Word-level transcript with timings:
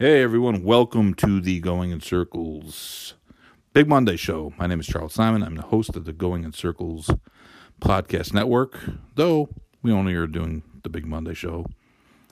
Hey 0.00 0.22
everyone, 0.22 0.62
welcome 0.62 1.12
to 1.14 1.40
the 1.40 1.58
Going 1.58 1.90
in 1.90 2.00
Circles 2.00 3.14
Big 3.72 3.88
Monday 3.88 4.14
show. 4.14 4.52
My 4.56 4.68
name 4.68 4.78
is 4.78 4.86
Charles 4.86 5.12
Simon. 5.12 5.42
I'm 5.42 5.56
the 5.56 5.62
host 5.62 5.96
of 5.96 6.04
the 6.04 6.12
Going 6.12 6.44
in 6.44 6.52
Circles 6.52 7.10
podcast 7.80 8.32
network, 8.32 8.78
though 9.16 9.48
we 9.82 9.90
only 9.90 10.14
are 10.14 10.28
doing 10.28 10.62
the 10.84 10.88
Big 10.88 11.04
Monday 11.04 11.34
show 11.34 11.66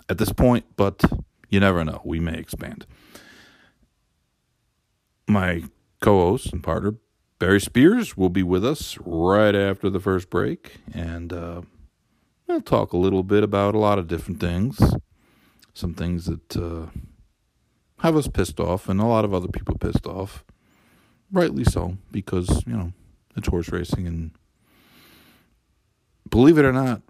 at 0.08 0.18
this 0.18 0.30
point, 0.30 0.64
but 0.76 1.02
you 1.48 1.58
never 1.58 1.84
know. 1.84 2.02
We 2.04 2.20
may 2.20 2.38
expand. 2.38 2.86
My 5.26 5.64
co 6.00 6.20
host 6.20 6.52
and 6.52 6.62
partner, 6.62 6.94
Barry 7.40 7.60
Spears, 7.60 8.16
will 8.16 8.30
be 8.30 8.44
with 8.44 8.64
us 8.64 8.96
right 9.04 9.56
after 9.56 9.90
the 9.90 9.98
first 9.98 10.30
break, 10.30 10.76
and 10.94 11.32
uh, 11.32 11.62
we'll 12.46 12.60
talk 12.60 12.92
a 12.92 12.96
little 12.96 13.24
bit 13.24 13.42
about 13.42 13.74
a 13.74 13.80
lot 13.80 13.98
of 13.98 14.06
different 14.06 14.38
things. 14.38 14.78
Some 15.74 15.94
things 15.94 16.26
that. 16.26 16.56
Uh, 16.56 16.90
have 17.98 18.16
us 18.16 18.28
pissed 18.28 18.60
off 18.60 18.88
and 18.88 19.00
a 19.00 19.06
lot 19.06 19.24
of 19.24 19.32
other 19.32 19.48
people 19.48 19.76
pissed 19.78 20.06
off. 20.06 20.44
Rightly 21.32 21.64
so, 21.64 21.98
because, 22.12 22.64
you 22.66 22.76
know, 22.76 22.92
it's 23.36 23.48
horse 23.48 23.70
racing 23.70 24.06
and 24.06 24.30
believe 26.30 26.58
it 26.58 26.64
or 26.64 26.72
not, 26.72 27.02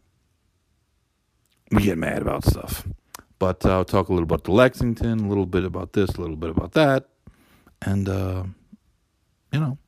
we 1.71 1.83
get 1.83 1.99
mad 1.99 2.23
about 2.23 2.45
stuff. 2.45 2.87
But 3.39 3.67
uh, 3.67 3.73
I'll 3.73 3.85
talk 3.85 4.09
a 4.09 4.13
little 4.13 4.25
about 4.25 4.45
the 4.45 4.53
Lexington, 4.53 5.27
a 5.27 5.29
little 5.29 5.47
bit 5.47 5.65
about 5.65 5.93
this, 5.93 6.11
a 6.11 6.21
little 6.21 6.37
bit 6.37 6.51
about 6.51 6.73
that. 6.73 7.09
And, 7.83 8.09
uh, 8.09 8.45
you 9.53 9.61
know, 9.61 9.79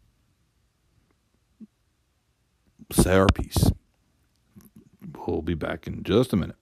say 2.92 3.16
our 3.16 3.27
piece. 3.27 3.70
We'll 5.27 5.42
be 5.42 5.55
back 5.55 5.86
in 5.86 6.02
just 6.02 6.33
a 6.33 6.36
minute. 6.36 6.56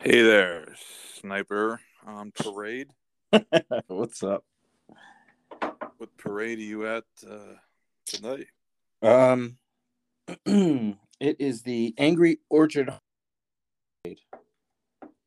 Hey 0.00 0.22
there, 0.22 0.74
sniper 1.20 1.80
on 2.06 2.30
parade. 2.32 2.92
What's 3.88 4.22
up? 4.22 4.44
What 5.96 6.16
parade 6.16 6.58
are 6.58 6.62
you 6.62 6.86
at 6.86 7.04
uh, 7.28 7.54
tonight? 8.06 8.46
Um, 9.02 9.58
it 10.46 11.36
is 11.40 11.62
the 11.62 11.94
Angry 11.98 12.38
Orchard. 12.48 12.92
Parade. 14.04 14.20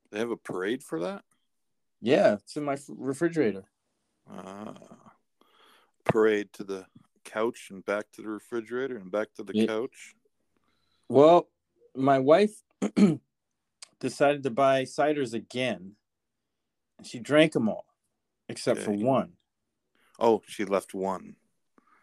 They 0.09 0.19
have 0.19 0.31
a 0.31 0.37
parade 0.37 0.83
for 0.83 1.01
that. 1.01 1.23
Yeah, 2.01 2.35
it's 2.35 2.55
in 2.55 2.63
my 2.63 2.77
refrigerator. 2.87 3.65
Uh, 4.31 4.73
parade 6.05 6.53
to 6.53 6.63
the 6.63 6.85
couch 7.25 7.67
and 7.71 7.85
back 7.85 8.05
to 8.13 8.21
the 8.21 8.29
refrigerator 8.29 8.95
and 8.95 9.11
back 9.11 9.33
to 9.35 9.43
the 9.43 9.53
Yeah. 9.53 9.65
couch. 9.67 10.15
Well, 11.09 11.49
my 11.93 12.19
wife 12.19 12.63
decided 14.01 14.43
to 14.43 14.49
buy 14.49 14.83
ciders 14.83 15.33
again, 15.33 15.95
and 16.97 17.07
she 17.07 17.19
drank 17.19 17.53
them 17.53 17.69
all 17.69 17.85
except 18.49 18.81
for 18.81 18.91
one. 18.91 19.33
Oh, 20.19 20.41
she 20.45 20.65
left 20.65 20.93
one. 20.93 21.35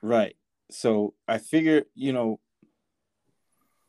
Right. 0.01 0.37
So 0.71 1.15
I 1.27 1.39
figure, 1.39 1.85
you 1.95 2.13
know, 2.13 2.41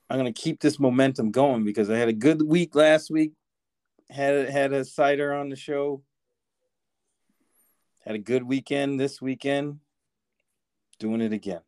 I'm 0.09 0.17
gonna 0.17 0.33
keep 0.33 0.59
this 0.59 0.79
momentum 0.79 1.31
going 1.31 1.63
because 1.63 1.89
I 1.89 1.97
had 1.97 2.09
a 2.09 2.13
good 2.13 2.41
week 2.41 2.75
last 2.75 3.09
week. 3.09 3.33
Had 4.09 4.49
had 4.49 4.73
a 4.73 4.83
cider 4.83 5.33
on 5.33 5.49
the 5.49 5.55
show. 5.55 6.03
Had 8.03 8.15
a 8.15 8.19
good 8.19 8.43
weekend 8.43 8.99
this 8.99 9.21
weekend. 9.21 9.79
Doing 10.97 11.21
it 11.21 11.31
again. 11.31 11.61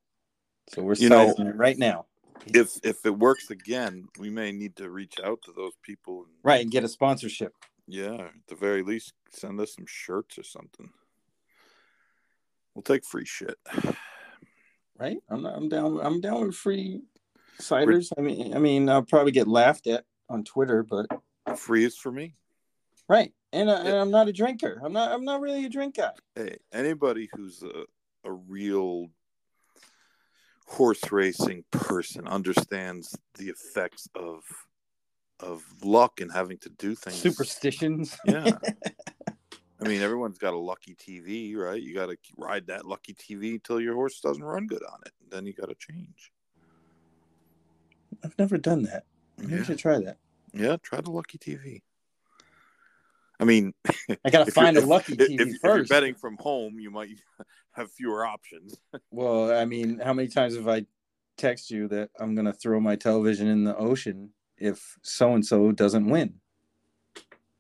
So 0.70 0.82
we're 0.82 0.96
You 0.96 1.10
know- 1.10 1.36
it 1.38 1.56
right 1.56 1.78
now. 1.78 2.08
If 2.48 2.80
if 2.84 3.06
it 3.06 3.18
works 3.18 3.50
again, 3.50 4.08
we 4.20 4.30
may 4.30 4.52
need 4.52 4.76
to 4.78 4.90
reach 4.90 5.16
out 5.24 5.42
to 5.44 5.52
those 5.52 5.74
people. 5.84 6.24
And, 6.24 6.34
Right, 6.44 6.62
and 6.62 6.72
get 6.72 6.84
a 6.84 6.88
sponsorship. 6.88 7.54
Yeah, 7.88 8.14
at 8.14 8.48
the 8.48 8.56
very 8.56 8.84
least, 8.84 9.14
send 9.32 9.60
us 9.60 9.76
some 9.76 9.86
shirts 9.88 10.38
or 10.38 10.44
something. 10.44 10.92
We'll 12.74 12.84
take 12.84 13.06
free 13.06 13.26
shit. 13.26 13.58
Right? 14.98 15.18
I'm 15.30 15.46
I'm 15.46 15.68
down 15.68 16.00
I'm 16.02 16.22
down 16.22 16.46
with 16.46 16.56
free 16.56 17.02
ciders. 17.60 18.12
I 18.18 18.22
mean 18.22 18.56
I 18.56 18.60
mean 18.60 18.88
I'll 18.88 19.04
probably 19.04 19.32
get 19.32 19.48
laughed 19.48 19.88
at 19.88 20.06
on 20.30 20.44
Twitter, 20.44 20.84
but 20.84 21.08
Free 21.58 21.84
is 21.84 21.98
for 21.98 22.12
me. 22.12 22.36
right. 23.10 23.34
And, 23.54 23.70
I, 23.70 23.80
and 23.82 23.96
I'm 23.96 24.12
not 24.12 24.30
a 24.30 24.34
drinker. 24.34 24.82
I'm 24.84 24.94
not 24.94 25.12
I'm 25.12 25.26
not 25.26 25.42
really 25.42 25.66
a 25.66 25.70
drink 25.70 25.96
guy. 25.98 26.12
Hey, 26.36 26.58
anybody 26.72 27.30
who's 27.34 27.64
a, 27.64 27.84
a 28.24 28.32
real 28.32 29.10
horse 30.72 31.12
racing 31.12 31.64
person 31.72 32.26
understands 32.28 33.18
the 33.36 33.50
effects 33.50 34.08
of 34.16 34.44
of 35.42 35.64
luck 35.84 36.22
and 36.22 36.32
having 36.32 36.58
to 36.60 36.70
do 36.70 36.94
things. 36.96 37.18
Superstitions. 37.18 38.16
Yeah. 38.26 38.58
I 39.84 39.88
mean, 39.88 40.02
everyone's 40.02 40.38
got 40.38 40.54
a 40.54 40.58
lucky 40.58 40.94
TV, 40.96 41.56
right? 41.58 41.82
You 41.82 41.96
got 41.96 42.06
to 42.06 42.18
ride 42.38 42.68
that 42.68 42.86
lucky 42.86 43.16
TV 43.16 43.54
until 43.54 43.82
your 43.82 43.96
horse 43.96 44.20
doesn't 44.22 44.44
run 44.44 44.68
good 44.68 44.84
on 44.84 45.00
it. 45.08 45.12
Then 45.32 45.48
you 45.48 45.54
got 45.54 45.70
to 45.70 45.76
change. 45.76 46.32
I've 48.24 48.38
never 48.38 48.60
done 48.60 48.84
that. 48.84 49.06
Maybe 49.40 49.56
I 49.56 49.58
Yeah. 49.58 49.64
should 49.64 49.80
try 49.80 50.00
that. 50.00 50.18
yeah, 50.54 50.76
try 50.84 51.02
the 51.02 51.10
lucky 51.10 51.40
TV. 51.40 51.82
I 53.42 53.44
mean, 53.46 53.74
I 54.24 54.30
gotta 54.30 54.52
find 54.52 54.78
a 54.78 54.86
lucky 54.86 55.18
TV 55.18 55.40
if, 55.42 55.48
if 55.48 55.62
first. 55.62 55.90
you're 55.90 56.00
betting 56.00 56.14
from 56.16 56.38
home, 56.40 56.80
you 56.80 56.92
might 56.92 57.20
have 57.72 57.92
fewer 57.92 58.26
options. 58.26 58.76
Well, 59.12 59.52
I 59.52 59.66
mean, 59.66 60.00
how 60.00 60.14
many 60.14 60.28
times 60.30 60.56
have 60.56 60.68
I 60.68 60.86
text 61.38 61.72
you 61.72 61.88
that 61.90 62.12
I'm 62.20 62.36
gonna 62.36 62.54
throw 62.54 62.80
my 62.80 62.96
television 62.96 63.48
in 63.48 63.64
the 63.64 63.76
ocean 63.76 64.30
if 64.58 64.98
so 65.02 65.34
and 65.34 65.46
so 65.46 65.72
doesn't 65.72 66.08
win? 66.08 66.36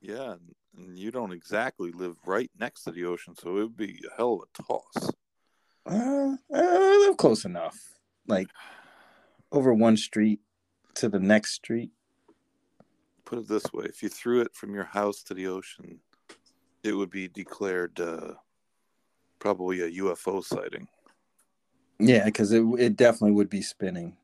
Yeah, 0.02 0.34
and- 0.34 0.56
and 0.78 0.97
you 0.97 1.12
don't 1.12 1.34
exactly 1.34 1.91
live 1.91 2.16
right 2.25 2.50
next 2.58 2.84
to 2.86 2.91
the 2.91 3.03
ocean, 3.03 3.36
so 3.36 3.58
it 3.58 3.64
would 3.64 3.75
be 3.75 4.00
a 4.09 4.16
hell 4.16 4.36
of 4.41 4.47
a 4.47 4.64
toss. 4.64 5.12
Uh, 5.86 6.38
I 6.56 7.06
live 7.08 7.18
close 7.18 7.44
enough, 7.44 7.78
like 8.25 8.47
over 9.52 9.74
one 9.74 9.97
street 9.97 10.40
to 10.96 11.09
the 11.09 11.20
next 11.20 11.52
street. 11.56 11.91
Put 13.31 13.40
it 13.40 13.47
this 13.47 13.72
way: 13.72 13.86
if 13.86 14.03
you 14.03 14.09
threw 14.09 14.42
it 14.42 14.53
from 14.53 14.75
your 14.75 14.84
house 14.84 15.24
to 15.24 15.34
the 15.34 15.47
ocean, 15.47 16.02
it 16.84 16.92
would 16.92 17.09
be 17.09 17.30
declared 17.30 17.97
uh, 17.97 18.34
probably 19.40 19.80
a 19.80 19.90
UFO 20.03 20.44
sighting. 20.44 20.90
Yeah, 21.97 22.25
because 22.25 22.52
it 22.52 22.62
it 22.78 22.97
definitely 22.97 23.31
would 23.31 23.50
be 23.50 23.62
spinning. 23.62 24.18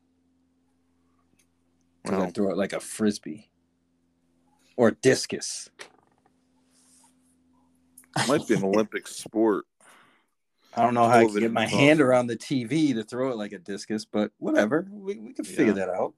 Well, 2.04 2.20
I'd 2.20 2.34
throw 2.34 2.50
it 2.50 2.58
like 2.58 2.74
a 2.74 2.80
frisbee 2.80 3.48
or 4.76 4.90
discus. 4.90 5.70
might 8.28 8.46
be 8.46 8.56
an 8.56 8.64
Olympic 8.64 9.06
sport. 9.08 9.64
I 10.76 10.82
don't 10.82 10.92
know 10.92 11.08
how 11.08 11.20
I 11.20 11.24
can 11.24 11.38
get 11.38 11.50
my 11.50 11.64
toss. 11.64 11.72
hand 11.72 12.00
around 12.02 12.26
the 12.26 12.36
TV 12.36 12.92
to 12.92 13.04
throw 13.04 13.30
it 13.30 13.38
like 13.38 13.52
a 13.52 13.58
discus, 13.58 14.04
but 14.04 14.32
whatever. 14.36 14.86
We, 14.92 15.18
we 15.18 15.32
can 15.32 15.46
figure 15.46 15.68
Yeah. 15.68 15.86
that 15.86 15.88
out. 15.88 16.12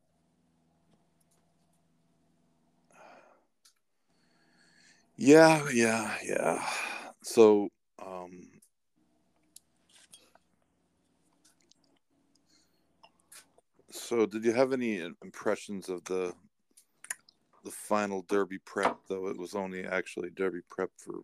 Yeah, 5.23 5.69
yeah, 5.71 6.15
yeah. 6.25 6.67
So, 7.23 7.69
um, 8.03 8.49
so 13.91 14.25
did 14.25 14.47
you 14.47 14.55
have 14.55 14.73
any 14.73 14.97
impressions 15.23 15.91
of 15.91 16.03
the 16.05 16.33
the 17.65 17.71
final 17.71 18.23
Derby 18.31 18.61
prep? 18.65 18.97
Though 19.11 19.29
it 19.29 19.37
was 19.37 19.55
only 19.55 19.85
actually 19.85 20.31
Derby 20.31 20.61
prep 20.71 20.89
for 20.97 21.17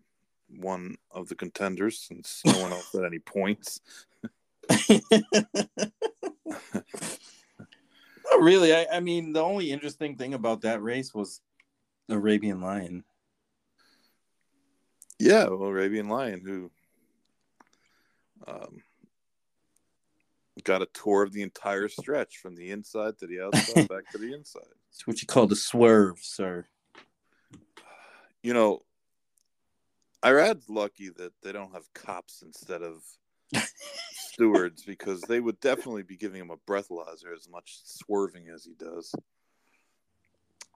one 0.51 0.97
of 1.11 1.29
the 1.29 1.35
contenders, 1.35 1.99
since 1.99 2.43
no 2.45 2.61
one 2.61 2.73
else 2.73 2.93
had 2.93 3.05
any 3.05 3.21
points. 3.21 3.81
Not 4.91 5.01
really. 8.41 8.75
I, 8.75 8.87
I 8.93 9.01
mean, 9.01 9.33
the 9.33 9.43
only 9.43 9.73
interesting 9.73 10.17
thing 10.17 10.35
about 10.35 10.61
that 10.61 10.83
race 10.83 11.15
was 11.15 11.41
Arabian 12.11 12.61
Lion. 12.61 13.03
Yeah, 15.19 15.45
well, 15.45 15.69
Arabian 15.69 16.09
Lion, 16.09 16.43
who 16.45 16.71
um, 18.47 18.83
got 20.63 20.83
a 20.83 20.89
tour 20.93 21.23
of 21.23 21.33
the 21.33 21.43
entire 21.43 21.89
stretch 21.89 22.39
from 22.39 22.55
the 22.55 22.71
inside 22.71 23.19
to 23.19 23.27
the 23.27 23.41
outside, 23.41 23.89
back 23.89 24.11
to 24.13 24.19
the 24.19 24.35
inside. 24.35 24.63
It's 24.91 25.07
what 25.07 25.21
you 25.23 25.27
call 25.27 25.47
the 25.47 25.57
swerve, 25.57 26.19
sir. 26.21 26.67
You 28.43 28.53
know, 28.53 28.83
Irad's 30.23 30.69
lucky 30.69 31.09
that 31.17 31.33
they 31.43 31.53
don't 31.53 31.73
have 31.73 31.93
cops 31.95 32.43
instead 32.43 32.83
of 32.83 33.03
stewards 34.13 34.83
because 34.85 35.21
they 35.23 35.41
would 35.41 35.61
definitely 35.61 36.03
be 36.03 36.17
giving 36.17 36.41
him 36.41 36.51
a 36.51 36.57
breathalyzer 36.71 37.35
as 37.35 37.49
much 37.49 37.79
swerving 37.85 38.49
as 38.49 38.65
he 38.65 38.75
does. 38.75 39.15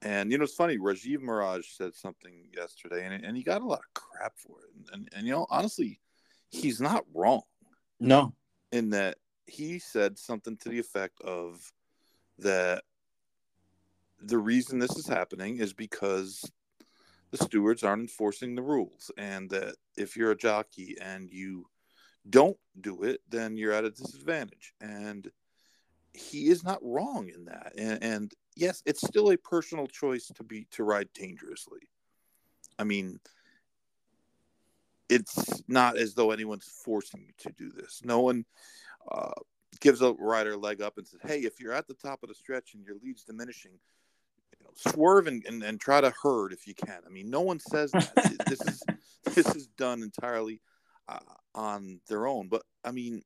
And 0.03 0.33
you 0.33 0.39
know, 0.39 0.45
it's 0.45 0.55
funny. 0.55 0.79
Rajiv 0.79 1.19
Maragh 1.19 1.65
said 1.65 1.95
something 1.95 2.47
yesterday, 2.57 3.05
and 3.07 3.25
and 3.25 3.37
he 3.37 3.43
got 3.43 3.63
a 3.63 3.67
lot 3.67 3.81
of 3.81 3.95
crap 3.95 4.39
for 4.39 4.57
it. 4.63 4.93
And 4.95 5.09
and 5.15 5.27
you 5.27 5.33
know, 5.33 5.47
honestly, 5.51 6.01
he's 6.49 6.81
not 6.81 7.05
wrong 7.15 7.43
No. 7.99 8.35
in 8.73 8.91
that 8.91 9.19
he 9.47 9.79
said 9.79 10.19
something 10.19 10.57
to 10.59 10.69
the 10.69 10.79
effect 10.79 11.21
of 11.23 11.73
that 12.39 12.85
the 14.23 14.39
reason 14.39 14.79
this 14.79 14.97
is 14.97 15.07
happening 15.07 15.59
is 15.59 15.73
because 15.73 16.51
the 17.31 17.39
stewards 17.39 17.83
aren't 17.83 18.03
enforcing 18.03 18.55
the 18.55 18.63
rules, 18.63 19.11
and 19.17 19.51
that 19.51 19.77
if 19.97 20.17
you're 20.17 20.33
a 20.33 20.37
jockey 20.37 20.97
and 21.01 21.31
you 21.31 21.67
don't 22.29 22.59
do 22.81 23.03
it, 23.03 23.21
then 23.29 23.57
you're 23.57 23.73
at 23.73 23.85
a 23.85 23.91
disadvantage. 23.91 24.75
And 24.81 25.31
he 26.13 26.49
is 26.49 26.65
not 26.65 26.81
wrong 26.83 27.31
in 27.35 27.45
that. 27.47 27.73
And, 27.79 28.03
and 28.03 28.35
yes, 28.57 28.83
it's 28.87 29.07
still 29.07 29.31
a 29.31 29.37
personal 29.37 29.87
choice 29.87 30.27
to 30.27 30.45
be 30.45 30.67
to 30.73 30.85
ride 30.85 31.09
dangerously. 31.15 31.81
I 32.79 32.85
mean, 32.85 33.21
it's 35.09 35.63
not 35.69 35.99
as 35.99 36.15
though 36.15 36.31
anyone's 36.31 36.67
forcing 36.85 37.23
you 37.27 37.33
to 37.39 37.53
do 37.57 37.71
this. 37.71 38.01
No 38.05 38.21
one 38.21 38.45
uh, 39.11 39.33
gives 39.81 40.03
a 40.03 40.13
rider 40.13 40.53
a 40.53 40.57
leg 40.57 40.81
up 40.81 40.97
and 40.99 41.07
says, 41.07 41.21
"Hey, 41.23 41.41
if 41.41 41.61
you're 41.61 41.73
at 41.73 41.89
the 41.89 41.95
top 41.95 42.23
of 42.23 42.29
the 42.29 42.35
stretch 42.35 42.75
and 42.75 42.85
your 42.85 42.97
lead's 43.03 43.25
diminishing, 43.25 43.73
you 43.73 44.65
know, 44.65 44.71
swerve 44.75 45.27
and, 45.27 45.45
and, 45.47 45.63
and 45.63 45.81
try 45.81 46.01
to 46.01 46.13
herd 46.23 46.53
if 46.53 46.67
you 46.67 46.75
can." 46.75 47.01
I 47.05 47.11
mean, 47.11 47.29
no 47.29 47.41
one 47.41 47.59
says 47.59 47.91
that. 47.93 48.45
this 48.47 48.61
is 48.61 48.83
this 49.35 49.55
is 49.55 49.67
done 49.67 50.03
entirely 50.03 50.63
uh, 51.09 51.19
on 51.55 52.01
their 52.09 52.27
own. 52.27 52.49
But 52.49 52.63
I 52.85 52.93
mean, 52.93 53.23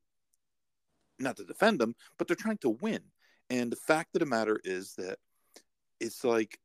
not 1.18 1.36
to 1.36 1.44
defend 1.44 1.80
them, 1.80 1.94
but 2.18 2.26
they're 2.26 2.36
trying 2.36 2.58
to 2.58 2.70
win. 2.70 3.00
And 3.50 3.70
the 3.70 3.76
fact 3.76 4.14
of 4.14 4.20
the 4.20 4.26
matter 4.26 4.58
is 4.64 4.94
that 4.96 5.18
it's 6.00 6.24
like 6.24 6.58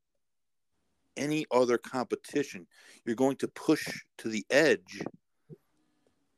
any 1.17 1.45
other 1.51 1.77
competition. 1.77 2.67
You're 3.05 3.15
going 3.15 3.37
to 3.37 3.47
push 3.47 3.87
to 4.19 4.29
the 4.29 4.45
edge 4.49 5.01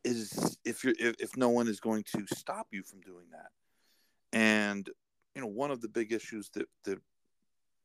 is 0.03 0.57
if 0.65 0.83
you're 0.83 0.95
if, 0.99 1.15
if 1.19 1.37
no 1.37 1.49
one 1.49 1.67
is 1.67 1.79
going 1.79 2.03
to 2.15 2.25
stop 2.33 2.67
you 2.71 2.83
from 2.83 3.01
doing 3.01 3.25
that. 3.31 4.37
And 4.37 4.89
you 5.35 5.41
know, 5.41 5.47
one 5.47 5.71
of 5.71 5.81
the 5.81 5.89
big 5.89 6.11
issues 6.11 6.49
that 6.55 6.67
that 6.85 6.99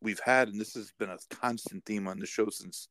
we've 0.01 0.21
had, 0.25 0.49
and 0.49 0.61
this 0.61 0.75
has 0.75 0.93
been 0.99 1.11
a 1.11 1.19
constant 1.31 1.85
theme 1.85 2.09
on 2.09 2.19
the 2.19 2.27
show 2.27 2.49
since 2.51 2.89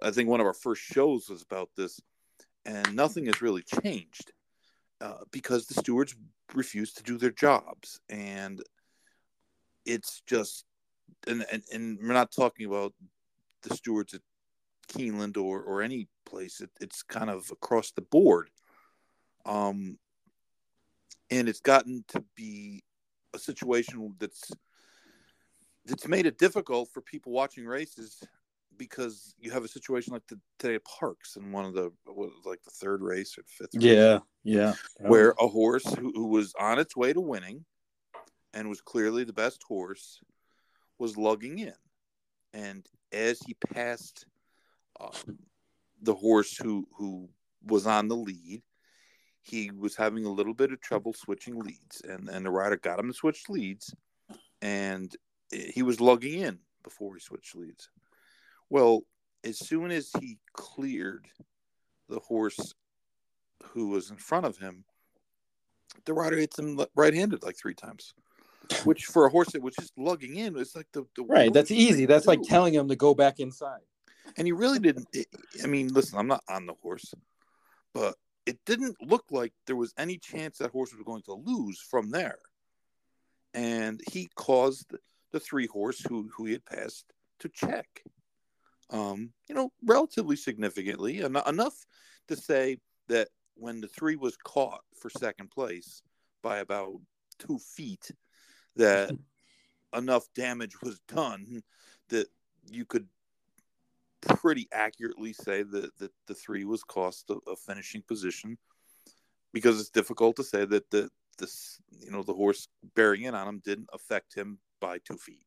I 0.00 0.10
think 0.10 0.28
one 0.28 0.40
of 0.40 0.46
our 0.46 0.54
first 0.54 0.82
shows 0.82 1.28
was 1.28 1.42
about 1.42 1.70
this, 1.76 2.00
and 2.64 2.94
nothing 2.94 3.26
has 3.26 3.42
really 3.42 3.62
changed 3.82 4.32
uh, 5.00 5.24
because 5.30 5.66
the 5.66 5.74
stewards 5.74 6.14
refuse 6.54 6.92
to 6.94 7.02
do 7.02 7.18
their 7.18 7.30
jobs, 7.30 8.00
and 8.08 8.62
it's 9.88 10.22
just, 10.26 10.64
and, 11.26 11.44
and 11.50 11.62
and 11.72 11.98
we're 12.00 12.12
not 12.12 12.30
talking 12.30 12.66
about 12.66 12.92
the 13.62 13.74
stewards 13.74 14.14
at 14.14 14.20
Keeneland 14.88 15.36
or 15.36 15.62
or 15.62 15.82
any 15.82 16.08
place. 16.26 16.60
It, 16.60 16.70
it's 16.80 17.02
kind 17.02 17.30
of 17.30 17.50
across 17.50 17.90
the 17.90 18.02
board, 18.02 18.50
um, 19.46 19.98
and 21.30 21.48
it's 21.48 21.60
gotten 21.60 22.04
to 22.08 22.22
be 22.36 22.84
a 23.34 23.38
situation 23.38 24.14
that's 24.18 24.52
that's 25.86 26.06
made 26.06 26.26
it 26.26 26.38
difficult 26.38 26.90
for 26.92 27.00
people 27.00 27.32
watching 27.32 27.66
races 27.66 28.22
because 28.76 29.34
you 29.40 29.50
have 29.50 29.64
a 29.64 29.68
situation 29.68 30.12
like 30.12 30.26
the 30.28 30.38
today 30.58 30.76
at 30.76 30.82
Parx 30.84 31.36
and 31.36 31.52
one 31.52 31.64
of 31.64 31.74
the 31.74 31.90
what 32.04 32.30
like 32.44 32.62
the 32.62 32.70
third 32.70 33.02
race 33.02 33.36
or 33.38 33.42
fifth 33.46 33.70
yeah 33.72 34.18
yeah. 34.44 34.74
Where 35.00 35.34
a 35.38 35.46
horse 35.46 35.84
who, 35.94 36.10
who 36.14 36.28
was 36.28 36.54
on 36.58 36.78
its 36.78 36.96
way 36.96 37.12
to 37.12 37.20
winning 37.20 37.66
and 38.54 38.68
was 38.68 38.80
clearly 38.80 39.24
the 39.24 39.32
best 39.32 39.62
horse 39.62 40.20
was 40.98 41.16
lugging 41.16 41.58
in. 41.58 41.74
And 42.52 42.86
as 43.12 43.40
he 43.40 43.54
passed 43.54 44.26
um, 45.00 45.38
the 46.02 46.14
horse 46.14 46.56
who 46.56 46.86
who 46.96 47.28
was 47.64 47.86
on 47.86 48.08
the 48.08 48.16
lead 48.16 48.62
he 49.42 49.70
was 49.70 49.96
having 49.96 50.24
a 50.24 50.32
little 50.32 50.54
bit 50.54 50.72
of 50.72 50.80
trouble 50.80 51.12
switching 51.12 51.58
leads. 51.58 52.02
And 52.02 52.28
and 52.28 52.44
the 52.44 52.50
rider 52.50 52.76
got 52.76 52.98
him 52.98 53.08
to 53.08 53.14
switch 53.14 53.48
leads 53.48 53.94
and 54.60 55.14
he 55.50 55.82
was 55.82 56.00
lugging 56.00 56.40
in 56.40 56.58
before 56.82 57.14
he 57.14 57.20
switched 57.20 57.56
leads. 57.56 57.90
Well, 58.70 59.02
as 59.44 59.58
soon 59.58 59.90
as 59.90 60.10
he 60.20 60.38
cleared 60.52 61.26
the 62.08 62.20
horse 62.20 62.74
who 63.62 63.88
was 63.88 64.10
in 64.10 64.16
front 64.16 64.46
of 64.46 64.58
him, 64.58 64.84
the 66.04 66.12
rider 66.12 66.36
hits 66.36 66.58
him 66.58 66.80
right-handed 66.94 67.42
like 67.42 67.56
three 67.56 67.74
times. 67.74 68.14
Which 68.84 69.06
for 69.06 69.26
a 69.26 69.30
horse 69.30 69.52
that 69.52 69.62
was 69.62 69.74
just 69.76 69.96
lugging 69.96 70.36
in, 70.36 70.56
it's 70.58 70.76
like 70.76 70.88
the, 70.92 71.04
the 71.16 71.22
right. 71.22 71.52
That's 71.52 71.70
easy. 71.70 72.06
That's 72.06 72.26
like 72.26 72.42
telling 72.42 72.74
him 72.74 72.88
to 72.88 72.96
go 72.96 73.14
back 73.14 73.40
inside. 73.40 73.80
And 74.36 74.46
he 74.46 74.52
really 74.52 74.78
didn't. 74.78 75.08
I 75.62 75.66
mean, 75.66 75.88
listen, 75.88 76.18
I'm 76.18 76.26
not 76.26 76.44
on 76.48 76.66
the 76.66 76.74
horse, 76.82 77.14
but 77.94 78.14
it 78.44 78.58
didn't 78.66 78.96
look 79.00 79.24
like 79.30 79.52
there 79.66 79.76
was 79.76 79.94
any 79.96 80.18
chance 80.18 80.58
that 80.58 80.70
horse 80.70 80.92
was 80.92 81.02
going 81.02 81.22
to 81.22 81.32
lose 81.32 81.80
from 81.80 82.10
there. 82.10 82.38
And 83.54 84.00
he 84.12 84.28
caused 84.34 84.92
the 85.32 85.40
three 85.40 85.66
horse 85.66 86.00
who 86.00 86.28
who 86.36 86.44
he 86.44 86.52
had 86.52 86.64
passed 86.66 87.06
to 87.40 87.48
check 87.48 88.02
um, 88.90 89.32
you 89.48 89.54
know, 89.54 89.70
relatively 89.84 90.36
significantly, 90.36 91.22
en- 91.22 91.36
enough 91.46 91.74
to 92.28 92.36
say 92.36 92.78
that 93.08 93.28
when 93.54 93.80
the 93.80 93.88
three 93.88 94.16
was 94.16 94.36
caught 94.36 94.82
for 95.00 95.10
second 95.10 95.50
place 95.50 96.02
by 96.42 96.58
about 96.58 96.94
two 97.38 97.58
feet, 97.58 98.10
that 98.78 99.12
enough 99.94 100.26
damage 100.34 100.80
was 100.82 100.98
done 101.08 101.62
that 102.08 102.26
you 102.66 102.84
could 102.84 103.06
pretty 104.22 104.68
accurately 104.72 105.32
say 105.32 105.62
that, 105.62 105.96
that 105.98 106.10
the 106.26 106.34
three 106.34 106.64
was 106.64 106.82
cost 106.82 107.30
a, 107.30 107.36
a 107.50 107.56
finishing 107.56 108.02
position 108.02 108.58
because 109.52 109.80
it's 109.80 109.90
difficult 109.90 110.36
to 110.36 110.44
say 110.44 110.64
that 110.64 110.90
the 110.90 111.08
this 111.38 111.80
you 111.90 112.10
know 112.10 112.22
the 112.22 112.34
horse 112.34 112.68
bearing 112.94 113.22
in 113.22 113.34
on 113.34 113.48
him 113.48 113.62
didn't 113.64 113.88
affect 113.92 114.34
him 114.34 114.58
by 114.80 114.98
two 114.98 115.16
feet. 115.16 115.46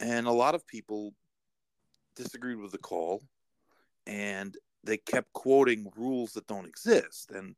And 0.00 0.26
a 0.26 0.32
lot 0.32 0.54
of 0.54 0.66
people 0.66 1.12
disagreed 2.16 2.56
with 2.56 2.72
the 2.72 2.78
call, 2.78 3.22
and 4.06 4.56
they 4.82 4.96
kept 4.96 5.32
quoting 5.34 5.90
rules 5.94 6.32
that 6.32 6.46
don't 6.46 6.66
exist, 6.66 7.30
and 7.32 7.54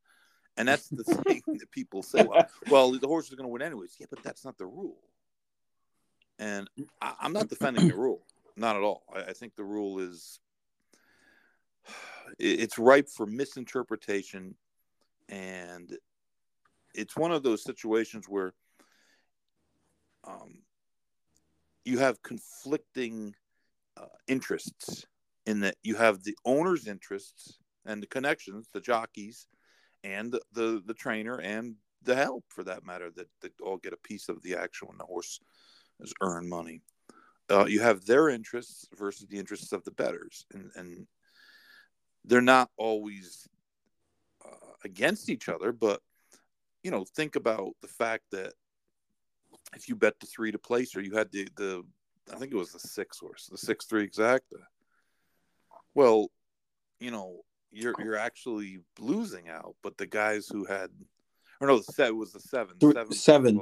and 0.57 0.69
that's 0.69 0.89
the 0.89 1.05
thing 1.27 1.43
that 1.47 1.71
people 1.71 2.03
say. 2.03 2.25
Well, 2.25 2.47
well, 2.69 2.93
the 2.93 3.07
horse 3.07 3.29
is 3.29 3.35
going 3.35 3.47
to 3.47 3.53
win 3.53 3.63
anyways. 3.63 3.97
Yeah, 3.99 4.07
but 4.11 4.23
that's 4.23 4.45
not 4.45 4.59
the 4.59 4.67
rule. 4.67 4.97
And 6.39 6.69
I, 7.01 7.15
am 7.23 7.33
not 7.33 7.49
defending 7.49 7.89
the 7.89 7.97
rule, 7.97 8.27
not 8.57 8.77
at 8.77 8.83
all. 8.83 9.05
I, 9.15 9.21
I 9.31 9.33
think 9.33 9.55
the 9.55 9.65
rule 9.65 9.99
is 9.99 10.41
it's 12.39 12.79
ripe 12.79 13.09
for 13.09 13.27
misinterpretation, 13.27 14.55
and 15.29 15.97
it's 16.95 17.17
one 17.17 17.33
of 17.33 17.43
those 17.43 17.63
situations 17.63 18.27
where 18.29 18.53
um, 20.25 20.59
you 21.85 21.99
have 21.99 22.23
conflicting 22.23 23.35
uh, 23.97 24.07
interests 24.29 25.07
in 25.47 25.61
that 25.61 25.77
you 25.83 25.97
have 25.97 26.23
the 26.23 26.37
owner's 26.45 26.87
interests 26.87 27.59
and 27.85 28.03
the 28.03 28.07
connections, 28.07 28.69
the 28.73 28.81
jockeys, 28.81 29.47
and 30.05 30.33
the, 30.53 30.83
the, 30.85 30.95
trainer 30.95 31.41
and 31.41 31.77
the 32.03 32.15
help 32.15 32.45
for 32.49 32.65
that 32.65 32.85
matter 32.85 33.11
that, 33.15 33.29
that 33.41 33.53
all 33.61 33.77
get 33.77 33.93
a 33.93 34.09
piece 34.09 34.29
of 34.29 34.43
the 34.43 34.57
action 34.57 34.89
when 34.89 34.99
the 34.99 35.05
horse 35.05 35.41
has 36.01 36.13
earned 36.21 36.49
money. 36.49 36.83
Uh, 37.51 37.67
you 37.67 37.81
have 37.81 38.05
their 38.05 38.29
interests 38.29 38.89
versus 38.97 39.27
the 39.29 39.39
interests 39.39 39.73
of 39.73 39.85
the 39.85 39.91
betters, 39.91 40.47
and, 40.53 40.71
and 40.75 41.07
they're 42.25 42.41
not 42.41 42.71
always 42.77 43.47
uh, 44.45 44.73
against 44.85 45.29
each 45.29 45.49
other. 45.49 45.73
But 45.73 46.01
you 46.83 46.91
know, 46.91 47.05
think 47.17 47.37
about 47.37 47.73
the 47.83 47.89
fact 47.89 48.25
that 48.33 48.55
if 49.75 49.89
you 49.89 49.97
bet 49.97 50.19
the 50.21 50.27
three 50.27 50.53
to 50.53 50.59
place, 50.59 50.97
or 50.97 51.01
you 51.01 51.15
had 51.15 51.31
the 51.31 51.49
the 51.57 51.83
I 52.33 52.37
think 52.37 52.53
it 52.53 52.57
was 52.57 52.73
the 52.73 52.81
six 52.81 53.19
horse, 53.19 53.49
the 53.51 53.59
six 53.59 53.87
three 53.87 54.09
exacta. 54.09 54.41
Well, 55.95 56.29
you 57.01 57.11
know, 57.11 57.41
you're 57.73 57.95
you're 57.99 58.17
actually 58.17 58.79
losing 58.99 59.49
out, 59.49 59.75
but 59.83 59.97
the 59.97 60.07
guys 60.07 60.47
who 60.49 60.65
had, 60.65 60.91
or 61.61 61.67
no, 61.67 61.77
it 61.77 62.15
was 62.15 62.33
the 62.33 62.41
seven, 62.41 62.77
seven, 63.13 63.13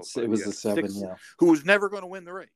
seven 0.02 0.24
it 0.24 0.30
was 0.30 0.44
the 0.44 0.52
seven, 0.52 0.88
six, 0.88 1.00
yeah, 1.02 1.14
who 1.38 1.46
was 1.46 1.64
never 1.64 1.88
going 1.88 2.02
to 2.02 2.08
win 2.08 2.24
the 2.24 2.32
race. 2.32 2.48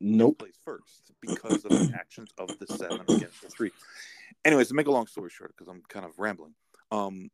Nope, 0.00 0.38
place 0.38 0.58
first 0.64 1.12
because 1.20 1.64
of 1.64 1.70
the 1.70 1.92
actions 1.98 2.30
of 2.38 2.50
the 2.58 2.66
seven 2.66 3.02
against 3.08 3.42
the 3.42 3.48
three. 3.48 3.70
Anyways, 4.44 4.68
to 4.68 4.74
make 4.74 4.86
a 4.86 4.90
long 4.90 5.06
story 5.06 5.30
short, 5.30 5.54
because 5.56 5.68
I'm 5.68 5.82
kind 5.88 6.04
of 6.04 6.18
rambling, 6.18 6.54
um, 6.90 7.30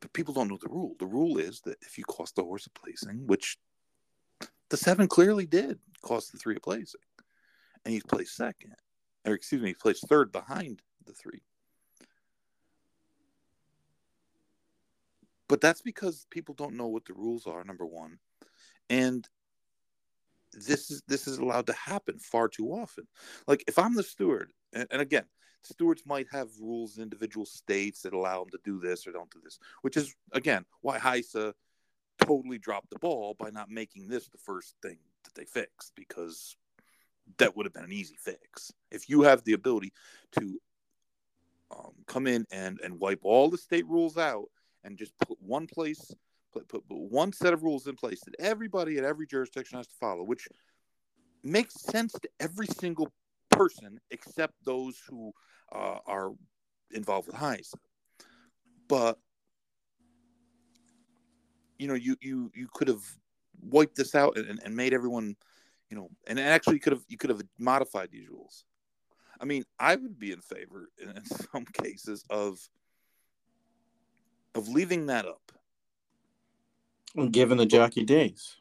but 0.00 0.12
people 0.12 0.34
don't 0.34 0.48
know 0.48 0.58
the 0.60 0.68
rule. 0.68 0.94
The 0.98 1.06
rule 1.06 1.38
is 1.38 1.60
that 1.62 1.76
if 1.82 1.96
you 1.96 2.04
cost 2.04 2.36
the 2.36 2.42
horse 2.42 2.66
a 2.66 2.70
placing, 2.70 3.26
which 3.26 3.56
the 4.70 4.76
seven 4.76 5.06
clearly 5.06 5.46
did 5.46 5.78
cost 6.02 6.32
the 6.32 6.38
three 6.38 6.56
a 6.56 6.60
placing, 6.60 7.00
and 7.84 7.92
he's 7.92 8.04
placed 8.04 8.36
second, 8.36 8.74
or 9.24 9.34
excuse 9.34 9.62
me, 9.62 9.68
he 9.68 9.74
placed 9.74 10.08
third 10.08 10.32
behind 10.32 10.82
the 11.06 11.12
three. 11.12 11.42
But 15.54 15.60
that's 15.60 15.82
because 15.82 16.26
people 16.30 16.56
don't 16.56 16.74
know 16.74 16.88
what 16.88 17.04
the 17.04 17.14
rules 17.14 17.46
are. 17.46 17.62
Number 17.62 17.86
one, 17.86 18.18
and 18.90 19.24
this 20.52 20.90
is 20.90 21.00
this 21.06 21.28
is 21.28 21.38
allowed 21.38 21.68
to 21.68 21.72
happen 21.74 22.18
far 22.18 22.48
too 22.48 22.70
often. 22.70 23.06
Like 23.46 23.62
if 23.68 23.78
I'm 23.78 23.94
the 23.94 24.02
steward, 24.02 24.52
and, 24.72 24.88
and 24.90 25.00
again, 25.00 25.26
stewards 25.62 26.02
might 26.06 26.26
have 26.32 26.48
rules 26.60 26.96
in 26.96 27.04
individual 27.04 27.46
states 27.46 28.02
that 28.02 28.14
allow 28.14 28.40
them 28.40 28.50
to 28.50 28.58
do 28.64 28.80
this 28.80 29.06
or 29.06 29.12
don't 29.12 29.30
do 29.30 29.38
this, 29.44 29.60
which 29.82 29.96
is 29.96 30.12
again 30.32 30.64
why 30.80 30.98
HISA 30.98 31.52
totally 32.18 32.58
dropped 32.58 32.90
the 32.90 32.98
ball 32.98 33.36
by 33.38 33.50
not 33.50 33.70
making 33.70 34.08
this 34.08 34.26
the 34.26 34.38
first 34.38 34.74
thing 34.82 34.98
that 35.22 35.36
they 35.36 35.44
fixed 35.44 35.92
because 35.94 36.56
that 37.38 37.56
would 37.56 37.64
have 37.64 37.72
been 37.72 37.84
an 37.84 37.92
easy 37.92 38.16
fix. 38.20 38.72
If 38.90 39.08
you 39.08 39.22
have 39.22 39.44
the 39.44 39.52
ability 39.52 39.92
to 40.32 40.60
um, 41.70 41.92
come 42.08 42.26
in 42.26 42.44
and 42.50 42.80
and 42.82 42.98
wipe 42.98 43.20
all 43.22 43.50
the 43.50 43.56
state 43.56 43.86
rules 43.86 44.18
out 44.18 44.48
and 44.84 44.98
just 44.98 45.12
put 45.18 45.38
one 45.40 45.66
place, 45.66 46.14
put, 46.52 46.68
put, 46.68 46.86
put 46.88 46.98
one 46.98 47.32
set 47.32 47.52
of 47.52 47.62
rules 47.62 47.86
in 47.86 47.96
place 47.96 48.20
that 48.24 48.34
everybody 48.38 48.98
at 48.98 49.04
every 49.04 49.26
jurisdiction 49.26 49.78
has 49.78 49.86
to 49.86 49.94
follow, 49.96 50.22
which 50.22 50.46
makes 51.42 51.74
sense 51.80 52.12
to 52.12 52.28
every 52.40 52.66
single 52.66 53.12
person 53.50 53.98
except 54.10 54.54
those 54.64 55.00
who 55.08 55.32
uh, 55.72 55.98
are 56.06 56.30
involved 56.92 57.26
with 57.26 57.36
HISA. 57.36 57.74
But 58.88 59.18
you 61.78 61.88
know, 61.88 61.94
you 61.94 62.16
you 62.20 62.50
you 62.54 62.68
could 62.72 62.88
have 62.88 63.02
wiped 63.60 63.96
this 63.96 64.14
out 64.14 64.36
and, 64.36 64.60
and 64.64 64.76
made 64.76 64.92
everyone, 64.92 65.36
you 65.90 65.96
know, 65.96 66.08
and 66.26 66.38
actually 66.38 66.78
could 66.78 66.92
have 66.92 67.04
you 67.08 67.16
could 67.16 67.30
have 67.30 67.42
modified 67.58 68.10
these 68.10 68.28
rules. 68.28 68.64
I 69.40 69.44
mean, 69.44 69.64
I 69.78 69.96
would 69.96 70.18
be 70.18 70.32
in 70.32 70.40
favor 70.40 70.88
in 71.00 71.24
some 71.52 71.64
cases 71.64 72.24
of 72.30 72.58
of 74.54 74.68
leaving 74.68 75.06
that 75.06 75.26
up. 75.26 75.52
Given 77.30 77.58
the 77.58 77.66
jockey 77.66 78.04
days. 78.04 78.56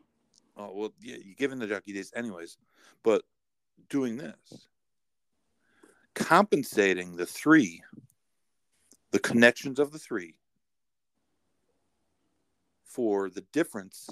Oh 0.56 0.72
well, 0.74 0.94
yeah, 1.02 1.18
giving 1.38 1.58
the 1.58 1.68
jockey 1.68 1.94
days 1.94 2.12
anyways, 2.16 2.58
but 3.04 3.24
doing 3.90 4.18
this, 4.18 4.68
compensating 6.14 7.16
the 7.16 7.26
three, 7.26 7.82
the 9.12 9.20
connections 9.20 9.80
of 9.80 9.92
the 9.92 9.98
three, 9.98 10.36
for 12.86 13.32
the 13.32 13.44
difference 13.52 14.08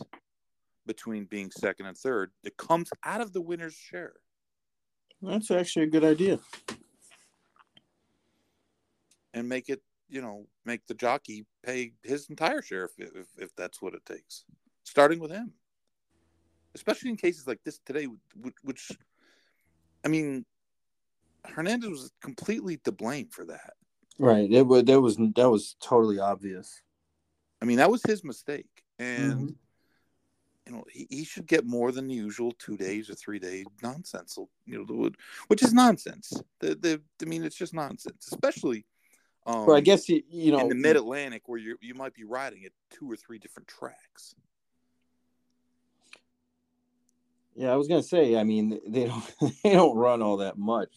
between 0.87 1.25
being 1.25 1.51
second 1.51 1.85
and 1.85 1.95
third 1.95 2.31
that 2.43 2.57
comes 2.57 2.89
out 3.03 3.21
of 3.21 3.33
the 3.33 3.41
winner's 3.41 3.75
share. 3.75 4.13
That's 5.21 5.51
actually 5.51 5.83
a 5.83 5.89
good 5.89 6.03
idea. 6.03 6.39
And 9.35 9.47
make 9.47 9.69
it, 9.69 9.83
you 10.11 10.21
know, 10.21 10.45
make 10.65 10.85
the 10.87 10.93
jockey 10.93 11.45
pay 11.65 11.93
his 12.03 12.29
entire 12.29 12.61
share 12.61 12.89
if, 12.97 13.15
if, 13.15 13.25
if 13.37 13.55
that's 13.55 13.81
what 13.81 13.93
it 13.93 14.05
takes, 14.05 14.43
starting 14.83 15.19
with 15.19 15.31
him. 15.31 15.53
Especially 16.75 17.09
in 17.09 17.17
cases 17.17 17.47
like 17.47 17.59
this 17.65 17.79
today, 17.85 18.07
which, 18.35 18.55
which 18.63 18.91
I 20.05 20.09
mean, 20.09 20.45
Hernandez 21.45 21.89
was 21.89 22.11
completely 22.21 22.77
to 22.77 22.91
blame 22.91 23.29
for 23.29 23.45
that. 23.45 23.73
Right. 24.19 24.51
It 24.51 24.67
was 24.67 24.83
that 24.83 25.01
was 25.01 25.17
that 25.17 25.49
was 25.49 25.75
totally 25.81 26.19
obvious. 26.19 26.81
I 27.61 27.65
mean, 27.65 27.77
that 27.77 27.91
was 27.91 28.01
his 28.03 28.23
mistake, 28.23 28.69
and 28.99 29.33
mm-hmm. 29.33 29.47
you 30.67 30.73
know 30.73 30.83
he, 30.91 31.07
he 31.09 31.23
should 31.23 31.47
get 31.47 31.65
more 31.65 31.91
than 31.91 32.07
the 32.07 32.13
usual 32.13 32.53
two 32.59 32.77
days 32.77 33.09
or 33.09 33.15
three 33.15 33.39
day 33.39 33.65
nonsense. 33.81 34.37
You 34.65 34.85
know, 34.85 35.09
which 35.47 35.63
is 35.63 35.73
nonsense. 35.73 36.33
The, 36.59 36.75
the 36.75 37.01
I 37.21 37.25
mean, 37.25 37.43
it's 37.43 37.55
just 37.55 37.73
nonsense, 37.73 38.27
especially. 38.31 38.85
Um, 39.45 39.65
well, 39.65 39.75
I 39.75 39.81
guess 39.81 40.07
you 40.07 40.21
you 40.29 40.51
know 40.51 40.59
in 40.59 40.69
the 40.69 40.75
Mid 40.75 40.95
Atlantic 40.95 41.43
where 41.47 41.59
you 41.59 41.77
you 41.81 41.95
might 41.95 42.13
be 42.13 42.23
riding 42.23 42.63
at 42.65 42.71
two 42.91 43.09
or 43.11 43.15
three 43.15 43.39
different 43.39 43.67
tracks. 43.67 44.35
Yeah, 47.55 47.71
I 47.71 47.75
was 47.75 47.87
gonna 47.87 48.03
say. 48.03 48.37
I 48.37 48.43
mean, 48.43 48.79
they 48.87 49.05
don't 49.05 49.35
they 49.63 49.73
don't 49.73 49.97
run 49.97 50.21
all 50.21 50.37
that 50.37 50.57
much. 50.57 50.89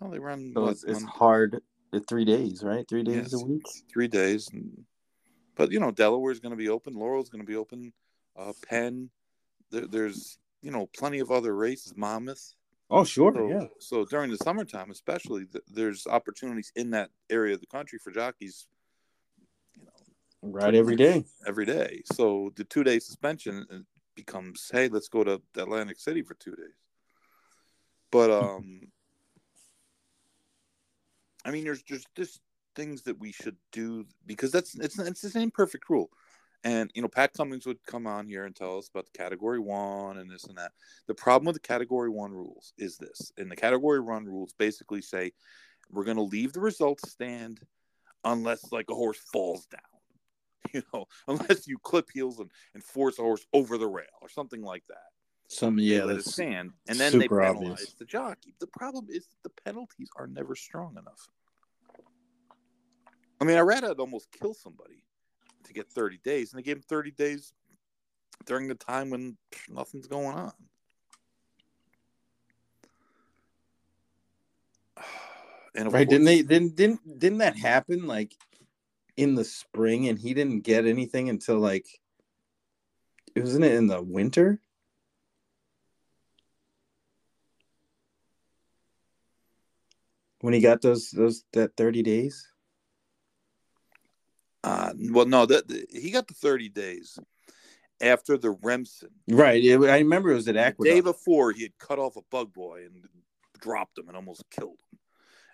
Well, 0.00 0.10
they 0.10 0.18
run. 0.18 0.52
So 0.54 0.62
what, 0.62 0.72
it's, 0.72 0.84
it's 0.84 1.04
hard. 1.04 1.60
Three 2.08 2.26
days, 2.26 2.62
right? 2.62 2.86
Three 2.86 3.02
days 3.02 3.32
yes, 3.32 3.34
a 3.34 3.46
week. 3.46 3.62
Three 3.90 4.08
days, 4.08 4.50
and 4.52 4.84
but 5.54 5.72
you 5.72 5.80
know, 5.80 5.90
Delaware 5.90 6.32
is 6.32 6.40
going 6.40 6.50
to 6.50 6.56
be 6.56 6.68
open. 6.68 6.94
Laurel's 6.94 7.30
going 7.30 7.40
to 7.40 7.46
be 7.46 7.56
open. 7.56 7.92
Uh, 8.36 8.52
Penn. 8.68 9.08
There, 9.70 9.86
there's 9.86 10.38
you 10.62 10.70
know 10.70 10.88
plenty 10.96 11.20
of 11.20 11.30
other 11.30 11.54
races. 11.54 11.94
Monmouth. 11.96 12.54
Oh 12.88 13.04
sure, 13.04 13.32
so, 13.34 13.48
yeah. 13.48 13.66
So 13.80 14.04
during 14.04 14.30
the 14.30 14.36
summertime, 14.36 14.90
especially, 14.90 15.46
th- 15.46 15.64
there's 15.66 16.06
opportunities 16.06 16.72
in 16.76 16.90
that 16.90 17.10
area 17.30 17.54
of 17.54 17.60
the 17.60 17.66
country 17.66 17.98
for 17.98 18.12
jockeys. 18.12 18.68
You 19.74 19.84
know, 19.84 20.52
right 20.52 20.74
every 20.74 20.96
day. 20.96 21.24
Every 21.46 21.66
day. 21.66 22.02
So 22.12 22.52
the 22.56 22.64
two 22.64 22.84
day 22.84 22.98
suspension 23.00 23.66
uh, 23.72 23.78
becomes, 24.14 24.70
hey, 24.72 24.88
let's 24.88 25.08
go 25.08 25.24
to 25.24 25.42
Atlantic 25.56 25.98
City 25.98 26.22
for 26.22 26.34
two 26.34 26.54
days. 26.54 26.76
But 28.12 28.30
um, 28.30 28.82
I 31.44 31.50
mean, 31.50 31.64
there's 31.64 31.82
just 31.82 32.08
this 32.14 32.38
things 32.74 33.02
that 33.02 33.18
we 33.18 33.32
should 33.32 33.56
do 33.72 34.04
because 34.26 34.52
that's 34.52 34.74
it's 34.78 34.98
it's 34.98 35.22
the 35.22 35.30
same 35.30 35.50
perfect 35.50 35.88
rule. 35.88 36.10
And 36.64 36.90
you 36.94 37.02
know, 37.02 37.08
Pat 37.08 37.32
Cummings 37.32 37.66
would 37.66 37.84
come 37.86 38.06
on 38.06 38.26
here 38.26 38.44
and 38.44 38.54
tell 38.54 38.78
us 38.78 38.88
about 38.88 39.06
the 39.06 39.18
category 39.18 39.60
one 39.60 40.18
and 40.18 40.30
this 40.30 40.44
and 40.44 40.56
that. 40.58 40.72
The 41.06 41.14
problem 41.14 41.46
with 41.46 41.54
the 41.54 41.60
category 41.60 42.10
one 42.10 42.32
rules 42.32 42.72
is 42.78 42.96
this: 42.96 43.32
in 43.36 43.48
the 43.48 43.56
category 43.56 44.00
one 44.00 44.24
rules, 44.24 44.54
basically 44.58 45.02
say 45.02 45.32
we're 45.90 46.04
going 46.04 46.16
to 46.16 46.22
leave 46.22 46.52
the 46.52 46.60
results 46.60 47.10
stand 47.10 47.60
unless 48.24 48.72
like 48.72 48.86
a 48.90 48.94
horse 48.94 49.18
falls 49.32 49.66
down. 49.66 49.80
You 50.74 50.82
know, 50.92 51.06
unless 51.28 51.68
you 51.68 51.78
clip 51.78 52.08
heels 52.12 52.40
and, 52.40 52.50
and 52.74 52.82
force 52.82 53.20
a 53.20 53.22
horse 53.22 53.46
over 53.52 53.78
the 53.78 53.86
rail 53.86 54.06
or 54.20 54.28
something 54.28 54.62
like 54.62 54.82
that. 54.88 55.06
Some 55.48 55.78
yeah, 55.78 56.02
let 56.02 56.16
it 56.16 56.24
stand, 56.24 56.72
and 56.88 56.98
then 56.98 57.16
they 57.18 57.28
penalize 57.28 57.54
obvious. 57.54 57.94
the 57.94 58.04
jockey. 58.04 58.52
The 58.58 58.66
problem 58.66 59.06
is 59.08 59.28
the 59.44 59.50
penalties 59.64 60.08
are 60.16 60.26
never 60.26 60.56
strong 60.56 60.96
enough. 60.98 61.28
I 63.40 63.44
mean, 63.44 63.56
Irad 63.56 63.88
I'd 63.88 64.00
almost 64.00 64.32
kill 64.32 64.54
somebody 64.54 65.04
to 65.66 65.72
get 65.72 65.90
30 65.90 66.18
days, 66.18 66.52
and 66.52 66.58
they 66.58 66.62
gave 66.62 66.76
him 66.76 66.82
30 66.82 67.10
days 67.12 67.52
during 68.44 68.68
the 68.68 68.74
time 68.74 69.10
when 69.10 69.36
nothing's 69.68 70.06
going 70.06 70.36
on. 70.36 70.52
And 75.78 75.92
right? 75.92 76.08
Course, 76.08 76.14
didn't 76.14 76.24
they? 76.24 76.40
Didn't 76.40 76.74
didn't 76.74 77.18
didn't 77.18 77.38
that 77.40 77.54
happen 77.54 78.06
like 78.06 78.32
in 79.18 79.34
the 79.34 79.44
spring, 79.44 80.08
and 80.08 80.18
he 80.18 80.32
didn't 80.32 80.60
get 80.60 80.86
anything 80.86 81.28
until 81.28 81.58
like, 81.58 81.86
it 83.34 83.40
wasn't 83.40 83.66
it 83.66 83.74
in 83.74 83.86
the 83.86 84.00
winter? 84.00 84.58
When 90.40 90.54
he 90.54 90.60
got 90.62 90.80
those 90.80 91.10
those 91.10 91.44
that 91.52 91.76
thirty 91.76 92.02
days. 92.02 92.50
Uh, 94.66 94.92
well, 95.10 95.26
no, 95.26 95.46
that 95.46 95.86
he 95.92 96.10
got 96.10 96.26
the 96.26 96.34
30 96.34 96.70
days 96.70 97.18
after 98.00 98.36
the 98.36 98.50
Remsen. 98.50 99.10
Right. 99.28 99.62
I 99.64 99.98
remember 99.98 100.32
it 100.32 100.34
was 100.34 100.48
at 100.48 100.56
Aqueduct. 100.56 100.82
The 100.82 100.90
day 100.90 101.00
before, 101.00 101.52
he 101.52 101.62
had 101.62 101.78
cut 101.78 102.00
off 102.00 102.16
a 102.16 102.22
bug 102.32 102.52
boy 102.52 102.84
and 102.84 103.04
dropped 103.60 103.96
him 103.96 104.08
and 104.08 104.16
almost 104.16 104.42
killed 104.50 104.80
him. 104.92 104.98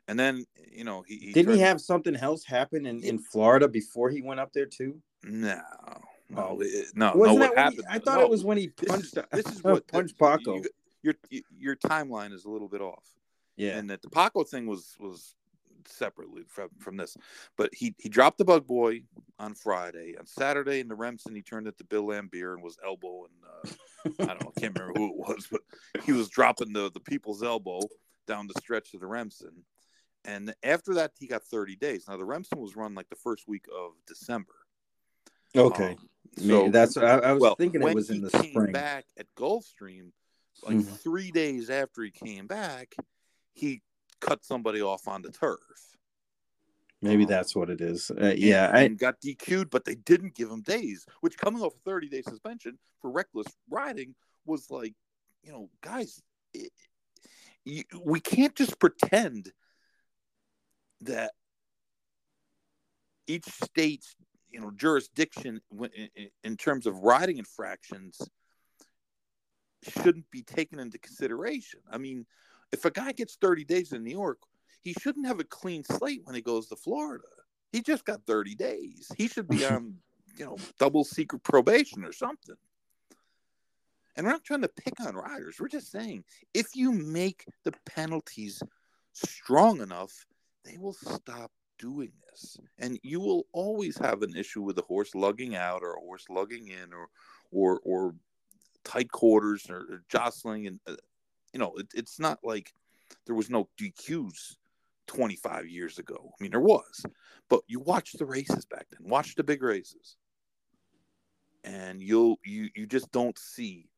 And 0.08 0.18
then, 0.18 0.46
you 0.70 0.84
know, 0.84 1.04
he, 1.06 1.16
he 1.18 1.32
didn't 1.32 1.54
he 1.54 1.60
have 1.60 1.80
something 1.80 2.16
else 2.16 2.44
happen 2.44 2.86
in, 2.86 3.02
in 3.04 3.18
Florida 3.18 3.68
before 3.68 4.08
he 4.08 4.22
went 4.22 4.40
up 4.40 4.52
there 4.54 4.66
too. 4.66 5.00
No, 5.22 5.60
no, 6.30 6.58
oh. 6.58 6.62
no. 6.94 7.12
Wasn't 7.14 7.38
no, 7.38 7.46
what 7.46 7.56
happened? 7.56 7.84
He, 7.88 7.94
I 7.94 7.98
thought 7.98 8.18
no, 8.18 8.24
it 8.24 8.30
was 8.30 8.44
when 8.44 8.56
he 8.56 8.68
punched. 8.68 9.14
This 9.14 9.24
is, 9.24 9.44
this 9.44 9.56
is 9.56 9.62
what 9.64 9.86
punched 9.86 10.18
Paco. 10.18 10.56
You, 10.56 10.64
your 11.02 11.14
your 11.56 11.76
timeline 11.76 12.32
is 12.32 12.46
a 12.46 12.50
little 12.50 12.68
bit 12.68 12.80
off. 12.80 13.04
Yeah, 13.56 13.76
and 13.76 13.90
that 13.90 14.00
the 14.00 14.08
Paco 14.08 14.42
thing 14.42 14.66
was 14.66 14.96
was 14.98 15.36
separately 15.88 16.42
from 16.48 16.68
from 16.78 16.96
this. 16.96 17.16
But 17.56 17.74
he 17.74 17.94
he 17.98 18.08
dropped 18.08 18.38
the 18.38 18.44
bug 18.44 18.66
boy 18.66 19.02
on 19.38 19.54
Friday. 19.54 20.16
On 20.18 20.26
Saturday 20.26 20.80
in 20.80 20.88
the 20.88 20.94
Remsen, 20.94 21.34
he 21.34 21.42
turned 21.42 21.66
it 21.66 21.78
to 21.78 21.84
Bill 21.84 22.06
Laimbeer 22.06 22.54
and 22.54 22.62
was 22.62 22.78
elbow 22.84 23.26
and 23.26 23.34
uh, 23.44 24.22
I 24.22 24.26
don't 24.26 24.42
know, 24.42 24.52
I 24.56 24.60
can't 24.60 24.78
remember 24.78 24.98
who 24.98 25.10
it 25.10 25.16
was, 25.16 25.48
but 25.50 25.60
he 26.04 26.12
was 26.12 26.28
dropping 26.28 26.72
the 26.72 26.90
the 26.90 27.00
people's 27.00 27.42
elbow 27.42 27.80
down 28.26 28.46
the 28.46 28.60
stretch 28.60 28.94
of 28.94 29.00
the 29.00 29.06
Remsen. 29.06 29.64
And 30.24 30.54
after 30.62 30.94
that, 30.94 31.12
he 31.18 31.26
got 31.26 31.42
30 31.42 31.76
days. 31.76 32.04
Now 32.08 32.16
the 32.16 32.24
Remsen 32.24 32.60
was 32.60 32.76
run 32.76 32.94
like 32.94 33.08
the 33.08 33.16
first 33.16 33.48
week 33.48 33.66
of 33.76 33.92
December. 34.06 34.52
Okay, 35.54 35.90
um, 35.90 36.08
so 36.38 36.68
that's 36.70 36.96
I, 36.96 37.18
I 37.18 37.32
was 37.32 37.40
well, 37.42 37.54
thinking 37.56 37.82
it 37.82 37.94
was 37.94 38.08
in 38.08 38.22
the 38.22 38.30
spring. 38.30 38.72
Back 38.72 39.04
at 39.18 39.26
Gulfstream, 39.36 40.12
like 40.62 40.76
mm-hmm. 40.76 40.94
three 40.94 41.30
days 41.30 41.68
after 41.68 42.02
he 42.02 42.10
came 42.10 42.46
back, 42.46 42.94
he 43.52 43.82
cut 44.22 44.44
somebody 44.44 44.80
off 44.80 45.06
on 45.08 45.20
the 45.22 45.30
turf. 45.30 45.58
Maybe 47.02 47.24
um, 47.24 47.28
that's 47.28 47.54
what 47.54 47.68
it 47.68 47.80
is. 47.80 48.10
Uh, 48.10 48.32
yeah, 48.36 48.70
I 48.72 48.88
got 48.88 49.20
DQ'd, 49.20 49.70
but 49.70 49.84
they 49.84 49.96
didn't 49.96 50.34
give 50.34 50.48
him 50.48 50.62
days. 50.62 51.04
Which 51.20 51.36
coming 51.36 51.60
off 51.60 51.74
a 51.74 51.90
30 51.90 52.08
day 52.08 52.22
suspension 52.22 52.78
for 53.00 53.10
reckless 53.10 53.48
riding 53.68 54.14
was 54.46 54.70
like, 54.70 54.94
you 55.42 55.52
know, 55.52 55.68
guys, 55.82 56.22
it, 56.54 56.70
you, 57.64 57.82
we 58.04 58.20
can't 58.20 58.54
just 58.54 58.78
pretend 58.78 59.52
that 61.02 61.32
each 63.26 63.46
state's 63.46 64.14
you 64.50 64.60
know 64.60 64.70
jurisdiction 64.70 65.60
in, 65.94 66.28
in 66.44 66.56
terms 66.56 66.86
of 66.86 66.98
riding 66.98 67.38
infractions 67.38 68.20
shouldn't 69.82 70.30
be 70.30 70.42
taken 70.42 70.78
into 70.78 70.98
consideration. 70.98 71.80
I 71.90 71.98
mean, 71.98 72.26
if 72.72 72.84
a 72.84 72.90
guy 72.90 73.12
gets 73.12 73.36
30 73.36 73.64
days 73.64 73.92
in 73.92 74.02
New 74.02 74.10
York, 74.10 74.38
he 74.80 74.94
shouldn't 74.94 75.26
have 75.26 75.38
a 75.38 75.44
clean 75.44 75.84
slate 75.84 76.22
when 76.24 76.34
he 76.34 76.40
goes 76.40 76.68
to 76.68 76.76
Florida. 76.76 77.24
He 77.70 77.80
just 77.80 78.04
got 78.04 78.26
30 78.26 78.54
days. 78.54 79.10
He 79.16 79.28
should 79.28 79.48
be 79.48 79.64
on, 79.64 79.94
you 80.36 80.44
know, 80.44 80.56
double 80.78 81.04
secret 81.04 81.42
probation 81.42 82.04
or 82.04 82.12
something. 82.12 82.56
And 84.16 84.26
we're 84.26 84.32
not 84.32 84.44
trying 84.44 84.62
to 84.62 84.68
pick 84.68 85.00
on 85.00 85.14
riders. 85.14 85.56
We're 85.58 85.68
just 85.68 85.90
saying 85.90 86.24
if 86.52 86.74
you 86.74 86.92
make 86.92 87.44
the 87.64 87.72
penalties 87.86 88.62
strong 89.12 89.80
enough, 89.80 90.12
they 90.64 90.76
will 90.76 90.92
stop 90.92 91.50
doing 91.78 92.12
this. 92.30 92.56
And 92.78 92.98
you 93.02 93.20
will 93.20 93.46
always 93.52 93.96
have 93.98 94.22
an 94.22 94.36
issue 94.36 94.62
with 94.62 94.78
a 94.78 94.82
horse 94.82 95.14
lugging 95.14 95.56
out 95.56 95.82
or 95.82 95.94
a 95.94 96.00
horse 96.00 96.26
lugging 96.28 96.68
in 96.68 96.92
or 96.92 97.08
or 97.50 97.80
or 97.84 98.14
tight 98.84 99.10
quarters 99.10 99.70
or, 99.70 99.78
or 99.78 100.02
jostling 100.08 100.66
and 100.66 100.80
uh, 100.86 100.94
you 101.52 101.60
know, 101.60 101.72
it, 101.76 101.88
it's 101.94 102.18
not 102.18 102.38
like 102.42 102.72
there 103.26 103.34
was 103.34 103.50
no 103.50 103.68
DQs 103.80 104.56
25 105.06 105.66
years 105.66 105.98
ago. 105.98 106.32
I 106.38 106.42
mean, 106.42 106.50
there 106.50 106.60
was, 106.60 107.04
but 107.48 107.60
you 107.66 107.80
watch 107.80 108.12
the 108.12 108.26
races 108.26 108.64
back 108.64 108.86
then, 108.90 109.08
watch 109.08 109.34
the 109.34 109.44
big 109.44 109.62
races, 109.62 110.16
and 111.64 112.02
you'll 112.02 112.36
you 112.44 112.68
you 112.74 112.86
just 112.86 113.10
don't 113.12 113.38
see 113.38 113.88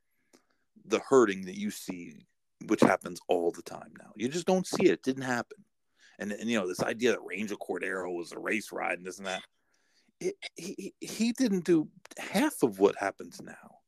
the 0.87 0.99
hurting 0.99 1.46
that 1.46 1.56
you 1.56 1.70
see, 1.70 2.26
which 2.66 2.80
happens 2.80 3.20
all 3.28 3.50
the 3.50 3.62
time 3.62 3.92
now. 3.99 4.11
You 4.16 4.28
just 4.28 4.46
don't 4.46 4.66
see 4.66 4.87
it. 4.87 4.92
It 4.92 5.02
didn't 5.02 5.23
happen. 5.23 5.58
And, 6.18 6.32
and 6.32 6.49
you 6.49 6.58
know 6.58 6.68
this 6.68 6.82
idea 6.82 7.12
that 7.12 7.20
Angel 7.32 7.58
Cordero 7.58 8.14
was 8.14 8.32
a 8.32 8.38
race 8.38 8.70
ride 8.73 8.99
and 8.99 9.06
and 9.06 9.26
that. 9.26 9.42
It, 10.20 10.34
he 10.56 10.94
he 11.00 11.32
didn't 11.32 11.64
do 11.64 11.88
half 12.18 12.62
of 12.62 12.78
what 12.78 12.96
happens 12.96 13.40
now. 13.42 13.78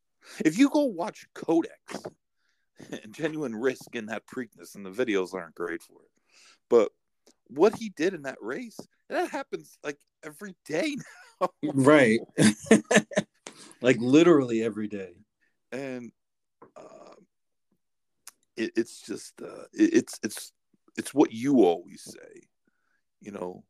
If 0.45 0.59
you 0.59 0.71
go 0.71 0.85
watch 0.85 1.27
Codex 1.35 1.75
And 2.91 3.11
Genuine 3.13 3.55
Risk 3.55 3.95
in 3.95 4.07
that 4.07 4.27
Preakness, 4.27 4.75
and 4.75 4.85
the 4.85 4.91
videos 4.91 5.35
aren't 5.35 5.55
great 5.55 5.83
for 5.83 6.03
it, 6.03 6.11
but 6.69 6.91
what 7.49 7.77
he 7.77 7.91
did 7.91 8.15
in 8.15 8.23
that 8.23 8.39
race, 8.41 8.79
that 9.09 9.31
happens 9.31 9.79
like 9.85 9.99
every 10.25 10.55
day 10.67 10.97
now. 11.41 11.49
right. 11.63 12.21
like 13.81 13.97
literally 14.01 14.63
every 14.63 14.89
day. 14.89 15.15
And 15.73 16.11
uh, 16.77 17.15
it, 18.57 18.73
it's 18.77 19.01
just 19.01 19.41
uh, 19.43 19.65
it, 19.73 19.95
it's 19.95 20.19
it's 20.23 20.53
it's 20.97 21.15
what 21.15 21.33
you 21.33 21.65
always 21.65 22.03
say, 22.03 22.43
you 23.21 23.33
know, 23.33 23.65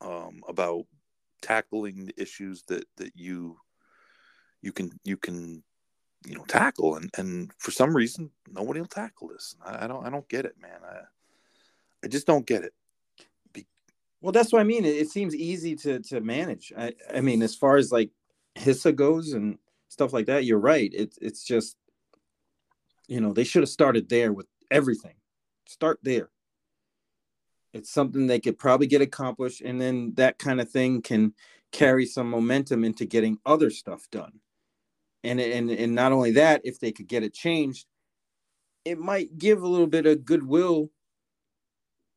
um, 0.00 0.42
about 0.48 0.84
tackling 1.42 2.06
the 2.06 2.14
issues 2.20 2.62
that 2.68 2.84
that 2.96 3.12
you 3.14 3.58
you 4.62 4.72
can 4.72 4.90
you 5.04 5.16
can 5.16 5.62
you 6.26 6.34
know 6.34 6.44
tackle 6.44 6.96
and 6.96 7.10
and 7.16 7.52
for 7.58 7.70
some 7.70 7.94
reason 7.94 8.30
nobody 8.50 8.80
will 8.80 8.86
tackle 8.86 9.28
this. 9.28 9.56
I, 9.64 9.86
don't 9.86 10.04
i 10.04 10.10
don't 10.10 10.28
get 10.28 10.44
it 10.44 10.56
man. 10.60 10.80
I 10.84 11.00
i 12.04 12.08
just 12.08 12.26
don't 12.26 12.46
get 12.46 12.64
it. 12.64 12.74
Be- 13.52 13.66
well 14.20 14.32
that's 14.32 14.52
what 14.52 14.60
i 14.60 14.64
mean. 14.64 14.84
It, 14.84 14.96
it, 14.96 15.08
seems 15.08 15.34
easy 15.34 15.76
to 15.76 16.00
to 16.00 16.20
manage. 16.20 16.72
I 16.76 16.92
i 17.14 17.20
mean 17.20 17.42
as 17.42 17.54
far 17.54 17.76
as 17.76 17.92
like 17.92 18.10
HISA 18.56 18.94
goes 18.94 19.32
and 19.32 19.58
stuff 19.88 20.12
like 20.12 20.26
that 20.26 20.44
you're 20.44 20.58
right. 20.58 20.90
It's 20.92 21.18
it's 21.20 21.44
just 21.44 21.76
you 23.06 23.20
know 23.20 23.32
they 23.32 23.44
should 23.44 23.62
have 23.62 23.68
started 23.70 24.08
there 24.08 24.32
with 24.32 24.46
everything. 24.70 25.14
Start 25.66 26.00
there. 26.02 26.30
It's 27.74 27.92
something 27.92 28.26
they 28.26 28.40
could 28.40 28.58
probably 28.58 28.86
get 28.86 29.02
accomplished 29.02 29.60
and 29.60 29.80
then 29.80 30.14
that 30.16 30.38
kind 30.38 30.60
of 30.60 30.70
thing 30.70 31.02
can 31.02 31.34
carry 31.70 32.06
some 32.06 32.30
momentum 32.30 32.82
into 32.82 33.04
getting 33.04 33.38
other 33.44 33.70
stuff 33.70 34.08
done 34.10 34.40
and 35.24 35.40
and 35.40 35.70
and 35.70 35.94
not 35.94 36.12
only 36.12 36.32
that 36.32 36.60
if 36.64 36.80
they 36.80 36.92
could 36.92 37.08
get 37.08 37.22
it 37.22 37.34
changed 37.34 37.86
it 38.84 38.98
might 38.98 39.36
give 39.36 39.62
a 39.62 39.68
little 39.68 39.86
bit 39.86 40.06
of 40.06 40.24
goodwill 40.24 40.90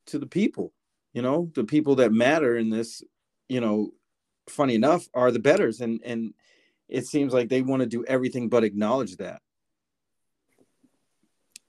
to 0.06 0.18
the 0.18 0.26
people 0.26 0.72
you 1.12 1.22
know? 1.22 1.50
The 1.54 1.64
people 1.64 1.96
that 1.96 2.12
matter 2.12 2.56
in 2.56 2.70
this 2.70 3.02
you 3.48 3.60
know 3.60 3.90
funny 4.48 4.74
enough 4.74 5.08
are 5.14 5.30
the 5.30 5.38
betters. 5.38 5.80
And 5.80 6.00
and 6.04 6.34
it 6.88 7.06
seems 7.06 7.32
like 7.32 7.48
they 7.48 7.62
want 7.62 7.80
to 7.80 7.86
do 7.86 8.04
everything 8.04 8.48
but 8.48 8.64
acknowledge 8.64 9.16
that. 9.16 9.40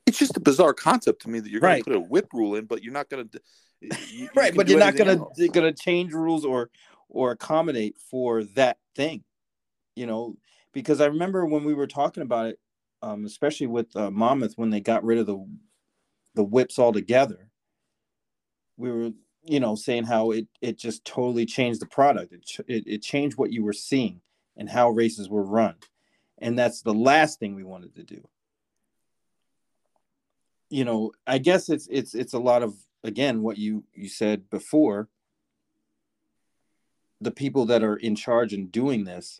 It's 0.06 0.20
just 0.20 0.38
a 0.38 0.42
bizarre 0.42 0.74
concept 0.74 1.22
to 1.24 1.30
me 1.30 1.40
that 1.40 1.50
you're 1.50 1.62
going 1.62 1.78
to 1.78 1.84
put 1.84 1.96
a 1.96 2.00
whip 2.00 2.28
rule 2.34 2.56
in 2.56 2.66
but 2.66 2.84
you're 2.84 2.94
not 2.94 3.10
going 3.10 3.28
to 3.30 3.40
you, 4.12 4.30
right 4.36 4.56
but 4.56 4.68
you're 4.68 4.80
not 4.80 4.96
going 4.96 5.18
to 5.18 5.48
going 5.48 5.74
to 5.74 5.74
change 5.74 6.14
rules 6.14 6.46
or 6.46 6.70
or 7.10 7.32
accommodate 7.32 7.96
for 8.10 8.44
that 8.44 8.78
thing 8.96 9.24
you 9.96 10.06
know 10.06 10.36
because 10.74 11.00
I 11.00 11.06
remember 11.06 11.46
when 11.46 11.64
we 11.64 11.74
were 11.74 11.88
talking 11.88 12.24
about 12.24 12.48
it, 12.48 12.60
um, 13.02 13.26
especially 13.26 13.68
with 13.68 13.96
uh, 13.96 14.12
Monmouth 14.12 14.54
when 14.56 14.70
they 14.70 14.80
got 14.82 15.04
rid 15.04 15.20
of 15.20 15.28
the 15.28 15.46
the 16.36 16.44
whips 16.44 16.80
altogether. 16.80 17.50
We 18.76 18.92
were, 18.92 19.12
you 19.44 19.60
know, 19.60 19.76
saying 19.76 20.06
how 20.06 20.32
it 20.32 20.48
it 20.62 20.78
just 20.78 21.06
totally 21.06 21.46
changed 21.46 21.80
the 21.80 21.86
product. 21.86 22.34
It 22.34 22.50
it, 22.68 22.84
it 22.88 23.02
changed 23.02 23.38
what 23.38 23.52
you 23.52 23.64
were 23.64 23.74
seeing 23.74 24.22
and 24.58 24.70
how 24.70 24.90
races 24.90 25.30
were 25.30 25.44
run, 25.44 25.76
and 26.40 26.58
that's 26.58 26.82
the 26.82 26.94
last 26.94 27.40
thing 27.40 27.56
we 27.56 27.64
wanted 27.64 27.96
to 27.96 28.04
do. 28.04 28.28
You 30.70 30.86
know, 30.86 31.12
I 31.28 31.38
guess 31.38 31.70
it's 31.70 31.88
it's 31.92 32.16
it's 32.16 32.34
a 32.34 32.40
lot 32.40 32.64
of 32.64 32.74
again 33.04 33.44
what 33.44 33.58
you 33.58 33.84
you 33.94 34.10
said 34.10 34.50
before. 34.50 35.08
The 37.22 37.32
people 37.32 37.66
that 37.68 37.84
are 37.84 37.96
in 37.96 38.16
charge 38.16 38.52
and 38.52 38.70
doing 38.70 39.06
this 39.06 39.40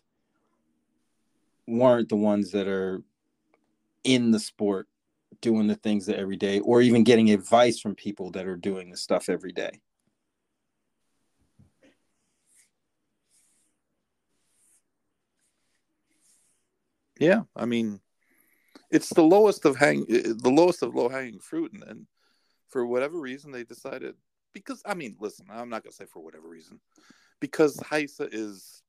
weren't 1.66 2.08
the 2.08 2.16
ones 2.16 2.50
that 2.52 2.68
are 2.68 3.02
in 4.02 4.30
the 4.30 4.40
sport 4.40 4.86
doing 5.40 5.66
the 5.66 5.74
things 5.74 6.06
that 6.06 6.18
every 6.18 6.36
day 6.36 6.60
or 6.60 6.80
even 6.80 7.04
getting 7.04 7.30
advice 7.30 7.80
from 7.80 7.94
people 7.94 8.30
that 8.30 8.46
are 8.46 8.56
doing 8.56 8.90
the 8.90 8.96
stuff 8.96 9.28
every 9.28 9.52
day. 9.52 9.80
Yeah 17.20 17.42
i 17.54 17.64
mean 17.64 18.00
it's 18.90 19.08
the 19.10 19.22
lowest 19.22 19.64
of 19.64 19.76
hang 19.76 20.04
the 20.06 20.52
lowest 20.52 20.82
of 20.82 20.94
low 20.94 21.08
hanging 21.08 21.38
fruit 21.38 21.72
and, 21.72 21.82
and 21.84 22.06
for 22.68 22.86
whatever 22.86 23.18
reason 23.20 23.52
they 23.52 23.64
decided 23.64 24.14
because 24.52 24.82
i 24.84 24.94
mean 24.94 25.16
listen 25.20 25.46
i'm 25.50 25.68
not 25.68 25.82
going 25.82 25.92
to 25.92 25.96
say 25.96 26.06
for 26.06 26.22
whatever 26.22 26.48
reason 26.48 26.80
because 27.40 27.76
HISA 27.76 28.28
is 28.32 28.82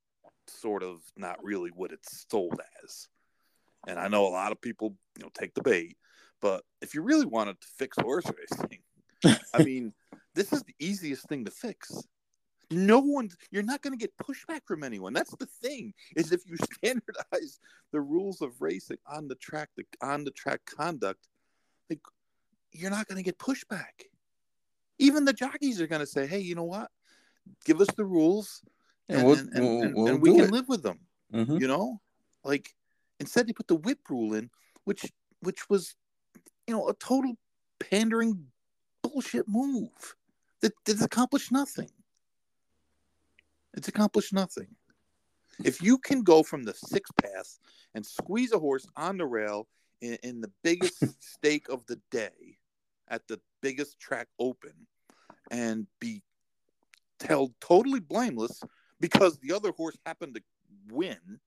sort 0.49 0.83
of 0.83 0.99
not 1.17 1.43
really 1.43 1.69
what 1.69 1.91
it's 1.91 2.25
sold 2.29 2.59
as. 2.83 3.07
And 3.87 3.99
I 3.99 4.07
know 4.07 4.25
a 4.25 4.29
lot 4.29 4.51
of 4.51 4.61
people, 4.61 4.95
you 5.17 5.23
know, 5.23 5.31
take 5.33 5.53
the 5.53 5.61
bait, 5.61 5.97
but 6.41 6.63
if 6.81 6.93
you 6.93 7.01
really 7.01 7.25
wanted 7.25 7.59
to 7.61 7.67
fix 7.77 7.97
horse 7.99 8.25
racing, 8.25 8.79
I 9.53 9.63
mean, 9.63 9.93
this 10.33 10.51
is 10.51 10.63
the 10.63 10.75
easiest 10.79 11.27
thing 11.27 11.45
to 11.45 11.51
fix. 11.51 12.03
No 12.71 12.99
one, 12.99 13.29
you're 13.51 13.63
not 13.63 13.81
going 13.81 13.97
to 13.97 13.99
get 13.99 14.17
pushback 14.17 14.61
from 14.65 14.83
anyone. 14.83 15.13
That's 15.13 15.35
the 15.35 15.45
thing 15.45 15.93
is 16.15 16.31
if 16.31 16.41
you 16.45 16.57
standardize 16.73 17.59
the 17.91 18.01
rules 18.01 18.41
of 18.41 18.61
racing 18.61 18.97
on 19.07 19.27
the 19.27 19.35
track, 19.35 19.69
the 19.77 19.85
on 20.01 20.23
the 20.23 20.31
track 20.31 20.61
conduct, 20.65 21.27
like 21.89 22.01
you're 22.71 22.91
not 22.91 23.07
going 23.07 23.17
to 23.17 23.23
get 23.23 23.37
pushback. 23.37 24.09
Even 24.97 25.25
the 25.25 25.33
jockeys 25.33 25.79
are 25.79 25.87
going 25.87 25.99
to 25.99 26.07
say, 26.07 26.25
"Hey, 26.25 26.39
you 26.39 26.55
know 26.55 26.63
what? 26.63 26.89
Give 27.65 27.81
us 27.81 27.89
the 27.95 28.05
rules 28.05 28.63
and, 29.09 29.19
and, 29.19 29.27
we'll, 29.27 29.37
and, 29.37 29.53
and, 29.55 29.95
we'll 29.95 30.07
and 30.07 30.21
we 30.21 30.31
can 30.31 30.45
it. 30.45 30.51
live 30.51 30.67
with 30.67 30.83
them. 30.83 30.99
Mm-hmm. 31.33 31.57
You 31.57 31.67
know, 31.67 32.01
like 32.43 32.69
instead 33.19 33.47
they 33.47 33.53
put 33.53 33.67
the 33.67 33.75
whip 33.75 33.99
rule 34.09 34.33
in, 34.33 34.49
which 34.83 35.05
which 35.41 35.69
was, 35.69 35.95
you 36.67 36.75
know, 36.75 36.89
a 36.89 36.93
total 36.95 37.33
pandering 37.79 38.47
bullshit 39.01 39.47
move 39.47 40.15
that 40.61 40.73
that 40.85 41.01
accomplished 41.01 41.51
nothing. 41.51 41.89
It's 43.75 43.87
accomplished 43.87 44.33
nothing. 44.33 44.67
If 45.63 45.81
you 45.81 45.97
can 45.97 46.23
go 46.23 46.43
from 46.43 46.63
the 46.63 46.73
six 46.73 47.09
pass 47.21 47.59
and 47.93 48.05
squeeze 48.05 48.51
a 48.51 48.59
horse 48.59 48.85
on 48.95 49.17
the 49.17 49.25
rail 49.25 49.67
in, 50.01 50.17
in 50.23 50.41
the 50.41 50.51
biggest 50.63 51.03
stake 51.23 51.69
of 51.69 51.85
the 51.85 51.99
day 52.11 52.57
at 53.07 53.27
the 53.27 53.39
biggest 53.61 53.99
track 53.99 54.27
open 54.39 54.73
and 55.51 55.87
be 55.99 56.21
held 57.21 57.53
totally 57.61 57.99
blameless 57.99 58.61
because 58.99 59.37
the 59.39 59.53
other 59.53 59.71
horse 59.71 59.97
happened 60.05 60.35
to 60.35 60.41
win 60.89 61.39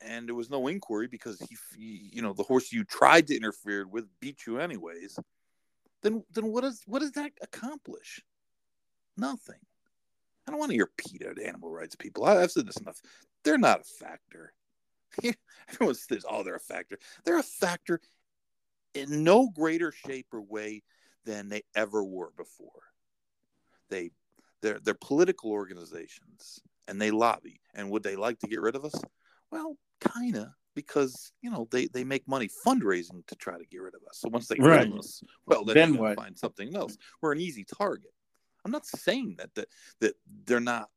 and 0.00 0.28
there 0.28 0.34
was 0.34 0.50
no 0.50 0.66
inquiry 0.68 1.06
because 1.06 1.40
he, 1.76 2.10
you 2.12 2.22
know, 2.22 2.32
the 2.32 2.42
horse 2.42 2.72
you 2.72 2.84
tried 2.84 3.26
to 3.28 3.36
interfere 3.36 3.86
with 3.86 4.06
beat 4.20 4.46
you 4.46 4.58
anyways. 4.58 5.18
Then, 6.02 6.22
then 6.32 6.46
what 6.46 6.62
does 6.62 6.82
what 6.86 7.00
does 7.00 7.12
that 7.12 7.32
accomplish? 7.42 8.22
Nothing. 9.16 9.58
I 10.46 10.50
don't 10.50 10.60
want 10.60 10.70
to 10.70 10.76
hear 10.76 10.90
PETA 10.96 11.34
animal 11.44 11.70
rights 11.70 11.96
people. 11.96 12.24
I, 12.24 12.40
have 12.40 12.52
said 12.52 12.66
this 12.66 12.76
enough. 12.76 13.00
They're 13.44 13.58
not 13.58 13.80
a 13.80 14.04
factor. 14.04 14.52
Everyone 15.68 15.94
says, 15.94 16.24
"Oh, 16.28 16.42
they're 16.42 16.54
a 16.54 16.60
factor." 16.60 16.98
They're 17.24 17.38
a 17.38 17.42
factor 17.42 18.00
in 18.94 19.24
no 19.24 19.48
greater 19.48 19.92
shape 19.92 20.26
or 20.32 20.40
way 20.40 20.82
than 21.24 21.48
they 21.48 21.62
ever 21.74 22.04
were 22.04 22.30
before. 22.36 22.82
They 23.90 24.10
they're 24.62 24.78
they're 24.82 24.94
political 24.94 25.50
organizations 25.50 26.60
and 26.86 27.00
they 27.00 27.10
lobby. 27.10 27.60
And 27.74 27.90
would 27.90 28.02
they 28.02 28.16
like 28.16 28.38
to 28.40 28.48
get 28.48 28.60
rid 28.60 28.76
of 28.76 28.84
us? 28.84 28.94
Well, 29.50 29.76
kinda, 30.14 30.54
because 30.74 31.32
you 31.42 31.50
know 31.50 31.68
they 31.70 31.86
they 31.86 32.04
make 32.04 32.26
money 32.26 32.48
fundraising 32.66 33.26
to 33.26 33.36
try 33.36 33.56
to 33.58 33.64
get 33.66 33.82
rid 33.82 33.94
of 33.94 34.02
us. 34.08 34.18
So 34.20 34.28
once 34.28 34.48
they 34.48 34.56
right. 34.58 34.80
rid 34.80 34.92
of 34.92 34.98
us, 34.98 35.22
well, 35.46 35.64
then, 35.64 35.94
then 35.94 36.14
find 36.14 36.38
something 36.38 36.74
else. 36.76 36.96
We're 37.20 37.32
an 37.32 37.40
easy 37.40 37.64
target. 37.64 38.12
I'm 38.64 38.72
not 38.72 38.86
saying 38.86 39.36
that 39.38 39.54
that 39.54 39.68
that 40.00 40.14
they're 40.44 40.60
not 40.60 40.88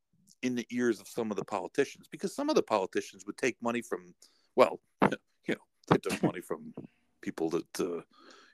in 0.41 0.55
the 0.55 0.65
ears 0.71 0.99
of 0.99 1.07
some 1.07 1.31
of 1.31 1.37
the 1.37 1.45
politicians 1.45 2.07
because 2.09 2.35
some 2.35 2.49
of 2.49 2.55
the 2.55 2.63
politicians 2.63 3.25
would 3.25 3.37
take 3.37 3.61
money 3.61 3.81
from, 3.81 4.13
well, 4.55 4.79
you 5.11 5.55
know, 5.55 5.61
they 5.87 5.97
took 5.97 6.21
money 6.23 6.41
from 6.41 6.73
people 7.21 7.49
that, 7.49 7.79
uh, 7.79 8.01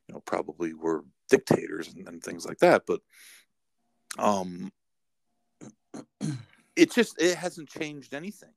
you 0.07 0.13
know, 0.13 0.21
probably 0.25 0.73
were 0.73 1.03
dictators 1.29 1.93
and, 1.93 2.07
and 2.07 2.23
things 2.23 2.45
like 2.45 2.57
that. 2.59 2.83
But, 2.85 3.01
um, 4.19 4.71
it 6.75 6.91
just 6.91 7.21
it 7.21 7.35
hasn't 7.35 7.69
changed 7.69 8.13
anything. 8.13 8.53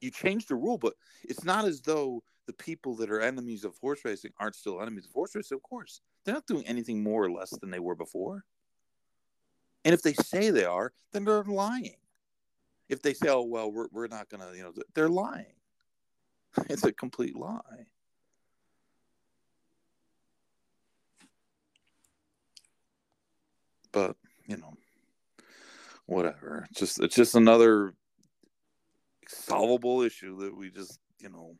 You 0.00 0.10
changed 0.10 0.48
the 0.48 0.56
rule, 0.56 0.78
but 0.78 0.94
it's 1.22 1.44
not 1.44 1.64
as 1.64 1.80
though 1.80 2.22
the 2.46 2.52
people 2.52 2.96
that 2.96 3.10
are 3.10 3.20
enemies 3.20 3.64
of 3.64 3.76
horse 3.80 4.00
racing 4.04 4.32
aren't 4.38 4.56
still 4.56 4.80
enemies 4.82 5.06
of 5.06 5.12
horse 5.12 5.34
racing. 5.34 5.56
Of 5.56 5.62
course, 5.62 6.00
they're 6.24 6.34
not 6.34 6.46
doing 6.46 6.66
anything 6.66 7.02
more 7.02 7.24
or 7.24 7.30
less 7.30 7.50
than 7.50 7.70
they 7.70 7.78
were 7.78 7.94
before. 7.94 8.44
And 9.84 9.94
if 9.94 10.02
they 10.02 10.14
say 10.14 10.50
they 10.50 10.64
are, 10.64 10.92
then 11.12 11.24
they're 11.24 11.44
lying. 11.44 11.96
If 12.88 13.02
they 13.02 13.14
say, 13.14 13.28
"Oh 13.28 13.42
well, 13.42 13.70
we're 13.70 13.88
we're 13.92 14.08
not 14.08 14.28
gonna," 14.28 14.52
you 14.54 14.62
know, 14.62 14.72
they're 14.94 15.08
lying. 15.08 15.54
It's 16.68 16.84
a 16.84 16.92
complete 16.92 17.34
lie. 17.34 17.86
But 23.92 24.16
you 24.46 24.56
know, 24.56 24.76
whatever. 26.12 26.66
It's 26.70 26.80
just 26.80 27.00
it's 27.00 27.16
just 27.16 27.34
another 27.34 27.94
solvable 29.28 30.02
issue 30.02 30.38
that 30.40 30.56
we 30.56 30.70
just 30.70 30.98
you 31.20 31.28
know 31.28 31.56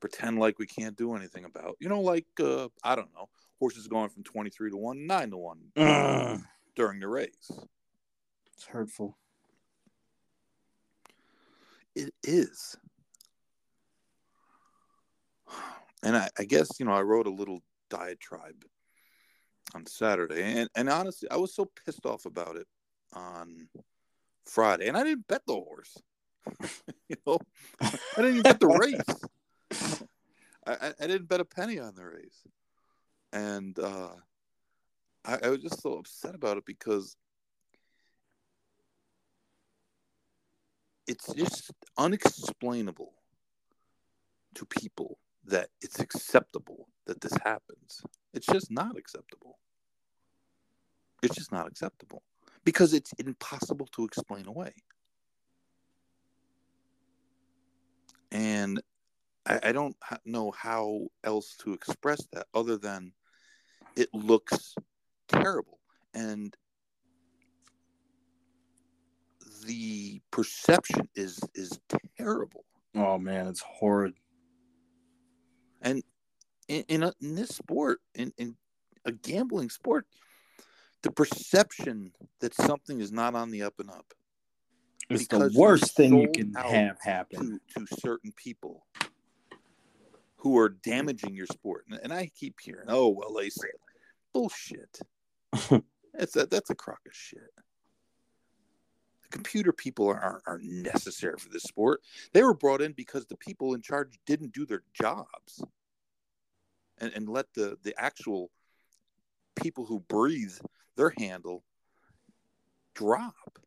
pretend 0.00 0.38
like 0.38 0.58
we 0.58 0.66
can't 0.66 0.96
do 0.96 1.14
anything 1.14 1.44
about. 1.44 1.76
You 1.80 1.88
know, 1.88 2.00
like 2.00 2.26
uh, 2.40 2.68
I 2.82 2.94
don't 2.94 3.12
know, 3.14 3.28
horses 3.58 3.86
going 3.86 4.08
from 4.08 4.22
twenty 4.22 4.50
three 4.50 4.70
to 4.70 4.76
one, 4.76 5.06
nine 5.06 5.30
to 5.30 5.36
one 5.36 5.60
Ugh. 5.76 6.40
during 6.74 7.00
the 7.00 7.08
race. 7.08 7.50
It's 8.54 8.66
hurtful. 8.66 9.16
It 11.94 12.14
is. 12.22 12.76
And 16.02 16.16
I, 16.16 16.28
I 16.38 16.44
guess, 16.44 16.78
you 16.78 16.86
know, 16.86 16.92
I 16.92 17.02
wrote 17.02 17.26
a 17.26 17.30
little 17.30 17.62
diatribe 17.90 18.64
on 19.74 19.84
Saturday. 19.86 20.42
And, 20.42 20.70
and 20.74 20.88
honestly, 20.88 21.30
I 21.30 21.36
was 21.36 21.54
so 21.54 21.70
pissed 21.84 22.06
off 22.06 22.24
about 22.26 22.56
it 22.56 22.66
on 23.12 23.68
Friday. 24.46 24.88
And 24.88 24.96
I 24.96 25.04
didn't 25.04 25.26
bet 25.26 25.42
the 25.46 25.54
horse. 25.54 25.96
you 27.08 27.16
know, 27.26 27.38
I 27.80 27.90
didn't 28.16 28.30
even 28.30 28.42
bet 28.42 28.60
the 28.60 28.68
race. 28.68 30.00
I, 30.66 30.92
I, 31.00 31.06
didn't 31.06 31.28
bet 31.28 31.40
a 31.40 31.44
penny 31.44 31.78
on 31.78 31.94
the 31.94 32.04
race. 32.04 32.42
And 33.32 33.78
uh, 33.78 34.10
I, 35.24 35.38
I 35.44 35.48
was 35.48 35.60
just 35.60 35.82
so 35.82 35.94
upset 35.94 36.34
about 36.34 36.58
it 36.58 36.64
because 36.66 37.16
it's 41.06 41.32
just 41.34 41.70
unexplainable 41.98 43.12
to 44.54 44.66
people 44.66 45.18
that 45.46 45.68
it's 45.80 45.98
acceptable 45.98 46.88
that 47.06 47.20
this 47.20 47.32
happens. 47.44 48.02
It's 48.34 48.46
just 48.46 48.70
not 48.70 48.96
acceptable. 48.96 49.58
It's 51.22 51.34
just 51.34 51.52
not 51.52 51.66
acceptable 51.66 52.22
because 52.64 52.94
it's 52.94 53.12
impossible 53.14 53.86
to 53.92 54.04
explain 54.04 54.46
away. 54.46 54.72
And 58.32 58.80
I, 59.46 59.60
I 59.64 59.72
don't 59.72 59.96
know 60.24 60.50
how 60.50 61.08
else 61.24 61.56
to 61.64 61.72
express 61.72 62.24
that 62.32 62.46
other 62.54 62.76
than 62.76 63.12
it 63.96 64.08
looks 64.12 64.74
terrible. 65.28 65.78
And 66.14 66.54
the 69.66 70.20
perception 70.30 71.08
is 71.14 71.40
is 71.54 71.78
terrible. 72.16 72.64
Oh 72.94 73.18
man, 73.18 73.46
it's 73.46 73.60
horrid. 73.60 74.14
And 75.82 76.02
in 76.68 76.84
in, 76.88 77.02
a, 77.02 77.12
in 77.20 77.34
this 77.34 77.50
sport, 77.50 78.00
in, 78.14 78.32
in 78.38 78.56
a 79.04 79.12
gambling 79.12 79.70
sport, 79.70 80.06
the 81.02 81.10
perception 81.10 82.12
that 82.40 82.54
something 82.54 83.00
is 83.00 83.12
not 83.12 83.34
on 83.34 83.50
the 83.50 83.62
up 83.62 83.74
and 83.78 83.90
up 83.90 84.14
It's 85.08 85.26
Because 85.26 85.52
the 85.54 85.58
worst 85.58 85.96
thing 85.96 86.18
you 86.18 86.28
can 86.28 86.52
have 86.54 86.98
happen. 87.00 87.60
to 87.74 87.86
to 87.86 87.96
certain 88.00 88.32
people 88.36 88.86
who 90.36 90.56
are 90.58 90.68
damaging 90.70 91.34
your 91.34 91.46
sport. 91.46 91.84
And, 91.90 92.00
and 92.02 92.12
I 92.12 92.30
keep 92.34 92.60
hearing, 92.60 92.86
"Oh, 92.88 93.08
well, 93.08 93.32
they 93.34 93.50
said 93.50 93.70
bullshit." 94.32 95.00
that's 96.14 96.36
a, 96.36 96.46
that's 96.46 96.70
a 96.70 96.74
crock 96.74 97.00
of 97.06 97.14
shit. 97.14 97.50
The 99.22 99.28
computer 99.30 99.72
people 99.72 100.08
are, 100.08 100.20
are 100.20 100.42
are 100.46 100.60
necessary 100.62 101.36
for 101.38 101.48
this 101.50 101.64
sport. 101.64 102.02
They 102.32 102.42
were 102.42 102.54
brought 102.54 102.80
in 102.82 102.92
because 102.92 103.26
the 103.26 103.36
people 103.36 103.74
in 103.74 103.82
charge 103.82 104.18
didn't 104.26 104.52
do 104.52 104.64
their 104.64 104.82
jobs, 104.94 105.62
and 106.98 107.12
and 107.14 107.28
let 107.28 107.46
the 107.54 107.76
the 107.82 107.94
actual 107.98 108.50
people 109.56 109.84
who 109.84 110.00
breathe 110.00 110.56
their 111.00 111.14
handle 111.16 111.64
drop. 112.94 113.58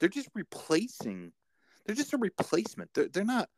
They're 0.00 0.08
just 0.08 0.30
replacing. 0.34 1.32
They're 1.86 1.94
just 1.94 2.12
a 2.12 2.18
replacement. 2.18 2.90
They're 2.92 3.08
they're 3.08 3.24
not. 3.24 3.48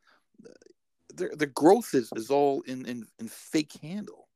Their 1.15 1.33
their 1.35 1.49
growth 1.49 1.95
is 1.95 2.11
is 2.17 2.31
all 2.31 2.61
in 2.63 2.85
in, 2.85 3.07
in 3.19 3.29
fake 3.29 3.73
handle. 3.83 4.29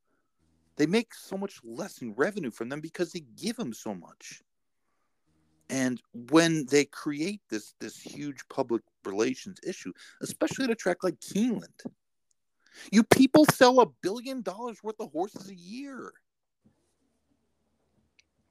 They 0.76 0.86
make 0.86 1.12
so 1.12 1.36
much 1.36 1.60
less 1.62 2.00
in 2.00 2.14
revenue 2.14 2.50
from 2.50 2.70
them 2.70 2.80
because 2.80 3.12
they 3.12 3.24
give 3.36 3.56
them 3.56 3.74
so 3.74 3.94
much. 3.94 4.42
And 5.68 6.00
when 6.30 6.64
they 6.66 6.86
create 6.86 7.42
this 7.50 7.74
this 7.78 8.00
huge 8.00 8.40
public 8.48 8.82
relations 9.04 9.58
issue, 9.66 9.92
especially 10.22 10.64
at 10.64 10.70
a 10.70 10.74
track 10.74 11.04
like 11.04 11.20
Keeneland, 11.20 11.84
you 12.90 13.02
people 13.02 13.44
sell 13.52 13.80
a 13.80 13.86
billion 14.02 14.40
dollars 14.40 14.82
worth 14.82 14.98
of 14.98 15.12
horses 15.12 15.50
a 15.50 15.54
year. 15.54 16.12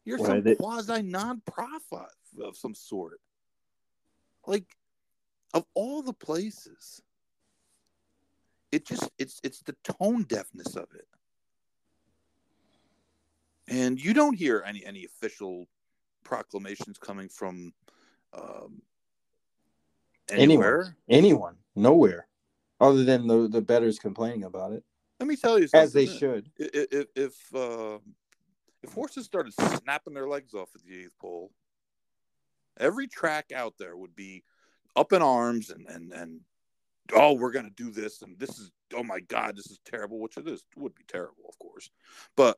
You're 0.08 0.20
some 0.20 0.42
quasi 0.56 1.02
nonprofit 1.02 2.08
of 2.42 2.56
some 2.56 2.74
sort. 2.74 3.20
Like, 4.46 4.64
of 5.54 5.66
all 5.74 6.02
the 6.02 6.14
places, 6.14 7.02
it 8.72 8.86
just 8.86 9.10
it's 9.18 9.42
it's 9.44 9.62
the 9.64 9.76
tone 9.84 10.24
deafness 10.24 10.78
of 10.78 10.88
it. 10.96 11.08
And 13.68 14.02
you 14.02 14.14
don't 14.14 14.36
hear 14.38 14.64
any 14.66 14.86
any 14.86 15.04
official 15.04 15.68
proclamations 16.24 16.98
coming 16.98 17.28
from 17.28 17.74
um, 18.32 18.82
anywhere. 20.30 20.96
Anyone, 21.10 21.58
nowhere, 21.76 22.28
other 22.80 23.04
than 23.04 23.28
the 23.28 23.50
the 23.50 23.62
betters 23.62 24.00
complaining 24.00 24.46
about 24.46 24.72
it, 24.72 24.86
Let 25.20 25.28
me 25.28 25.36
tell 25.36 25.60
you 25.60 25.68
something. 25.68 25.84
as 25.84 25.92
they 25.92 26.06
should. 26.06 26.50
I- 26.62 26.64
i- 26.64 26.88
If 26.92 27.08
if 27.18 27.56
uh, 27.56 28.00
if 28.88 28.94
horses 28.94 29.26
started 29.26 29.54
snapping 29.54 30.14
their 30.14 30.28
legs 30.28 30.54
off 30.54 30.70
at 30.76 30.82
the 30.84 31.02
eighth 31.02 31.18
pole, 31.20 31.52
every 32.80 33.08
track 33.08 33.52
out 33.54 33.76
there 33.78 33.96
would 33.96 34.16
be 34.16 34.44
up 34.96 35.14
in 35.14 35.22
arms 35.22 35.70
and 35.70 35.86
and 35.88 36.12
and 36.14 36.42
oh, 37.14 37.34
we're 37.34 37.52
gonna 37.52 37.70
do 37.70 37.92
this 37.92 38.22
and 38.22 38.38
this 38.40 38.58
is 38.58 38.72
oh 38.96 39.04
my 39.04 39.20
god, 39.20 39.56
this 39.56 39.68
is 39.68 39.80
terrible. 39.86 40.20
Which 40.20 40.38
it 40.38 40.48
is 40.48 40.64
would 40.76 40.96
be 40.96 41.04
terrible, 41.08 41.46
of 41.50 41.60
course, 41.60 41.90
but 42.36 42.58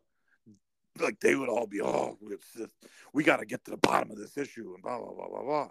like 1.00 1.20
they 1.20 1.36
would 1.36 1.50
all 1.50 1.68
be 1.68 1.82
oh, 1.82 2.18
just, 2.58 2.74
we 3.14 3.24
got 3.24 3.38
to 3.38 3.46
get 3.46 3.64
to 3.66 3.72
the 3.72 3.78
bottom 3.78 4.12
of 4.12 4.18
this 4.18 4.38
issue 4.38 4.74
and 4.74 4.84
blah 4.84 4.98
blah 5.00 5.14
blah 5.14 5.28
blah 5.28 5.44
blah. 5.44 5.70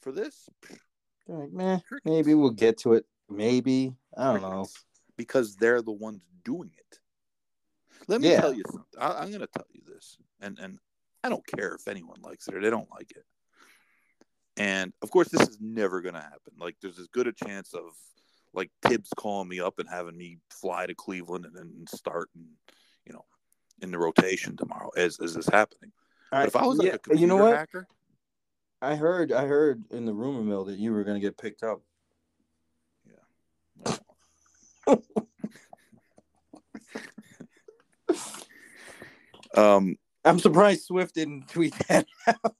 For 0.00 0.10
this, 0.12 0.48
They're 1.28 1.36
like, 1.46 1.84
Crickets. 1.86 2.04
maybe 2.04 2.34
we'll 2.34 2.50
get 2.50 2.78
to 2.78 2.94
it. 2.94 3.06
Maybe 3.30 3.94
I 4.16 4.32
don't 4.32 4.42
know. 4.42 4.66
because 5.16 5.54
they're 5.56 5.80
the 5.82 5.92
ones 5.92 6.20
doing 6.44 6.72
it. 6.76 6.98
Let 8.08 8.20
me 8.20 8.28
Yeah. 8.28 8.40
tell 8.40 8.52
you 8.52 8.62
something. 8.66 9.00
I, 9.00 9.22
I'm 9.22 9.28
going 9.28 9.40
to 9.40 9.46
tell 9.46 9.66
you 9.72 9.82
this, 9.86 10.16
and 10.40 10.58
and 10.58 10.78
I 11.24 11.28
don't 11.28 11.46
care 11.46 11.74
if 11.74 11.88
anyone 11.88 12.20
likes 12.22 12.48
it 12.48 12.54
or 12.54 12.60
they 12.60 12.70
don't 12.70 12.90
like 12.90 13.10
it. 13.12 13.24
And 14.56 14.92
of 15.02 15.10
course, 15.10 15.28
this 15.28 15.48
is 15.48 15.58
never 15.60 16.02
going 16.02 16.14
to 16.14 16.20
happen. 16.20 16.52
Like, 16.58 16.76
there's 16.82 16.98
as 16.98 17.06
good 17.08 17.26
a 17.26 17.32
chance 17.32 17.74
of 17.74 17.84
like 18.52 18.70
Tibbs 18.86 19.10
calling 19.16 19.48
me 19.48 19.60
up 19.60 19.78
and 19.78 19.88
having 19.88 20.16
me 20.16 20.38
fly 20.50 20.86
to 20.86 20.94
Cleveland 20.94 21.46
and 21.46 21.56
then 21.56 21.86
start 21.86 22.28
and 22.34 22.46
you 23.06 23.12
know 23.12 23.24
in 23.80 23.90
the 23.90 23.98
rotation 23.98 24.56
tomorrow 24.56 24.90
as 24.96 25.18
as 25.20 25.34
this 25.34 25.48
happening. 25.48 25.92
But 26.30 26.48
if 26.48 26.56
I 26.56 26.66
was 26.66 26.78
like 26.78 26.88
yeah, 26.88 26.94
a 26.94 26.98
computer 26.98 27.20
you 27.20 27.26
know 27.26 27.36
what? 27.44 27.56
hacker, 27.56 27.86
I 28.82 28.96
heard, 28.96 29.32
I 29.32 29.46
heard 29.46 29.84
in 29.90 30.06
the 30.06 30.12
rumor 30.12 30.42
mill 30.42 30.64
that 30.64 30.78
you 30.78 30.92
were 30.92 31.04
going 31.04 31.20
to 31.20 31.20
get 31.20 31.38
picked 31.38 31.62
up. 31.62 31.82
Um, 39.56 39.96
I'm 40.24 40.38
surprised 40.38 40.84
Swift 40.84 41.14
didn't 41.14 41.48
tweet 41.48 41.74
that. 41.88 42.06
out. 42.26 42.54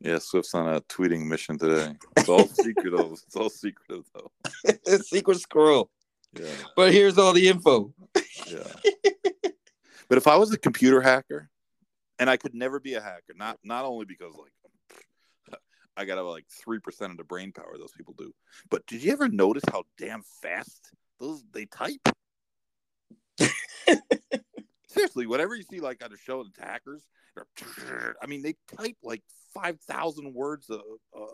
yeah, 0.00 0.18
Swift's 0.18 0.54
on 0.54 0.74
a 0.74 0.80
tweeting 0.82 1.26
mission 1.26 1.58
today. 1.58 1.94
It's 2.16 2.28
all 2.28 2.46
secretive. 2.48 3.12
It's 3.12 3.36
all 3.36 3.50
secretive 3.50 4.04
though. 4.14 4.98
Secret 5.02 5.38
squirrel. 5.40 5.90
Yeah. 6.38 6.46
But 6.76 6.92
here's 6.92 7.18
all 7.18 7.32
the 7.32 7.48
info. 7.48 7.92
Yeah. 8.46 8.72
but 10.08 10.18
if 10.18 10.26
I 10.26 10.36
was 10.36 10.52
a 10.52 10.58
computer 10.58 11.00
hacker, 11.00 11.50
and 12.18 12.30
I 12.30 12.36
could 12.36 12.54
never 12.54 12.80
be 12.80 12.94
a 12.94 13.00
hacker. 13.00 13.34
Not 13.36 13.58
not 13.62 13.84
only 13.84 14.06
because 14.06 14.34
like 14.36 15.60
I 15.96 16.04
got 16.04 16.20
like 16.24 16.46
three 16.48 16.80
percent 16.80 17.12
of 17.12 17.18
the 17.18 17.24
brain 17.24 17.52
power 17.52 17.76
those 17.78 17.92
people 17.92 18.14
do, 18.16 18.32
but 18.70 18.86
did 18.86 19.02
you 19.02 19.12
ever 19.12 19.28
notice 19.28 19.64
how 19.70 19.84
damn 19.98 20.22
fast 20.42 20.90
those 21.20 21.44
they 21.52 21.66
type? 21.66 22.08
Seriously, 24.94 25.26
whatever 25.26 25.54
you 25.54 25.64
see 25.64 25.80
like 25.80 26.02
on 26.04 26.10
the 26.10 26.16
show, 26.16 26.44
the 26.44 26.50
hackers, 26.64 27.02
I 28.22 28.26
mean, 28.26 28.42
they 28.42 28.54
type 28.76 28.96
like 29.02 29.22
five 29.52 29.80
thousand 29.80 30.32
words 30.34 30.70
a, 30.70 30.78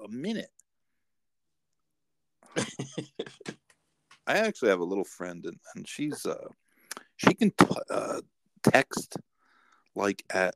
a 0.04 0.08
minute. 0.08 0.50
I 4.26 4.38
actually 4.38 4.70
have 4.70 4.80
a 4.80 4.84
little 4.84 5.04
friend, 5.04 5.44
and, 5.44 5.58
and 5.74 5.86
she's 5.86 6.24
uh, 6.24 6.48
she 7.16 7.34
can 7.34 7.50
t- 7.50 7.66
uh, 7.90 8.20
text 8.62 9.16
like 9.94 10.24
at 10.30 10.54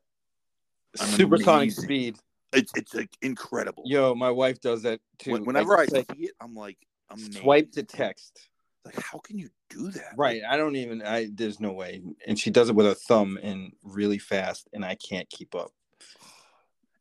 supersonic 0.96 1.64
amazing, 1.64 1.84
speed. 1.84 2.16
It's 2.52 2.72
it's 2.76 2.94
like 2.94 3.10
incredible. 3.20 3.82
Yo, 3.86 4.14
my 4.14 4.30
wife 4.30 4.60
does 4.60 4.82
that 4.82 5.00
too. 5.18 5.32
When, 5.32 5.44
whenever 5.44 5.76
like, 5.76 5.92
I 5.92 5.98
like, 5.98 6.12
see 6.12 6.24
it, 6.24 6.34
I'm 6.40 6.54
like, 6.54 6.78
amazed. 7.10 7.38
swipe 7.38 7.72
to 7.72 7.82
text. 7.82 8.48
Like, 8.84 9.00
how 9.00 9.18
can 9.18 9.38
you 9.38 9.48
do 9.70 9.90
that? 9.90 10.14
Right. 10.16 10.42
I 10.48 10.56
don't 10.56 10.76
even. 10.76 11.02
I 11.02 11.28
there's 11.32 11.60
no 11.60 11.72
way. 11.72 12.02
And 12.26 12.38
she 12.38 12.50
does 12.50 12.68
it 12.68 12.74
with 12.74 12.86
her 12.86 12.94
thumb 12.94 13.38
and 13.42 13.72
really 13.82 14.18
fast, 14.18 14.68
and 14.72 14.84
I 14.84 14.96
can't 14.96 15.28
keep 15.30 15.54
up. 15.54 15.70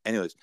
Anyways, 0.04 0.34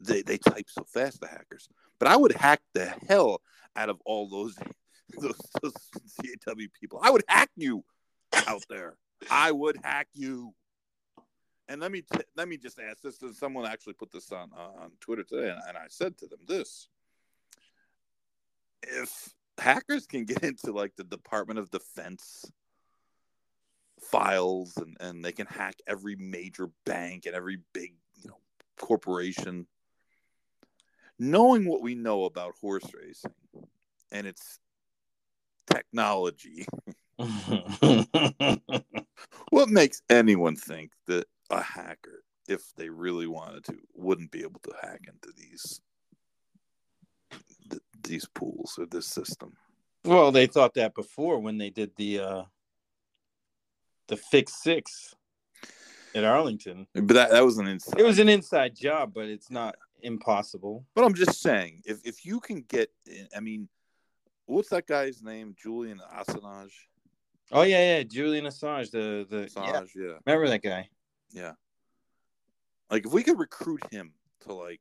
they 0.00 0.22
they 0.22 0.38
type 0.38 0.66
so 0.68 0.84
fast, 0.84 1.20
the 1.20 1.28
hackers. 1.28 1.68
But 1.98 2.08
I 2.08 2.16
would 2.16 2.32
hack 2.32 2.60
the 2.74 2.86
hell 3.08 3.42
out 3.76 3.88
of 3.88 4.00
all 4.04 4.28
those 4.28 4.56
those, 5.20 5.40
those 5.62 5.74
CAW 6.44 6.54
people. 6.78 7.00
I 7.02 7.10
would 7.10 7.24
hack 7.28 7.50
you 7.56 7.84
out 8.46 8.64
there. 8.68 8.96
I 9.30 9.52
would 9.52 9.76
hack 9.82 10.08
you. 10.14 10.54
And 11.68 11.80
let 11.80 11.92
me 11.92 12.02
t- 12.02 12.24
let 12.36 12.48
me 12.48 12.56
just 12.56 12.80
ask 12.80 13.02
this: 13.02 13.20
Someone 13.38 13.66
actually 13.66 13.92
put 13.92 14.10
this 14.10 14.32
on 14.32 14.50
uh, 14.56 14.82
on 14.82 14.92
Twitter 15.00 15.22
today, 15.22 15.50
and, 15.50 15.60
and 15.68 15.76
I 15.76 15.86
said 15.88 16.16
to 16.18 16.26
them 16.26 16.40
this: 16.46 16.88
If 18.82 19.34
hackers 19.58 20.06
can 20.06 20.24
get 20.24 20.42
into 20.42 20.72
like 20.72 20.94
the 20.96 21.04
Department 21.04 21.58
of 21.58 21.70
Defense 21.70 22.50
files, 24.00 24.76
and 24.76 24.96
and 25.00 25.24
they 25.24 25.32
can 25.32 25.46
hack 25.46 25.76
every 25.86 26.16
major 26.16 26.70
bank 26.84 27.26
and 27.26 27.34
every 27.34 27.58
big 27.72 27.94
you 28.22 28.30
know 28.30 28.38
corporation, 28.78 29.66
knowing 31.18 31.68
what 31.68 31.82
we 31.82 31.94
know 31.94 32.24
about 32.24 32.54
horse 32.60 32.88
racing 32.94 33.34
and 34.10 34.26
its 34.26 34.58
technology. 35.66 36.66
what 39.50 39.68
makes 39.68 40.02
anyone 40.08 40.54
think 40.54 40.92
that 41.06 41.26
a 41.50 41.60
hacker, 41.60 42.22
if 42.48 42.62
they 42.76 42.88
really 42.88 43.26
wanted 43.26 43.64
to, 43.64 43.76
wouldn't 43.94 44.30
be 44.30 44.42
able 44.42 44.60
to 44.60 44.72
hack 44.80 45.00
into 45.06 45.32
these 45.36 45.80
th- 47.70 47.82
these 48.02 48.26
pools 48.34 48.76
or 48.78 48.86
this 48.86 49.06
system? 49.06 49.52
Well, 50.04 50.32
they 50.32 50.46
thought 50.46 50.74
that 50.74 50.94
before 50.94 51.38
when 51.38 51.58
they 51.58 51.70
did 51.70 51.92
the 51.96 52.20
uh 52.20 52.42
the 54.08 54.16
fix 54.16 54.62
six 54.62 55.14
at 56.14 56.24
Arlington. 56.24 56.86
But 56.94 57.08
that, 57.08 57.30
that 57.30 57.44
was 57.44 57.58
an 57.58 57.66
inside. 57.66 58.00
It 58.00 58.04
was 58.04 58.18
an 58.18 58.28
inside 58.28 58.74
job, 58.74 59.12
but 59.14 59.26
it's 59.26 59.50
not 59.50 59.76
impossible. 60.02 60.84
But 60.94 61.04
I'm 61.04 61.14
just 61.14 61.40
saying, 61.40 61.82
if 61.84 62.00
if 62.04 62.24
you 62.24 62.40
can 62.40 62.62
get, 62.62 62.90
I 63.36 63.40
mean, 63.40 63.68
what's 64.46 64.70
that 64.70 64.86
guy's 64.86 65.22
name? 65.22 65.54
Julian 65.60 66.00
Assange. 66.16 66.72
Oh 67.52 67.62
yeah, 67.62 67.96
yeah, 67.96 68.02
Julian 68.02 68.46
Assange. 68.46 68.90
The 68.90 69.26
the 69.28 69.46
Assange, 69.46 69.90
yeah. 69.94 70.02
yeah. 70.02 70.12
Remember 70.26 70.48
that 70.48 70.62
guy? 70.62 70.88
Yeah. 71.30 71.52
Like 72.90 73.06
if 73.06 73.12
we 73.12 73.22
could 73.22 73.38
recruit 73.38 73.82
him 73.90 74.12
to 74.40 74.54
like, 74.54 74.80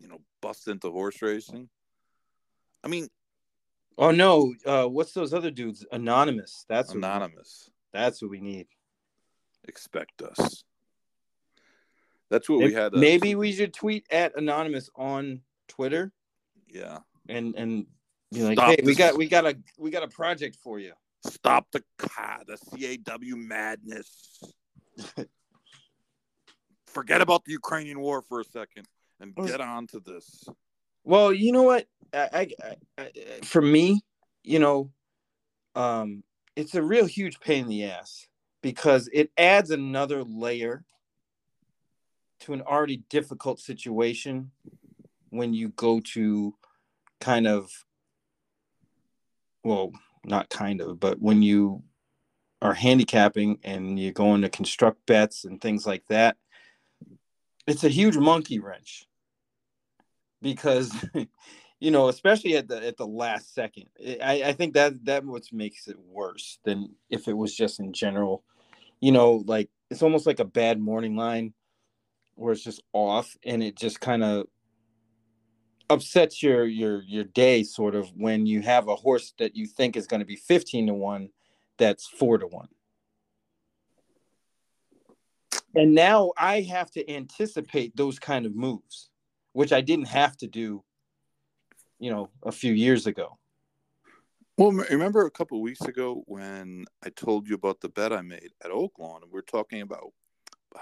you 0.00 0.08
know, 0.08 0.20
bust 0.40 0.68
into 0.68 0.90
horse 0.90 1.22
racing. 1.22 1.68
I 2.86 2.88
mean. 2.88 3.08
Oh 3.98 4.10
no! 4.10 4.54
Uh, 4.64 4.84
what's 4.84 5.12
those 5.12 5.34
other 5.34 5.50
dudes? 5.50 5.84
Anonymous. 5.90 6.66
That's 6.68 6.92
anonymous. 6.92 7.70
What 7.90 8.00
that's 8.00 8.22
what 8.22 8.30
we 8.30 8.40
need. 8.40 8.66
Expect 9.66 10.22
us. 10.22 10.62
That's 12.30 12.48
what 12.48 12.58
we 12.58 12.72
had. 12.72 12.94
Uh, 12.94 12.98
maybe 12.98 13.34
we 13.34 13.52
should 13.52 13.72
tweet 13.72 14.06
at 14.10 14.36
anonymous 14.36 14.90
on 14.94 15.40
Twitter. 15.68 16.12
Yeah. 16.68 16.98
And 17.28 17.54
and 17.56 17.86
be 18.32 18.42
like, 18.42 18.58
Stop 18.58 18.68
hey, 18.68 18.80
we 18.84 18.94
got 18.94 19.16
we 19.16 19.28
got 19.28 19.46
a 19.46 19.56
we 19.78 19.90
got 19.90 20.02
a 20.02 20.08
project 20.08 20.56
for 20.62 20.78
you. 20.78 20.92
Stop 21.24 21.66
the 21.72 21.82
the 21.98 22.58
CAW 23.04 23.36
madness. 23.36 24.42
Forget 26.86 27.20
about 27.20 27.44
the 27.44 27.52
Ukrainian 27.52 28.00
war 28.00 28.22
for 28.22 28.40
a 28.40 28.44
second 28.44 28.86
and 29.20 29.34
get 29.34 29.60
on 29.60 29.86
to 29.88 30.00
this. 30.00 30.48
Well, 31.06 31.32
you 31.32 31.52
know 31.52 31.62
what? 31.62 31.86
I, 32.12 32.48
I, 32.64 32.76
I, 32.98 33.10
for 33.44 33.62
me, 33.62 34.00
you 34.42 34.58
know, 34.58 34.90
um, 35.76 36.24
it's 36.56 36.74
a 36.74 36.82
real 36.82 37.06
huge 37.06 37.38
pain 37.38 37.62
in 37.62 37.68
the 37.68 37.84
ass 37.84 38.26
because 38.60 39.08
it 39.12 39.30
adds 39.38 39.70
another 39.70 40.24
layer 40.24 40.84
to 42.40 42.54
an 42.54 42.62
already 42.62 43.04
difficult 43.08 43.60
situation 43.60 44.50
when 45.30 45.54
you 45.54 45.68
go 45.68 46.00
to 46.00 46.52
kind 47.20 47.46
of 47.46 47.70
well 49.64 49.92
not 50.24 50.48
kind 50.50 50.80
of 50.80 51.00
but 51.00 51.20
when 51.20 51.40
you 51.40 51.82
are 52.60 52.74
handicapping 52.74 53.58
and 53.64 53.98
you're 53.98 54.12
going 54.12 54.42
to 54.42 54.48
construct 54.48 55.06
bets 55.06 55.44
and 55.44 55.60
things 55.60 55.86
like 55.86 56.04
that 56.08 56.36
it's 57.66 57.84
a 57.84 57.88
huge 57.88 58.16
monkey 58.16 58.58
wrench 58.58 59.06
because 60.42 60.92
you 61.80 61.90
know 61.90 62.08
especially 62.08 62.56
at 62.56 62.68
the 62.68 62.86
at 62.86 62.96
the 62.96 63.06
last 63.06 63.54
second 63.54 63.86
i 64.22 64.42
i 64.46 64.52
think 64.52 64.74
that 64.74 64.92
that 65.04 65.24
what 65.24 65.42
makes 65.52 65.88
it 65.88 65.98
worse 65.98 66.58
than 66.64 66.94
if 67.10 67.28
it 67.28 67.36
was 67.36 67.54
just 67.54 67.80
in 67.80 67.92
general 67.92 68.42
you 69.00 69.12
know 69.12 69.42
like 69.46 69.68
it's 69.90 70.02
almost 70.02 70.26
like 70.26 70.40
a 70.40 70.44
bad 70.44 70.80
morning 70.80 71.16
line 71.16 71.52
where 72.34 72.52
it's 72.52 72.64
just 72.64 72.82
off 72.92 73.36
and 73.44 73.62
it 73.62 73.76
just 73.76 74.00
kind 74.00 74.22
of 74.22 74.46
upsets 75.88 76.42
your 76.42 76.66
your 76.66 77.02
your 77.02 77.24
day 77.24 77.62
sort 77.62 77.94
of 77.94 78.10
when 78.16 78.46
you 78.46 78.60
have 78.60 78.88
a 78.88 78.96
horse 78.96 79.34
that 79.38 79.54
you 79.54 79.66
think 79.66 79.96
is 79.96 80.06
going 80.06 80.20
to 80.20 80.26
be 80.26 80.36
15 80.36 80.88
to 80.88 80.94
1 80.94 81.28
that's 81.78 82.06
4 82.06 82.38
to 82.38 82.46
1 82.46 82.68
and 85.76 85.94
now 85.94 86.32
i 86.36 86.62
have 86.62 86.90
to 86.90 87.08
anticipate 87.08 87.96
those 87.96 88.18
kind 88.18 88.46
of 88.46 88.56
moves 88.56 89.10
which 89.56 89.72
i 89.72 89.80
didn't 89.80 90.08
have 90.08 90.36
to 90.36 90.46
do 90.46 90.82
you 91.98 92.10
know 92.10 92.28
a 92.44 92.52
few 92.52 92.72
years 92.72 93.06
ago 93.06 93.38
well 94.58 94.70
remember 94.70 95.26
a 95.26 95.30
couple 95.30 95.60
weeks 95.60 95.82
ago 95.82 96.22
when 96.26 96.84
i 97.04 97.08
told 97.10 97.48
you 97.48 97.54
about 97.54 97.80
the 97.80 97.88
bet 97.88 98.12
i 98.12 98.22
made 98.22 98.50
at 98.64 98.70
oaklawn 98.70 99.22
and 99.22 99.32
we 99.32 99.38
are 99.38 99.42
talking 99.42 99.82
about 99.82 100.12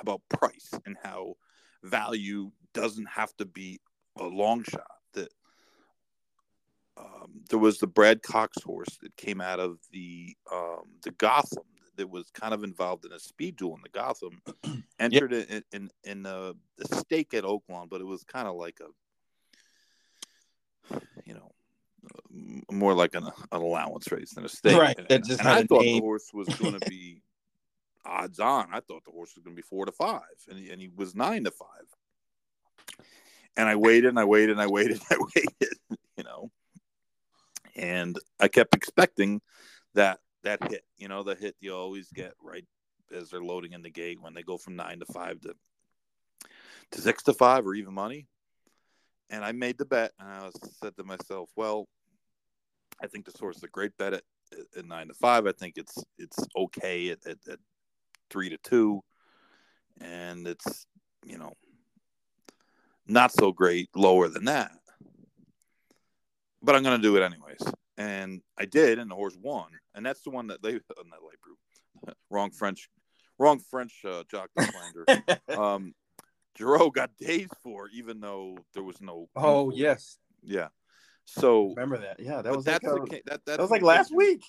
about 0.00 0.20
price 0.28 0.70
and 0.86 0.96
how 1.02 1.34
value 1.82 2.50
doesn't 2.72 3.08
have 3.08 3.34
to 3.36 3.44
be 3.44 3.80
a 4.18 4.24
long 4.24 4.64
shot. 4.64 4.86
That 5.12 5.28
um, 6.96 7.42
there 7.50 7.58
was 7.58 7.78
the 7.78 7.86
Brad 7.86 8.22
Cox 8.22 8.62
horse 8.62 8.98
that 9.02 9.16
came 9.16 9.40
out 9.40 9.60
of 9.60 9.78
the 9.92 10.36
um, 10.52 10.84
the 11.02 11.12
Gotham 11.12 11.64
that 11.96 12.08
was 12.08 12.30
kind 12.30 12.54
of 12.54 12.64
involved 12.64 13.04
in 13.04 13.12
a 13.12 13.18
speed 13.18 13.56
duel 13.56 13.76
in 13.76 13.82
the 13.82 13.88
Gotham, 13.88 14.40
entered 14.98 15.32
yep. 15.32 15.50
in 15.50 15.64
in, 15.72 15.90
in 16.04 16.22
the, 16.22 16.56
the 16.76 16.96
stake 16.96 17.34
at 17.34 17.44
Oaklawn, 17.44 17.88
but 17.88 18.00
it 18.00 18.06
was 18.06 18.24
kind 18.24 18.48
of 18.48 18.56
like 18.56 18.80
a 18.80 21.00
you 21.24 21.34
know 21.34 21.50
uh, 22.04 22.72
more 22.72 22.94
like 22.94 23.14
an, 23.14 23.24
an 23.24 23.62
allowance 23.62 24.10
race 24.12 24.34
than 24.34 24.44
a 24.44 24.48
stake. 24.48 24.78
Right. 24.78 24.98
And, 24.98 25.08
that 25.08 25.24
just 25.24 25.40
and 25.40 25.48
I 25.48 25.64
thought 25.64 25.82
name. 25.82 25.96
the 25.96 26.00
horse 26.00 26.30
was 26.32 26.48
going 26.48 26.78
to 26.78 26.90
be 26.90 27.22
odds 28.04 28.40
on. 28.40 28.68
I 28.72 28.80
thought 28.80 29.04
the 29.04 29.12
horse 29.12 29.34
was 29.34 29.44
going 29.44 29.56
to 29.56 29.62
be 29.62 29.66
four 29.66 29.86
to 29.86 29.92
five, 29.92 30.20
and 30.48 30.58
he, 30.58 30.70
and 30.70 30.80
he 30.80 30.90
was 30.94 31.14
nine 31.14 31.44
to 31.44 31.50
five. 31.50 31.68
And 33.56 33.68
I 33.68 33.76
waited 33.76 34.06
and 34.06 34.18
I 34.18 34.24
waited 34.24 34.50
and 34.50 34.60
I 34.60 34.66
waited 34.66 34.98
and 34.98 35.20
I 35.20 35.24
waited, 35.36 35.78
you 36.16 36.24
know. 36.24 36.50
And 37.76 38.18
I 38.40 38.48
kept 38.48 38.74
expecting 38.74 39.40
that 39.94 40.18
that 40.44 40.70
hit, 40.70 40.84
you 40.96 41.08
know, 41.08 41.22
the 41.22 41.34
hit 41.34 41.56
you 41.60 41.74
always 41.74 42.10
get 42.12 42.34
right 42.42 42.64
as 43.14 43.30
they're 43.30 43.42
loading 43.42 43.72
in 43.72 43.82
the 43.82 43.90
gate 43.90 44.20
when 44.20 44.34
they 44.34 44.42
go 44.42 44.56
from 44.56 44.76
nine 44.76 45.00
to 45.00 45.06
five 45.06 45.40
to 45.42 45.54
to 46.92 47.00
six 47.00 47.22
to 47.24 47.32
five 47.34 47.66
or 47.66 47.74
even 47.74 47.92
money. 47.92 48.26
And 49.30 49.44
I 49.44 49.52
made 49.52 49.78
the 49.78 49.84
bet 49.84 50.12
and 50.18 50.28
I 50.28 50.50
said 50.82 50.96
to 50.96 51.04
myself, 51.04 51.50
well, 51.56 51.88
I 53.02 53.06
think 53.06 53.24
this 53.24 53.38
horse 53.38 53.56
is 53.56 53.62
a 53.62 53.68
great 53.68 53.96
bet 53.98 54.14
at, 54.14 54.22
at 54.76 54.86
nine 54.86 55.08
to 55.08 55.14
five. 55.14 55.46
I 55.46 55.52
think 55.52 55.74
it's 55.76 56.02
it's 56.18 56.38
okay 56.56 57.10
at, 57.10 57.26
at, 57.26 57.38
at 57.50 57.58
three 58.30 58.50
to 58.50 58.58
two, 58.58 59.02
and 60.00 60.46
it's 60.46 60.86
you 61.24 61.38
know 61.38 61.52
not 63.06 63.32
so 63.32 63.52
great 63.52 63.88
lower 63.94 64.28
than 64.28 64.44
that. 64.44 64.72
But 66.62 66.76
I'm 66.76 66.82
going 66.82 66.96
to 66.96 67.02
do 67.02 67.16
it 67.16 67.22
anyways, 67.22 67.60
and 67.96 68.42
I 68.58 68.64
did, 68.64 68.98
and 68.98 69.10
the 69.10 69.14
horse 69.14 69.36
won, 69.40 69.68
and 69.94 70.04
that's 70.04 70.22
the 70.22 70.30
one 70.30 70.48
that 70.48 70.62
they 70.62 70.72
on 70.98 71.10
that 71.10 71.22
light 71.22 71.40
brew, 71.42 72.14
wrong 72.30 72.50
French, 72.50 72.88
wrong 73.38 73.58
French 73.58 74.04
uh, 74.04 74.24
jock 74.30 74.50
um, 75.56 75.94
Geroux 76.58 76.92
got 76.92 77.16
days 77.16 77.48
for, 77.62 77.88
even 77.92 78.20
though 78.20 78.58
there 78.74 78.82
was 78.82 79.00
no. 79.00 79.28
Oh 79.34 79.70
yes, 79.70 80.18
yeah. 80.42 80.68
So 81.24 81.68
remember 81.70 81.98
that? 81.98 82.20
Yeah, 82.20 82.42
that 82.42 82.54
was 82.54 82.64
that's 82.64 82.84
like, 82.84 83.00
uh, 83.00 83.04
that, 83.06 83.22
that's 83.26 83.44
that 83.44 83.60
was 83.60 83.70
like 83.70 83.82
last 83.82 84.14
week. 84.14 84.44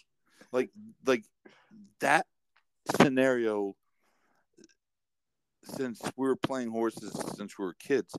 Like 0.52 0.70
like 1.06 1.24
that 2.00 2.26
scenario. 3.02 3.76
Since 5.78 6.00
we 6.16 6.28
were 6.28 6.36
playing 6.36 6.70
horses 6.70 7.12
since 7.36 7.58
we 7.58 7.66
were 7.66 7.74
kids, 7.80 8.16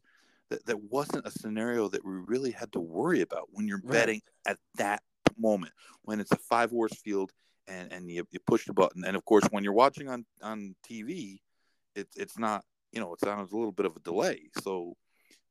that 0.50 0.66
that 0.66 0.82
wasn't 0.82 1.28
a 1.28 1.30
scenario 1.30 1.88
that 1.88 2.04
we 2.04 2.12
really 2.12 2.50
had 2.50 2.72
to 2.72 2.80
worry 2.80 3.20
about 3.20 3.48
when 3.52 3.68
you're 3.68 3.80
Right. 3.84 3.92
betting 3.92 4.22
at 4.44 4.58
that 4.78 5.02
moment 5.38 5.72
when 6.02 6.20
it's 6.20 6.32
a 6.32 6.38
five 6.38 6.70
horse 6.70 6.94
field 7.00 7.32
and 7.68 7.92
and 7.92 8.10
you, 8.10 8.26
you 8.30 8.38
push 8.46 8.64
the 8.66 8.72
button. 8.72 9.04
And 9.04 9.16
of 9.16 9.24
course 9.24 9.44
when 9.50 9.64
you're 9.64 9.72
watching 9.72 10.08
on 10.08 10.24
on 10.42 10.74
TV 10.88 11.38
it's 11.94 12.16
it's 12.16 12.38
not 12.38 12.64
you 12.92 13.00
know 13.00 13.12
it's 13.14 13.22
on 13.24 13.38
a 13.38 13.42
little 13.42 13.72
bit 13.72 13.86
of 13.86 13.96
a 13.96 14.00
delay. 14.00 14.48
So 14.62 14.96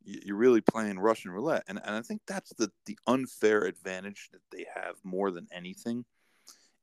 you- 0.03 0.21
you're 0.25 0.37
really 0.37 0.61
playing 0.61 0.99
Russian 0.99 1.31
roulette. 1.31 1.63
And 1.67 1.79
and 1.83 1.95
I 1.95 2.01
think 2.01 2.21
that's 2.27 2.53
the 2.57 2.71
the 2.85 2.97
unfair 3.07 3.63
advantage 3.65 4.29
that 4.31 4.41
they 4.51 4.65
have 4.73 4.95
more 5.03 5.31
than 5.31 5.47
anything 5.51 6.05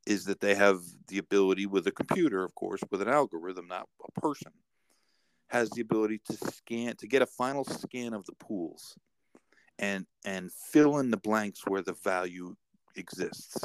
is 0.06 0.24
that 0.24 0.40
they 0.40 0.54
have 0.54 0.80
the 1.08 1.18
ability 1.18 1.66
with 1.66 1.86
a 1.86 1.92
computer 1.92 2.42
of 2.42 2.54
course 2.54 2.80
with 2.90 3.02
an 3.02 3.08
algorithm 3.08 3.68
not 3.68 3.88
a 4.04 4.20
person 4.20 4.52
has 5.48 5.70
the 5.70 5.80
ability 5.80 6.20
to 6.24 6.36
scan 6.52 6.96
to 6.96 7.06
get 7.06 7.22
a 7.22 7.26
final 7.26 7.64
scan 7.64 8.12
of 8.14 8.24
the 8.26 8.32
pools 8.34 8.96
and 9.78 10.06
and 10.24 10.50
fill 10.52 10.98
in 10.98 11.10
the 11.10 11.16
blanks 11.16 11.60
where 11.66 11.82
the 11.82 11.92
value 11.92 12.54
exists. 12.96 13.58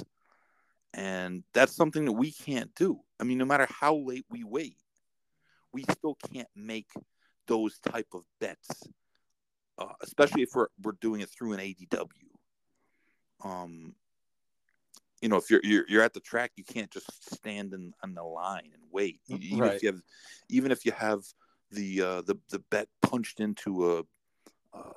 And 0.93 1.43
that's 1.53 1.75
something 1.75 2.05
that 2.05 2.13
we 2.13 2.31
can't 2.31 2.73
do. 2.75 2.99
I 3.19 3.23
mean 3.23 3.37
no 3.37 3.45
matter 3.45 3.67
how 3.69 3.95
late 3.95 4.25
we 4.29 4.43
wait 4.43 4.77
we 5.73 5.83
still 5.91 6.17
can't 6.33 6.47
make 6.55 6.89
those 7.47 7.79
type 7.79 8.07
of 8.13 8.23
bets 8.39 8.83
uh, 9.77 9.93
especially 10.01 10.41
if 10.41 10.49
we're, 10.55 10.67
we're 10.81 10.93
doing 11.01 11.21
it 11.21 11.29
through 11.29 11.53
an 11.53 11.59
adw 11.59 12.07
um 13.43 13.93
you 15.21 15.29
know 15.29 15.37
if 15.37 15.49
you're, 15.49 15.61
you're 15.63 15.85
you're 15.87 16.01
at 16.01 16.13
the 16.13 16.19
track 16.19 16.51
you 16.55 16.63
can't 16.63 16.91
just 16.91 17.33
stand 17.33 17.73
in 17.73 17.93
on 18.03 18.13
the 18.13 18.23
line 18.23 18.69
and 18.73 18.83
wait. 18.91 19.19
Even 19.27 19.59
Right. 19.59 19.75
if 19.75 19.83
you 19.83 19.89
have 19.91 20.01
even 20.49 20.71
if 20.71 20.85
you 20.85 20.91
have 20.91 21.21
the 21.71 22.01
uh 22.01 22.21
the 22.21 22.37
the 22.49 22.59
bet 22.71 22.87
punched 23.01 23.39
into 23.39 23.91
a 23.91 23.99
uh, 24.73 24.93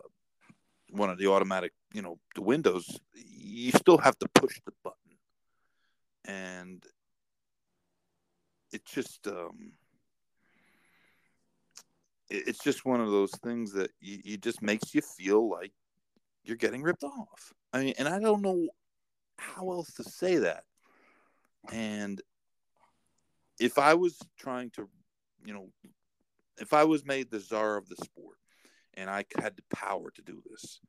one 0.91 1.11
of 1.11 1.19
the 1.19 1.29
automatic 1.29 1.73
you 1.93 2.03
know 2.03 2.19
the 2.35 2.43
windows 2.43 3.01
you 3.15 3.73
still 3.73 3.99
have 3.99 4.19
to 4.19 4.29
push 4.35 4.61
the 4.65 4.73
button. 4.83 4.97
And 6.27 6.85
it's 8.73 8.91
just 8.93 9.27
um 9.27 9.73
it's 12.29 12.63
just 12.63 12.85
one 12.85 13.01
of 13.01 13.11
those 13.11 13.33
things 13.43 13.73
that 13.73 13.91
you, 14.01 14.19
it 14.25 14.41
just 14.41 14.63
makes 14.63 14.95
you 14.95 15.01
feel 15.01 15.49
like 15.49 15.73
you're 16.45 16.57
getting 16.57 16.83
ripped 16.83 17.03
off. 17.03 17.53
I 17.73 17.81
mean 17.81 17.95
and 17.99 18.09
i 18.09 18.19
don't 18.19 18.43
know 18.43 18.69
how 19.39 19.71
else 19.71 19.93
to 19.95 20.05
say 20.05 20.37
that. 20.37 20.65
And 21.73 22.21
if 23.59 23.79
i 23.79 23.95
was 23.95 24.19
trying 24.39 24.71
to 24.71 24.89
you 25.45 25.53
know 25.53 25.69
if 26.59 26.73
i 26.73 26.85
was 26.85 27.05
made 27.05 27.31
the 27.31 27.41
czar 27.41 27.77
of 27.77 27.89
the 27.89 27.97
sport 27.97 28.40
and 28.95 29.11
i 29.11 29.25
had 29.39 29.57
the 29.57 29.63
power 29.75 30.11
to 30.11 30.23
do 30.23 30.43
this. 30.51 30.81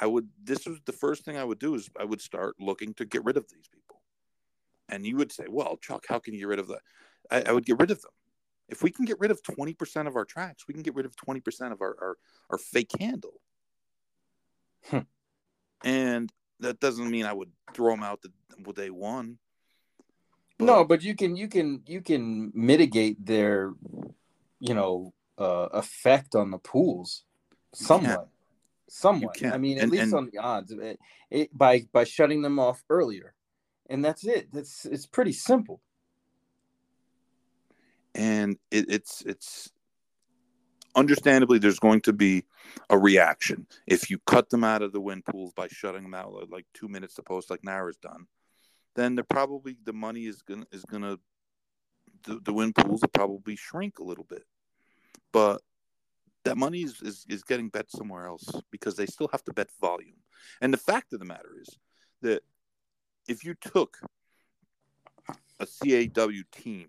I 0.00 0.06
would 0.06 0.28
this 0.42 0.66
was 0.66 0.78
the 0.84 0.92
first 0.92 1.24
thing 1.24 1.36
i 1.36 1.44
would 1.44 1.58
do 1.58 1.74
is 1.74 1.90
i 1.98 2.04
would 2.04 2.20
start 2.20 2.56
looking 2.60 2.94
to 2.94 3.04
get 3.04 3.24
rid 3.24 3.36
of 3.36 3.48
these 3.48 3.68
people. 3.68 4.00
And 4.88 5.04
you 5.04 5.16
would 5.16 5.32
say 5.32 5.44
well 5.48 5.76
chuck 5.76 6.04
how 6.08 6.18
can 6.18 6.34
you 6.34 6.40
get 6.40 6.48
rid 6.48 6.58
of 6.58 6.68
that 6.68 6.82
i, 7.30 7.42
I 7.42 7.52
would 7.52 7.66
get 7.66 7.78
rid 7.78 7.90
of 7.90 8.00
them. 8.00 8.12
If 8.68 8.82
we 8.82 8.90
can 8.90 9.06
get 9.06 9.18
rid 9.18 9.30
of 9.30 9.42
20% 9.42 10.06
of 10.06 10.16
our 10.16 10.24
tracks 10.24 10.64
we 10.68 10.74
can 10.74 10.82
get 10.82 10.94
rid 10.94 11.06
of 11.06 11.16
20% 11.16 11.72
of 11.72 11.80
our 11.80 11.96
our, 12.00 12.16
our 12.50 12.58
fake 12.58 12.92
handle. 12.98 13.40
Hmm. 14.90 14.98
and 15.82 16.32
that 16.60 16.78
doesn't 16.80 17.10
mean 17.10 17.26
i 17.26 17.32
would 17.32 17.50
throw 17.74 17.90
them 17.90 18.02
out 18.02 18.22
the 18.22 18.30
day 18.72 18.90
one. 18.90 19.38
No, 20.60 20.84
but 20.84 21.02
you 21.02 21.14
can 21.14 21.36
you 21.36 21.48
can 21.48 21.82
you 21.86 22.00
can 22.00 22.50
mitigate 22.54 23.24
their, 23.24 23.72
you 24.60 24.74
know, 24.74 25.12
uh, 25.38 25.68
effect 25.72 26.34
on 26.34 26.50
the 26.50 26.58
pools 26.58 27.24
somewhat. 27.84 28.28
Somewhat. 28.88 29.44
I 29.44 29.58
mean, 29.58 29.78
at 29.78 29.84
And- 29.84 29.92
least 29.92 30.02
and- 30.04 30.14
on 30.14 30.30
the 30.32 30.38
odds, 30.38 30.70
it, 30.72 30.98
it, 31.30 31.56
by 31.56 31.86
by 31.92 32.04
shutting 32.04 32.42
them 32.42 32.58
off 32.58 32.82
earlier, 32.88 33.34
and 33.88 34.04
that's 34.04 34.24
it. 34.24 34.50
That's 34.52 34.84
it's 34.86 35.06
pretty 35.06 35.32
simple. 35.32 35.80
and 38.14 38.56
it, 38.70 38.86
it's 38.88 39.22
it's 39.26 39.70
understandably 40.96 41.58
there's 41.58 41.78
going 41.78 42.00
to 42.00 42.12
be 42.12 42.42
a 42.90 42.98
reaction 42.98 43.66
if 43.86 44.10
you 44.10 44.18
cut 44.26 44.48
them 44.50 44.64
out 44.64 44.82
of 44.82 44.92
the 44.92 45.00
win 45.00 45.22
pools 45.22 45.52
by 45.52 45.68
shutting 45.68 46.02
them 46.02 46.14
out 46.14 46.32
like- 46.32 46.48
like 46.50 46.66
two 46.74 46.88
minutes 46.88 47.14
to 47.14 47.22
post 47.22 47.50
like 47.50 47.60
NYRA's 47.62 47.98
done 47.98 48.26
then 48.94 49.14
they're 49.14 49.22
probably 49.24 49.76
the 49.84 49.92
money 49.92 50.24
is 50.26 50.42
gonna 50.42 50.66
is 50.72 50.84
gonna 50.86 51.18
the, 52.24 52.40
the 52.42 52.52
win 52.52 52.72
pools 52.72 53.02
will 53.02 53.08
probably 53.10 53.54
shrink 53.54 53.98
a 54.00 54.04
little 54.04 54.24
bit 54.24 54.44
but 55.32 55.60
that 56.48 56.56
money 56.56 56.80
is, 56.80 57.02
is, 57.02 57.26
is 57.28 57.42
getting 57.42 57.68
bet 57.68 57.90
somewhere 57.90 58.26
else 58.26 58.50
because 58.70 58.96
they 58.96 59.04
still 59.04 59.28
have 59.32 59.44
to 59.44 59.52
bet 59.52 59.68
volume. 59.80 60.16
And 60.62 60.72
the 60.72 60.78
fact 60.78 61.12
of 61.12 61.18
the 61.18 61.26
matter 61.26 61.50
is 61.60 61.68
that 62.22 62.42
if 63.28 63.44
you 63.44 63.54
took 63.54 63.98
a 65.60 65.66
caw 65.66 66.28
team 66.50 66.88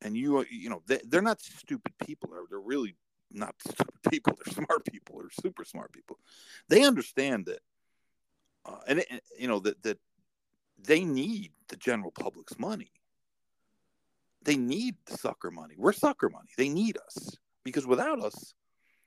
and 0.00 0.16
you 0.16 0.44
you 0.48 0.70
know 0.70 0.82
they, 0.86 1.00
they're 1.08 1.22
not 1.22 1.40
stupid 1.40 1.92
people. 2.06 2.30
They're, 2.48 2.60
really 2.60 2.94
not 3.32 3.56
stupid 3.68 4.10
people. 4.10 4.38
They're 4.44 4.54
smart 4.54 4.84
people. 4.84 5.18
They're 5.18 5.42
super 5.42 5.64
smart 5.64 5.92
people. 5.92 6.18
They 6.68 6.84
understand 6.84 7.46
that 7.46 7.60
uh, 8.64 8.78
and 8.86 9.00
it, 9.00 9.08
you 9.38 9.48
know 9.48 9.58
that 9.60 9.82
that 9.82 9.98
they 10.78 11.04
need 11.04 11.50
the 11.68 11.76
general 11.76 12.12
public's 12.12 12.58
money. 12.60 12.92
They 14.44 14.56
need 14.56 14.96
the 15.06 15.16
sucker 15.16 15.50
money. 15.50 15.74
We're 15.76 15.94
sucker 15.94 16.28
money. 16.28 16.50
They 16.56 16.68
need 16.68 16.96
us 16.98 17.38
because 17.64 17.86
without 17.86 18.22
us 18.22 18.54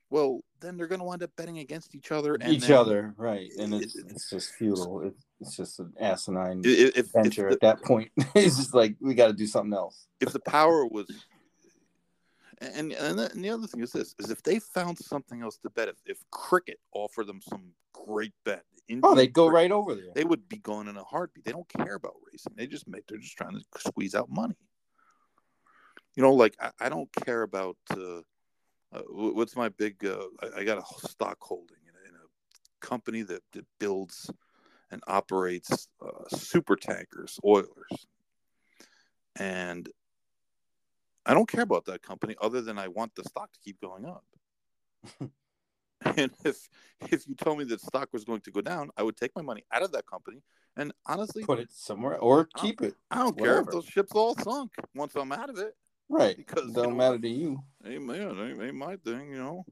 well 0.09 0.41
then 0.59 0.75
they're 0.77 0.87
going 0.87 0.99
to 0.99 1.05
wind 1.05 1.21
up 1.23 1.29
betting 1.37 1.59
against 1.59 1.93
each 1.95 2.11
other 2.11 2.35
and 2.35 2.51
Each 2.53 2.61
then 2.67 2.77
other, 2.77 3.13
right? 3.17 3.49
And 3.59 3.73
it's 3.73 3.95
it- 3.95 4.05
it's 4.09 4.29
just 4.29 4.51
futile. 4.53 5.01
It, 5.01 5.13
it's 5.39 5.55
just 5.55 5.79
an 5.79 5.93
asinine 5.99 6.61
if, 6.65 6.95
if, 6.95 6.97
if, 6.97 7.11
venture 7.11 7.47
the, 7.49 7.53
at 7.53 7.59
that 7.61 7.83
point. 7.83 8.11
it's 8.35 8.57
just 8.57 8.73
like 8.73 8.95
we 8.99 9.13
got 9.13 9.27
to 9.27 9.33
do 9.33 9.45
something 9.47 9.73
else. 9.73 10.07
if 10.19 10.31
the 10.33 10.39
power 10.39 10.85
was 10.85 11.05
and 12.59 12.91
and 12.93 13.19
the, 13.19 13.31
and 13.31 13.43
the 13.43 13.49
other 13.51 13.67
thing 13.67 13.81
is 13.81 13.91
this 13.91 14.15
is 14.19 14.31
if 14.31 14.41
they 14.41 14.59
found 14.59 14.97
something 14.97 15.41
else 15.43 15.57
to 15.59 15.69
bet 15.69 15.89
if, 15.89 15.95
if 16.05 16.17
cricket 16.31 16.79
offered 16.91 17.27
them 17.27 17.41
some 17.41 17.71
great 17.93 18.33
bet 18.45 18.63
Oh, 19.03 19.13
they'd 19.13 19.33
go 19.33 19.47
cricket, 19.49 19.55
right 19.55 19.71
over 19.71 19.93
there. 19.95 20.11
they 20.15 20.23
would 20.23 20.47
be 20.49 20.57
going 20.57 20.87
in 20.87 20.95
a 20.97 21.03
heartbeat 21.03 21.43
they 21.45 21.51
don't 21.51 21.67
care 21.67 21.93
about 21.95 22.13
racing 22.31 22.53
they 22.55 22.65
just 22.65 22.87
make 22.87 23.05
they're 23.05 23.17
just 23.19 23.35
trying 23.37 23.51
to 23.59 23.63
squeeze 23.79 24.15
out 24.15 24.29
money 24.29 24.55
you 26.15 26.23
know 26.23 26.33
like 26.33 26.55
i, 26.59 26.71
I 26.79 26.89
don't 26.89 27.11
care 27.13 27.43
about 27.43 27.75
uh, 27.91 28.21
uh, 28.93 29.01
what's 29.09 29.55
my 29.55 29.69
big 29.69 30.05
uh, 30.05 30.23
I, 30.41 30.61
I 30.61 30.63
got 30.63 30.77
a 30.77 31.07
stock 31.07 31.37
holding 31.41 31.77
in 31.87 31.93
a, 31.93 32.09
in 32.09 32.15
a 32.15 32.85
company 32.85 33.21
that, 33.23 33.41
that 33.53 33.65
builds 33.79 34.31
and 34.91 35.01
operates 35.07 35.89
uh, 36.01 36.27
super 36.29 36.75
tankers 36.75 37.39
oilers 37.45 38.07
and 39.39 39.89
I 41.27 41.33
don't 41.33 41.47
care 41.47 41.61
about 41.61 41.85
that 41.85 42.01
company 42.01 42.35
other 42.41 42.61
than 42.61 42.79
I 42.79 42.87
want 42.87 43.13
the 43.15 43.23
stock 43.25 43.51
to 43.51 43.59
keep 43.59 43.81
going 43.81 44.05
up. 44.05 44.23
and 46.17 46.31
if 46.45 46.69
if 47.01 47.27
you 47.27 47.35
told 47.35 47.59
me 47.59 47.65
that 47.65 47.81
stock 47.81 48.09
was 48.13 48.23
going 48.23 48.41
to 48.41 48.51
go 48.51 48.61
down, 48.61 48.89
I 48.97 49.03
would 49.03 49.17
take 49.17 49.31
my 49.35 49.41
money 49.41 49.63
out 49.71 49.83
of 49.83 49.91
that 49.91 50.05
company. 50.05 50.41
And 50.77 50.93
honestly, 51.05 51.43
Put 51.43 51.59
it 51.59 51.71
somewhere 51.71 52.17
or 52.17 52.47
keep 52.57 52.81
it. 52.81 52.95
I 53.11 53.17
don't 53.17 53.37
care 53.37 53.59
if 53.59 53.67
those 53.67 53.85
ships 53.85 54.13
all 54.13 54.35
sunk 54.35 54.73
once 54.95 55.15
I'm 55.15 55.31
out 55.31 55.49
of 55.49 55.57
it. 55.57 55.75
Right. 56.09 56.37
Because, 56.37 56.67
you 56.67 56.73
Don't 56.73 56.89
know 56.91 56.95
matter 56.95 57.19
to 57.19 57.27
you. 57.27 57.63
Man, 57.83 58.39
ain't, 58.39 58.61
ain't 58.61 58.75
my 58.75 58.95
thing, 58.97 59.31
you 59.31 59.37
know. 59.37 59.65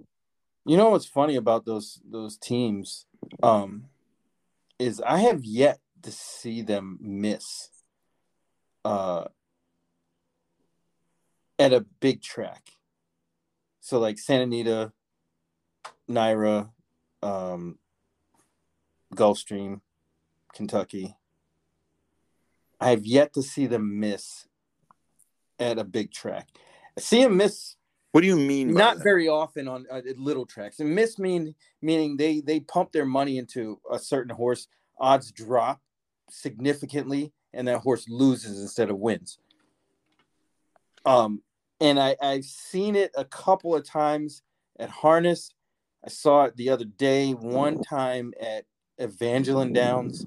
You 0.66 0.78
know 0.78 0.90
what's 0.90 1.06
funny 1.06 1.36
about 1.36 1.66
those 1.66 2.02
those 2.10 2.38
teams 2.38 3.06
um 3.44 3.86
is 4.80 5.00
I 5.00 5.20
have 5.20 5.46
yet 5.46 5.80
to 6.02 6.12
see 6.12 6.62
them 6.64 6.98
miss 7.02 7.70
uh 8.84 9.26
at 11.60 11.72
a 11.72 11.86
big 12.00 12.22
track. 12.22 12.64
So 13.80 14.00
like 14.00 14.18
Santa 14.18 14.44
Anita, 14.44 14.92
NYRA, 16.10 16.70
um 17.22 17.78
Gulfstream, 19.16 19.82
Kentucky. 20.54 21.16
I 22.80 22.90
have 22.90 23.06
yet 23.06 23.34
to 23.34 23.44
see 23.44 23.68
them 23.68 24.00
miss 24.00 24.48
at 25.60 25.80
a 25.80 25.84
big 25.84 26.12
track. 26.12 26.50
See 26.98 27.24
them 27.24 27.38
miss 27.38 27.76
What 28.12 28.22
do 28.22 28.28
you 28.28 28.36
mean? 28.38 28.74
not 28.74 28.98
very 29.04 29.28
often 29.28 29.68
on 29.68 29.86
uh, 29.92 30.02
little 30.18 30.46
tracks 30.46 30.80
and 30.80 30.94
miss 30.96 31.20
mean 31.20 31.54
meaning 31.82 32.18
they 32.18 32.42
they 32.42 32.60
pump 32.62 32.92
their 32.92 33.06
money 33.06 33.38
into 33.38 33.80
a 33.92 34.00
certain 34.00 34.34
horse 34.34 34.68
odds 34.98 35.32
drop 35.32 35.82
significantly 36.30 37.34
and 37.54 37.68
that 37.68 37.80
horse 37.80 38.08
loses 38.08 38.62
instead 38.62 38.90
of 38.90 38.98
wins 38.98 39.40
um 41.06 41.42
and 41.82 42.00
i 42.00 42.16
i've 42.22 42.46
seen 42.46 42.96
it 42.96 43.12
a 43.16 43.26
couple 43.26 43.76
of 43.76 43.86
times 43.86 44.42
at 44.80 44.90
harness. 44.90 45.52
I 46.06 46.10
saw 46.10 46.46
it 46.46 46.56
the 46.56 46.70
other 46.70 46.86
day, 46.86 47.32
one 47.32 47.82
time 47.82 48.34
at 48.40 48.66
Evangeline 48.98 49.74
Downs. 49.74 50.26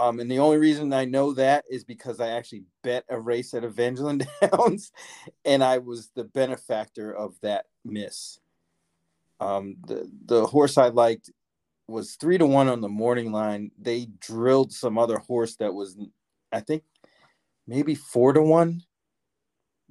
Um, 0.00 0.18
and 0.18 0.30
the 0.30 0.38
only 0.38 0.56
reason 0.56 0.94
I 0.94 1.04
know 1.04 1.34
that 1.34 1.66
is 1.68 1.84
because 1.84 2.20
I 2.20 2.28
actually 2.28 2.62
bet 2.82 3.04
a 3.10 3.20
race 3.20 3.52
at 3.52 3.64
Evangeline 3.64 4.22
Downs, 4.40 4.92
and 5.44 5.62
I 5.62 5.76
was 5.76 6.08
the 6.14 6.24
benefactor 6.24 7.14
of 7.14 7.38
that 7.42 7.66
miss. 7.84 8.40
Um, 9.40 9.76
the 9.86 10.10
the 10.24 10.46
horse 10.46 10.78
I 10.78 10.88
liked 10.88 11.30
was 11.86 12.14
three 12.14 12.38
to 12.38 12.46
one 12.46 12.68
on 12.68 12.80
the 12.80 12.88
morning 12.88 13.30
line. 13.30 13.72
They 13.78 14.06
drilled 14.20 14.72
some 14.72 14.96
other 14.96 15.18
horse 15.18 15.56
that 15.56 15.74
was, 15.74 15.98
I 16.50 16.60
think, 16.60 16.82
maybe 17.66 17.94
four 17.94 18.32
to 18.32 18.40
one. 18.40 18.80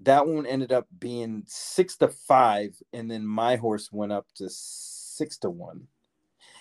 That 0.01 0.25
one 0.25 0.47
ended 0.47 0.71
up 0.71 0.87
being 0.97 1.43
six 1.45 1.97
to 1.97 2.07
five, 2.07 2.75
and 2.93 3.11
then 3.11 3.27
my 3.27 3.57
horse 3.57 3.91
went 3.91 4.11
up 4.11 4.25
to 4.37 4.49
six 4.49 5.37
to 5.39 5.51
one. 5.51 5.87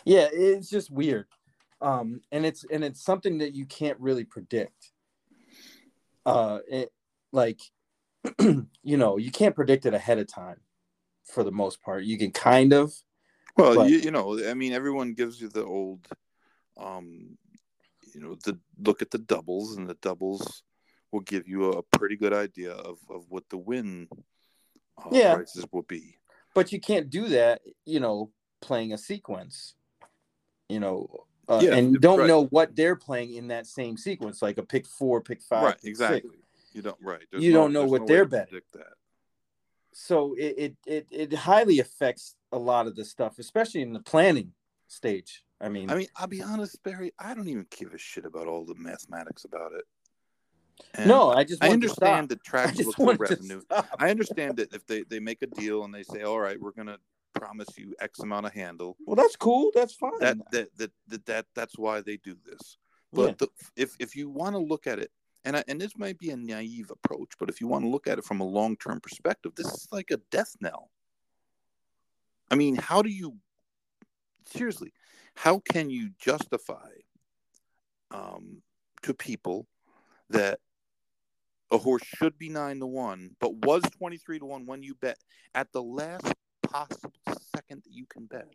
Yeah, 0.05 0.29
it's 0.31 0.69
just 0.69 0.91
weird 0.91 1.29
um, 1.81 2.21
and 2.33 2.45
it's 2.45 2.65
and 2.71 2.85
it's 2.85 3.03
something 3.03 3.39
that 3.39 3.55
you 3.55 3.67
can't 3.67 3.99
really 4.01 4.25
predict. 4.25 4.93
Uh, 6.27 6.59
it, 6.69 6.93
like 7.33 7.61
you 8.41 8.97
know, 8.97 9.17
you 9.17 9.31
can't 9.31 9.55
predict 9.55 9.87
it 9.87 9.95
ahead 9.95 10.19
of 10.19 10.33
time 10.33 10.61
for 11.25 11.45
the 11.45 11.53
most 11.53 11.83
part. 11.83 12.05
You 12.05 12.19
can 12.19 12.31
kind 12.31 12.73
of. 12.73 12.93
Well, 13.57 13.75
but... 13.75 13.91
you, 13.91 13.99
you 13.99 14.11
know, 14.11 14.39
I 14.49 14.55
mean, 14.55 14.73
everyone 14.73 15.15
gives 15.15 15.41
you 15.41 15.49
the 15.49 15.65
old, 15.65 16.07
um, 16.79 17.37
you 18.15 18.21
know, 18.21 18.37
the 18.45 18.59
look 18.79 19.03
at 19.03 19.11
the 19.11 19.19
doubles, 19.19 19.77
and 19.77 19.89
the 19.89 19.95
doubles 19.95 20.63
will 21.13 21.21
give 21.21 21.49
you 21.49 21.71
a 21.71 21.83
pretty 21.99 22.17
good 22.17 22.33
idea 22.33 22.73
of 22.73 22.99
of 23.11 23.25
what 23.29 23.49
the 23.51 23.59
win 23.59 24.09
uh, 24.99 25.09
yeah. 25.13 25.35
prices 25.35 25.65
will 25.73 25.83
be. 25.83 26.17
But 26.55 26.73
you 26.73 26.81
can't 26.81 27.09
do 27.09 27.29
that, 27.29 27.61
you 27.85 28.01
know, 28.01 28.33
playing 28.61 28.93
a 28.93 28.99
sequence. 28.99 29.75
You 30.69 30.81
know, 30.81 31.28
uh, 31.49 31.61
yeah, 31.63 31.75
and 31.75 31.93
you 31.93 31.99
don't 31.99 32.21
right. 32.21 32.29
know 32.29 32.47
what 32.47 32.77
they're 32.77 32.97
playing 32.97 33.35
in 33.35 33.49
that 33.49 33.67
same 33.67 33.97
sequence, 33.97 34.43
like 34.43 34.59
a 34.59 34.63
pick 34.63 34.87
four, 34.87 35.21
pick 35.21 35.41
five, 35.41 35.63
right? 35.63 35.77
Exactly. 35.83 36.31
Six. 36.31 36.75
You 36.75 36.83
don't 36.83 36.99
right. 37.01 37.25
There's 37.31 37.43
you 37.43 37.53
no, 37.53 37.63
don't 37.63 37.73
know 37.73 37.87
what 37.87 38.03
no 38.03 38.07
they're 38.07 38.27
betting. 38.27 38.61
That. 38.75 38.93
So 39.93 40.35
it, 40.35 40.55
it 40.59 40.77
it 40.87 41.07
it 41.11 41.33
highly 41.33 41.81
affects 41.81 42.37
a 42.53 42.59
lot 42.59 42.87
of 42.87 42.97
the 42.97 43.05
stuff, 43.05 43.39
especially 43.39 43.83
in 43.83 43.93
the 43.93 44.01
planning 44.01 44.53
stage. 44.89 45.43
I 45.61 45.71
mean, 45.71 45.91
I 45.91 45.95
mean, 45.95 46.07
I'll 46.17 46.27
be 46.27 46.43
honest, 46.43 46.83
Barry. 46.83 47.13
I 47.19 47.35
don't 47.35 47.49
even 47.49 47.67
give 47.71 47.95
a 47.95 47.99
shit 47.99 48.27
about 48.27 48.47
all 48.47 48.65
the 48.65 48.75
mathematics 48.77 49.45
about 49.45 49.73
it. 49.73 49.85
And 50.95 51.09
no, 51.09 51.31
I 51.31 51.45
just 51.45 51.65
I 51.65 51.71
understand 51.71 52.29
the 52.29 52.37
track 52.45 52.77
look 52.99 53.19
revenue. 53.21 53.63
I 53.99 54.11
understand 54.11 54.59
that 54.59 54.73
if 54.75 54.87
they, 54.87 55.03
they 55.03 55.19
make 55.19 55.43
a 55.43 55.47
deal 55.47 55.85
and 55.85 55.93
they 55.93 56.05
say, 56.05 56.23
all 56.23 56.39
right, 56.39 56.61
we're 56.61 56.73
gonna 56.73 56.99
promise 57.39 57.69
you 57.77 57.95
X 58.01 58.21
amount 58.21 58.47
of 58.47 58.53
handle. 58.53 58.97
Well, 59.07 59.17
that's 59.17 59.37
cool. 59.37 59.71
That's 59.75 59.95
fine. 59.95 60.19
That 60.21 60.39
that 60.53 60.69
that 60.77 60.93
that, 61.09 61.27
that 61.27 61.47
that's 61.55 61.79
why 61.79 62.01
they 62.01 62.19
do 62.19 62.37
this. 62.45 62.77
But 63.13 63.29
yeah. 63.29 63.35
the, 63.39 63.49
if 63.77 63.97
if 63.99 64.17
you 64.17 64.29
want 64.29 64.55
to 64.55 64.59
look 64.59 64.87
at 64.87 64.99
it, 64.99 65.11
and 65.45 65.57
I, 65.57 65.65
and 65.69 65.81
this 65.81 65.97
might 65.97 66.19
be 66.19 66.31
a 66.31 66.37
naive 66.37 66.91
approach, 66.91 67.33
but 67.39 67.49
if 67.49 67.61
you 67.61 67.69
want 67.69 67.85
to 67.85 67.89
look 67.89 68.07
at 68.07 68.19
it 68.19 68.25
from 68.25 68.41
a 68.41 68.45
long 68.45 68.77
term 68.77 69.01
perspective, 69.01 69.53
this 69.57 69.67
is 69.67 69.89
like 69.93 70.11
a 70.11 70.19
death 70.31 70.55
knell. 70.61 70.91
I 72.51 72.55
mean, 72.55 72.77
how 72.77 73.03
do 73.03 73.11
you 73.11 73.37
seriously? 74.47 74.93
How 75.35 75.61
can 75.61 75.91
you 75.91 76.11
justify 76.19 76.91
um, 78.11 78.63
to 79.03 79.15
people 79.15 79.67
that 80.31 80.59
a 81.71 81.79
horse 81.79 82.03
should 82.05 82.39
be 82.39 82.49
nine 82.49 82.81
to 82.81 82.87
one, 82.87 83.31
but 83.41 83.55
was 83.67 83.83
twenty 83.97 84.17
three 84.17 84.39
to 84.39 84.45
one 84.45 84.67
when 84.67 84.83
you 84.83 84.95
bet 84.95 85.19
at 85.55 85.71
the 85.73 85.83
last 85.83 86.35
possible 86.71 87.13
second 87.55 87.83
that 87.85 87.93
you 87.93 88.07
can 88.07 88.27
bet. 88.27 88.49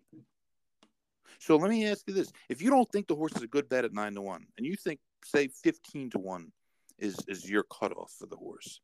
So 1.40 1.58
let 1.58 1.70
me 1.70 1.88
ask 1.88 2.04
you 2.08 2.14
this: 2.14 2.32
If 2.50 2.62
you 2.62 2.70
don't 2.70 2.90
think 2.92 3.08
the 3.08 3.16
horse 3.16 3.34
is 3.36 3.42
a 3.42 3.48
good 3.48 3.68
bet 3.70 3.86
at 3.86 3.94
nine 3.94 4.14
to 4.16 4.22
one, 4.22 4.46
and 4.58 4.66
you 4.66 4.76
think, 4.76 5.00
say, 5.26 5.48
fifteen 5.48 6.10
to 6.12 6.20
one 6.20 6.52
is 7.00 7.18
is 7.28 7.50
your 7.50 7.64
cutoff 7.64 8.14
for 8.18 8.28
the 8.28 8.36
horse, 8.36 8.80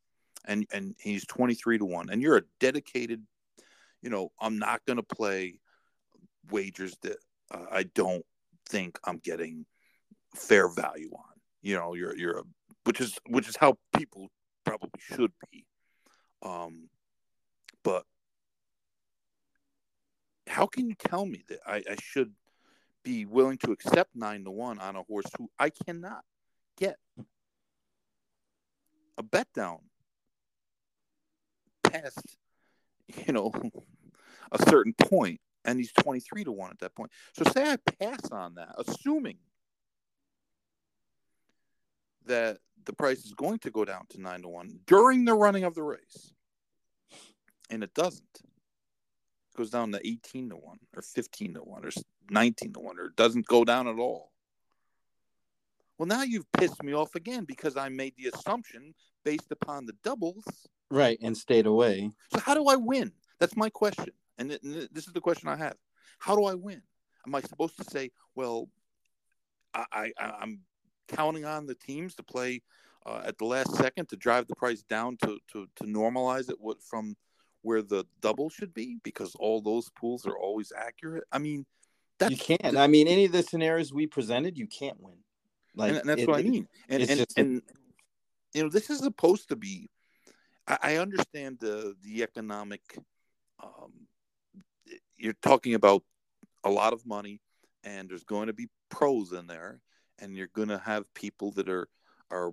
and 0.45 0.65
and 0.73 0.95
he's 0.99 1.25
twenty 1.25 1.53
three 1.53 1.77
to 1.77 1.85
one, 1.85 2.09
and 2.09 2.21
you're 2.21 2.37
a 2.37 2.43
dedicated, 2.59 3.23
you 4.01 4.09
know, 4.09 4.31
I'm 4.39 4.57
not 4.57 4.85
going 4.85 4.97
to 4.97 5.03
play 5.03 5.59
wagers 6.51 6.97
that 7.03 7.17
uh, 7.51 7.65
I 7.71 7.83
don't 7.83 8.25
think 8.67 8.99
I'm 9.03 9.19
getting 9.19 9.65
fair 10.35 10.67
value 10.67 11.11
on. 11.13 11.23
You 11.61 11.75
know, 11.75 11.93
you're 11.93 12.17
you're 12.17 12.39
a 12.39 12.43
which 12.83 13.01
is 13.01 13.17
which 13.27 13.47
is 13.47 13.55
how 13.55 13.77
people 13.95 14.29
probably 14.65 14.89
should 14.99 15.31
be. 15.51 15.65
Um, 16.41 16.89
but 17.83 18.05
how 20.49 20.65
can 20.65 20.87
you 20.87 20.95
tell 20.95 21.25
me 21.25 21.43
that 21.47 21.59
I, 21.65 21.77
I 21.77 21.95
should 22.01 22.33
be 23.03 23.25
willing 23.25 23.57
to 23.59 23.71
accept 23.71 24.15
nine 24.15 24.43
to 24.43 24.51
one 24.51 24.79
on 24.79 24.95
a 24.95 25.03
horse 25.03 25.25
who 25.37 25.49
I 25.59 25.69
cannot 25.69 26.23
get 26.77 26.97
a 29.17 29.23
bet 29.23 29.47
down 29.53 29.79
past, 31.83 32.37
you 33.25 33.33
know, 33.33 33.53
a 34.51 34.69
certain 34.69 34.93
point, 34.93 35.39
and 35.65 35.77
he's 35.77 35.93
23 35.93 36.45
to 36.45 36.51
1 36.51 36.71
at 36.71 36.79
that 36.79 36.95
point. 36.95 37.11
So 37.33 37.43
say 37.51 37.71
I 37.71 37.77
pass 37.99 38.31
on 38.31 38.55
that, 38.55 38.73
assuming 38.77 39.37
that 42.25 42.57
the 42.85 42.93
price 42.93 43.25
is 43.25 43.33
going 43.33 43.59
to 43.59 43.71
go 43.71 43.85
down 43.85 44.05
to 44.09 44.21
9 44.21 44.41
to 44.41 44.47
1 44.47 44.79
during 44.87 45.25
the 45.25 45.33
running 45.33 45.63
of 45.63 45.75
the 45.75 45.83
race, 45.83 46.33
and 47.69 47.83
it 47.83 47.93
doesn't 47.93 48.41
goes 49.59 49.69
down 49.69 49.91
to 49.91 50.07
18 50.07 50.51
to 50.51 50.55
1 50.55 50.79
or 50.95 51.01
15 51.01 51.55
to 51.55 51.59
1 51.59 51.85
or 51.85 51.89
19 52.29 52.73
to 52.73 52.79
1 52.79 52.97
or 52.97 53.09
doesn't 53.09 53.45
go 53.45 53.65
down 53.65 53.89
at 53.89 53.99
all. 53.99 54.31
Well, 55.97 56.07
now 56.07 56.23
you've 56.23 56.49
pissed 56.53 56.81
me 56.81 56.93
off 56.93 57.13
again 57.15 57.43
because 57.43 57.75
I 57.75 57.89
made 57.89 58.13
the 58.17 58.31
assumption 58.33 58.93
based 59.25 59.51
upon 59.51 59.85
the 59.85 59.91
doubles. 60.01 60.45
Right, 60.89 61.19
and 61.21 61.35
stayed 61.35 61.65
away. 61.65 62.09
So, 62.33 62.39
how 62.39 62.53
do 62.53 62.67
I 62.67 62.77
win? 62.77 63.11
That's 63.37 63.57
my 63.57 63.69
question. 63.69 64.13
And 64.37 64.49
this 64.49 65.07
is 65.07 65.13
the 65.13 65.19
question 65.19 65.49
I 65.49 65.57
have. 65.57 65.75
How 66.19 66.37
do 66.37 66.45
I 66.45 66.53
win? 66.53 66.81
Am 67.27 67.35
I 67.35 67.41
supposed 67.41 67.75
to 67.79 67.83
say, 67.83 68.11
well, 68.35 68.69
I, 69.73 70.13
I, 70.17 70.33
am 70.41 70.61
counting 71.09 71.43
on 71.43 71.65
the 71.65 71.75
teams 71.75 72.15
to 72.15 72.23
play 72.23 72.61
uh, 73.05 73.23
at 73.25 73.37
the 73.37 73.45
last 73.45 73.75
second 73.75 74.07
to 74.07 74.15
drive 74.15 74.47
the 74.47 74.55
price 74.55 74.83
down 74.83 75.17
to, 75.17 75.37
to, 75.51 75.67
to 75.75 75.83
normalize 75.83 76.49
it 76.49 76.55
what, 76.59 76.81
from 76.81 77.17
where 77.61 77.81
the 77.81 78.05
double 78.21 78.49
should 78.49 78.73
be 78.73 78.97
because 79.03 79.35
all 79.35 79.61
those 79.61 79.89
pools 79.89 80.25
are 80.25 80.37
always 80.37 80.71
accurate. 80.75 81.23
I 81.31 81.39
mean, 81.39 81.65
you 82.27 82.37
can't. 82.37 82.77
I 82.77 82.87
mean, 82.87 83.07
any 83.07 83.25
of 83.25 83.31
the 83.31 83.43
scenarios 83.43 83.93
we 83.93 84.07
presented, 84.07 84.57
you 84.57 84.67
can't 84.67 85.01
win. 85.01 85.17
Like 85.75 85.95
and, 85.95 86.09
that's 86.09 86.21
it, 86.21 86.27
what 86.27 86.39
I 86.39 86.43
mean. 86.43 86.67
And 86.89 87.09
and, 87.09 87.25
and 87.37 87.61
you 88.53 88.63
know, 88.63 88.69
this 88.69 88.89
is 88.89 88.99
supposed 88.99 89.49
to 89.49 89.55
be. 89.55 89.89
I, 90.67 90.77
I 90.81 90.95
understand 90.97 91.57
the 91.59 91.95
the 92.03 92.23
economic. 92.23 92.81
Um, 93.63 93.93
you're 95.17 95.33
talking 95.41 95.73
about 95.73 96.03
a 96.63 96.69
lot 96.69 96.93
of 96.93 97.05
money, 97.05 97.41
and 97.83 98.09
there's 98.09 98.23
going 98.23 98.47
to 98.47 98.53
be 98.53 98.67
pros 98.89 99.31
in 99.31 99.47
there, 99.47 99.79
and 100.19 100.35
you're 100.35 100.47
going 100.47 100.69
to 100.69 100.79
have 100.79 101.13
people 101.13 101.51
that 101.53 101.69
are 101.69 101.87
are, 102.31 102.51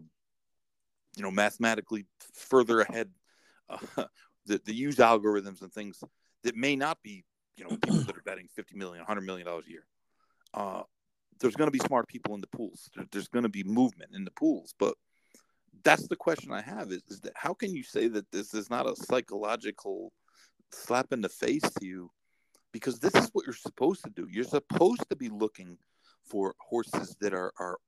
you 1.17 1.23
know, 1.23 1.31
mathematically 1.31 2.07
further 2.35 2.81
ahead 2.81 3.11
uh, 3.69 4.05
that, 4.47 4.64
that 4.64 4.74
use 4.74 4.97
algorithms 4.97 5.62
and 5.62 5.72
things 5.72 6.03
that 6.42 6.57
may 6.57 6.76
not 6.76 7.03
be, 7.03 7.24
you 7.57 7.64
know, 7.64 7.70
people 7.70 8.01
that 8.01 8.16
are 8.16 8.22
betting 8.24 8.49
50 8.55 8.76
million, 8.76 8.99
100 8.99 9.20
million 9.22 9.47
dollars 9.47 9.64
a 9.66 9.70
year. 9.70 9.86
Uh, 10.55 10.82
there's 11.40 11.57
going 11.57 11.68
to 11.68 11.72
be 11.72 11.86
smart 11.86 12.09
people 12.09 12.34
in 12.34 12.40
the 12.40 12.47
pools. 12.47 12.90
There, 12.94 13.05
there's 13.12 13.28
going 13.28 13.42
to 13.42 13.49
be 13.49 13.64
movement 13.64 14.12
in 14.14 14.24
the 14.24 14.30
pools, 14.30 14.74
but 14.78 14.94
that's 15.84 16.09
the 16.09 16.16
question 16.16 16.53
I 16.53 16.62
have: 16.62 16.90
is, 16.90 17.03
is 17.09 17.20
that 17.20 17.32
how 17.34 17.55
can 17.55 17.74
you 17.74 17.82
say 17.82 18.09
that 18.09 18.30
this 18.30 18.55
is 18.55 18.70
not 18.70 18.88
a 18.88 18.97
psychological 18.97 20.12
slap 20.72 21.12
in 21.12 21.20
the 21.20 21.28
face 21.28 21.62
to 21.62 21.86
you? 21.86 22.11
Because 22.72 22.99
this 22.99 23.14
is 23.14 23.30
what 23.32 23.47
you're 23.47 23.55
supposed 23.55 24.05
to 24.05 24.11
do. 24.11 24.26
You're 24.30 24.44
supposed 24.44 25.09
to 25.09 25.16
be 25.16 25.28
looking 25.28 25.78
for 26.24 26.55
horses 26.59 27.16
that 27.20 27.32
are, 27.32 27.53
are 27.59 27.78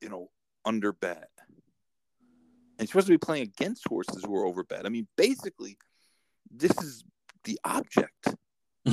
you 0.00 0.08
know, 0.08 0.28
under 0.64 0.92
bet. 0.92 1.28
And 2.78 2.80
you're 2.80 2.86
supposed 2.88 3.06
to 3.06 3.14
be 3.14 3.18
playing 3.18 3.44
against 3.44 3.88
horses 3.88 4.22
who 4.24 4.36
are 4.36 4.44
over 4.44 4.62
bet. 4.62 4.84
I 4.84 4.90
mean, 4.90 5.08
basically, 5.16 5.78
this 6.50 6.72
is 6.82 7.04
the 7.44 7.58
object 7.64 8.28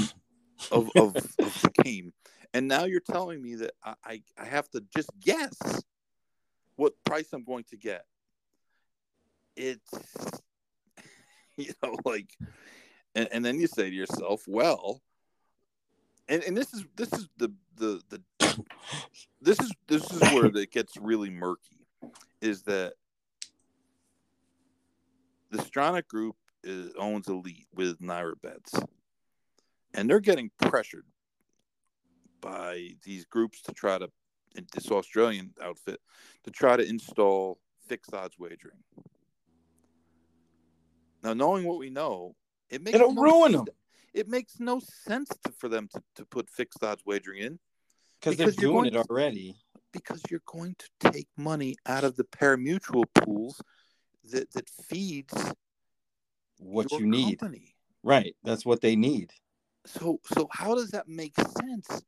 of, 0.72 0.90
of, 0.96 1.16
of, 1.16 1.16
the 1.16 1.72
game. 1.84 2.14
And 2.54 2.68
now 2.68 2.86
you're 2.86 3.00
telling 3.00 3.42
me 3.42 3.56
that 3.56 3.72
I, 3.84 3.94
I, 4.06 4.22
I 4.38 4.46
have 4.46 4.70
to 4.72 4.84
just 4.96 5.10
guess 5.20 5.58
what 6.76 6.94
price 7.04 7.30
I'm 7.34 7.44
going 7.44 7.66
to 7.70 7.78
get. 7.78 8.06
It's, 9.56 9.90
you 11.58 11.74
know, 11.82 11.98
like, 12.06 12.30
and, 13.16 13.28
and 13.32 13.44
then 13.46 13.60
you 13.60 13.68
say 13.68 13.90
to 13.90 13.96
yourself, 13.96 14.44
well, 14.48 15.02
and, 16.28 16.44
and 16.44 16.58
this 16.58 16.74
is 16.74 16.86
this 16.96 17.12
is 17.14 17.28
the 17.38 17.54
the 17.76 18.02
the 18.10 18.22
this 19.42 19.60
is 19.60 19.72
this 19.88 20.10
is 20.12 20.22
where 20.34 20.46
it 20.46 20.72
gets 20.72 20.96
really 20.98 21.30
murky 21.30 21.86
is 22.42 22.64
that 22.64 22.94
the 25.52 25.58
Stronach 25.58 26.08
group 26.08 26.36
is, 26.64 26.92
owns 26.98 27.28
Elite 27.28 27.68
with 27.74 28.00
NYRA 28.00 28.42
Bets, 28.42 28.74
and 29.94 30.10
they're 30.10 30.20
getting 30.20 30.50
pressured 30.60 31.06
by 32.42 32.90
these 33.04 33.26
groups 33.26 33.62
to 33.64 33.72
try 33.74 33.98
to 33.98 34.10
this 34.74 34.92
Australian 34.92 35.52
outfit 35.64 36.00
to 36.44 36.52
try 36.52 36.78
to 36.78 36.88
install 36.88 37.60
fixed 37.88 38.14
odds 38.14 38.38
wagering. 38.38 38.78
Now, 41.24 41.34
knowing 41.34 41.66
what 41.66 41.80
we 41.80 41.90
know, 41.90 42.36
it 42.70 42.84
makes 42.84 42.96
It'll 42.96 43.14
no 43.14 43.22
ruin 43.22 43.54
sen- 43.54 43.66
them. 43.66 43.76
It 44.14 44.28
makes 44.28 44.60
no 44.60 44.80
sense 44.80 45.30
to, 45.46 45.52
for 45.54 45.70
them 45.70 45.88
to, 45.94 46.04
to 46.18 46.26
put 46.26 46.50
fixed 46.50 46.84
odds 46.84 47.02
wagering 47.06 47.42
in 47.42 47.60
because 48.20 48.38
they're 48.38 48.52
doing 48.52 48.86
it 48.86 48.92
to- 48.92 49.06
already. 49.10 49.56
because 49.92 50.22
you're 50.30 50.44
going 50.46 50.76
to 50.78 51.12
take 51.12 51.28
money 51.38 51.76
out 51.88 52.04
of 52.04 52.16
the 52.16 52.24
parimutuel 52.26 53.06
pools 53.16 53.62
that, 54.32 54.52
that 54.52 54.70
feeds 54.70 55.34
What 56.60 56.92
you 56.92 57.06
need, 57.06 57.40
company. 57.40 57.76
right? 58.04 58.36
That's 58.44 58.66
what 58.66 58.82
they 58.82 58.96
need. 58.96 59.32
so 59.86 60.20
so 60.26 60.48
how 60.52 60.76
does 60.76 60.92
that 60.92 61.08
make 61.08 61.36
sense 61.36 62.04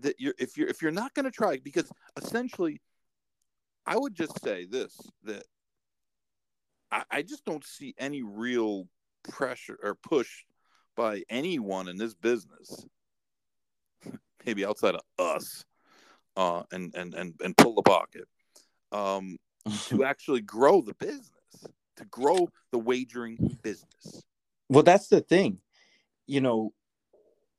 that 0.00 0.14
you're 0.18 0.34
if 0.38 0.56
you're 0.56 0.68
if 0.68 0.82
you're 0.82 0.92
not 0.92 1.14
going 1.14 1.24
to 1.24 1.30
try 1.30 1.58
because 1.62 1.90
essentially 2.16 2.80
i 3.86 3.96
would 3.96 4.14
just 4.14 4.40
say 4.42 4.64
this 4.64 4.96
that 5.24 5.44
I, 6.90 7.02
I 7.10 7.22
just 7.22 7.44
don't 7.44 7.64
see 7.64 7.94
any 7.98 8.22
real 8.22 8.86
pressure 9.28 9.78
or 9.82 9.94
push 9.94 10.44
by 10.96 11.22
anyone 11.28 11.88
in 11.88 11.96
this 11.96 12.14
business 12.14 12.86
maybe 14.46 14.64
outside 14.64 14.94
of 14.94 15.02
us 15.18 15.64
uh 16.36 16.62
and 16.70 16.94
and 16.94 17.14
and, 17.14 17.34
and 17.42 17.56
pull 17.56 17.74
the 17.74 17.82
pocket 17.82 18.24
um 18.92 19.36
to 19.86 20.04
actually 20.04 20.40
grow 20.40 20.80
the 20.80 20.94
business 20.94 21.30
to 21.98 22.04
grow 22.06 22.48
the 22.72 22.78
wagering 22.78 23.58
business 23.62 24.24
well, 24.68 24.82
that's 24.82 25.08
the 25.08 25.20
thing. 25.20 25.58
You 26.26 26.40
know, 26.40 26.74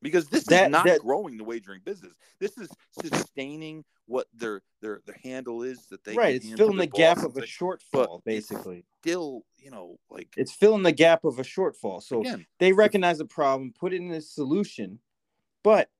because 0.01 0.27
this 0.27 0.45
That- 0.45 0.67
is 0.67 0.71
not 0.71 0.85
that- 0.85 1.01
growing 1.01 1.37
the 1.37 1.43
wagering 1.43 1.81
business. 1.83 2.13
This 2.39 2.57
is 2.57 2.69
sustaining 3.01 3.83
what 4.05 4.27
their 4.33 4.61
their 4.81 5.01
their 5.05 5.17
handle 5.23 5.63
is 5.63 5.87
that 5.87 6.03
they 6.03 6.15
right? 6.15 6.35
It's 6.35 6.51
filling 6.53 6.77
the 6.77 6.87
gap 6.87 7.17
of 7.19 7.35
a 7.37 7.41
shortfall, 7.41 8.17
it's 8.17 8.25
basically. 8.25 8.85
Still, 9.01 9.45
you 9.57 9.71
know, 9.71 9.99
like 10.09 10.33
It's 10.37 10.51
filling 10.53 10.83
the 10.83 10.91
gap 10.91 11.25
of 11.25 11.39
a 11.39 11.43
shortfall. 11.43 12.01
So 12.01 12.21
again, 12.21 12.45
they 12.59 12.73
recognize 12.73 13.19
a 13.19 13.25
problem, 13.25 13.73
put 13.73 13.93
it 13.93 13.97
in 13.97 14.11
a 14.11 14.21
solution. 14.21 14.99
But 15.63 15.91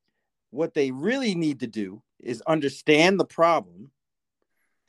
what 0.51 0.73
they 0.73 0.91
really 0.91 1.35
need 1.35 1.59
to 1.59 1.67
do 1.67 2.01
is 2.19 2.41
understand 2.43 3.19
the 3.19 3.25
problem 3.25 3.91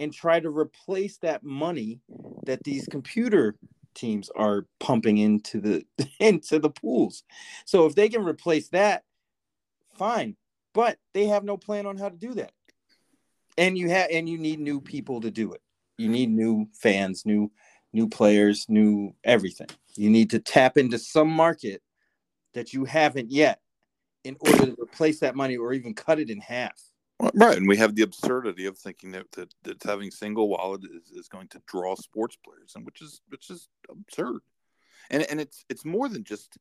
and 0.00 0.14
try 0.14 0.40
to 0.40 0.48
replace 0.48 1.18
that 1.18 1.44
money 1.44 2.00
that 2.46 2.64
these 2.64 2.86
computer 2.90 3.54
teams 3.94 4.30
are 4.34 4.66
pumping 4.80 5.18
into 5.18 5.60
the 5.60 5.84
into 6.18 6.58
the 6.58 6.70
pools. 6.70 7.22
So 7.66 7.86
if 7.86 7.94
they 7.94 8.08
can 8.08 8.24
replace 8.24 8.70
that, 8.70 9.04
fine. 9.96 10.36
But 10.72 10.98
they 11.12 11.26
have 11.26 11.44
no 11.44 11.56
plan 11.56 11.86
on 11.86 11.98
how 11.98 12.08
to 12.08 12.16
do 12.16 12.34
that. 12.34 12.52
And 13.58 13.76
you 13.76 13.90
have 13.90 14.08
and 14.10 14.28
you 14.28 14.38
need 14.38 14.58
new 14.58 14.80
people 14.80 15.20
to 15.20 15.30
do 15.30 15.52
it. 15.52 15.60
You 15.98 16.08
need 16.08 16.30
new 16.30 16.68
fans, 16.72 17.26
new 17.26 17.52
new 17.92 18.08
players, 18.08 18.64
new 18.68 19.14
everything. 19.22 19.68
You 19.96 20.08
need 20.08 20.30
to 20.30 20.38
tap 20.38 20.78
into 20.78 20.98
some 20.98 21.28
market 21.28 21.82
that 22.54 22.72
you 22.72 22.86
haven't 22.86 23.30
yet 23.30 23.60
in 24.24 24.36
order 24.40 24.66
to 24.66 24.76
replace 24.80 25.20
that 25.20 25.36
money 25.36 25.58
or 25.58 25.74
even 25.74 25.92
cut 25.92 26.18
it 26.18 26.30
in 26.30 26.40
half. 26.40 26.80
Right, 27.34 27.56
and 27.56 27.68
we 27.68 27.76
have 27.76 27.94
the 27.94 28.02
absurdity 28.02 28.66
of 28.66 28.78
thinking 28.78 29.10
that 29.12 29.30
that, 29.32 29.52
that 29.64 29.82
having 29.82 30.10
single 30.10 30.48
wallet 30.48 30.82
is, 30.84 31.10
is 31.10 31.28
going 31.28 31.48
to 31.48 31.62
draw 31.66 31.94
sports 31.94 32.36
players, 32.36 32.72
and 32.76 32.84
which 32.86 33.02
is 33.02 33.20
which 33.28 33.50
is 33.50 33.68
absurd. 33.90 34.40
And 35.10 35.22
and 35.30 35.40
it's 35.40 35.64
it's 35.68 35.84
more 35.84 36.08
than 36.08 36.24
just 36.24 36.56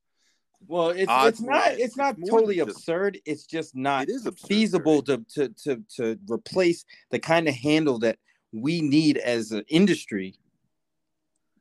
Well, 0.68 0.90
it's 0.90 1.02
it's 1.10 1.42
not 1.42 1.72
it's 1.74 1.96
not 1.98 2.18
it's 2.18 2.22
than 2.22 2.30
totally 2.30 2.58
just- 2.58 2.70
absurd. 2.78 3.20
It's 3.26 3.46
just 3.46 3.76
not 3.76 4.04
it 4.10 4.12
is 4.12 4.26
absurd. 4.26 4.48
feasible 4.48 5.02
to, 5.04 5.24
to 5.36 5.50
to 5.64 5.84
to 5.96 6.20
replace 6.30 6.84
the 7.12 7.20
kind 7.20 7.48
of 7.48 7.56
handle 7.56 8.00
that 8.00 8.18
we 8.52 8.82
need 8.82 9.18
as 9.18 9.52
an 9.52 9.64
industry 9.70 10.36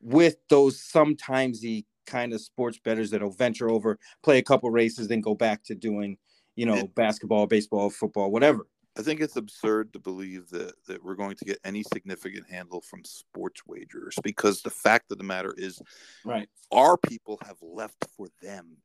with 0.01 0.37
those 0.49 0.81
sometimes 0.81 1.61
the 1.61 1.85
kind 2.07 2.33
of 2.33 2.41
sports 2.41 2.79
bettors 2.83 3.11
that'll 3.11 3.31
venture 3.31 3.69
over, 3.69 3.99
play 4.23 4.39
a 4.39 4.43
couple 4.43 4.71
races, 4.71 5.09
then 5.09 5.21
go 5.21 5.35
back 5.35 5.63
to 5.65 5.75
doing, 5.75 6.17
you 6.57 6.65
know, 6.65 6.77
It- 6.77 6.95
basketball, 6.95 7.47
baseball, 7.47 7.91
football, 7.91 8.31
whatever. 8.31 8.67
I 8.99 9.03
think 9.03 9.21
it's 9.21 9.37
absurd 9.37 9.93
to 9.93 9.99
believe 10.01 10.51
that 10.51 10.75
that 10.87 11.05
we're 11.05 11.15
going 11.15 11.37
to 11.37 11.45
get 11.45 11.61
any 11.65 11.83
significant 11.85 12.51
handle 12.51 12.81
from 12.81 13.05
sports 13.05 13.63
wagers 13.67 14.17
because 14.23 14.63
the 14.63 14.71
fact 14.71 15.13
of 15.13 15.19
the 15.19 15.25
matter 15.25 15.55
is 15.57 15.81
Right. 16.25 16.49
our 16.73 16.97
people 16.97 17.39
have 17.47 17.59
left 17.63 18.05
for 18.17 18.29
them. 18.43 18.79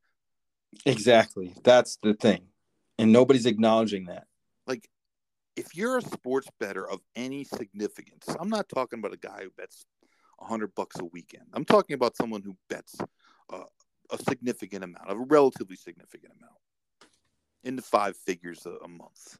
Exactly. 0.85 1.53
That's 1.63 1.97
the 2.03 2.13
thing. 2.13 2.47
And 2.99 3.11
nobody's 3.11 3.45
acknowledging 3.47 4.05
that. 4.05 4.27
Like 4.67 4.87
if 5.55 5.75
you're 5.75 5.97
a 5.97 6.01
sports 6.01 6.47
better 6.59 6.87
of 6.87 6.99
any 7.15 7.43
significance, 7.43 8.27
I'm 8.39 8.49
not 8.49 8.69
talking 8.69 8.99
about 8.99 9.13
a 9.13 9.17
guy 9.17 9.41
who 9.43 9.49
bets 9.57 9.85
a 10.39 10.45
hundred 10.45 10.75
bucks 10.75 10.99
a 10.99 11.05
weekend. 11.05 11.45
I'm 11.53 11.65
talking 11.65 11.93
about 11.95 12.15
someone 12.15 12.41
who 12.41 12.55
bets 12.69 12.97
uh, 13.51 13.63
a 14.11 14.17
significant 14.17 14.83
amount, 14.83 15.09
a 15.09 15.15
relatively 15.15 15.75
significant 15.75 16.33
amount, 16.37 16.57
in 17.63 17.75
the 17.75 17.81
five 17.81 18.15
figures 18.17 18.65
a, 18.65 18.71
a 18.83 18.87
month. 18.87 19.37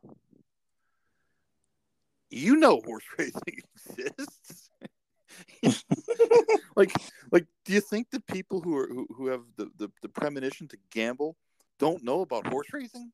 You 2.33 2.55
know 2.55 2.81
horse 2.83 3.03
racing 3.17 3.59
exists. 3.75 4.69
like, 6.75 6.91
like, 7.31 7.45
do 7.65 7.73
you 7.73 7.81
think 7.81 8.09
the 8.11 8.19
people 8.21 8.59
who 8.59 8.75
are 8.77 8.87
who, 8.87 9.07
who 9.15 9.27
have 9.27 9.41
the, 9.55 9.69
the, 9.77 9.89
the 10.01 10.09
premonition 10.09 10.67
to 10.67 10.77
gamble 10.91 11.35
don't 11.79 12.03
know 12.03 12.21
about 12.21 12.47
horse 12.47 12.67
racing? 12.73 13.11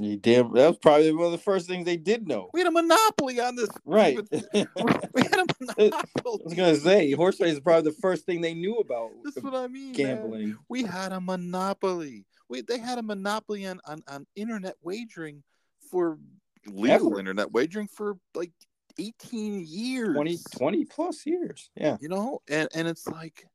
You 0.00 0.16
damn 0.16 0.52
that 0.54 0.68
was 0.68 0.78
probably 0.78 1.12
one 1.12 1.26
of 1.26 1.32
the 1.32 1.38
first 1.38 1.68
things 1.68 1.84
they 1.84 1.96
did 1.96 2.26
know. 2.26 2.50
We 2.52 2.60
had 2.60 2.66
a 2.66 2.72
monopoly 2.72 3.40
on 3.40 3.56
this. 3.56 3.68
Right. 3.84 4.18
We 4.32 5.22
I 5.22 5.28
had 5.30 5.40
a 5.40 5.46
monopoly. 5.60 5.92
I 5.94 6.44
was 6.44 6.54
gonna 6.54 6.76
say 6.76 7.12
horse 7.12 7.38
racing 7.40 7.56
is 7.56 7.60
probably 7.60 7.90
the 7.90 7.98
first 8.00 8.26
thing 8.26 8.40
they 8.40 8.54
knew 8.54 8.76
about 8.78 9.10
That's 9.22 9.36
what 9.42 9.54
I 9.54 9.68
mean. 9.68 9.92
man. 9.92 9.92
gambling. 9.92 10.58
We 10.68 10.82
had 10.82 11.12
a 11.12 11.20
monopoly. 11.20 12.26
We 12.48 12.62
they 12.62 12.78
had 12.78 12.98
a 12.98 13.02
monopoly 13.02 13.66
on, 13.66 13.80
on, 13.86 14.02
on 14.08 14.26
internet 14.34 14.74
wagering 14.82 15.42
for 15.90 16.18
legal 16.66 17.08
Ever. 17.08 17.18
internet 17.18 17.52
wagering 17.52 17.88
for 17.88 18.16
like 18.34 18.52
18 18.98 19.64
years. 19.66 20.14
20, 20.14 20.38
20 20.56 20.84
plus 20.84 21.26
years. 21.26 21.70
Yeah. 21.76 21.96
You 22.00 22.08
know, 22.08 22.40
and 22.48 22.68
and 22.74 22.88
it's 22.88 23.06
like, 23.06 23.46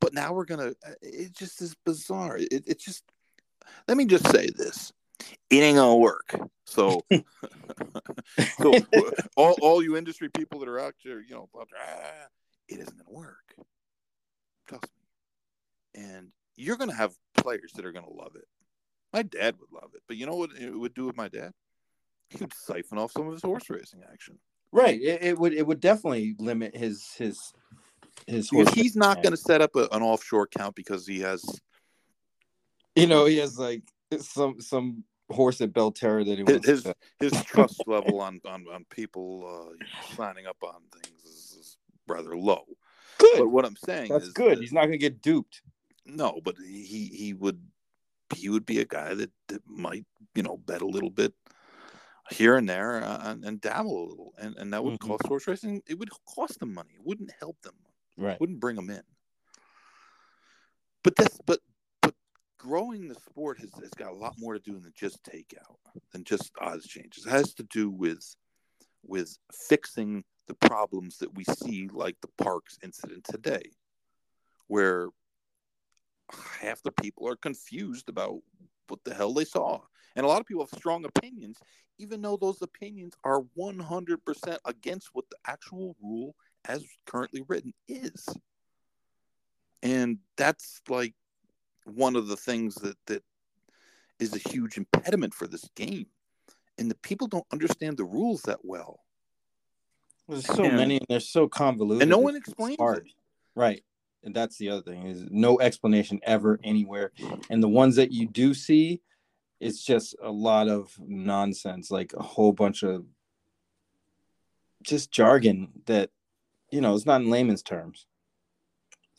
but 0.00 0.14
now 0.14 0.32
we're 0.32 0.44
gonna. 0.44 0.72
It 1.00 1.32
just 1.32 1.60
is 1.62 1.76
bizarre. 1.84 2.36
It 2.36 2.64
it 2.66 2.80
just. 2.80 3.04
Let 3.86 3.96
me 3.96 4.04
just 4.06 4.28
say 4.30 4.48
this: 4.56 4.92
it 5.50 5.56
ain't 5.56 5.76
gonna 5.76 5.96
work. 5.96 6.34
So, 6.66 7.02
so 8.58 8.74
all 9.36 9.56
all 9.60 9.82
you 9.82 9.96
industry 9.96 10.28
people 10.28 10.60
that 10.60 10.68
are 10.68 10.80
out 10.80 10.94
there, 11.04 11.20
you 11.20 11.34
know, 11.34 11.48
ah, 11.54 12.26
it 12.68 12.80
isn't 12.80 12.98
gonna 12.98 13.10
work. 13.10 13.54
Trust 14.66 14.84
me. 14.84 16.02
And 16.02 16.28
you're 16.56 16.76
gonna 16.76 16.94
have 16.94 17.14
players 17.36 17.72
that 17.74 17.84
are 17.84 17.92
gonna 17.92 18.10
love 18.12 18.34
it. 18.36 18.46
My 19.12 19.22
dad 19.22 19.56
would 19.60 19.72
love 19.72 19.90
it, 19.94 20.02
but 20.08 20.16
you 20.16 20.26
know 20.26 20.36
what 20.36 20.50
it 20.58 20.70
would 20.70 20.94
do 20.94 21.06
with 21.06 21.16
my 21.16 21.28
dad? 21.28 21.52
He 22.32 22.38
would 22.40 22.54
siphon 22.54 22.98
off 22.98 23.12
some 23.12 23.26
of 23.26 23.32
his 23.32 23.42
horse 23.42 23.68
racing 23.70 24.02
action. 24.10 24.38
Right. 24.72 25.00
It, 25.00 25.22
it 25.22 25.38
would 25.38 25.52
it 25.52 25.66
would 25.66 25.80
definitely 25.80 26.34
limit 26.38 26.76
his 26.76 27.12
his 27.18 27.52
his 28.26 28.48
Because 28.50 28.72
he's 28.72 28.96
not 28.96 29.22
going 29.22 29.32
to 29.32 29.36
set 29.36 29.60
up 29.60 29.76
a, 29.76 29.88
an 29.92 30.02
offshore 30.02 30.44
account 30.44 30.74
because 30.74 31.06
he 31.06 31.20
has 31.20 31.44
you 32.94 33.06
know, 33.06 33.24
he 33.24 33.38
has 33.38 33.58
like 33.58 33.82
some 34.18 34.60
some 34.60 35.04
horse 35.30 35.60
at 35.60 35.72
Belterra 35.72 36.24
that 36.26 36.38
he 36.38 36.44
his 36.44 36.52
wants 36.54 36.66
his, 36.66 36.82
to 36.84 36.94
his 37.20 37.32
trust 37.44 37.82
level 37.86 38.20
on 38.20 38.40
on, 38.46 38.66
on 38.72 38.84
people 38.90 39.70
uh, 39.70 39.84
signing 40.14 40.46
up 40.46 40.56
on 40.62 40.80
things 40.92 41.24
is, 41.24 41.56
is 41.58 41.76
rather 42.06 42.36
low. 42.36 42.64
good. 43.18 43.38
But 43.38 43.48
what 43.48 43.64
I'm 43.64 43.76
saying 43.76 44.10
That's 44.10 44.26
is 44.26 44.32
good. 44.32 44.58
that- 44.58 44.62
He's 44.62 44.72
not 44.72 44.84
gonna 44.86 44.98
get 44.98 45.22
duped. 45.22 45.62
no, 46.06 46.40
but 46.44 46.56
he 46.58 47.06
he 47.06 47.32
would 47.32 47.60
he 48.34 48.48
would 48.48 48.64
be 48.66 48.80
a 48.80 48.84
guy 48.84 49.14
that, 49.14 49.30
that 49.48 49.62
might 49.66 50.04
you 50.34 50.42
know 50.42 50.56
bet 50.56 50.82
a 50.82 50.86
little 50.86 51.10
bit 51.10 51.32
here 52.30 52.56
and 52.56 52.68
there 52.68 53.02
uh, 53.02 53.30
and, 53.30 53.44
and 53.44 53.60
dabble 53.60 54.04
a 54.04 54.08
little, 54.08 54.34
and 54.38 54.56
and 54.56 54.72
that 54.72 54.82
would 54.84 54.98
Mhm. 55.00 55.08
cost 55.08 55.26
horse 55.26 55.46
racing. 55.46 55.82
It 55.86 55.98
would 55.98 56.10
cost 56.26 56.60
them 56.60 56.72
money. 56.74 56.92
It 56.94 57.04
wouldn't 57.04 57.32
help 57.38 57.60
them. 57.62 57.74
Right. 58.16 58.38
wouldn't 58.40 58.60
bring 58.60 58.76
them 58.76 58.90
in. 58.90 59.02
But 61.02 61.16
that's 61.16 61.38
but 61.46 61.60
but 62.00 62.14
growing 62.58 63.08
the 63.08 63.14
sport 63.16 63.58
has, 63.58 63.70
has 63.80 63.90
got 63.90 64.12
a 64.12 64.14
lot 64.16 64.34
more 64.38 64.54
to 64.54 64.60
do 64.60 64.78
than 64.78 64.92
just 64.94 65.22
takeout, 65.24 65.76
than 66.12 66.22
just 66.24 66.52
odds 66.60 66.86
changes. 66.86 67.26
It 67.26 67.30
has 67.30 67.54
to 67.54 67.64
do 67.64 67.90
with 67.90 68.36
with 69.04 69.36
fixing 69.52 70.24
the 70.46 70.54
problems 70.54 71.18
that 71.18 71.34
we 71.34 71.44
see, 71.44 71.88
like 71.88 72.16
the 72.20 72.28
Parx 72.44 72.78
incident 72.84 73.24
today, 73.24 73.72
where 74.68 75.08
half 76.60 76.82
the 76.82 76.92
people 76.92 77.26
are 77.28 77.36
confused 77.36 78.08
about 78.08 78.38
what 78.88 79.02
the 79.04 79.14
hell 79.14 79.32
they 79.34 79.44
saw. 79.44 79.80
And 80.16 80.24
a 80.24 80.28
lot 80.28 80.40
of 80.40 80.46
people 80.46 80.62
have 80.64 80.78
strong 80.78 81.04
opinions, 81.04 81.58
even 81.98 82.22
though 82.22 82.36
those 82.36 82.60
opinions 82.62 83.14
are 83.24 83.42
100% 83.58 84.58
against 84.64 85.10
what 85.12 85.24
the 85.30 85.36
actual 85.46 85.96
rule 86.02 86.34
as 86.66 86.84
currently 87.06 87.42
written 87.48 87.72
is. 87.88 88.28
And 89.82 90.18
that's 90.36 90.80
like 90.88 91.14
one 91.84 92.14
of 92.16 92.28
the 92.28 92.36
things 92.36 92.74
that 92.76 92.96
that 93.06 93.22
is 94.18 94.34
a 94.34 94.48
huge 94.50 94.76
impediment 94.76 95.34
for 95.34 95.46
this 95.46 95.68
game. 95.74 96.06
And 96.78 96.90
the 96.90 96.94
people 96.96 97.26
don't 97.26 97.46
understand 97.52 97.96
the 97.96 98.04
rules 98.04 98.42
that 98.42 98.60
well. 98.64 99.00
There's 100.28 100.46
so 100.46 100.64
And- 100.64 100.76
many, 100.76 100.96
and 100.98 101.06
they're 101.08 101.20
so 101.20 101.48
convoluted. 101.48 102.02
And 102.02 102.10
no 102.10 102.18
one 102.18 102.36
explains 102.36 102.76
hard. 102.78 103.06
it. 103.06 103.12
Right. 103.56 103.84
And 104.22 104.32
that's 104.34 104.56
the 104.56 104.68
other 104.68 104.82
thing 104.82 105.04
is 105.08 105.26
no 105.30 105.58
explanation 105.60 106.20
ever 106.22 106.60
anywhere. 106.62 107.10
And 107.50 107.60
the 107.60 107.68
ones 107.68 107.96
that 107.96 108.12
you 108.12 108.28
do 108.28 108.54
see, 108.54 109.00
it's 109.62 109.84
just 109.84 110.16
a 110.20 110.30
lot 110.30 110.68
of 110.68 110.92
nonsense, 110.98 111.90
like 111.90 112.12
a 112.14 112.22
whole 112.22 112.52
bunch 112.52 112.82
of 112.82 113.04
just 114.82 115.12
jargon 115.12 115.70
that, 115.86 116.10
you 116.72 116.80
know, 116.80 116.94
it's 116.96 117.06
not 117.06 117.20
in 117.20 117.30
layman's 117.30 117.62
terms. 117.62 118.06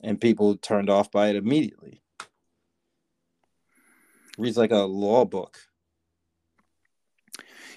And 0.04 0.20
people 0.20 0.58
turned 0.58 0.89
off 0.89 1.10
by 1.12 1.30
it 1.30 1.38
immediately. 1.38 2.02
Reads 4.38 4.58
like 4.58 4.72
a 4.72 4.80
law 4.80 5.24
book. 5.24 5.58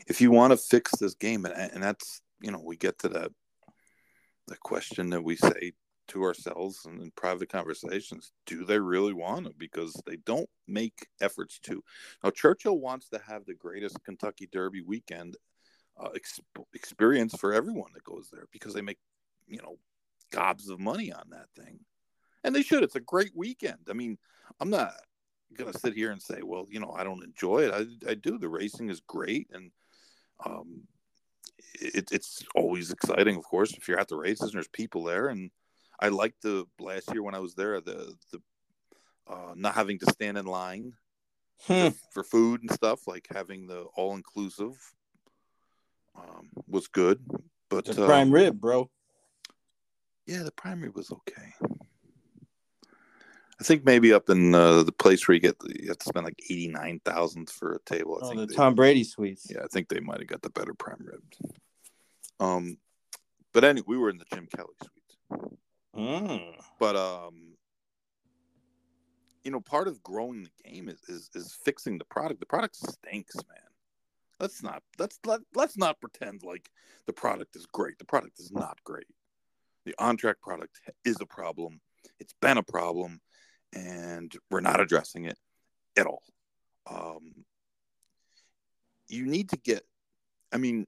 If 0.08 0.20
you 0.20 0.32
want 0.32 0.52
to 0.52 0.56
fix 0.56 0.90
this 0.96 1.14
game, 1.14 1.44
and, 1.44 1.54
and 1.54 1.82
that's 1.82 2.20
you 2.40 2.50
know, 2.50 2.60
we 2.64 2.76
get 2.76 2.98
to 3.00 3.08
the, 3.08 3.32
the 4.48 4.56
question 4.56 5.10
that 5.10 5.22
we 5.22 5.36
say 5.36 5.72
to 6.08 6.22
ourselves 6.22 6.84
and 6.86 7.00
in 7.00 7.10
private 7.12 7.48
conversations 7.48 8.32
do 8.46 8.64
they 8.64 8.78
really 8.78 9.12
want 9.12 9.46
to 9.46 9.52
because 9.58 10.00
they 10.06 10.16
don't 10.24 10.48
make 10.66 11.06
efforts 11.20 11.58
to. 11.60 11.82
Now 12.22 12.30
churchill 12.30 12.78
wants 12.78 13.08
to 13.10 13.20
have 13.26 13.44
the 13.44 13.54
greatest 13.54 14.02
kentucky 14.04 14.48
derby 14.50 14.82
weekend 14.82 15.36
uh, 15.98 16.10
ex- 16.14 16.40
experience 16.74 17.34
for 17.36 17.52
everyone 17.52 17.90
that 17.94 18.04
goes 18.04 18.28
there 18.30 18.46
because 18.52 18.74
they 18.74 18.82
make 18.82 18.98
you 19.46 19.58
know 19.58 19.78
gobs 20.32 20.68
of 20.68 20.80
money 20.80 21.12
on 21.12 21.24
that 21.30 21.48
thing. 21.56 21.78
And 22.44 22.54
they 22.54 22.62
should. 22.62 22.82
It's 22.82 22.96
a 22.96 23.00
great 23.00 23.32
weekend. 23.34 23.88
I 23.90 23.92
mean 23.92 24.18
i'm 24.60 24.70
not 24.70 24.92
gonna 25.56 25.72
sit 25.72 25.94
here 25.94 26.10
and 26.10 26.20
say 26.20 26.40
well 26.42 26.66
you 26.68 26.80
know 26.80 26.94
i 26.96 27.04
don't 27.04 27.24
enjoy 27.24 27.68
it. 27.68 27.72
I, 27.74 28.10
I 28.10 28.14
do. 28.14 28.38
The 28.38 28.48
racing 28.48 28.90
is 28.90 29.00
great 29.00 29.48
and 29.52 29.70
um 30.44 30.82
it, 31.80 32.10
it's 32.12 32.42
always 32.54 32.90
exciting 32.90 33.36
of 33.36 33.44
course 33.44 33.72
if 33.74 33.88
you're 33.88 34.00
at 34.00 34.08
the 34.08 34.16
races 34.16 34.48
and 34.48 34.54
there's 34.54 34.68
people 34.68 35.04
there 35.04 35.28
and 35.28 35.50
I 36.00 36.08
liked 36.08 36.42
the 36.42 36.66
last 36.78 37.12
year 37.12 37.22
when 37.22 37.34
I 37.34 37.38
was 37.40 37.54
there 37.54 37.80
the 37.80 38.14
the 38.32 38.40
uh, 39.28 39.54
not 39.56 39.74
having 39.74 39.98
to 40.00 40.06
stand 40.12 40.38
in 40.38 40.46
line 40.46 40.92
Hmm. 41.66 41.88
for 42.12 42.22
food 42.22 42.60
and 42.60 42.70
stuff, 42.70 43.06
like 43.06 43.26
having 43.32 43.66
the 43.66 43.84
all 43.96 44.14
inclusive 44.14 44.76
um, 46.14 46.50
was 46.68 46.86
good. 46.86 47.18
But 47.70 47.86
The 47.86 48.02
uh, 48.02 48.06
prime 48.06 48.30
rib, 48.30 48.60
bro. 48.60 48.90
yeah, 50.26 50.42
the 50.42 50.52
primary 50.52 50.90
was 50.90 51.10
okay. 51.10 51.54
I 53.58 53.64
think 53.64 53.84
maybe 53.86 54.12
up 54.12 54.28
in 54.28 54.54
uh, 54.54 54.82
the 54.82 54.92
place 54.92 55.26
where 55.26 55.34
you 55.34 55.40
get 55.40 55.56
you 55.80 55.88
have 55.88 55.98
to 55.98 56.04
spend 56.08 56.24
like 56.26 56.38
eighty 56.50 56.68
nine 56.68 57.00
thousand 57.06 57.48
for 57.48 57.72
a 57.76 57.80
table. 57.90 58.18
I 58.22 58.26
Oh, 58.26 58.28
think 58.28 58.40
the 58.42 58.46
they- 58.48 58.54
Tom 58.54 58.74
Brady 58.74 59.02
suites. 59.02 59.46
yeah, 59.50 59.62
I 59.64 59.66
think 59.68 59.88
they 59.88 60.00
might 60.00 60.18
have 60.18 60.28
got 60.28 60.42
the 60.42 60.50
better 60.50 60.74
prime 60.74 61.00
ribs. 61.00 61.38
Um, 62.38 62.76
but 63.54 63.64
anyway, 63.64 63.84
we 63.88 63.96
were 63.96 64.10
in 64.10 64.18
the 64.18 64.26
Jim 64.32 64.46
Kelly 64.54 64.74
suite. 64.82 65.58
Mm. 65.96 66.54
but 66.78 66.96
um 66.96 67.56
you 69.44 69.50
know 69.50 69.60
part 69.60 69.88
of 69.88 70.02
growing 70.02 70.42
the 70.42 70.70
game 70.70 70.88
is 70.88 71.00
is, 71.08 71.30
is 71.34 71.56
fixing 71.64 71.98
the 71.98 72.04
product. 72.04 72.40
The 72.40 72.46
product 72.46 72.76
stinks 72.76 73.36
man. 73.36 73.70
Let's 74.40 74.62
not 74.62 74.82
let's 74.98 75.18
let, 75.24 75.40
let's 75.54 75.78
not 75.78 76.00
pretend 76.00 76.42
like 76.42 76.68
the 77.06 77.12
product 77.12 77.56
is 77.56 77.66
great. 77.66 77.98
The 77.98 78.04
product 78.04 78.38
is 78.38 78.52
not 78.52 78.78
great. 78.84 79.06
The 79.84 79.94
on-track 79.98 80.40
product 80.42 80.80
is 81.04 81.16
a 81.20 81.26
problem. 81.26 81.80
It's 82.18 82.34
been 82.42 82.58
a 82.58 82.62
problem 82.62 83.20
and 83.72 84.34
we're 84.50 84.60
not 84.60 84.80
addressing 84.80 85.24
it 85.24 85.38
at 85.96 86.06
all. 86.06 86.22
Um 86.90 87.44
you 89.08 89.24
need 89.26 89.48
to 89.50 89.56
get 89.56 89.82
i 90.52 90.56
mean 90.56 90.86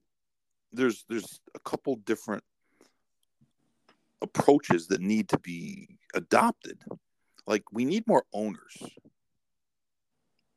there's 0.71 1.05
there's 1.09 1.39
a 1.55 1.59
couple 1.59 1.95
different 2.05 2.43
approaches 4.21 4.87
that 4.87 5.01
need 5.01 5.29
to 5.29 5.39
be 5.39 5.97
adopted. 6.13 6.81
Like 7.47 7.63
we 7.71 7.85
need 7.85 8.07
more 8.07 8.23
owners. 8.33 8.77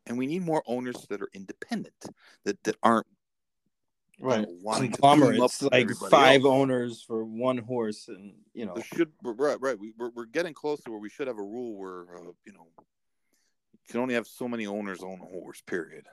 And 0.06 0.18
we 0.18 0.26
need 0.26 0.42
more 0.42 0.64
owners 0.66 1.06
that 1.10 1.22
are 1.22 1.28
independent, 1.32 1.94
that, 2.44 2.62
that 2.64 2.76
aren't 2.82 3.06
Right. 4.20 4.46
wanting 4.48 4.92
to 4.92 5.00
team 5.00 5.10
up 5.10 5.18
Conglomerates, 5.18 5.62
like 5.62 5.90
five 6.10 6.42
else. 6.44 6.50
owners 6.50 7.02
for 7.02 7.24
one 7.24 7.58
horse, 7.58 8.06
and 8.06 8.34
you 8.54 8.66
know, 8.66 8.74
There 8.74 8.84
should 8.84 9.10
right, 9.24 9.60
right. 9.60 9.76
We, 9.76 9.94
we're 9.98 10.10
we're 10.10 10.26
getting 10.26 10.54
close 10.54 10.80
to 10.82 10.92
where 10.92 11.00
we 11.00 11.08
should 11.08 11.26
have 11.26 11.38
a 11.38 11.42
rule 11.42 11.76
where 11.76 12.02
uh, 12.16 12.30
you 12.44 12.52
know 12.52 12.68
you 12.78 13.80
can 13.88 14.00
only 14.00 14.14
have 14.14 14.28
so 14.28 14.46
many 14.46 14.64
owners 14.66 15.02
own 15.02 15.20
a 15.20 15.24
horse. 15.24 15.60
Period. 15.66 16.06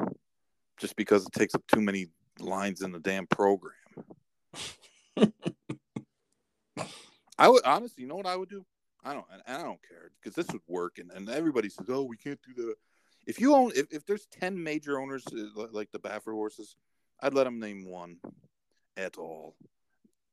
Just 0.80 0.96
because 0.96 1.24
it 1.26 1.34
takes 1.34 1.54
up 1.54 1.62
too 1.68 1.82
many 1.82 2.08
lines 2.40 2.82
in 2.82 2.92
the 2.92 3.00
damn 3.00 3.28
program. 3.28 3.74
I 7.40 7.48
would 7.48 7.64
honestly, 7.66 8.04
you 8.04 8.10
know 8.10 8.16
what 8.16 8.26
I 8.26 8.36
would 8.36 8.50
do? 8.50 8.66
I 9.04 9.14
don't, 9.14 9.26
and 9.32 9.42
I 9.48 9.64
don't 9.64 9.80
care 9.88 10.12
because 10.22 10.36
this 10.36 10.52
would 10.52 10.62
work. 10.68 10.98
And, 10.98 11.10
and 11.12 11.30
everybody 11.30 11.70
says, 11.70 11.86
"Oh, 11.90 12.04
we 12.04 12.18
can't 12.18 12.40
do 12.46 12.54
that." 12.66 12.76
If 13.26 13.40
you 13.40 13.56
own, 13.56 13.72
if, 13.76 13.88
if 13.92 14.06
there's 14.06 14.28
ten 14.28 14.62
major 14.62 15.00
owners 15.00 15.24
uh, 15.32 15.68
like 15.72 15.90
the 15.92 16.00
Baffert 16.00 16.34
horses, 16.34 16.76
I'd 17.22 17.34
let 17.34 17.46
them 17.46 17.60
name 17.60 17.90
one 17.90 18.18
at 18.98 19.18
all. 19.18 19.56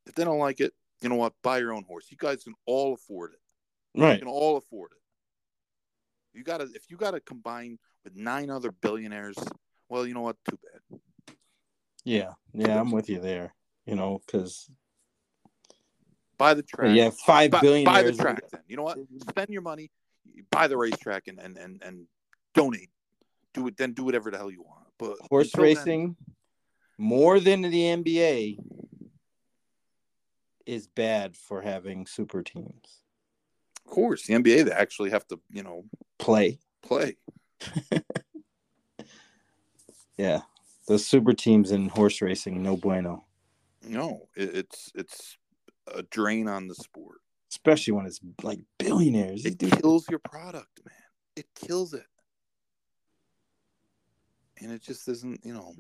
If 0.07 0.14
they 0.14 0.24
don't 0.24 0.38
like 0.38 0.61
it, 0.61 0.72
you 1.00 1.09
know 1.09 1.14
what? 1.16 1.34
Buy 1.42 1.59
your 1.59 1.72
own 1.72 1.84
horse. 1.84 2.07
You 2.11 2.16
guys 2.18 2.44
can 2.44 2.54
all 2.64 2.94
afford 2.94 3.32
it. 3.32 4.00
Right? 4.00 4.14
You 4.14 4.18
can 4.20 4.28
all 4.28 4.57
afford 4.57 4.92
it. 4.92 4.98
You 6.36 6.44
gotta, 6.44 6.64
if 6.74 6.90
you 6.90 6.96
gotta 6.96 7.20
combine 7.20 7.78
with 8.04 8.16
nine 8.16 8.50
other 8.50 8.70
billionaires, 8.70 9.36
well, 9.88 10.07
you 10.07 10.14
know 10.14 10.20
what? 10.22 10.36
Too 10.48 10.59
bad. 10.90 11.00
Yeah, 12.04 12.32
yeah, 12.52 12.80
I'm 12.80 12.90
with 12.92 13.09
you 13.09 13.20
there. 13.20 13.54
You 13.84 13.96
know, 13.96 14.20
because 14.24 14.70
Buy 16.39 16.55
the 16.55 16.62
track. 16.62 16.95
yeah, 16.95 17.11
five 17.24 17.51
buy, 17.51 17.61
billion. 17.61 17.84
buy 17.84 18.03
the 18.03 18.12
track 18.12 18.43
then. 18.51 18.61
You 18.68 18.76
know 18.76 18.82
what? 18.82 18.99
Spend 19.28 19.49
your 19.51 19.62
money, 19.62 19.91
buy 20.51 20.66
the 20.68 20.76
racetrack, 20.76 21.28
and 21.28 21.39
and 21.39 21.57
and 21.57 21.82
and 21.82 22.07
donate. 22.55 22.91
Do 23.55 23.66
it 23.68 23.76
then. 23.76 23.93
Do 23.93 24.05
whatever 24.05 24.30
the 24.30 24.37
hell 24.39 24.51
you 24.51 24.62
want. 24.62 24.87
But 24.99 25.16
Horse 25.30 25.47
until 25.55 25.64
then- 25.74 25.76
racing, 25.76 26.16
more 26.99 27.41
than 27.41 27.62
the 27.62 27.70
NBA, 27.70 28.59
is 30.66 30.87
bad 30.89 31.37
for 31.37 31.62
having 31.62 32.07
super 32.07 32.43
teams 32.43 33.01
of 33.87 33.93
course, 33.93 34.26
the 34.26 34.34
NBA 34.34 34.64
they 34.64 34.72
actually 34.72 35.11
have 35.11 35.26
to 35.28 35.39
you 35.51 35.62
know 35.62 35.84
play. 36.18 36.59
play. 36.82 37.16
Yeah, 40.18 40.41
those 40.89 41.07
super 41.07 41.34
teams 41.34 41.70
in 41.72 41.91
horse 41.91 42.22
racing, 42.22 42.62
no 42.62 42.76
bueno. 42.76 43.26
No, 43.87 44.28
it, 44.34 44.55
it's 44.57 44.91
it's 44.95 45.37
a 45.93 46.03
drain 46.03 46.49
on 46.49 46.68
the 46.68 46.74
sport. 46.74 47.18
Especially 47.51 47.93
when 47.93 48.07
it's 48.07 48.20
like 48.43 48.61
billionaires. 48.78 49.45
It 49.45 49.59
kills 49.59 50.09
your 50.11 50.18
product, 50.18 50.80
man. 50.84 50.95
It 51.37 51.47
kills 51.55 51.95
it, 51.95 52.07
and 54.61 54.72
it 54.72 54.82
just 54.82 55.07
isn't 55.09 55.41
you 55.45 55.55
know. 55.55 55.74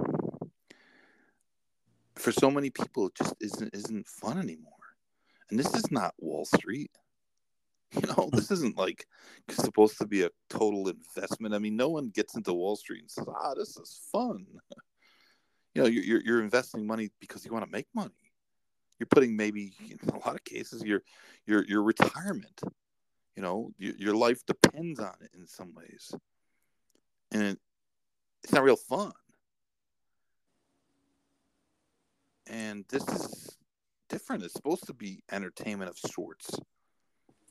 For 2.14 2.32
so 2.32 2.50
many 2.50 2.70
people, 2.70 3.08
it 3.08 3.14
just 3.16 3.34
isn't 3.40 3.74
isn't 3.74 4.08
fun 4.08 4.38
anymore. 4.38 4.72
And 5.50 5.58
this 5.58 5.74
is 5.74 5.90
not 5.90 6.14
Wall 6.18 6.44
Street. 6.44 6.90
You 7.92 8.08
know, 8.08 8.28
this 8.32 8.50
isn't 8.50 8.76
like 8.76 9.06
supposed 9.48 9.96
to 9.98 10.06
be 10.06 10.22
a 10.22 10.30
total 10.50 10.88
investment. 10.88 11.54
I 11.54 11.58
mean, 11.58 11.76
no 11.76 11.88
one 11.88 12.10
gets 12.10 12.34
into 12.34 12.52
Wall 12.52 12.74
Street 12.74 13.02
and 13.02 13.10
says, 13.10 13.26
"Ah, 13.28 13.54
this 13.54 13.76
is 13.76 14.00
fun." 14.12 14.46
You 15.74 15.82
know, 15.82 15.88
you're, 15.88 16.22
you're 16.22 16.42
investing 16.42 16.86
money 16.86 17.10
because 17.20 17.44
you 17.44 17.52
want 17.52 17.66
to 17.66 17.70
make 17.70 17.86
money. 17.94 18.25
You're 18.98 19.08
putting 19.08 19.36
maybe 19.36 19.72
in 19.90 19.98
a 20.08 20.18
lot 20.18 20.34
of 20.34 20.44
cases 20.44 20.82
your 20.82 21.02
your 21.46 21.64
your 21.64 21.82
retirement. 21.82 22.60
You 23.36 23.42
know, 23.42 23.70
your, 23.78 23.94
your 23.96 24.16
life 24.16 24.40
depends 24.46 24.98
on 24.98 25.14
it 25.20 25.30
in 25.34 25.46
some 25.46 25.74
ways, 25.74 26.14
and 27.32 27.42
it, 27.42 27.58
it's 28.42 28.52
not 28.52 28.62
real 28.62 28.76
fun. 28.76 29.12
And 32.46 32.84
this 32.88 33.06
is 33.08 33.58
different. 34.08 34.44
It's 34.44 34.54
supposed 34.54 34.86
to 34.86 34.94
be 34.94 35.22
entertainment 35.30 35.90
of 35.90 35.98
sorts. 35.98 36.58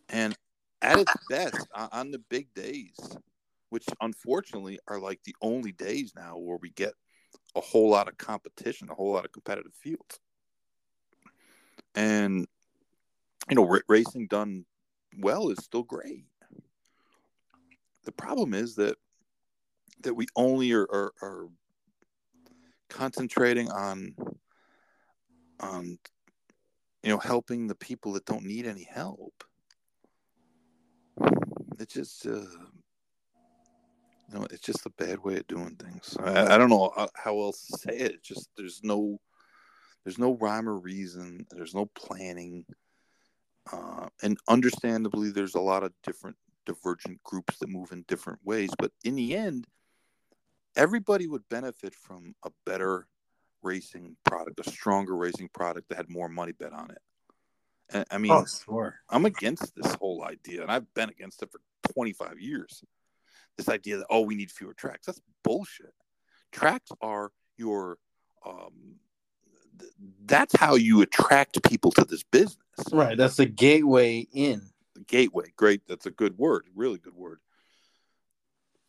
And 0.10 0.36
at 0.82 1.00
its 1.00 1.14
best, 1.30 1.68
on, 1.76 1.90
on 1.92 2.12
the 2.12 2.20
big 2.30 2.54
days, 2.54 2.96
which 3.70 3.86
unfortunately 4.02 4.80
are 4.88 5.00
like 5.00 5.20
the 5.24 5.36
only 5.42 5.72
days 5.72 6.14
now 6.16 6.38
where 6.38 6.58
we 6.62 6.70
get 6.72 6.94
a 7.56 7.62
whole 7.62 7.90
lot 7.90 8.08
of 8.08 8.18
competition, 8.18 8.90
a 8.90 8.96
whole 8.96 9.12
lot 9.12 9.26
of 9.26 9.32
competitive 9.32 9.74
fields. 9.74 10.20
And, 11.96 12.48
you 13.50 13.56
know, 13.56 13.68
r- 13.70 13.84
racing 13.88 14.28
done 14.28 14.66
well 15.20 15.50
is 15.50 15.64
still 15.64 15.84
great. 15.84 16.26
The 18.04 18.12
problem 18.12 18.54
is 18.54 18.76
that 18.76 18.98
that 20.02 20.14
we 20.14 20.28
only 20.36 20.72
are, 20.74 20.88
are, 20.92 21.14
are 21.22 21.48
concentrating 22.90 23.72
on 23.72 24.16
on 25.60 25.98
you 27.02 27.10
know 27.10 27.18
helping 27.18 27.68
the 27.68 27.76
people 27.76 28.14
that 28.14 28.26
don't 28.26 28.44
need 28.46 28.68
any 28.68 28.84
help 28.84 29.44
it 31.80 31.90
just 31.90 32.28
uh, 32.28 32.46
You 34.32 34.40
know, 34.40 34.48
it's 34.52 34.62
just 34.62 34.86
a 34.86 34.92
bad 34.92 35.20
way 35.20 35.38
of 35.38 35.48
doing 35.48 35.76
things. 35.76 36.16
I, 36.20 36.56
I 36.56 36.58
don't 36.58 36.70
know 36.70 36.92
how 37.16 37.42
else 37.42 37.68
to 37.68 37.78
say 37.78 37.98
it. 37.98 38.16
It's 38.16 38.28
just 38.28 38.50
there's 38.58 38.82
no 38.84 39.20
there's 40.06 40.20
no 40.20 40.38
rhyme 40.38 40.70
or 40.70 40.78
reason. 40.78 41.46
There's 41.50 41.74
no 41.74 41.88
planning, 41.96 42.66
uh, 43.74 44.08
and 44.22 44.38
understandably, 44.48 45.32
there's 45.32 45.56
a 45.56 45.60
lot 45.60 45.84
of 45.84 45.92
different 46.04 46.38
divergent 46.66 47.22
groups 47.24 47.58
that 47.58 47.70
move 47.70 47.92
in 47.92 48.06
different 48.08 48.40
ways. 48.44 48.70
But 48.78 48.92
in 49.04 49.16
the 49.16 49.36
end, 49.36 49.66
everybody 50.76 51.28
would 51.28 51.48
benefit 51.50 51.96
from 51.96 52.36
a 52.44 52.52
better 52.66 53.08
racing 53.64 54.16
product, 54.24 54.60
a 54.66 54.70
stronger 54.70 55.16
racing 55.16 55.50
product 55.54 55.90
that 55.90 55.96
had 55.96 56.10
more 56.10 56.30
money 56.30 56.52
bet 56.52 56.74
on 56.74 56.92
it. 56.92 56.98
And, 57.90 58.06
I 58.12 58.18
mean, 58.18 58.32
Oh, 58.32 58.46
sure. 58.46 58.96
I'm 59.10 59.26
against 59.26 59.76
this 59.76 59.94
whole 59.96 60.24
idea, 60.24 60.62
and 60.62 60.72
I've 60.72 60.92
been 60.94 61.10
against 61.10 61.42
it 61.42 61.52
for 61.52 61.62
25 61.94 62.40
years. 62.40 62.84
This 63.58 63.70
idea 63.70 63.98
that 63.98 64.08
oh, 64.10 64.22
we 64.22 64.36
need 64.36 64.52
fewer 64.52 64.74
tracks. 64.74 65.06
That's 65.08 65.22
bullshit. 65.44 65.94
Tracks 66.52 66.92
are 67.02 67.32
your 67.58 67.98
um, 68.46 68.98
that's 70.26 70.56
how 70.56 70.76
you 70.76 71.02
attract 71.02 71.62
people 71.64 71.92
to 71.92 72.06
this 72.06 72.24
business. 72.24 72.58
Right. 72.92 73.18
That's 73.18 73.36
the 73.36 73.46
gateway 73.46 74.28
in. 74.34 74.62
The 74.96 75.02
gateway, 75.02 75.54
great. 75.56 75.82
That's 75.88 76.06
a 76.06 76.12
good 76.12 76.38
word. 76.38 76.66
Really 76.76 76.98
good 76.98 77.16
word. 77.16 77.40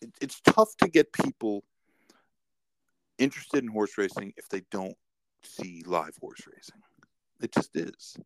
It, 0.01 0.11
it's 0.21 0.41
tough 0.41 0.77
to 0.79 0.89
get 0.89 1.13
people 1.13 1.65
interested 3.19 3.63
in 3.65 3.71
horse 3.71 3.97
racing 3.99 4.35
if 4.37 4.49
they 4.49 4.63
don't 4.71 4.97
see 5.43 5.83
live 5.87 6.17
horse 6.21 6.43
racing. 6.47 6.81
It 7.41 7.53
just 7.53 7.77
is. 7.77 8.17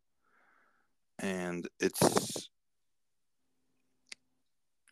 And 1.19 1.67
it's 1.79 2.49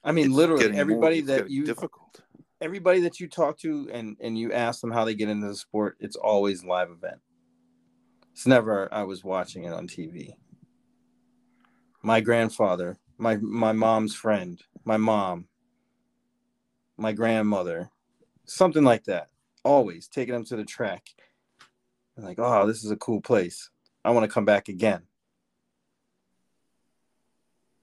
I 0.04 0.12
mean, 0.12 0.28
it's 0.28 0.36
literally 0.36 0.62
getting 0.62 0.76
more- 0.76 0.82
everybody 0.82 1.22
that 1.22 1.50
you 1.50 1.66
difficult. 1.66 2.22
everybody 2.62 3.02
that 3.02 3.20
you 3.20 3.28
talk 3.28 3.58
to 3.60 3.90
and 3.92 4.16
and 4.20 4.38
you 4.38 4.54
ask 4.54 4.82
them 4.82 4.92
how 4.92 5.06
they 5.06 5.16
get 5.16 5.30
into 5.30 5.48
the 5.48 5.56
sport, 5.56 5.98
it's 6.00 6.16
always 6.16 6.64
live 6.64 6.90
event. 6.92 7.20
It's 8.40 8.48
never 8.48 8.88
I 8.94 9.04
was 9.04 9.22
watching 9.22 9.66
it 9.66 9.74
on 9.74 9.86
TV. 9.86 10.32
My 12.02 12.22
grandfather, 12.22 12.98
my 13.18 13.36
my 13.36 13.74
mom's 13.74 14.16
friend, 14.16 14.58
my 14.86 14.96
mom, 14.96 15.50
my 16.96 17.12
grandmother, 17.12 17.90
something 18.46 18.86
like 18.86 19.04
that. 19.04 19.28
Always 19.66 20.08
taking 20.08 20.34
them 20.34 20.46
to 20.46 20.56
the 20.56 20.64
track. 20.64 21.04
And 22.16 22.26
like, 22.26 22.40
oh, 22.40 22.66
this 22.66 22.86
is 22.86 22.92
a 22.92 22.96
cool 22.96 23.20
place. 23.20 23.72
I 24.06 24.12
want 24.12 24.24
to 24.24 24.34
come 24.34 24.46
back 24.46 24.70
again. 24.70 25.02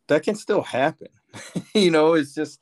That 0.06 0.22
can 0.22 0.36
still 0.36 0.62
happen. 0.62 1.08
you 1.74 1.90
know, 1.90 2.14
it's 2.14 2.32
just 2.32 2.60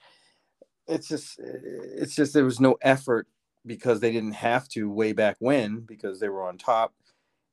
it's 0.89 1.07
just 1.07 1.39
it's 1.39 2.17
just 2.17 2.35
there 2.35 2.45
was 2.45 2.59
no 2.59 2.77
effort 2.83 3.29
because 3.65 4.01
they 4.01 4.11
didn't 4.11 4.33
have 4.33 4.67
to 4.71 4.91
way 4.91 5.13
back 5.13 5.37
when 5.39 5.83
because 5.83 6.19
they 6.19 6.29
were 6.29 6.43
on 6.43 6.59
top 6.59 6.93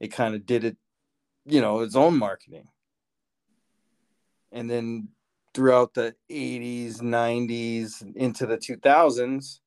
it 0.02 0.10
kind 0.10 0.36
of 0.36 0.46
did 0.46 0.66
it 0.66 0.78
you 1.46 1.62
know 1.62 1.80
its 1.80 1.96
own 1.96 2.18
marketing. 2.18 2.68
And 4.52 4.70
then 4.70 5.10
throughout 5.54 5.94
the 5.94 6.16
80s 6.30 7.02
90s 7.02 8.16
into 8.16 8.46
the 8.46 8.58
2000s 8.58 9.60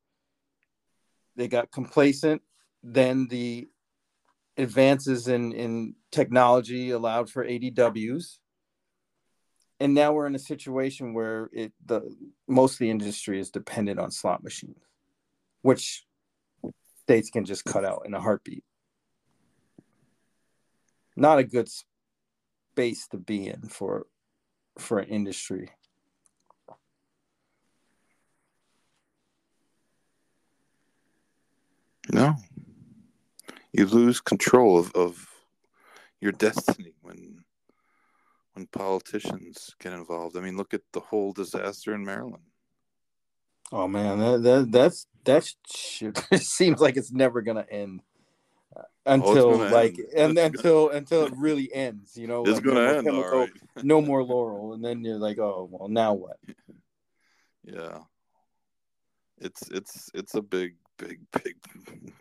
they 1.36 1.48
got 1.48 1.72
complacent. 1.72 2.42
Then 2.82 3.28
the 3.28 3.68
advances 4.58 5.28
in 5.28 5.52
in 5.52 5.94
technology 6.12 6.90
allowed 6.90 7.30
for 7.30 7.44
adws 7.44 8.38
and 9.80 9.94
now 9.94 10.12
we're 10.12 10.26
in 10.26 10.34
a 10.34 10.38
situation 10.38 11.14
where 11.14 11.50
it 11.52 11.72
the 11.84 12.02
most 12.46 12.74
of 12.74 12.78
the 12.78 12.90
industry 12.90 13.40
is 13.40 13.50
dependent 13.50 13.98
on 13.98 14.10
slot 14.10 14.42
machines, 14.42 14.82
which 15.62 16.04
states 17.02 17.30
can 17.30 17.44
just 17.44 17.64
cut 17.64 17.84
out 17.84 18.02
in 18.06 18.14
a 18.14 18.20
heartbeat. 18.20 18.64
Not 21.16 21.38
a 21.38 21.44
good 21.44 21.68
space 21.68 23.06
to 23.08 23.16
be 23.16 23.48
in 23.48 23.62
for 23.68 24.06
for 24.78 24.98
an 24.98 25.08
industry. 25.08 25.70
No. 32.10 32.36
You 33.72 33.86
lose 33.86 34.20
control 34.20 34.78
of, 34.78 34.92
of 34.94 35.28
your 36.20 36.32
destiny 36.32 36.94
when 37.02 37.44
when 38.54 38.66
politicians 38.68 39.74
get 39.80 39.92
involved. 39.92 40.36
I 40.36 40.40
mean, 40.40 40.56
look 40.56 40.74
at 40.74 40.82
the 40.92 41.00
whole 41.00 41.32
disaster 41.32 41.94
in 41.94 42.04
Maryland. 42.04 42.44
Oh 43.72 43.88
man, 43.88 44.18
that, 44.18 44.42
that 44.42 44.72
that's 44.72 45.06
that 45.24 45.52
shit 45.66 46.18
seems 46.40 46.80
like 46.80 46.96
it's 46.96 47.12
never 47.12 47.42
gonna 47.42 47.66
end 47.70 48.02
until 49.06 49.58
gonna 49.58 49.70
like 49.70 49.98
end. 50.14 50.38
and 50.38 50.54
until 50.54 50.90
until 50.90 51.24
it 51.26 51.34
really 51.36 51.72
ends. 51.72 52.16
You 52.16 52.26
know, 52.26 52.42
It's 52.44 52.54
like, 52.54 52.64
gonna 52.64 52.74
no 52.74 52.82
more 52.84 52.94
end, 52.94 53.06
chemical- 53.06 53.38
right. 53.40 53.50
no 53.84 54.00
more 54.00 54.22
laurel, 54.24 54.72
and 54.74 54.84
then 54.84 55.04
you're 55.04 55.18
like, 55.18 55.38
oh 55.38 55.68
well, 55.70 55.88
now 55.88 56.14
what? 56.14 56.38
Yeah. 57.64 57.98
It's 59.38 59.68
it's 59.70 60.10
it's 60.14 60.34
a 60.34 60.42
big, 60.42 60.76
big, 60.96 61.20
big 61.44 61.56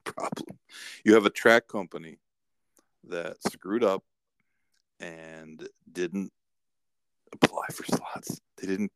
problem. 0.04 0.58
You 1.06 1.14
have 1.14 1.26
a 1.26 1.30
track 1.30 1.68
company 1.68 2.18
that 3.08 3.38
screwed 3.52 3.84
up 3.84 4.04
and 5.00 5.68
didn't 5.92 6.32
apply 7.34 7.68
for 7.72 7.84
slots. 7.86 8.40
They 8.58 8.68
didn't 8.68 8.92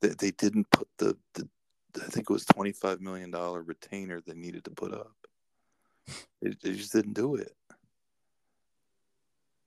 they, 0.00 0.08
they 0.08 0.30
didn't 0.32 0.70
put 0.70 0.88
the, 0.98 1.16
the 1.34 1.48
I 1.96 2.06
think 2.08 2.28
it 2.28 2.32
was 2.32 2.44
twenty 2.44 2.72
five 2.72 3.00
million 3.00 3.30
dollar 3.30 3.62
retainer 3.62 4.20
they 4.20 4.34
needed 4.34 4.64
to 4.64 4.70
put 4.70 4.92
up. 4.92 5.12
They, 6.42 6.50
they 6.62 6.72
just 6.74 6.92
didn't 6.92 7.14
do 7.14 7.36
it. 7.36 7.54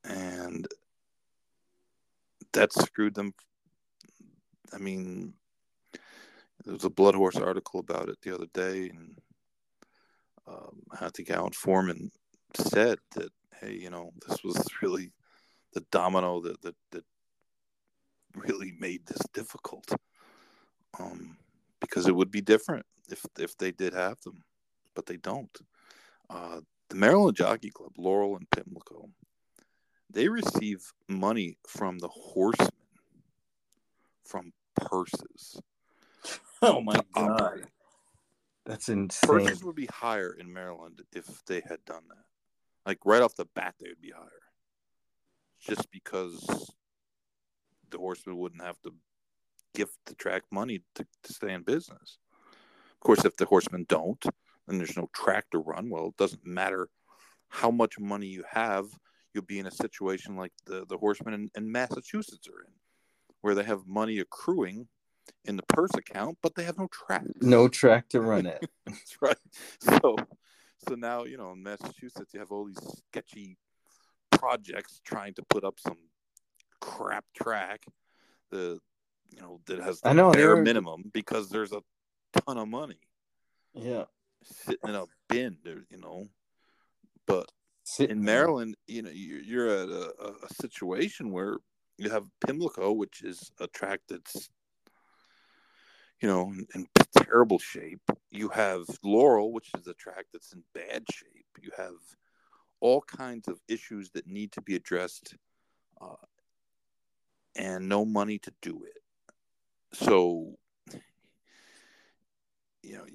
And 0.03 0.67
that 2.51 2.73
screwed 2.73 3.15
them 3.15 3.33
I 4.73 4.77
mean 4.77 5.33
there 6.65 6.73
was 6.73 6.85
a 6.85 6.89
BloodHorse 6.89 7.45
article 7.45 7.79
about 7.79 8.09
it 8.09 8.17
the 8.21 8.33
other 8.33 8.47
day, 8.53 8.89
and 8.89 9.17
um, 10.47 10.81
I 10.99 11.09
think 11.09 11.29
Alan 11.29 11.51
Foreman 11.51 12.09
said 12.55 12.99
that, 13.15 13.31
hey, 13.59 13.73
you 13.73 13.89
know, 13.89 14.11
this 14.27 14.43
was 14.43 14.63
really 14.81 15.11
the 15.73 15.81
domino 15.91 16.39
that 16.41 16.61
that, 16.61 16.75
that 16.91 17.03
really 18.35 18.73
made 18.79 19.05
this 19.05 19.21
difficult, 19.33 19.93
um, 20.99 21.37
because 21.81 22.07
it 22.07 22.15
would 22.15 22.31
be 22.31 22.41
different 22.41 22.85
if 23.09 23.25
if 23.37 23.57
they 23.57 23.71
did 23.71 23.93
have 23.93 24.19
them, 24.21 24.43
but 24.95 25.05
they 25.05 25.17
don't. 25.17 25.55
Uh, 26.29 26.61
the 26.89 26.95
Maryland 26.95 27.35
Jockey 27.35 27.69
Club, 27.69 27.91
Laurel 27.97 28.35
and 28.35 28.49
Pimlico, 28.49 29.09
they 30.09 30.27
receive 30.27 30.93
money 31.07 31.57
from 31.67 31.97
the 31.99 32.07
horsemen 32.07 32.69
from 34.25 34.53
purses. 34.75 35.59
Oh 36.65 36.79
my 36.79 36.95
god, 37.13 37.41
operate. 37.41 37.65
that's 38.65 38.87
insane. 38.87 39.29
Purses 39.29 39.65
would 39.65 39.75
be 39.75 39.87
higher 39.87 40.31
in 40.39 40.53
Maryland 40.53 41.01
if 41.11 41.43
they 41.43 41.61
had 41.67 41.83
done 41.83 42.03
that. 42.07 42.23
Like 42.85 42.99
right 43.03 43.21
off 43.21 43.35
the 43.35 43.43
bat, 43.53 43.75
they 43.81 43.89
would 43.89 43.99
be 43.99 44.13
higher. 44.15 44.29
Just 45.59 45.91
because 45.91 46.71
the 47.89 47.97
horsemen 47.97 48.37
wouldn't 48.37 48.61
have 48.61 48.81
to 48.83 48.93
gift 49.75 49.97
the 50.05 50.15
track 50.15 50.43
money 50.51 50.83
to, 50.95 51.05
to 51.23 51.33
stay 51.33 51.51
in 51.51 51.63
business. 51.63 52.17
Of 52.93 52.99
course, 53.01 53.25
if 53.25 53.35
the 53.35 53.45
horsemen 53.45 53.85
don't, 53.89 54.23
then 54.67 54.77
there's 54.77 54.97
no 54.97 55.09
track 55.13 55.49
to 55.51 55.57
run. 55.57 55.89
Well, 55.89 56.07
it 56.07 56.17
doesn't 56.17 56.45
matter 56.45 56.89
how 57.49 57.71
much 57.71 57.99
money 57.99 58.27
you 58.27 58.43
have, 58.49 58.85
you'll 59.33 59.43
be 59.43 59.59
in 59.59 59.67
a 59.67 59.71
situation 59.71 60.35
like 60.35 60.53
the, 60.65 60.85
the 60.87 60.97
horsemen 60.97 61.33
in, 61.33 61.51
in 61.55 61.71
Massachusetts 61.71 62.47
are 62.47 62.63
in, 62.65 62.73
where 63.41 63.55
they 63.55 63.63
have 63.63 63.85
money 63.85 64.19
accruing 64.19 64.87
in 65.45 65.55
the 65.55 65.63
purse 65.63 65.93
account, 65.95 66.37
but 66.41 66.55
they 66.55 66.63
have 66.63 66.77
no 66.77 66.87
track. 66.87 67.23
No 67.41 67.67
track 67.67 68.09
to 68.09 68.21
run 68.21 68.45
it. 68.45 68.67
That's 68.85 69.17
right. 69.21 69.37
So, 69.79 70.15
so 70.87 70.95
now 70.95 71.23
you 71.25 71.37
know 71.37 71.51
in 71.51 71.63
Massachusetts 71.63 72.33
you 72.33 72.39
have 72.39 72.51
all 72.51 72.65
these 72.65 73.03
sketchy 73.09 73.57
projects 74.31 74.99
trying 75.05 75.33
to 75.35 75.43
put 75.49 75.63
up 75.63 75.79
some 75.79 75.97
crap 76.81 77.25
track, 77.33 77.85
the 78.49 78.79
you 79.29 79.41
know 79.41 79.61
that 79.67 79.79
has 79.79 80.01
the 80.01 80.09
I 80.09 80.13
know, 80.13 80.31
bare 80.31 80.55
were- 80.55 80.61
minimum 80.61 81.11
because 81.13 81.49
there's 81.49 81.71
a 81.71 81.81
ton 82.45 82.57
of 82.57 82.67
money 82.67 82.99
yeah, 83.73 84.03
sitting 84.43 84.89
in 84.89 84.95
a 84.95 85.05
bin, 85.29 85.57
you 85.89 85.97
know. 85.97 86.27
But 87.25 87.49
Sitting 87.83 88.17
in. 88.17 88.23
Maryland, 88.23 88.75
you 88.87 89.01
know, 89.01 89.09
you're, 89.11 89.41
you're 89.41 89.69
at 89.69 89.89
a, 89.89 90.13
a, 90.21 90.31
a 90.45 90.53
situation 90.61 91.31
where 91.31 91.57
you 91.97 92.09
have 92.09 92.25
Pimlico, 92.45 92.91
which 92.91 93.23
is 93.23 93.51
a 93.59 93.67
track 93.67 93.99
that's, 94.07 94.49
you 96.21 96.27
know, 96.27 96.51
in, 96.51 96.65
in 96.75 96.87
terrible 97.17 97.59
shape. 97.59 98.01
You 98.31 98.49
have 98.49 98.85
Laurel, 99.03 99.51
which 99.51 99.69
is 99.77 99.87
a 99.87 99.93
track 99.93 100.25
that's 100.31 100.53
in 100.53 100.63
bad 100.73 101.03
shape. 101.11 101.45
You 101.61 101.71
have 101.77 101.95
all 102.79 103.01
kinds 103.01 103.47
of 103.47 103.59
issues 103.67 104.09
that 104.11 104.27
need 104.27 104.51
to 104.53 104.61
be 104.61 104.75
addressed, 104.75 105.35
uh, 106.01 106.15
and 107.55 107.87
no 107.87 108.05
money 108.05 108.39
to 108.39 108.53
do 108.61 108.83
it. 108.85 109.01
So, 109.93 110.57
you 112.83 112.97
know, 112.97 113.05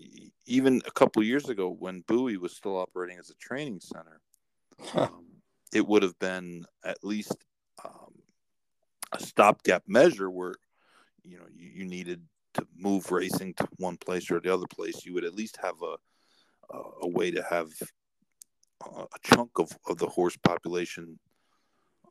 even 0.46 0.82
a 0.86 0.90
couple 0.90 1.22
years 1.22 1.48
ago 1.48 1.68
when 1.78 2.02
Bowie 2.08 2.38
was 2.38 2.56
still 2.56 2.78
operating 2.78 3.18
as 3.18 3.30
a 3.30 3.34
training 3.34 3.80
center, 3.80 4.20
um, 4.94 5.26
it 5.74 5.86
would 5.86 6.02
have 6.02 6.18
been 6.18 6.64
at 6.84 7.04
least 7.04 7.36
um, 7.84 8.14
a 9.12 9.20
stopgap 9.20 9.82
measure 9.86 10.30
where 10.30 10.54
you 11.22 11.36
know 11.38 11.44
you, 11.54 11.70
you, 11.74 11.84
needed 11.84 12.22
to 12.54 12.66
move 12.76 13.12
racing 13.12 13.52
to 13.54 13.68
one 13.76 13.98
place 13.98 14.30
or 14.30 14.40
the 14.40 14.52
other 14.52 14.66
place. 14.66 15.04
You 15.04 15.14
would 15.14 15.24
at 15.24 15.34
least 15.34 15.58
have 15.62 15.76
a 15.82 15.96
a, 16.74 16.80
a 17.02 17.08
way 17.08 17.30
to 17.30 17.42
have 17.42 17.68
a 18.84 19.18
chunk 19.22 19.58
of, 19.58 19.70
of 19.86 19.98
the 19.98 20.06
horse 20.06 20.36
population 20.36 21.18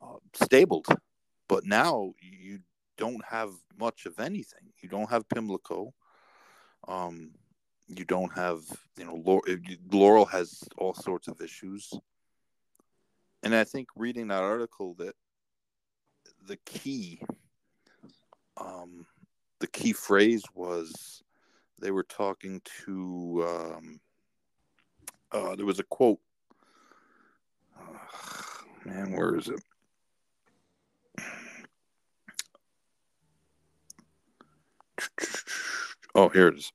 uh, 0.02 0.16
stabled. 0.34 0.86
But 1.48 1.64
now 1.64 2.12
you 2.20 2.60
don't 2.96 3.24
have 3.24 3.50
much 3.78 4.06
of 4.06 4.20
anything. 4.20 4.72
You 4.82 4.88
don't 4.88 5.10
have 5.10 5.28
Pimlico. 5.28 5.92
Um, 6.86 7.32
you 7.88 8.04
don't 8.04 8.32
have, 8.34 8.60
you 8.96 9.04
know, 9.04 9.42
Laurel 9.90 10.26
has 10.26 10.62
all 10.76 10.94
sorts 10.94 11.28
of 11.28 11.40
issues. 11.40 11.92
And 13.42 13.54
I 13.54 13.64
think 13.64 13.88
reading 13.96 14.28
that 14.28 14.42
article 14.42 14.94
that 14.98 15.14
the 16.46 16.58
key, 16.66 17.20
um, 18.56 19.06
the 19.60 19.66
key 19.66 19.92
phrase 19.92 20.42
was 20.54 21.22
they 21.80 21.90
were 21.90 22.04
talking 22.04 22.60
to, 22.84 23.44
um, 23.46 24.00
uh, 25.32 25.56
there 25.56 25.66
was 25.66 25.78
a 25.78 25.84
quote. 25.84 26.20
Man, 28.84 29.12
where 29.12 29.36
is 29.36 29.48
it? 29.48 29.62
Oh, 36.14 36.30
here 36.30 36.48
it 36.48 36.56
is. 36.56 36.72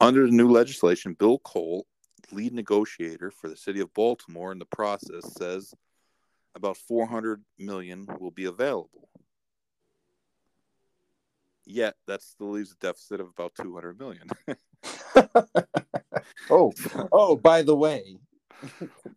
Under 0.00 0.26
the 0.26 0.32
new 0.32 0.50
legislation, 0.50 1.14
Bill 1.14 1.38
Cole, 1.38 1.86
lead 2.32 2.52
negotiator 2.52 3.30
for 3.30 3.48
the 3.48 3.56
city 3.56 3.80
of 3.80 3.92
Baltimore 3.94 4.52
in 4.52 4.58
the 4.58 4.64
process, 4.66 5.34
says 5.34 5.74
about 6.54 6.76
400 6.76 7.42
million 7.58 8.06
will 8.18 8.30
be 8.30 8.44
available. 8.44 9.08
Yet 11.66 11.94
that 12.06 12.22
still 12.22 12.50
leaves 12.50 12.72
a 12.72 12.76
deficit 12.76 13.20
of 13.20 13.28
about 13.28 13.54
200 13.54 13.98
million. 13.98 14.28
oh, 16.50 16.72
oh, 17.12 17.36
by 17.36 17.62
the 17.62 17.76
way. 17.76 18.18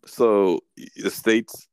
so 0.06 0.60
the 0.76 1.10
state's 1.10 1.68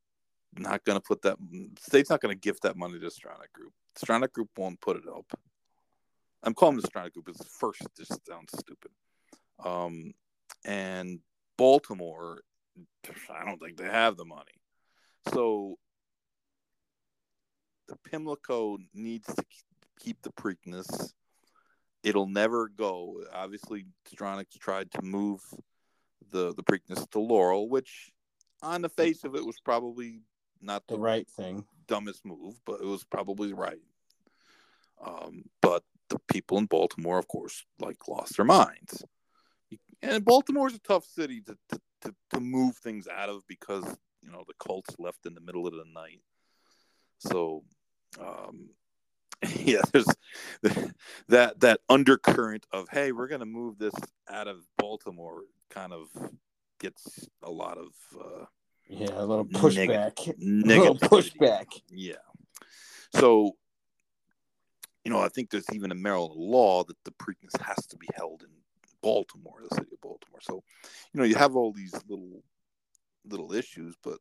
not 0.57 0.85
going 0.85 0.97
to 0.97 1.03
put 1.03 1.22
that 1.22 1.37
the 1.39 1.68
state's 1.81 2.11
not 2.11 2.20
going 2.20 2.35
to 2.35 2.41
give 2.41 2.61
that 2.62 2.76
money 2.76 2.99
to 2.99 3.07
Stronach 3.07 3.53
Group. 3.53 3.72
Stronach 3.97 4.33
Group 4.33 4.49
won't 4.57 4.81
put 4.81 4.97
it 4.97 5.05
up. 5.09 5.26
I'm 6.43 6.55
calling 6.55 6.76
the 6.76 6.88
Stronach 6.88 7.12
Group 7.12 7.26
because 7.26 7.47
first 7.47 7.82
just 7.97 8.26
sounds 8.26 8.53
stupid. 8.59 8.91
Um, 9.64 10.14
and 10.64 11.20
Baltimore, 11.59 12.41
I 13.30 13.45
don't 13.45 13.61
think 13.61 13.76
they 13.76 13.84
have 13.84 14.16
the 14.16 14.24
money. 14.24 14.53
So 15.34 15.78
the 17.88 17.97
Pimlico 18.09 18.78
needs 18.95 19.26
to 19.26 19.45
keep 19.99 20.22
the 20.22 20.30
Preakness. 20.30 21.12
It'll 22.03 22.28
never 22.28 22.68
go. 22.68 23.22
Obviously, 23.34 23.84
Stronach's 24.11 24.57
tried 24.59 24.91
to 24.93 25.03
move 25.03 25.41
the 26.30 26.55
the 26.55 26.62
Preakness 26.62 27.09
to 27.11 27.18
Laurel, 27.18 27.68
which 27.68 28.11
on 28.62 28.82
the 28.82 28.88
face 28.88 29.24
of 29.24 29.34
it 29.34 29.45
was 29.45 29.61
probably 29.61 30.22
not 30.62 30.86
the, 30.86 30.95
the 30.95 31.01
right 31.01 31.28
thing, 31.28 31.66
dumbest 31.86 32.24
move, 32.24 32.55
but 32.64 32.80
it 32.80 32.86
was 32.86 33.05
probably 33.05 33.53
right. 33.53 33.82
Um, 35.05 35.45
but 35.61 35.82
the 36.11 36.19
people 36.31 36.59
in 36.59 36.67
Baltimore, 36.67 37.19
of 37.19 37.29
course, 37.29 37.65
like 37.79 38.09
lost 38.09 38.37
their 38.37 38.45
minds. 38.45 39.05
And 40.03 40.25
Baltimore's 40.25 40.75
a 40.75 40.81
tough 40.81 41.05
city 41.05 41.41
to, 41.43 41.57
to, 41.71 41.81
to, 42.03 42.15
to 42.33 42.41
move 42.41 42.77
things 42.77 43.07
out 43.09 43.29
of 43.29 43.43
because 43.47 43.85
you 44.23 44.31
know 44.31 44.45
the 44.47 44.55
Colts 44.59 44.95
left 44.99 45.27
in 45.27 45.35
the 45.35 45.41
middle 45.41 45.67
of 45.67 45.73
the 45.73 45.85
night. 45.95 46.21
So, 47.19 47.65
um, 48.21 48.71
yeah, 49.57 49.83
there's 49.93 50.07
that 51.29 51.61
that 51.61 51.81
undercurrent 51.89 52.67
of 52.73 52.89
hey, 52.91 53.13
we're 53.13 53.29
gonna 53.29 53.47
move 53.47 53.79
this 53.79 53.95
out 54.29 54.49
of 54.49 54.59
Baltimore, 54.79 55.43
kind 55.71 55.93
of 55.93 56.09
gets 56.81 57.29
a 57.43 57.51
lot 57.51 57.79
of 57.79 57.89
uh, 58.19 58.45
yeah, 58.89 59.11
a 59.15 59.25
little 59.25 59.45
pushback, 59.45 60.35
neg- 60.39 60.77
a 60.79 60.81
little 60.81 60.97
pushback. 60.97 61.67
Yeah. 61.91 62.15
So, 63.15 63.57
you 65.05 65.11
know, 65.11 65.21
I 65.21 65.29
think 65.29 65.51
there's 65.51 65.71
even 65.73 65.93
a 65.93 65.95
Maryland 65.97 66.35
law 66.37 66.85
that 66.85 66.97
the 67.05 67.13
Preakness 67.13 67.61
has 67.63 67.87
to 67.87 67.97
be 67.97 68.09
held 68.15 68.43
in 68.43 68.49
Baltimore, 69.03 69.63
the 69.69 69.75
city 69.75 69.89
of 69.93 70.01
Baltimore. 70.01 70.41
So, 70.41 70.63
you 71.13 71.21
know, 71.21 71.25
you 71.25 71.37
have 71.37 71.57
all 71.57 71.73
these 71.73 71.95
little 72.09 72.43
little 73.27 73.53
issues, 73.53 73.95
but 74.03 74.19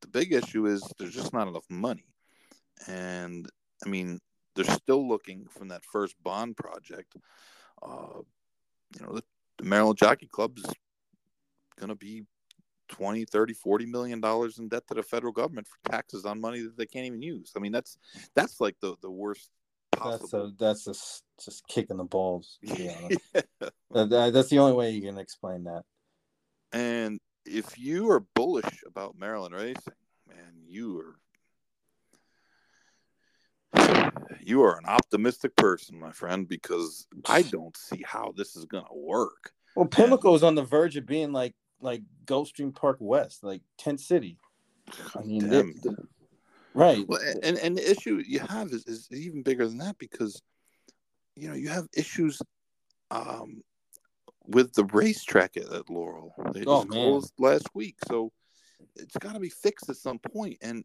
the 0.00 0.08
big 0.08 0.32
issue 0.32 0.66
is 0.66 0.82
there's 0.98 1.14
just 1.14 1.32
not 1.32 1.48
enough 1.48 1.64
money. 1.68 2.04
And 2.86 3.48
I 3.84 3.88
mean, 3.88 4.20
they're 4.54 4.64
still 4.64 5.06
looking 5.06 5.46
from 5.48 5.68
that 5.68 5.84
first 5.84 6.14
bond 6.22 6.56
project. 6.56 7.16
Uh, 7.82 8.20
you 8.98 9.06
know, 9.06 9.12
the, 9.14 9.22
the 9.58 9.64
Maryland 9.64 9.98
Jockey 9.98 10.26
Club 10.26 10.58
is 10.58 10.66
going 11.78 11.90
to 11.90 11.94
be 11.94 12.24
20, 12.88 13.24
30, 13.24 13.54
40 13.54 13.86
million 13.86 14.20
dollars 14.20 14.58
in 14.58 14.68
debt 14.68 14.86
to 14.88 14.94
the 14.94 15.02
federal 15.02 15.32
government 15.32 15.66
for 15.66 15.90
taxes 15.90 16.24
on 16.24 16.40
money 16.40 16.60
that 16.62 16.76
they 16.76 16.86
can't 16.86 17.06
even 17.06 17.22
use. 17.22 17.52
I 17.56 17.60
mean, 17.60 17.72
that's 17.72 17.98
that's 18.34 18.60
like 18.60 18.76
the 18.80 18.96
the 19.02 19.10
worst 19.10 19.50
possible. 19.92 20.28
That's 20.28 20.34
a, 20.34 20.52
that's 20.58 20.84
just 20.84 21.24
just 21.44 21.66
kicking 21.68 21.96
the 21.96 22.04
balls. 22.04 22.58
yeah. 22.62 23.08
that, 23.92 24.30
that's 24.32 24.48
the 24.48 24.58
only 24.58 24.74
way 24.74 24.90
you 24.90 25.02
can 25.02 25.18
explain 25.18 25.64
that. 25.64 25.82
And 26.72 27.18
if 27.44 27.78
you 27.78 28.10
are 28.10 28.20
bullish 28.34 28.82
about 28.86 29.18
Maryland 29.18 29.54
racing, 29.54 29.94
man, 30.28 30.54
you 30.66 30.98
are 31.00 31.16
you 34.42 34.62
are 34.62 34.78
an 34.78 34.86
optimistic 34.86 35.54
person, 35.56 35.98
my 35.98 36.12
friend, 36.12 36.48
because 36.48 37.06
I 37.26 37.42
don't 37.50 37.76
see 37.76 38.02
how 38.06 38.32
this 38.36 38.56
is 38.56 38.64
gonna 38.64 38.86
work. 38.94 39.52
Well, 39.76 39.86
Pimlico 39.86 40.34
is 40.34 40.42
on 40.42 40.54
the 40.54 40.62
verge 40.62 40.96
of 40.96 41.06
being 41.06 41.32
like 41.32 41.54
like 41.80 42.02
Gulfstream 42.26 42.74
Park 42.74 42.96
West, 43.00 43.44
like 43.44 43.62
tent 43.78 44.00
city. 44.00 44.38
I 45.14 45.22
mean, 45.22 45.52
it, 45.52 45.66
right. 46.74 47.04
Well, 47.06 47.20
and 47.42 47.58
and 47.58 47.76
the 47.76 47.90
issue 47.90 48.22
you 48.26 48.40
have 48.40 48.68
is, 48.68 48.86
is 48.86 49.08
even 49.12 49.42
bigger 49.42 49.66
than 49.66 49.78
that 49.78 49.98
because 49.98 50.40
you 51.36 51.48
know 51.48 51.54
you 51.54 51.68
have 51.68 51.86
issues 51.94 52.40
um, 53.10 53.62
with 54.46 54.72
the 54.74 54.84
racetrack 54.84 55.56
at, 55.56 55.72
at 55.72 55.90
Laurel. 55.90 56.34
They 56.52 56.64
oh, 56.66 56.82
just 56.82 56.90
closed 56.90 57.32
last 57.38 57.68
week, 57.74 57.96
so 58.06 58.32
it's 58.96 59.16
got 59.18 59.34
to 59.34 59.40
be 59.40 59.50
fixed 59.50 59.88
at 59.88 59.96
some 59.96 60.18
point. 60.18 60.58
And 60.62 60.84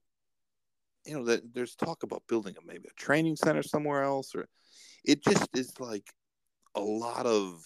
you 1.06 1.18
know 1.18 1.26
that 1.26 1.54
there's 1.54 1.76
talk 1.76 2.04
about 2.04 2.24
building 2.28 2.56
a 2.58 2.66
maybe 2.66 2.88
a 2.90 3.02
training 3.02 3.36
center 3.36 3.64
somewhere 3.64 4.04
else, 4.04 4.36
or 4.36 4.48
it 5.04 5.24
just 5.24 5.48
is 5.56 5.80
like 5.80 6.08
a 6.76 6.82
lot 6.82 7.26
of 7.26 7.64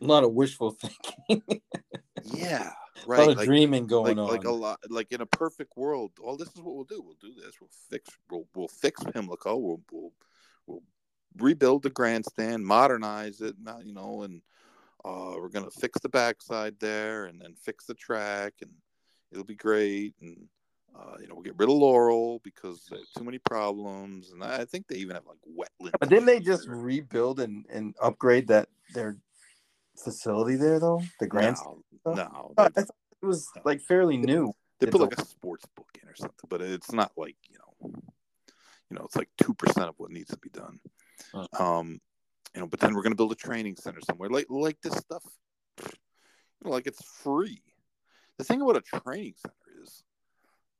a 0.00 0.04
lot 0.04 0.24
of 0.24 0.32
wishful 0.32 0.70
thinking. 1.28 1.60
yeah, 2.24 2.72
right. 3.06 3.18
A 3.18 3.22
lot 3.22 3.30
of 3.30 3.36
like, 3.38 3.46
dreaming 3.46 3.86
going 3.86 4.16
like, 4.16 4.28
on. 4.28 4.36
Like 4.36 4.44
a 4.44 4.52
lot, 4.52 4.78
like 4.88 5.12
in 5.12 5.20
a 5.20 5.26
perfect 5.26 5.76
world. 5.76 6.12
Well, 6.20 6.36
this 6.36 6.48
is 6.48 6.60
what 6.60 6.74
we'll 6.74 6.84
do. 6.84 7.02
We'll 7.02 7.16
do 7.20 7.34
this. 7.34 7.54
We'll 7.60 7.70
fix. 7.90 8.10
We'll 8.30 8.46
we'll 8.54 8.68
fix 8.68 9.02
Pimlico. 9.04 9.56
We'll 9.56 9.80
we'll 9.90 10.12
we'll 10.66 10.82
rebuild 11.36 11.82
the 11.82 11.90
grandstand, 11.90 12.64
modernize 12.64 13.40
it. 13.40 13.56
Not 13.60 13.84
You 13.84 13.94
know, 13.94 14.22
and 14.22 14.42
uh, 15.04 15.34
we're 15.36 15.48
gonna 15.48 15.70
fix 15.70 16.00
the 16.00 16.08
backside 16.08 16.76
there, 16.80 17.26
and 17.26 17.40
then 17.40 17.54
fix 17.54 17.86
the 17.86 17.94
track, 17.94 18.54
and 18.62 18.70
it'll 19.32 19.44
be 19.44 19.54
great. 19.54 20.14
And 20.20 20.48
uh, 20.98 21.16
you 21.20 21.28
know, 21.28 21.34
we'll 21.34 21.44
get 21.44 21.58
rid 21.58 21.68
of 21.68 21.76
Laurel 21.76 22.40
because 22.42 22.90
too 23.16 23.24
many 23.24 23.38
problems, 23.38 24.32
and 24.32 24.42
I 24.42 24.64
think 24.64 24.88
they 24.88 24.96
even 24.96 25.14
have 25.14 25.26
like 25.26 25.38
wetlands. 25.46 25.92
But 26.00 26.08
didn't 26.08 26.26
they 26.26 26.40
just 26.40 26.66
rebuild 26.66 27.40
and, 27.40 27.64
and 27.70 27.94
upgrade 28.02 28.48
that 28.48 28.68
their 28.94 29.16
facility 29.98 30.56
there 30.56 30.80
though? 30.80 31.02
The 31.20 31.26
grandstand. 31.26 31.82
No, 32.06 32.14
no 32.14 32.54
I 32.56 32.68
thought 32.68 32.90
it 33.22 33.26
was 33.26 33.48
like 33.64 33.80
fairly 33.80 34.16
new. 34.16 34.52
They 34.80 34.86
put 34.86 35.00
like 35.00 35.18
a 35.18 35.24
sports 35.24 35.64
book 35.74 35.88
in 36.00 36.08
or 36.08 36.14
something, 36.14 36.48
but 36.48 36.60
it's 36.60 36.92
not 36.92 37.12
like 37.16 37.36
you 37.50 37.56
know, 37.58 37.90
you 38.90 38.96
know, 38.96 39.04
it's 39.04 39.16
like 39.16 39.28
two 39.42 39.54
percent 39.54 39.88
of 39.88 39.94
what 39.98 40.10
needs 40.10 40.30
to 40.30 40.38
be 40.38 40.50
done. 40.50 40.78
Um, 41.58 42.00
you 42.54 42.60
know, 42.60 42.66
but 42.66 42.80
then 42.80 42.94
we're 42.94 43.02
gonna 43.02 43.16
build 43.16 43.32
a 43.32 43.36
training 43.36 43.76
center 43.76 44.00
somewhere, 44.00 44.30
like 44.30 44.46
like 44.48 44.80
this 44.82 44.94
stuff, 44.94 45.24
you 45.80 45.88
know, 46.64 46.70
like 46.70 46.86
it's 46.86 47.04
free. 47.04 47.62
The 48.38 48.44
thing 48.44 48.62
about 48.62 48.76
a 48.76 49.00
training 49.00 49.34
center 49.36 49.82
is, 49.82 50.04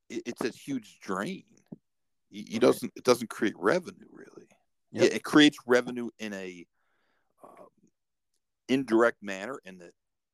it, 0.08 0.22
it's 0.26 0.44
a 0.44 0.50
huge 0.50 1.00
drain. 1.00 1.44
It, 2.30 2.54
it 2.54 2.60
doesn't 2.60 2.92
it 2.94 3.04
doesn't 3.04 3.30
create 3.30 3.54
revenue 3.58 4.06
really. 4.12 4.48
Yep. 4.92 5.04
It, 5.04 5.14
it 5.14 5.24
creates 5.24 5.58
revenue 5.66 6.10
in 6.18 6.32
a 6.34 6.64
indirect 8.68 9.22
manner 9.22 9.58
and 9.64 9.80
that 9.80 9.92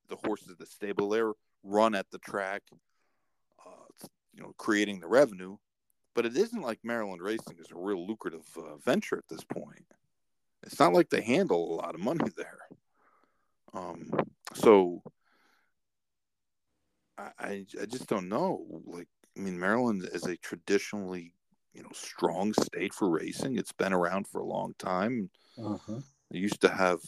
the 0.09 0.17
horses 0.17 0.55
the 0.59 0.67
stable 0.67 1.09
there 1.09 1.33
run 1.63 1.95
at 1.95 2.11
the 2.11 2.19
track, 2.19 2.63
uh, 3.65 4.07
you 4.35 4.43
know, 4.43 4.53
creating 4.59 5.01
the 5.01 5.09
revenue. 5.09 5.57
But 6.15 6.27
it 6.27 6.37
isn't 6.37 6.63
like 6.63 6.79
Maryland 6.85 7.23
racing 7.23 7.57
is 7.59 7.73
a 7.73 7.79
real 7.79 8.07
lucrative 8.07 8.47
uh, 8.57 8.77
venture 8.77 9.17
at 9.17 9.29
this 9.29 9.45
point. 9.45 9.87
It's 10.63 10.79
not 10.79 10.93
like 10.93 11.11
they 11.11 11.23
handle 11.23 11.75
a 11.75 11.77
lot 11.77 11.95
of 11.95 12.01
money 12.01 12.31
there. 12.37 12.61
Um, 13.73 14.11
so 14.55 15.03
I, 17.19 17.31
I 17.39 17.67
I 17.83 17.87
just 17.87 18.07
don't 18.07 18.29
know. 18.29 18.65
Like, 18.87 19.09
I 19.37 19.41
mean, 19.41 19.59
Maryland 19.59 20.09
is 20.13 20.25
a 20.25 20.37
traditionally, 20.37 21.35
you 21.73 21.83
know, 21.83 21.91
strong 21.93 22.53
state 22.55 22.95
for 22.95 23.11
racing. 23.11 23.59
It's 23.59 23.73
been 23.73 23.93
around 23.93 24.29
for 24.29 24.41
a 24.41 24.47
long 24.47 24.75
time. 24.79 25.31
Uh-huh. 25.59 26.01
They 26.31 26.39
used 26.39 26.61
to 26.61 26.69
have, 26.69 27.01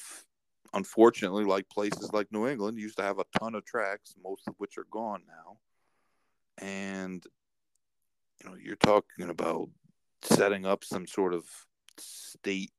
unfortunately, 0.75 1.45
like 1.45 1.69
places 1.69 2.11
like 2.13 2.33
New 2.33 2.47
England, 2.47 2.79
used 2.79 2.97
to 2.99 3.03
have 3.03 3.19
a 3.19 3.39
ton 3.39 3.55
of 3.55 3.65
tracks, 3.65 4.15
most 4.23 4.47
of 4.49 4.55
which 4.59 4.79
are 4.79 4.87
gone 4.91 5.23
now. 5.27 5.59
And 6.59 7.25
you 8.43 8.51
know, 8.51 8.57
you're 8.57 8.77
talking 8.77 9.29
about 9.31 9.69
setting 10.23 10.67
up 10.67 10.85
some 10.85 11.07
sort 11.07 11.35
of 11.35 11.45
state 11.99 12.73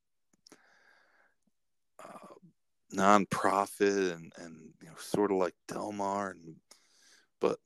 uh, 2.03 2.35
nonprofit 2.93 4.15
and 4.15 4.31
and 4.37 4.73
you 4.81 4.87
know, 4.87 4.95
sort 4.97 5.31
of 5.31 5.37
like 5.37 5.55
Del 5.67 5.91
Mar, 5.91 6.31
and 6.31 6.55
but 7.39 7.59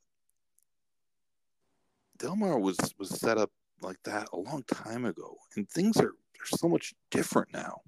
Del 2.18 2.36
Mar 2.36 2.60
was 2.60 2.78
was 2.98 3.10
set 3.20 3.38
up 3.38 3.52
like 3.82 3.98
that 4.04 4.28
a 4.34 4.38
long 4.38 4.64
time 4.64 5.06
ago, 5.06 5.38
and 5.56 5.70
things 5.70 5.98
are 5.98 6.14
are 6.42 6.58
so 6.58 6.68
much 6.68 6.94
different 7.12 7.54
now 7.54 7.82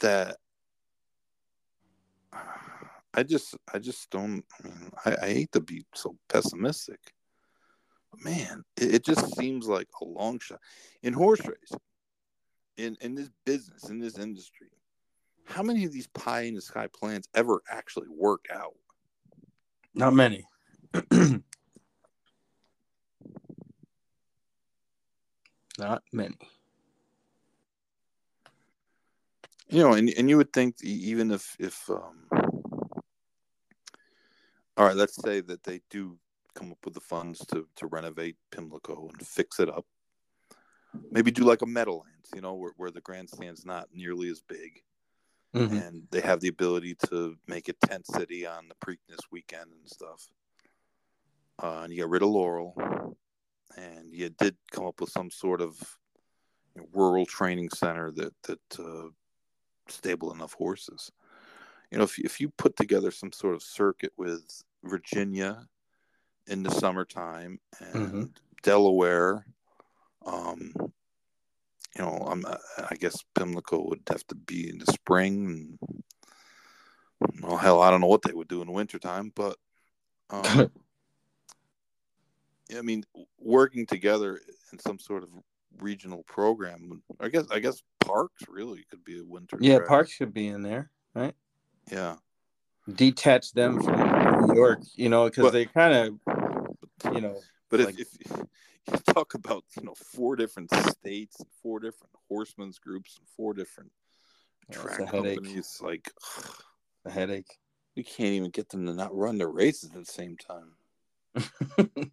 that 0.00 0.36
I 3.14 3.22
just 3.22 3.56
I 3.72 3.78
just 3.78 4.10
don't 4.10 4.44
I, 4.58 4.68
mean, 4.68 4.90
I, 5.04 5.16
I 5.22 5.28
hate 5.28 5.52
to 5.52 5.60
be 5.60 5.84
so 5.94 6.16
pessimistic. 6.28 7.00
But 8.10 8.24
man, 8.24 8.64
it, 8.76 8.94
it 8.96 9.04
just 9.04 9.36
seems 9.36 9.68
like 9.68 9.88
a 10.00 10.04
long 10.04 10.40
shot 10.40 10.60
in 11.02 11.12
horse 11.12 11.40
racing, 11.40 11.80
in 12.76 12.96
in 13.00 13.14
this 13.14 13.30
business, 13.44 13.88
in 13.88 14.00
this 14.00 14.18
industry. 14.18 14.68
How 15.44 15.62
many 15.62 15.84
of 15.84 15.92
these 15.92 16.08
pie 16.08 16.42
in 16.42 16.54
the 16.54 16.60
sky 16.60 16.88
plans 16.92 17.28
ever 17.34 17.62
actually 17.70 18.08
work 18.08 18.46
out? 18.52 18.74
Not 19.94 20.14
many. 20.14 20.44
Not 25.78 26.02
many. 26.12 26.36
You 29.74 29.82
know, 29.82 29.94
and 29.94 30.08
and 30.16 30.30
you 30.30 30.36
would 30.36 30.52
think 30.52 30.76
even 30.84 31.32
if 31.32 31.56
if 31.58 31.90
um, 31.90 32.28
all 34.76 34.86
right, 34.86 34.94
let's 34.94 35.20
say 35.20 35.40
that 35.40 35.64
they 35.64 35.80
do 35.90 36.16
come 36.54 36.70
up 36.70 36.78
with 36.84 36.94
the 36.94 37.00
funds 37.00 37.44
to 37.46 37.66
to 37.74 37.88
renovate 37.88 38.36
Pimlico 38.52 39.08
and 39.08 39.26
fix 39.26 39.58
it 39.58 39.68
up. 39.68 39.84
Maybe 41.10 41.32
do 41.32 41.42
like 41.42 41.62
a 41.62 41.66
Meadowlands, 41.66 42.30
you 42.36 42.40
know, 42.40 42.54
where 42.54 42.70
where 42.76 42.92
the 42.92 43.00
grandstand's 43.00 43.66
not 43.66 43.88
nearly 43.92 44.28
as 44.28 44.40
big, 44.40 44.84
Mhm. 45.56 45.72
and 45.72 46.06
they 46.12 46.20
have 46.20 46.38
the 46.38 46.46
ability 46.46 46.94
to 47.08 47.36
make 47.48 47.68
it 47.68 47.80
tent 47.80 48.06
city 48.06 48.46
on 48.46 48.68
the 48.68 48.76
Preakness 48.76 49.22
weekend 49.32 49.72
and 49.72 49.90
stuff. 49.90 50.30
Uh, 51.60 51.80
and 51.82 51.92
you 51.92 51.96
get 51.96 52.08
rid 52.08 52.22
of 52.22 52.28
Laurel, 52.28 53.16
and 53.76 54.14
you 54.14 54.28
did 54.28 54.56
come 54.70 54.86
up 54.86 55.00
with 55.00 55.10
some 55.10 55.32
sort 55.32 55.60
of 55.60 55.98
rural 56.92 57.26
training 57.26 57.70
center 57.70 58.12
that 58.12 58.40
that 58.44 58.78
uh, 58.78 59.08
stable 59.88 60.32
enough 60.32 60.54
horses. 60.54 61.10
You 61.90 61.98
know, 61.98 62.04
if 62.04 62.18
if 62.18 62.40
you 62.40 62.50
put 62.50 62.76
together 62.76 63.10
some 63.10 63.32
sort 63.32 63.54
of 63.54 63.62
circuit 63.62 64.12
with 64.16 64.62
Virginia 64.82 65.66
in 66.46 66.62
the 66.62 66.70
summertime 66.70 67.60
and 67.78 68.12
Mhm. 68.12 68.30
Delaware, 68.62 69.46
um, 70.26 70.72
you 71.96 72.02
know, 72.02 72.26
I'm, 72.26 72.44
I 72.46 72.96
guess 72.96 73.22
Pimlico 73.34 73.86
would 73.88 74.02
have 74.08 74.26
to 74.28 74.34
be 74.34 74.68
in 74.68 74.78
the 74.78 74.86
spring. 74.86 75.46
And, 75.46 76.04
well, 77.40 77.56
hell, 77.56 77.80
I 77.80 77.90
don't 77.90 78.00
know 78.00 78.08
what 78.08 78.22
they 78.22 78.32
would 78.32 78.48
do 78.48 78.60
in 78.60 78.66
the 78.66 78.72
wintertime, 78.72 79.32
but 79.34 79.58
um, 80.30 80.42
I 82.76 82.82
mean, 82.82 83.04
working 83.38 83.86
together 83.86 84.40
in 84.72 84.78
some 84.78 84.98
sort 84.98 85.22
of 85.22 85.28
regional 85.78 86.22
program. 86.24 87.02
I 87.20 87.28
guess 87.28 87.44
I 87.50 87.58
guess 87.58 87.82
Parx 88.04 88.28
really 88.48 88.84
could 88.90 89.04
be 89.04 89.18
a 89.20 89.24
winter. 89.24 89.58
yeah, 89.60 89.78
track. 89.78 89.88
Parx 89.88 90.08
should 90.10 90.32
be 90.34 90.48
in 90.48 90.62
there, 90.62 90.90
right? 91.14 91.34
Yeah, 91.90 92.16
Detach 92.94 93.52
them 93.52 93.82
from 93.82 94.46
New 94.48 94.54
York, 94.54 94.80
you 94.94 95.08
know, 95.08 95.24
because 95.28 95.52
they 95.52 95.66
kind 95.66 95.94
of, 95.94 97.14
you 97.14 97.20
know, 97.20 97.40
but 97.70 97.80
if, 97.80 97.86
Like- 97.86 97.98
if 98.00 98.08
you 98.28 98.98
talk 99.14 99.34
about 99.34 99.64
you 99.78 99.84
know 99.84 99.94
four 99.94 100.36
different 100.36 100.70
states, 100.74 101.36
four 101.62 101.80
different 101.80 102.12
horsemen's 102.28 102.78
groups, 102.78 103.16
and 103.18 103.26
four 103.36 103.54
different 103.54 103.90
Yeah, 104.70 104.76
track 104.76 105.00
a 105.00 105.06
headache. 105.06 105.36
companies, 105.36 105.78
like 105.82 106.10
a 107.04 107.10
headache. 107.10 107.58
we 107.96 108.02
can't 108.02 108.30
even 108.34 108.50
get 108.50 108.68
them 108.70 108.86
to 108.86 108.92
not 108.94 109.14
run 109.14 109.38
their 109.38 109.48
races 109.50 109.90
at 109.94 110.04
the 110.04 110.04
same 110.04 110.36
time. 110.36 110.76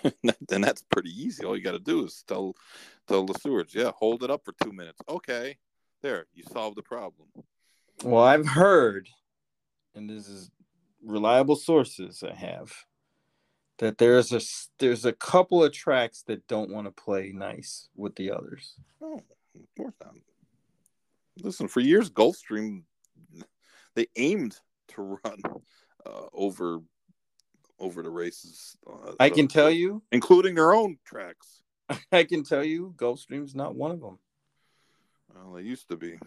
then 0.48 0.60
that's 0.60 0.82
pretty 0.82 1.10
easy. 1.10 1.44
All 1.44 1.56
you 1.56 1.62
got 1.62 1.72
to 1.72 1.78
do 1.78 2.04
is 2.04 2.24
tell 2.26 2.54
tell 3.08 3.24
the 3.24 3.34
stewards, 3.34 3.74
yeah, 3.74 3.90
hold 3.96 4.22
it 4.22 4.30
up 4.30 4.44
for 4.44 4.54
two 4.62 4.72
minutes. 4.72 5.00
Okay, 5.08 5.58
there, 6.02 6.26
you 6.34 6.44
solved 6.52 6.76
the 6.76 6.82
problem. 6.82 7.28
Well, 8.04 8.22
I've 8.22 8.48
heard, 8.48 9.08
and 9.94 10.08
this 10.08 10.28
is 10.28 10.50
reliable 11.04 11.56
sources 11.56 12.22
I 12.22 12.34
have, 12.34 12.72
that 13.78 13.98
there's 13.98 14.32
a 14.32 14.40
there's 14.78 15.04
a 15.04 15.12
couple 15.12 15.62
of 15.62 15.72
tracks 15.72 16.22
that 16.26 16.46
don't 16.46 16.70
want 16.70 16.86
to 16.86 17.02
play 17.02 17.32
nice 17.34 17.88
with 17.96 18.14
the 18.16 18.30
others. 18.30 18.74
Oh, 19.00 19.22
of 19.54 19.74
course 19.76 19.94
not. 20.02 20.14
Listen, 21.42 21.66
for 21.66 21.80
years, 21.80 22.10
Gulfstream 22.10 22.82
they 23.94 24.06
aimed 24.16 24.56
to 24.88 25.18
run 25.24 25.40
uh, 26.06 26.26
over 26.32 26.80
over 27.82 28.02
the 28.02 28.10
races. 28.10 28.76
Uh, 28.86 29.12
I 29.20 29.28
can 29.28 29.48
tell 29.48 29.70
you, 29.70 30.02
including 30.12 30.54
their 30.54 30.72
own 30.72 30.96
tracks. 31.04 31.62
I 32.12 32.24
can 32.24 32.44
tell 32.44 32.64
you, 32.64 32.94
Gulfstream's 32.96 33.54
not 33.54 33.74
one 33.74 33.90
of 33.90 34.00
them. 34.00 34.18
Well, 35.34 35.54
they 35.54 35.62
used 35.62 35.88
to 35.88 35.96
be. 35.96 36.18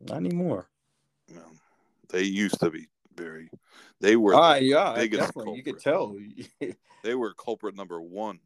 Not 0.00 0.18
anymore. 0.18 0.68
Know, 1.34 1.40
they 2.10 2.22
used 2.22 2.60
to 2.60 2.70
be 2.70 2.86
very. 3.16 3.50
They 4.00 4.16
were. 4.16 4.34
Ah, 4.34 4.54
the 4.54 4.64
yeah, 4.64 5.06
definitely. 5.06 5.56
You 5.56 5.62
could 5.62 5.80
tell. 5.80 6.16
They 7.02 7.16
were 7.16 7.34
culprit 7.34 7.74
number 7.74 8.00
one. 8.00 8.38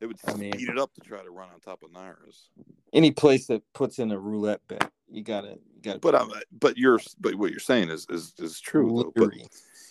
They 0.00 0.06
would 0.06 0.16
I 0.26 0.32
mean- 0.32 0.54
speed 0.54 0.70
it 0.70 0.78
up 0.78 0.94
to 0.94 1.02
try 1.02 1.22
to 1.22 1.30
run 1.30 1.50
on 1.52 1.60
top 1.60 1.82
of 1.82 1.90
NYRA's. 1.90 2.48
Any 2.94 3.10
place 3.10 3.48
that 3.48 3.62
puts 3.74 3.98
in 3.98 4.10
a 4.12 4.18
roulette 4.18 4.62
bet, 4.66 4.90
you 5.10 5.22
gotta, 5.22 5.58
you 5.74 5.82
gotta. 5.82 5.98
But 5.98 6.14
um, 6.14 6.32
but 6.58 6.78
you're 6.78 6.98
but 7.20 7.34
what 7.34 7.50
you're 7.50 7.60
saying 7.60 7.90
is 7.90 8.06
is 8.08 8.32
is 8.38 8.60
true 8.60 9.12
though. 9.14 9.26
But. 9.26 9.34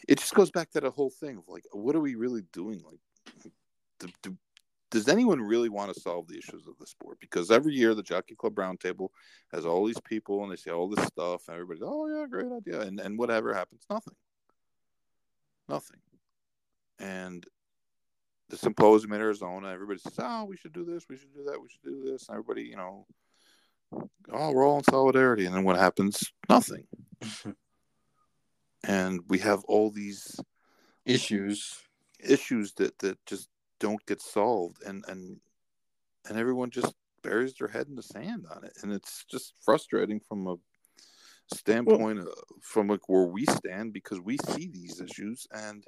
It 0.08 0.20
just 0.20 0.34
goes 0.34 0.52
back 0.52 0.72
to 0.72 0.82
the 0.82 0.92
whole 0.92 1.10
thing 1.10 1.38
of 1.38 1.44
like, 1.48 1.64
what 1.72 1.96
are 1.96 2.02
we 2.02 2.16
really 2.16 2.44
doing? 2.54 2.82
Like, 2.86 3.00
do, 4.00 4.08
do, 4.24 4.38
does 4.92 5.08
anyone 5.08 5.42
really 5.42 5.70
want 5.70 5.94
to 5.94 6.00
solve 6.00 6.28
the 6.28 6.38
issues 6.38 6.68
of 6.68 6.78
the 6.80 6.88
sport? 6.88 7.18
Because 7.20 7.52
every 7.52 7.74
year 7.74 7.94
the 7.94 8.04
Jockey 8.04 8.36
Club 8.36 8.56
Roundtable 8.56 9.10
has 9.54 9.66
all 9.66 9.86
these 9.86 10.00
people 10.02 10.44
and 10.44 10.52
they 10.52 10.56
say 10.56 10.72
all 10.72 10.90
this 10.90 11.06
stuff, 11.06 11.48
and 11.48 11.56
everybody's, 11.56 11.84
oh 11.86 12.08
yeah, 12.08 12.26
great 12.28 12.52
idea, 12.52 12.82
and 12.82 13.00
and 13.00 13.18
whatever 13.18 13.54
happens, 13.54 13.84
nothing, 13.90 14.16
nothing, 15.68 16.00
and 17.00 17.46
the 18.50 18.58
symposium 18.58 19.14
in 19.14 19.22
Arizona, 19.22 19.70
everybody 19.70 20.00
says, 20.00 20.16
oh, 20.18 20.46
we 20.46 20.58
should 20.58 20.74
do 20.74 20.84
this, 20.84 21.06
we 21.08 21.18
should 21.18 21.34
do 21.34 21.44
that, 21.46 21.62
we 21.62 21.70
should 21.70 21.84
do 21.84 22.12
this, 22.12 22.28
and 22.28 22.36
everybody, 22.36 22.64
you 22.64 22.76
know, 22.76 23.06
oh, 24.32 24.52
we're 24.52 24.68
all 24.68 24.80
in 24.80 24.84
solidarity, 24.84 25.46
and 25.46 25.56
then 25.56 25.64
what 25.64 25.78
happens? 25.78 26.24
Nothing, 26.50 26.88
and 28.84 29.22
we 29.28 29.40
have 29.40 29.64
all 29.66 29.92
these 29.92 30.40
issues. 31.06 31.80
issues 32.20 32.74
that 32.74 33.00
that 33.00 33.18
just 33.26 33.48
don't 33.80 34.06
get 34.06 34.22
solved 34.22 34.84
and 34.84 35.06
and 35.08 35.40
and 36.28 36.38
everyone 36.38 36.70
just 36.70 36.94
buries 37.24 37.54
their 37.54 37.70
head 37.70 37.88
in 37.88 37.96
the 37.96 38.04
sand 38.04 38.46
on 38.54 38.66
it 38.66 38.74
and 38.84 38.92
it's 38.92 39.24
just 39.32 39.54
frustrating 39.64 40.20
from 40.20 40.48
a 40.48 40.56
standpoint 41.56 42.20
of, 42.20 42.28
from 42.62 42.88
like 42.88 43.08
where 43.08 43.26
we 43.26 43.46
stand 43.46 43.94
because 43.94 44.20
we 44.20 44.38
see 44.50 44.68
these 44.68 45.00
issues 45.00 45.48
and 45.52 45.86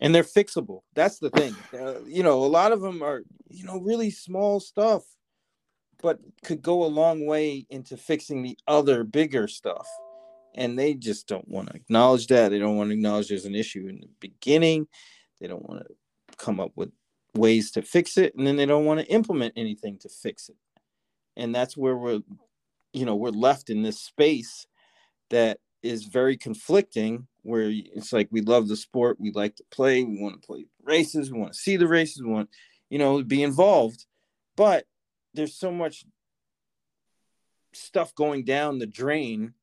and 0.00 0.14
they're 0.14 0.22
fixable. 0.22 0.80
That's 0.94 1.18
the 1.18 1.30
thing. 1.30 1.54
Uh, 1.72 2.00
you 2.06 2.22
know, 2.22 2.44
a 2.44 2.46
lot 2.46 2.72
of 2.72 2.80
them 2.80 3.02
are, 3.02 3.22
you 3.48 3.64
know, 3.64 3.78
really 3.80 4.10
small 4.10 4.60
stuff, 4.60 5.02
but 6.00 6.18
could 6.44 6.62
go 6.62 6.84
a 6.84 6.86
long 6.86 7.26
way 7.26 7.66
into 7.68 7.96
fixing 7.96 8.42
the 8.42 8.56
other 8.68 9.02
bigger 9.02 9.48
stuff. 9.48 9.88
And 10.58 10.76
they 10.76 10.94
just 10.94 11.28
don't 11.28 11.46
want 11.48 11.68
to 11.68 11.76
acknowledge 11.76 12.26
that. 12.26 12.50
They 12.50 12.58
don't 12.58 12.76
want 12.76 12.90
to 12.90 12.94
acknowledge 12.94 13.28
there's 13.28 13.44
an 13.44 13.54
issue 13.54 13.86
in 13.88 14.00
the 14.00 14.08
beginning. 14.18 14.88
They 15.40 15.46
don't 15.46 15.66
want 15.66 15.86
to 15.86 16.36
come 16.36 16.58
up 16.58 16.72
with 16.74 16.90
ways 17.34 17.70
to 17.70 17.82
fix 17.82 18.18
it, 18.18 18.34
and 18.34 18.44
then 18.44 18.56
they 18.56 18.66
don't 18.66 18.84
want 18.84 18.98
to 18.98 19.06
implement 19.06 19.54
anything 19.56 19.98
to 19.98 20.08
fix 20.08 20.48
it. 20.48 20.56
And 21.36 21.54
that's 21.54 21.76
where 21.76 21.96
we're, 21.96 22.20
you 22.92 23.06
know, 23.06 23.14
we're 23.14 23.30
left 23.30 23.70
in 23.70 23.82
this 23.82 24.00
space 24.00 24.66
that 25.30 25.60
is 25.82 26.04
very 26.04 26.36
conflicting 26.36 27.28
where 27.42 27.70
it's 27.70 28.12
like 28.12 28.28
we 28.30 28.40
love 28.40 28.66
the 28.68 28.76
sport 28.76 29.20
we 29.20 29.30
like 29.30 29.54
to 29.56 29.64
play 29.70 30.02
we 30.02 30.20
want 30.20 30.40
to 30.40 30.46
play 30.46 30.66
races 30.82 31.30
we 31.30 31.38
want 31.38 31.52
to 31.52 31.58
see 31.58 31.76
the 31.76 31.86
races 31.86 32.20
we 32.22 32.28
want 32.28 32.50
you 32.90 32.98
know 32.98 33.22
be 33.22 33.42
involved 33.42 34.06
but 34.56 34.86
there's 35.34 35.54
so 35.54 35.70
much 35.70 36.04
stuff 37.72 38.12
going 38.14 38.44
down 38.44 38.78
the 38.78 38.86
drain 38.86 39.54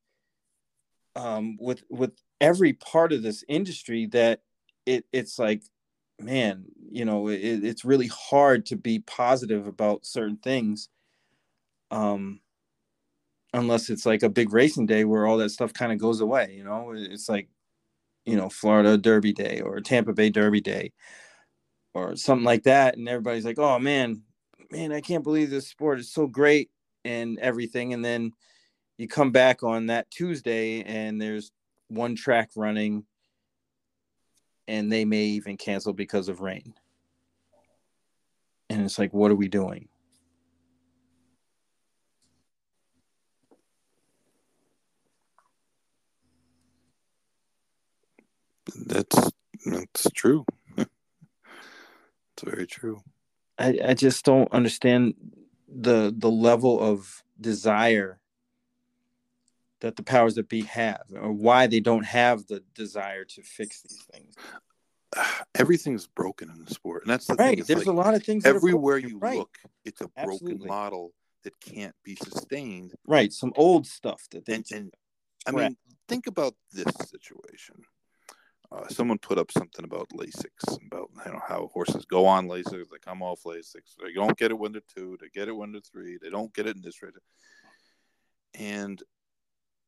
um, 1.16 1.56
with 1.58 1.82
with 1.90 2.12
every 2.40 2.74
part 2.74 3.12
of 3.12 3.22
this 3.22 3.42
industry 3.48 4.06
that 4.06 4.42
it 4.84 5.06
it's 5.12 5.38
like, 5.38 5.62
man, 6.20 6.66
you 6.90 7.04
know, 7.04 7.28
it, 7.28 7.40
it's 7.64 7.84
really 7.84 8.08
hard 8.08 8.66
to 8.66 8.76
be 8.76 9.00
positive 9.00 9.66
about 9.66 10.06
certain 10.06 10.36
things. 10.36 10.88
Um, 11.90 12.40
unless 13.54 13.88
it's 13.88 14.04
like 14.04 14.22
a 14.22 14.28
big 14.28 14.52
racing 14.52 14.86
day 14.86 15.04
where 15.04 15.26
all 15.26 15.38
that 15.38 15.50
stuff 15.50 15.72
kind 15.72 15.92
of 15.92 15.98
goes 15.98 16.20
away, 16.20 16.52
you 16.56 16.64
know, 16.64 16.92
it's 16.94 17.28
like, 17.28 17.48
you 18.26 18.36
know, 18.36 18.48
Florida 18.50 18.98
Derby 18.98 19.32
Day 19.32 19.62
or 19.64 19.80
Tampa 19.80 20.12
Bay 20.12 20.30
Derby 20.30 20.60
Day 20.60 20.92
or 21.94 22.16
something 22.16 22.44
like 22.44 22.64
that, 22.64 22.96
and 22.96 23.08
everybody's 23.08 23.46
like, 23.46 23.58
oh 23.58 23.78
man, 23.78 24.22
man, 24.70 24.92
I 24.92 25.00
can't 25.00 25.24
believe 25.24 25.48
this 25.48 25.68
sport 25.68 25.98
is 25.98 26.12
so 26.12 26.26
great 26.26 26.70
and 27.04 27.38
everything, 27.38 27.94
and 27.94 28.04
then 28.04 28.32
you 28.98 29.08
come 29.08 29.30
back 29.30 29.62
on 29.62 29.86
that 29.86 30.10
Tuesday 30.10 30.82
and 30.82 31.20
there's 31.20 31.52
one 31.88 32.14
track 32.14 32.50
running 32.56 33.04
and 34.68 34.90
they 34.90 35.04
may 35.04 35.24
even 35.24 35.56
cancel 35.56 35.92
because 35.92 36.28
of 36.28 36.40
rain. 36.40 36.74
And 38.68 38.82
it's 38.82 38.98
like, 38.98 39.12
what 39.12 39.30
are 39.30 39.36
we 39.36 39.48
doing? 39.48 39.88
That's 48.86 49.30
that's 49.64 50.10
true. 50.14 50.44
it's 50.76 50.88
very 52.42 52.66
true. 52.66 53.02
I, 53.58 53.78
I 53.84 53.94
just 53.94 54.24
don't 54.24 54.52
understand 54.52 55.14
the 55.68 56.12
the 56.16 56.30
level 56.30 56.80
of 56.80 57.22
desire 57.40 58.18
that 59.80 59.96
the 59.96 60.02
powers 60.02 60.34
that 60.34 60.48
be 60.48 60.62
have 60.62 61.02
or 61.14 61.32
why 61.32 61.66
they 61.66 61.80
don't 61.80 62.04
have 62.04 62.46
the 62.46 62.62
desire 62.74 63.24
to 63.24 63.42
fix 63.42 63.82
these 63.82 64.02
things 64.12 64.34
everything's 65.54 66.06
broken 66.06 66.50
in 66.50 66.64
the 66.64 66.72
sport 66.72 67.02
and 67.02 67.10
that's 67.10 67.26
the 67.26 67.34
right 67.34 67.56
thing 67.56 67.64
there's 67.66 67.86
like 67.86 67.94
a 67.94 67.96
lot 67.96 68.14
of 68.14 68.22
things 68.22 68.44
everywhere 68.44 68.98
you 68.98 69.18
right. 69.18 69.38
look 69.38 69.58
it's 69.84 70.00
a 70.00 70.08
broken 70.08 70.32
Absolutely. 70.32 70.66
model 70.66 71.12
that 71.44 71.58
can't 71.60 71.94
be 72.04 72.16
sustained 72.16 72.92
right 73.06 73.32
some 73.32 73.52
old 73.56 73.86
stuff 73.86 74.22
that 74.30 74.44
they 74.44 74.54
and, 74.54 74.72
and 74.72 74.92
i 75.46 75.50
mean 75.50 75.76
think 76.08 76.26
about 76.26 76.54
this 76.72 76.92
situation 77.04 77.76
uh, 78.72 78.86
someone 78.88 79.16
put 79.18 79.38
up 79.38 79.52
something 79.52 79.84
about 79.84 80.08
lasix 80.10 80.50
about 80.86 81.08
you 81.24 81.32
know 81.32 81.40
how 81.46 81.70
horses 81.72 82.04
go 82.04 82.26
on 82.26 82.48
lasix 82.48 82.70
they 82.90 82.98
come 83.00 83.22
off 83.22 83.44
lasix 83.44 83.94
they 84.02 84.12
don't 84.12 84.36
get 84.36 84.50
it 84.50 84.58
when 84.58 84.72
they're 84.72 84.82
two 84.92 85.16
they 85.20 85.28
get 85.28 85.48
it 85.48 85.56
when 85.56 85.72
they're 85.72 85.80
three 85.80 86.18
they 86.20 86.30
don't 86.30 86.52
get 86.52 86.66
it 86.66 86.76
in 86.76 86.82
this 86.82 87.00
rate 87.00 87.14
and 88.58 89.02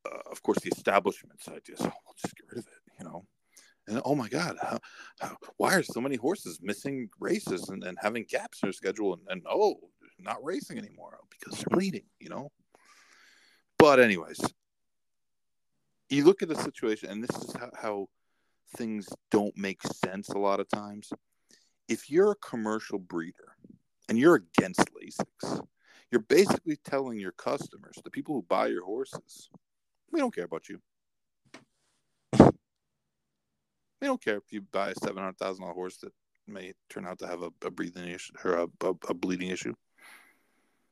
uh, 0.05 0.31
of 0.31 0.41
course 0.43 0.59
the 0.59 0.69
establishment 0.69 1.41
side 1.41 1.61
is 1.67 1.79
oh, 1.81 1.91
we'll 2.05 2.15
just 2.21 2.35
get 2.35 2.45
rid 2.49 2.59
of 2.59 2.67
it 2.67 2.93
you 2.99 3.05
know? 3.05 3.25
And 3.87 4.01
oh 4.05 4.15
my 4.15 4.29
god 4.29 4.57
how, 4.61 4.79
how, 5.19 5.37
why 5.57 5.75
are 5.75 5.83
so 5.83 6.01
many 6.01 6.15
horses 6.15 6.59
missing 6.61 7.09
races 7.19 7.69
and, 7.69 7.83
and 7.83 7.97
having 8.01 8.25
gaps 8.29 8.59
in 8.61 8.67
their 8.67 8.73
schedule? 8.73 9.13
And, 9.13 9.21
and 9.29 9.41
oh 9.49 9.75
not 10.21 10.43
racing 10.43 10.77
anymore 10.77 11.17
because 11.29 11.59
they're 11.59 11.77
bleeding 11.77 12.05
you 12.19 12.29
know? 12.29 12.51
But 13.77 13.99
anyways 13.99 14.39
you 16.09 16.25
look 16.25 16.41
at 16.41 16.49
the 16.49 16.55
situation 16.55 17.09
and 17.09 17.23
this 17.23 17.35
is 17.37 17.53
how, 17.53 17.69
how 17.79 18.07
things 18.77 19.07
don't 19.31 19.55
make 19.57 19.81
sense 19.83 20.29
a 20.29 20.37
lot 20.37 20.59
of 20.59 20.67
times. 20.69 21.11
If 21.87 22.09
you're 22.09 22.31
a 22.31 22.35
commercial 22.35 22.99
breeder 22.99 23.55
and 24.07 24.17
you're 24.17 24.35
against 24.35 24.89
lasix 24.93 25.61
you're 26.11 26.21
basically 26.21 26.77
telling 26.83 27.19
your 27.19 27.31
customers 27.33 27.97
the 28.03 28.09
people 28.09 28.35
who 28.35 28.41
buy 28.43 28.67
your 28.67 28.85
horses 28.85 29.49
we 30.11 30.19
don't 30.19 30.33
care 30.33 30.45
about 30.45 30.69
you 30.69 30.79
we 34.01 34.07
don't 34.07 34.23
care 34.23 34.37
if 34.37 34.51
you 34.51 34.61
buy 34.61 34.89
a 34.89 34.95
seven 34.95 35.17
hundred 35.17 35.37
thousand 35.37 35.63
dollar 35.63 35.73
horse 35.73 35.97
that 35.97 36.13
may 36.47 36.73
turn 36.89 37.05
out 37.05 37.19
to 37.19 37.27
have 37.27 37.43
a, 37.43 37.51
a 37.65 37.71
breathing 37.71 38.07
issue 38.09 38.33
or 38.43 38.53
a, 38.53 38.67
a, 38.81 38.93
a, 39.09 39.13
bleeding 39.13 39.49
issue 39.49 39.73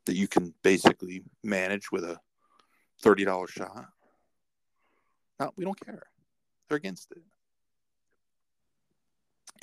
that 0.05 0.15
you 0.15 0.27
can 0.27 0.53
basically 0.61 1.23
manage 1.43 1.91
with 1.91 2.03
a 2.03 2.19
thirty 3.01 3.25
dollar 3.25 3.47
shot. 3.47 3.87
No, 5.39 5.51
we 5.55 5.65
don't 5.65 5.79
care. 5.79 6.03
They're 6.67 6.77
against 6.77 7.11
it, 7.11 7.23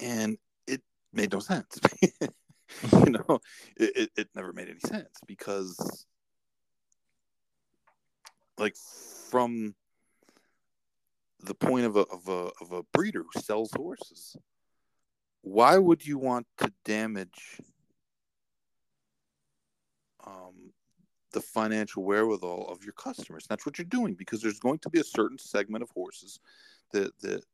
and 0.01 0.39
it 0.67 0.83
made 1.13 1.33
no 1.33 1.41
sense. 1.41 1.79
you 2.03 3.11
know, 3.11 3.41
it, 3.77 3.97
it, 3.97 4.11
it 4.17 4.29
never 4.35 4.53
made 4.53 4.69
any 4.69 4.81
sense 4.81 5.19
because, 5.27 6.07
like, 8.59 8.77
from 9.31 9.75
the 11.45 11.55
point 11.55 11.85
of 11.85 11.97
a 11.97 12.01
of 12.01 12.29
a 12.29 12.51
of 12.61 12.73
a 12.73 12.83
breeder 12.93 13.23
who 13.23 13.41
sells 13.41 13.71
horses. 13.77 14.37
Why 15.43 15.77
would 15.77 16.07
you 16.07 16.19
want 16.19 16.47
to 16.59 16.73
damage 16.85 17.61
um, 20.27 20.73
the 21.33 21.41
financial 21.41 22.03
wherewithal 22.03 22.69
of 22.71 22.83
your 22.83 22.95
customers? 22.95 23.47
That's 23.49 23.67
what 23.67 23.77
you're 23.77 23.85
doing 23.85 24.15
because 24.15 24.41
there's 24.41 24.59
going 24.59 24.79
to 24.81 24.91
be 24.91 25.01
a 25.01 25.05
certain 25.05 25.39
segment 25.39 25.83
of 25.83 25.91
horses 25.91 26.41
that 26.93 27.19
that 27.21 27.45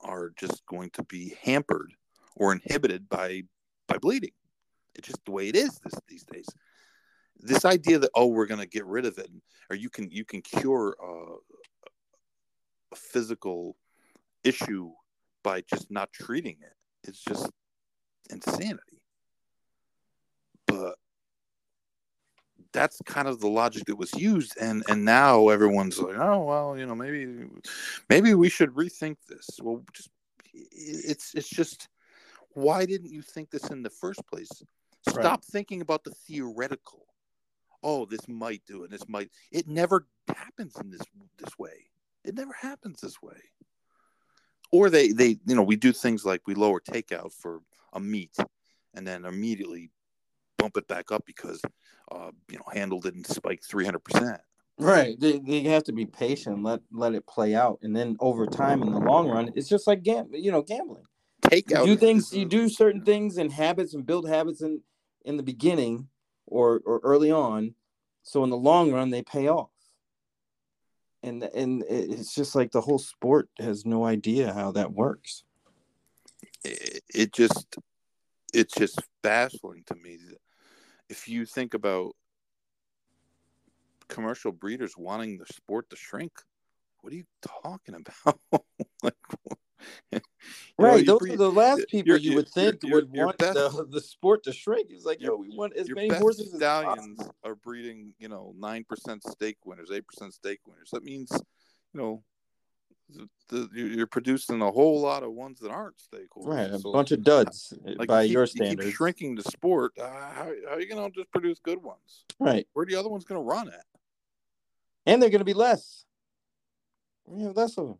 are 0.00 0.32
just 0.36 0.64
going 0.66 0.90
to 0.90 1.02
be 1.04 1.36
hampered 1.42 1.92
or 2.36 2.52
inhibited 2.52 3.08
by 3.08 3.42
by 3.86 3.98
bleeding. 3.98 4.32
It's 4.94 5.08
just 5.08 5.24
the 5.24 5.32
way 5.32 5.48
it 5.48 5.56
is 5.56 5.78
this, 5.80 5.94
these 6.08 6.24
days. 6.24 6.46
This 7.38 7.64
idea 7.64 7.98
that 7.98 8.10
oh 8.14 8.26
we're 8.26 8.46
going 8.46 8.60
to 8.60 8.66
get 8.66 8.86
rid 8.86 9.06
of 9.06 9.18
it 9.18 9.30
or 9.70 9.76
you 9.76 9.90
can 9.90 10.10
you 10.10 10.24
can 10.24 10.42
cure 10.42 10.96
uh, 11.02 11.36
a 12.92 12.96
physical 12.96 13.76
issue 14.42 14.90
by 15.42 15.62
just 15.62 15.90
not 15.90 16.12
treating 16.12 16.56
it. 16.60 16.74
It's 17.08 17.22
just 17.22 17.50
insanity. 18.30 19.02
But 20.66 20.96
that's 22.72 23.00
kind 23.06 23.28
of 23.28 23.40
the 23.40 23.48
logic 23.48 23.84
that 23.86 23.96
was 23.96 24.12
used 24.14 24.56
and 24.60 24.82
and 24.88 25.04
now 25.04 25.48
everyone's 25.48 25.98
like 25.98 26.16
oh 26.16 26.42
well 26.42 26.76
you 26.76 26.84
know 26.84 26.94
maybe 26.94 27.46
maybe 28.10 28.34
we 28.34 28.48
should 28.48 28.70
rethink 28.70 29.16
this 29.28 29.48
well 29.62 29.80
just 29.92 30.10
it's 30.52 31.34
it's 31.34 31.48
just 31.48 31.88
why 32.54 32.84
didn't 32.84 33.10
you 33.10 33.22
think 33.22 33.48
this 33.50 33.70
in 33.70 33.82
the 33.84 33.90
first 33.90 34.20
place 34.26 34.50
stop 35.08 35.24
right. 35.24 35.44
thinking 35.44 35.82
about 35.82 36.02
the 36.02 36.10
theoretical 36.26 37.06
oh 37.84 38.04
this 38.04 38.26
might 38.26 38.62
do 38.66 38.82
it 38.82 38.90
this 38.90 39.08
might 39.08 39.30
it 39.52 39.68
never 39.68 40.08
happens 40.28 40.74
in 40.80 40.90
this 40.90 41.02
this 41.38 41.56
way 41.58 41.86
it 42.24 42.34
never 42.34 42.54
happens 42.58 43.00
this 43.00 43.20
way. 43.22 43.36
Or 44.72 44.90
they, 44.90 45.12
they, 45.12 45.38
you 45.46 45.54
know, 45.54 45.62
we 45.62 45.76
do 45.76 45.92
things 45.92 46.24
like 46.24 46.42
we 46.46 46.54
lower 46.54 46.80
takeout 46.80 47.32
for 47.32 47.60
a 47.92 48.00
meet, 48.00 48.34
and 48.94 49.06
then 49.06 49.24
immediately 49.24 49.90
bump 50.58 50.76
it 50.76 50.88
back 50.88 51.12
up 51.12 51.24
because, 51.26 51.60
uh, 52.10 52.30
you 52.50 52.56
know, 52.56 52.64
handle 52.72 53.00
didn't 53.00 53.26
spike 53.26 53.60
three 53.62 53.84
hundred 53.84 54.02
percent. 54.04 54.40
Right. 54.76 55.20
They, 55.20 55.38
they 55.38 55.60
have 55.64 55.84
to 55.84 55.92
be 55.92 56.06
patient. 56.06 56.64
Let 56.64 56.80
let 56.90 57.14
it 57.14 57.26
play 57.26 57.54
out, 57.54 57.78
and 57.82 57.94
then 57.94 58.16
over 58.18 58.46
time, 58.46 58.82
in 58.82 58.90
the 58.90 58.98
long 58.98 59.28
run, 59.28 59.52
it's 59.54 59.68
just 59.68 59.86
like 59.86 60.02
gam- 60.02 60.30
you 60.32 60.50
know, 60.50 60.62
gambling. 60.62 61.04
Takeout. 61.42 61.86
You 61.86 61.94
do 61.94 61.96
things. 61.96 62.32
You 62.32 62.46
do 62.46 62.68
certain 62.68 63.04
things 63.04 63.36
and 63.36 63.52
habits 63.52 63.94
and 63.94 64.04
build 64.04 64.28
habits 64.28 64.62
in 64.62 64.80
in 65.24 65.36
the 65.36 65.44
beginning 65.44 66.08
or 66.46 66.80
or 66.84 67.00
early 67.02 67.30
on, 67.30 67.74
so 68.22 68.44
in 68.44 68.50
the 68.50 68.56
long 68.56 68.92
run 68.92 69.10
they 69.10 69.22
pay 69.22 69.48
off. 69.48 69.70
And 71.22 71.42
and 71.42 71.84
it's 71.88 72.34
just 72.34 72.54
like 72.54 72.70
the 72.70 72.80
whole 72.80 72.98
sport 72.98 73.48
has 73.58 73.86
no 73.86 74.04
idea 74.04 74.52
how 74.52 74.72
that 74.72 74.92
works. 74.92 75.44
It, 76.64 77.32
just 77.32 77.76
it's 78.52 78.74
just 78.74 79.00
baffling 79.22 79.84
to 79.86 79.94
me 79.94 80.18
if 81.08 81.28
you 81.28 81.44
think 81.44 81.74
about 81.74 82.12
commercial 84.08 84.52
breeders 84.52 84.96
wanting 84.96 85.38
the 85.38 85.46
sport 85.46 85.90
to 85.90 85.96
shrink 85.96 86.32
what 87.04 87.12
are 87.12 87.16
you 87.16 87.26
talking 87.62 87.94
about? 87.94 88.40
Like 89.02 89.14
right, 90.78 91.04
know, 91.04 91.18
those 91.18 91.30
are 91.30 91.36
the 91.36 91.50
last 91.50 91.86
people 91.88 92.16
you 92.16 92.34
would 92.36 92.48
think 92.48 92.82
your, 92.82 92.96
would 92.96 93.10
your 93.12 93.26
want 93.26 93.38
best, 93.38 93.54
the, 93.54 93.86
the 93.90 94.00
sport 94.00 94.44
to 94.44 94.52
shrink. 94.52 94.90
He's 94.90 95.04
like, 95.04 95.20
yo, 95.20 95.36
we 95.36 95.48
want 95.50 95.74
as 95.76 95.88
many 95.90 96.08
horses 96.08 96.52
as 96.52 96.58
stallions 96.58 97.20
are 97.44 97.54
breeding, 97.54 98.12
you 98.18 98.28
know, 98.28 98.54
nine 98.58 98.84
percent 98.84 99.22
stake 99.24 99.58
winners, 99.64 99.90
eight 99.92 100.06
percent 100.06 100.34
stake 100.34 100.60
winners. 100.66 100.90
That 100.92 101.04
means, 101.04 101.30
you 101.92 102.00
know, 102.00 102.22
the, 103.08 103.28
the, 103.48 103.68
you're 103.74 104.06
producing 104.06 104.62
a 104.62 104.70
whole 104.70 105.00
lot 105.00 105.22
of 105.22 105.32
ones 105.32 105.60
that 105.60 105.70
aren't 105.70 106.00
stake 106.00 106.28
holders. 106.32 106.54
Right, 106.54 106.70
a 106.70 106.78
so, 106.78 106.92
bunch 106.92 107.12
of 107.12 107.22
duds 107.22 107.72
like 107.84 108.08
by 108.08 108.22
you 108.22 108.28
keep, 108.28 108.34
your 108.34 108.46
standards. 108.46 108.78
You 108.78 108.90
keep 108.90 108.96
shrinking 108.96 109.34
the 109.36 109.42
sport. 109.42 109.92
Uh, 109.98 110.08
how, 110.08 110.50
how 110.68 110.74
are 110.74 110.80
you 110.80 110.88
going 110.88 111.10
to 111.10 111.16
just 111.16 111.30
produce 111.30 111.58
good 111.58 111.82
ones? 111.82 112.24
Right. 112.38 112.66
Where 112.72 112.84
are 112.84 112.86
the 112.86 112.96
other 112.96 113.08
ones 113.08 113.24
going 113.24 113.40
to 113.40 113.44
run 113.44 113.68
at? 113.68 113.84
And 115.06 115.20
they're 115.20 115.30
going 115.30 115.40
to 115.40 115.44
be 115.44 115.54
less. 115.54 116.04
We 117.26 117.42
have 117.42 117.56
less 117.56 117.76
of 117.78 117.88
them 117.88 117.98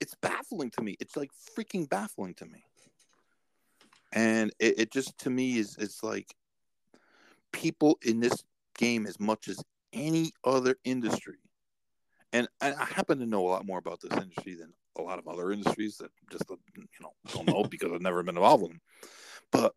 it's 0.00 0.14
baffling 0.14 0.70
to 0.70 0.82
me. 0.82 0.96
It's 1.00 1.16
like 1.16 1.30
freaking 1.56 1.88
baffling 1.88 2.34
to 2.34 2.46
me. 2.46 2.64
And 4.12 4.52
it, 4.58 4.80
it 4.80 4.92
just 4.92 5.18
to 5.18 5.30
me 5.30 5.58
is 5.58 5.76
it's 5.78 6.02
like 6.02 6.34
people 7.52 7.98
in 8.02 8.20
this 8.20 8.44
game 8.76 9.06
as 9.06 9.20
much 9.20 9.48
as 9.48 9.62
any 9.92 10.32
other 10.44 10.76
industry 10.84 11.38
and 12.32 12.48
I 12.60 12.72
happen 12.84 13.18
to 13.18 13.26
know 13.26 13.46
a 13.46 13.50
lot 13.50 13.66
more 13.66 13.78
about 13.78 14.00
this 14.00 14.12
industry 14.12 14.54
than 14.54 14.72
a 14.98 15.02
lot 15.02 15.18
of 15.18 15.26
other 15.26 15.50
industries 15.52 15.96
that 15.98 16.10
just 16.30 16.44
you 16.48 16.86
know 17.00 17.12
don't 17.32 17.48
know 17.48 17.64
because 17.64 17.92
I've 17.92 18.02
never 18.02 18.22
been 18.22 18.36
involved 18.36 18.62
with 18.62 18.72
them. 18.72 18.80
But 19.50 19.74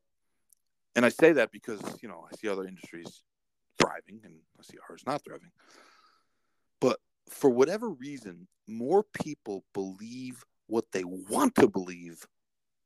and 0.95 1.05
I 1.05 1.09
say 1.09 1.33
that 1.33 1.51
because 1.51 1.81
you 2.01 2.09
know 2.09 2.25
I 2.31 2.35
see 2.35 2.47
other 2.47 2.65
industries 2.65 3.23
thriving 3.79 4.21
and 4.23 4.35
I 4.59 4.63
see 4.63 4.77
ours 4.89 5.03
not 5.05 5.23
thriving. 5.23 5.51
But 6.79 6.99
for 7.29 7.49
whatever 7.49 7.89
reason, 7.89 8.47
more 8.67 9.03
people 9.03 9.63
believe 9.73 10.43
what 10.67 10.85
they 10.91 11.03
want 11.03 11.55
to 11.55 11.67
believe 11.67 12.25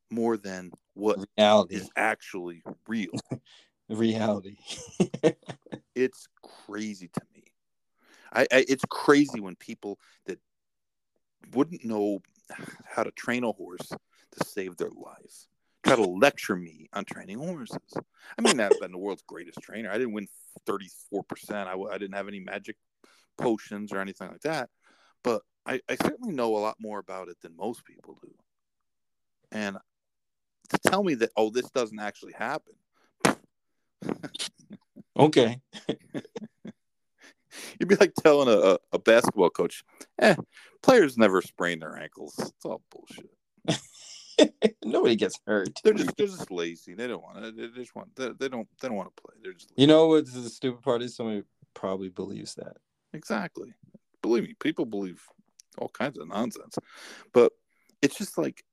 more 0.10 0.38
than 0.38 0.72
what 0.94 1.20
reality 1.38 1.76
is 1.76 1.90
actually 1.96 2.64
real. 2.88 3.12
reality. 3.90 4.58
it's 5.96 6.28
crazy 6.66 7.10
to 7.14 7.22
me. 7.34 7.44
I, 8.34 8.42
I, 8.52 8.66
it's 8.68 8.86
crazy 8.90 9.40
when 9.40 9.56
people 9.56 10.00
that 10.26 10.40
wouldn't 11.54 11.86
know 11.86 12.20
how 12.86 13.04
to 13.04 13.12
train 13.12 13.44
a 13.44 13.52
horse 13.52 13.88
to 13.90 14.46
save 14.46 14.78
their 14.78 14.90
life 14.90 15.48
try 15.88 15.96
to 15.96 16.04
lecture 16.04 16.56
me 16.56 16.90
on 16.94 17.06
training 17.06 17.38
horses. 17.38 17.78
I 18.38 18.42
mean, 18.42 18.60
I've 18.60 18.80
been 18.80 18.92
the 18.92 18.98
world's 18.98 19.24
greatest 19.28 19.60
trainer. 19.62 19.90
I 19.90 19.98
didn't 19.98 20.14
win 20.14 20.28
34%. 20.68 20.82
I, 21.52 21.74
I 21.74 21.98
didn't 21.98 22.16
have 22.16 22.28
any 22.28 22.40
magic 22.40 22.76
potions 23.38 23.92
or 23.92 24.00
anything 24.00 24.30
like 24.30 24.42
that. 24.42 24.70
But 25.24 25.42
I, 25.66 25.82
I 25.90 25.96
certainly 25.96 26.34
know 26.34 26.56
a 26.56 26.60
lot 26.60 26.78
more 26.80 27.00
about 27.00 27.28
it 27.30 27.38
than 27.42 27.56
most 27.56 27.86
people 27.86 28.18
do. 28.22 28.34
And 29.52 29.78
to 30.70 30.78
tell 30.80 31.04
me 31.04 31.16
that, 31.16 31.32
oh, 31.36 31.50
this 31.50 31.70
doesn't 31.72 32.00
actually 32.00 32.34
happen. 32.34 32.74
okay. 35.18 35.60
You'd 37.80 37.90
be 37.90 37.96
like 37.96 38.14
telling 38.14 38.50
a, 38.50 38.78
a 38.92 39.00
basketball 39.00 39.50
coach, 39.50 39.84
eh, 40.20 40.36
players 40.84 41.18
never 41.18 41.42
sprain 41.42 41.80
their 41.80 41.98
ankles. 41.98 42.36
It's 42.38 42.66
all 42.66 42.82
bullshit. 42.92 43.32
Nobody 44.86 45.16
gets 45.16 45.40
hurt. 45.46 45.80
They're 45.84 45.94
just 45.94 46.16
they're 46.16 46.28
just 46.28 46.52
lazy. 46.52 46.94
They 46.94 47.08
don't 47.08 47.24
want 47.24 47.44
to. 47.44 47.52
They 47.52 47.68
just 47.70 47.96
want. 47.96 48.16
They, 48.16 48.30
they 48.40 48.50
don't. 48.50 48.68
They 48.80 48.88
don't 48.88 48.98
want 48.98 49.16
to 49.16 49.22
play. 49.22 49.34
They're 49.42 49.54
just. 49.54 49.72
Lazy. 49.72 49.82
You 49.82 49.88
know 49.88 50.08
what 50.08 50.32
the 50.32 50.50
stupid 50.50 50.84
part 50.84 51.02
is? 51.02 51.16
Somebody 51.16 51.44
probably 51.74 52.10
believes 52.10 52.54
that. 52.56 52.78
Exactly. 53.14 53.74
Believe 54.22 54.44
me, 54.44 54.56
people 54.60 54.86
believe 54.86 55.22
all 55.78 55.90
kinds 55.90 56.18
of 56.18 56.28
nonsense, 56.28 56.78
but 57.34 57.52
it's 58.02 58.18
just 58.18 58.38
like 58.38 58.64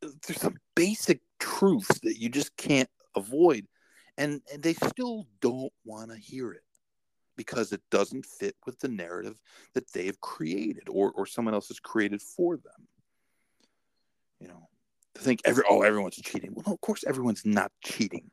there's 0.00 0.40
some 0.40 0.56
basic 0.74 1.20
truths 1.38 2.00
that 2.02 2.18
you 2.20 2.28
just 2.28 2.56
can't 2.56 2.90
avoid, 3.14 3.66
and, 4.18 4.40
and 4.52 4.62
they 4.62 4.74
still 4.74 5.26
don't 5.40 5.72
want 5.84 6.10
to 6.10 6.16
hear 6.16 6.52
it 6.52 6.62
because 7.36 7.72
it 7.72 7.82
doesn't 7.90 8.26
fit 8.26 8.56
with 8.66 8.78
the 8.80 8.88
narrative 8.88 9.40
that 9.74 9.90
they've 9.92 10.20
created 10.20 10.84
or 10.88 11.12
or 11.12 11.26
someone 11.26 11.54
else 11.54 11.68
has 11.68 11.80
created 11.80 12.20
for 12.22 12.56
them 12.56 12.88
you 14.40 14.48
know, 14.48 14.68
to 15.14 15.20
think 15.20 15.40
every 15.44 15.64
oh 15.68 15.82
everyone's 15.82 16.16
cheating. 16.16 16.52
Well, 16.54 16.64
no, 16.66 16.74
of 16.74 16.80
course 16.80 17.04
everyone's 17.06 17.44
not 17.44 17.72
cheating. 17.84 18.30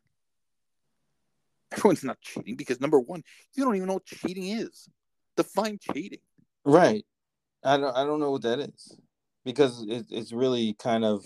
Everyone's 1.73 2.03
not 2.03 2.21
cheating 2.21 2.55
because 2.55 2.79
number 2.79 2.99
one, 2.99 3.23
you 3.53 3.63
don't 3.63 3.75
even 3.75 3.87
know 3.87 3.95
what 3.95 4.05
cheating 4.05 4.47
is. 4.47 4.89
Define 5.35 5.79
cheating. 5.79 6.19
Right. 6.63 7.05
I 7.63 7.77
don't. 7.77 7.95
I 7.95 8.05
don't 8.05 8.19
know 8.19 8.31
what 8.31 8.43
that 8.43 8.59
is 8.59 8.97
because 9.45 9.85
it, 9.87 10.05
it's 10.09 10.31
really 10.31 10.73
kind 10.73 11.05
of 11.05 11.25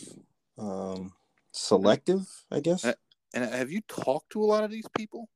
um, 0.58 1.14
selective, 1.52 2.26
I 2.52 2.60
guess. 2.60 2.84
And, 2.84 2.96
and 3.34 3.46
have 3.46 3.72
you 3.72 3.82
talked 3.88 4.32
to 4.32 4.44
a 4.44 4.46
lot 4.46 4.64
of 4.64 4.72
these 4.72 4.88
people? 4.96 5.30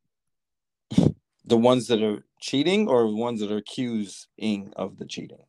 the 1.52 1.58
ones 1.58 1.88
that 1.88 2.02
are 2.02 2.24
cheating, 2.40 2.88
or 2.88 3.04
the 3.04 3.16
ones 3.16 3.40
that 3.42 3.52
are 3.52 3.58
accusing 3.58 4.72
of 4.76 4.98
the 4.98 5.06
cheating? 5.06 5.46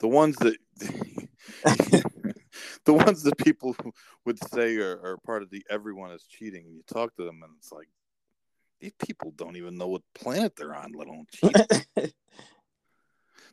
The 0.00 0.08
ones 0.08 0.36
that 0.36 0.56
the 2.84 2.92
ones 2.92 3.22
that 3.22 3.38
people 3.38 3.76
would 4.24 4.38
say 4.50 4.76
are, 4.76 5.00
are, 5.04 5.18
part 5.18 5.42
of 5.42 5.50
the 5.50 5.64
everyone 5.70 6.10
is 6.12 6.24
cheating. 6.24 6.66
You 6.68 6.82
talk 6.86 7.14
to 7.16 7.24
them, 7.24 7.40
and 7.42 7.52
it's 7.58 7.72
like 7.72 7.88
these 8.80 8.92
people 9.04 9.32
don't 9.36 9.56
even 9.56 9.76
know 9.76 9.88
what 9.88 10.02
planet 10.14 10.56
they're 10.56 10.74
on, 10.74 10.92
let 10.92 11.08
alone 11.08 11.26
cheat. 11.32 11.56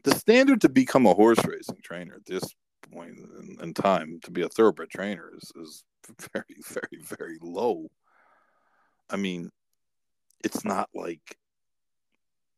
the 0.03 0.15
standard 0.15 0.61
to 0.61 0.69
become 0.69 1.05
a 1.05 1.13
horse 1.13 1.43
racing 1.45 1.79
trainer 1.83 2.15
at 2.15 2.25
this 2.25 2.43
point 2.91 3.17
in, 3.17 3.57
in 3.61 3.73
time 3.73 4.19
to 4.23 4.31
be 4.31 4.43
a 4.43 4.49
thoroughbred 4.49 4.89
trainer 4.89 5.31
is, 5.35 5.51
is 5.55 5.83
very, 6.33 6.61
very, 6.63 7.01
very 7.01 7.37
low. 7.41 7.87
I 9.09 9.17
mean, 9.17 9.51
it's 10.43 10.63
not 10.63 10.89
like 10.93 11.37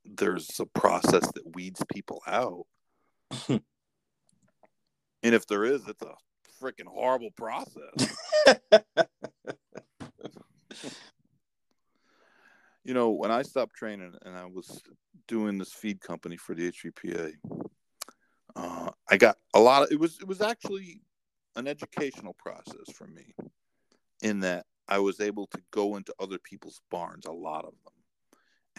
there's 0.05 0.59
a 0.59 0.65
process 0.65 1.29
that 1.33 1.55
weeds 1.55 1.83
people 1.93 2.21
out. 2.27 2.65
And 5.23 5.33
if 5.35 5.47
there 5.47 5.65
is, 5.65 5.87
it's 5.87 6.01
a 6.03 6.13
freaking 6.61 6.87
horrible 6.87 7.31
process. 7.31 8.15
you 12.83 12.93
know, 12.93 13.11
when 13.11 13.31
I 13.31 13.41
stopped 13.41 13.75
training 13.75 14.13
and 14.23 14.35
I 14.35 14.45
was 14.45 14.81
doing 15.27 15.57
this 15.57 15.73
feed 15.73 15.99
company 16.01 16.37
for 16.37 16.55
the 16.55 16.71
HBPA, 16.71 17.33
uh, 18.55 18.89
I 19.09 19.17
got 19.17 19.37
a 19.53 19.59
lot 19.59 19.83
of 19.83 19.91
it 19.91 19.99
was 19.99 20.19
it 20.19 20.27
was 20.27 20.41
actually 20.41 21.01
an 21.55 21.67
educational 21.67 22.33
process 22.33 22.93
for 22.93 23.07
me 23.07 23.35
in 24.21 24.39
that 24.39 24.65
I 24.87 24.99
was 24.99 25.19
able 25.19 25.47
to 25.47 25.61
go 25.71 25.97
into 25.97 26.13
other 26.19 26.37
people's 26.37 26.81
barns, 26.89 27.25
a 27.25 27.31
lot 27.31 27.65
of 27.65 27.73
them, 27.83 27.93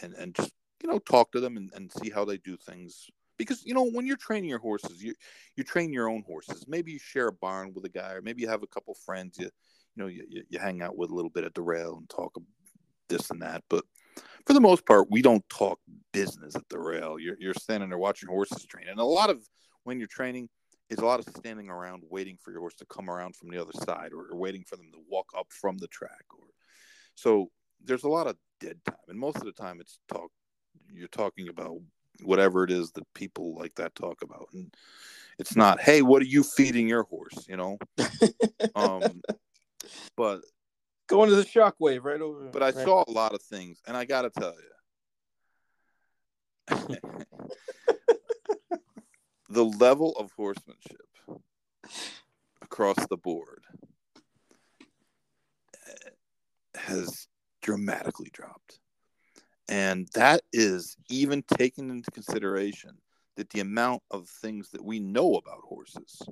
and 0.02 0.14
and 0.14 0.34
just 0.34 0.52
you 0.82 0.88
know 0.88 0.98
talk 0.98 1.32
to 1.32 1.40
them 1.40 1.56
and, 1.56 1.70
and 1.74 1.92
see 1.92 2.10
how 2.10 2.24
they 2.24 2.38
do 2.38 2.56
things 2.56 3.10
because 3.38 3.64
you 3.64 3.74
know 3.74 3.88
when 3.88 4.06
you're 4.06 4.16
training 4.16 4.50
your 4.50 4.58
horses 4.58 5.02
you 5.02 5.14
you 5.56 5.64
train 5.64 5.92
your 5.92 6.08
own 6.08 6.22
horses. 6.26 6.64
Maybe 6.68 6.92
you 6.92 6.98
share 6.98 7.28
a 7.28 7.32
barn 7.32 7.72
with 7.74 7.84
a 7.84 7.88
guy 7.88 8.12
or 8.12 8.22
maybe 8.22 8.42
you 8.42 8.48
have 8.48 8.62
a 8.62 8.68
couple 8.68 8.94
friends 8.94 9.38
you 9.38 9.46
you 9.96 10.02
know 10.02 10.06
you, 10.06 10.44
you 10.48 10.58
hang 10.58 10.82
out 10.82 10.96
with 10.96 11.10
a 11.10 11.14
little 11.14 11.30
bit 11.30 11.44
at 11.44 11.54
the 11.54 11.62
rail 11.62 11.96
and 11.96 12.08
talk 12.08 12.34
this 13.08 13.30
and 13.30 13.42
that. 13.42 13.62
But 13.70 13.84
for 14.46 14.52
the 14.52 14.60
most 14.60 14.84
part 14.86 15.10
we 15.10 15.22
don't 15.22 15.48
talk 15.48 15.78
business 16.12 16.54
at 16.56 16.68
the 16.68 16.78
rail. 16.78 17.18
You're, 17.18 17.36
you're 17.38 17.54
standing 17.54 17.88
there 17.88 17.98
watching 17.98 18.28
horses 18.28 18.64
train. 18.66 18.88
And 18.88 19.00
a 19.00 19.04
lot 19.04 19.30
of 19.30 19.40
when 19.84 19.98
you're 19.98 20.08
training 20.08 20.48
is 20.90 20.98
a 20.98 21.06
lot 21.06 21.20
of 21.20 21.26
standing 21.36 21.68
around 21.68 22.02
waiting 22.08 22.38
for 22.42 22.50
your 22.50 22.60
horse 22.60 22.74
to 22.76 22.86
come 22.86 23.10
around 23.10 23.36
from 23.36 23.50
the 23.50 23.60
other 23.60 23.72
side 23.84 24.12
or, 24.12 24.32
or 24.32 24.38
waiting 24.38 24.64
for 24.64 24.76
them 24.76 24.90
to 24.92 24.98
walk 25.08 25.26
up 25.36 25.46
from 25.50 25.76
the 25.78 25.88
track 25.88 26.24
or 26.30 26.46
so 27.14 27.50
there's 27.84 28.04
a 28.04 28.08
lot 28.08 28.26
of 28.26 28.36
dead 28.60 28.78
time. 28.84 28.96
And 29.08 29.18
most 29.18 29.36
of 29.36 29.44
the 29.44 29.52
time 29.52 29.80
it's 29.80 29.98
talk 30.08 30.30
you're 30.90 31.08
talking 31.08 31.48
about 31.48 31.78
whatever 32.22 32.64
it 32.64 32.70
is 32.70 32.90
that 32.92 33.04
people 33.14 33.54
like 33.56 33.74
that 33.76 33.94
talk 33.94 34.22
about 34.22 34.48
and 34.52 34.74
it's 35.38 35.56
not 35.56 35.80
hey 35.80 36.02
what 36.02 36.22
are 36.22 36.26
you 36.26 36.42
feeding 36.42 36.88
your 36.88 37.04
horse? 37.04 37.46
You 37.48 37.56
know? 37.56 37.78
Um 38.74 39.20
but 40.16 40.40
going 41.06 41.30
to 41.30 41.36
the 41.36 41.44
shockwave 41.44 42.04
right 42.04 42.20
over 42.20 42.50
but 42.52 42.62
i 42.62 42.66
right. 42.66 42.74
saw 42.74 43.04
a 43.06 43.10
lot 43.10 43.32
of 43.32 43.40
things 43.42 43.80
and 43.86 43.96
i 43.96 44.04
gotta 44.04 44.30
tell 44.30 44.52
you 44.52 44.68
the 49.48 49.64
level 49.64 50.12
of 50.18 50.30
horsemanship 50.36 51.00
across 52.60 52.98
the 53.08 53.16
board 53.16 53.64
eh, 55.86 56.10
has 56.74 57.26
dramatically 57.62 58.28
dropped 58.32 58.80
and 59.68 60.08
that 60.14 60.42
is 60.52 60.96
even 61.08 61.42
taken 61.42 61.90
into 61.90 62.10
consideration 62.10 62.96
that 63.36 63.50
the 63.50 63.60
amount 63.60 64.02
of 64.10 64.28
things 64.28 64.70
that 64.70 64.84
we 64.84 64.98
know 64.98 65.34
about 65.34 65.60
horses 65.62 66.22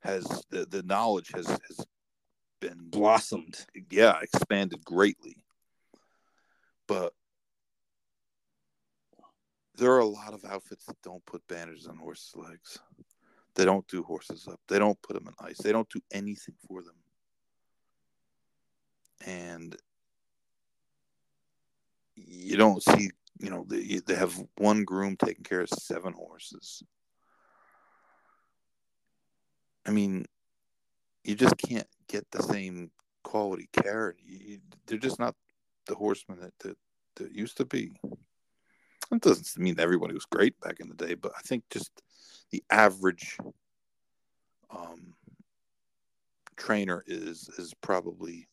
has 0.00 0.24
the, 0.50 0.66
the 0.66 0.82
knowledge 0.82 1.30
has 1.34 1.46
has 1.46 1.86
been 2.60 2.78
blossomed. 2.90 3.64
Yeah, 3.90 4.18
expanded 4.20 4.84
greatly. 4.84 5.36
But 6.86 7.12
there 9.76 9.92
are 9.92 10.00
a 10.00 10.04
lot 10.04 10.34
of 10.34 10.44
outfits 10.44 10.84
that 10.86 11.00
don't 11.02 11.24
put 11.26 11.46
bandages 11.48 11.86
on 11.86 11.96
horses' 11.96 12.34
legs. 12.36 12.78
They 13.54 13.64
don't 13.64 13.86
do 13.88 14.02
horses 14.02 14.48
up. 14.48 14.60
They 14.68 14.78
don't 14.78 15.00
put 15.02 15.14
them 15.14 15.28
in 15.28 15.46
ice. 15.46 15.58
They 15.58 15.72
don't 15.72 15.88
do 15.88 16.00
anything 16.12 16.54
for 16.66 16.82
them. 16.82 16.94
And 19.26 19.76
you 22.14 22.56
don't 22.56 22.82
see, 22.82 23.10
you 23.38 23.50
know, 23.50 23.64
they, 23.68 24.00
they 24.06 24.14
have 24.14 24.40
one 24.56 24.84
groom 24.84 25.16
taking 25.16 25.44
care 25.44 25.60
of 25.60 25.68
seven 25.68 26.12
horses. 26.12 26.82
I 29.86 29.90
mean, 29.90 30.26
you 31.24 31.34
just 31.34 31.56
can't 31.58 31.88
get 32.08 32.30
the 32.30 32.42
same 32.42 32.90
quality 33.22 33.68
care. 33.72 34.14
You, 34.24 34.58
they're 34.86 34.98
just 34.98 35.18
not 35.18 35.34
the 35.86 35.94
horsemen 35.94 36.40
that, 36.40 36.58
that, 36.60 36.76
that 37.16 37.32
used 37.32 37.56
to 37.58 37.64
be. 37.64 37.92
It 39.10 39.20
doesn't 39.20 39.62
mean 39.62 39.78
everybody 39.78 40.14
was 40.14 40.24
great 40.24 40.58
back 40.60 40.80
in 40.80 40.88
the 40.88 40.94
day, 40.94 41.14
but 41.14 41.32
I 41.36 41.40
think 41.42 41.64
just 41.70 41.90
the 42.50 42.62
average 42.70 43.36
um, 44.70 45.14
trainer 46.56 47.02
is 47.06 47.50
is 47.58 47.74
probably 47.82 48.48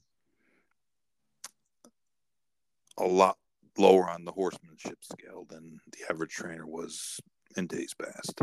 a 2.98 3.06
lot 3.06 3.38
lower 3.78 4.10
on 4.10 4.26
the 4.26 4.32
horsemanship 4.32 4.98
scale 5.04 5.46
than 5.50 5.80
the 5.92 6.00
average 6.10 6.32
trainer 6.32 6.68
was 6.68 7.20
in 7.56 7.68
days 7.68 7.94
past. 7.94 8.42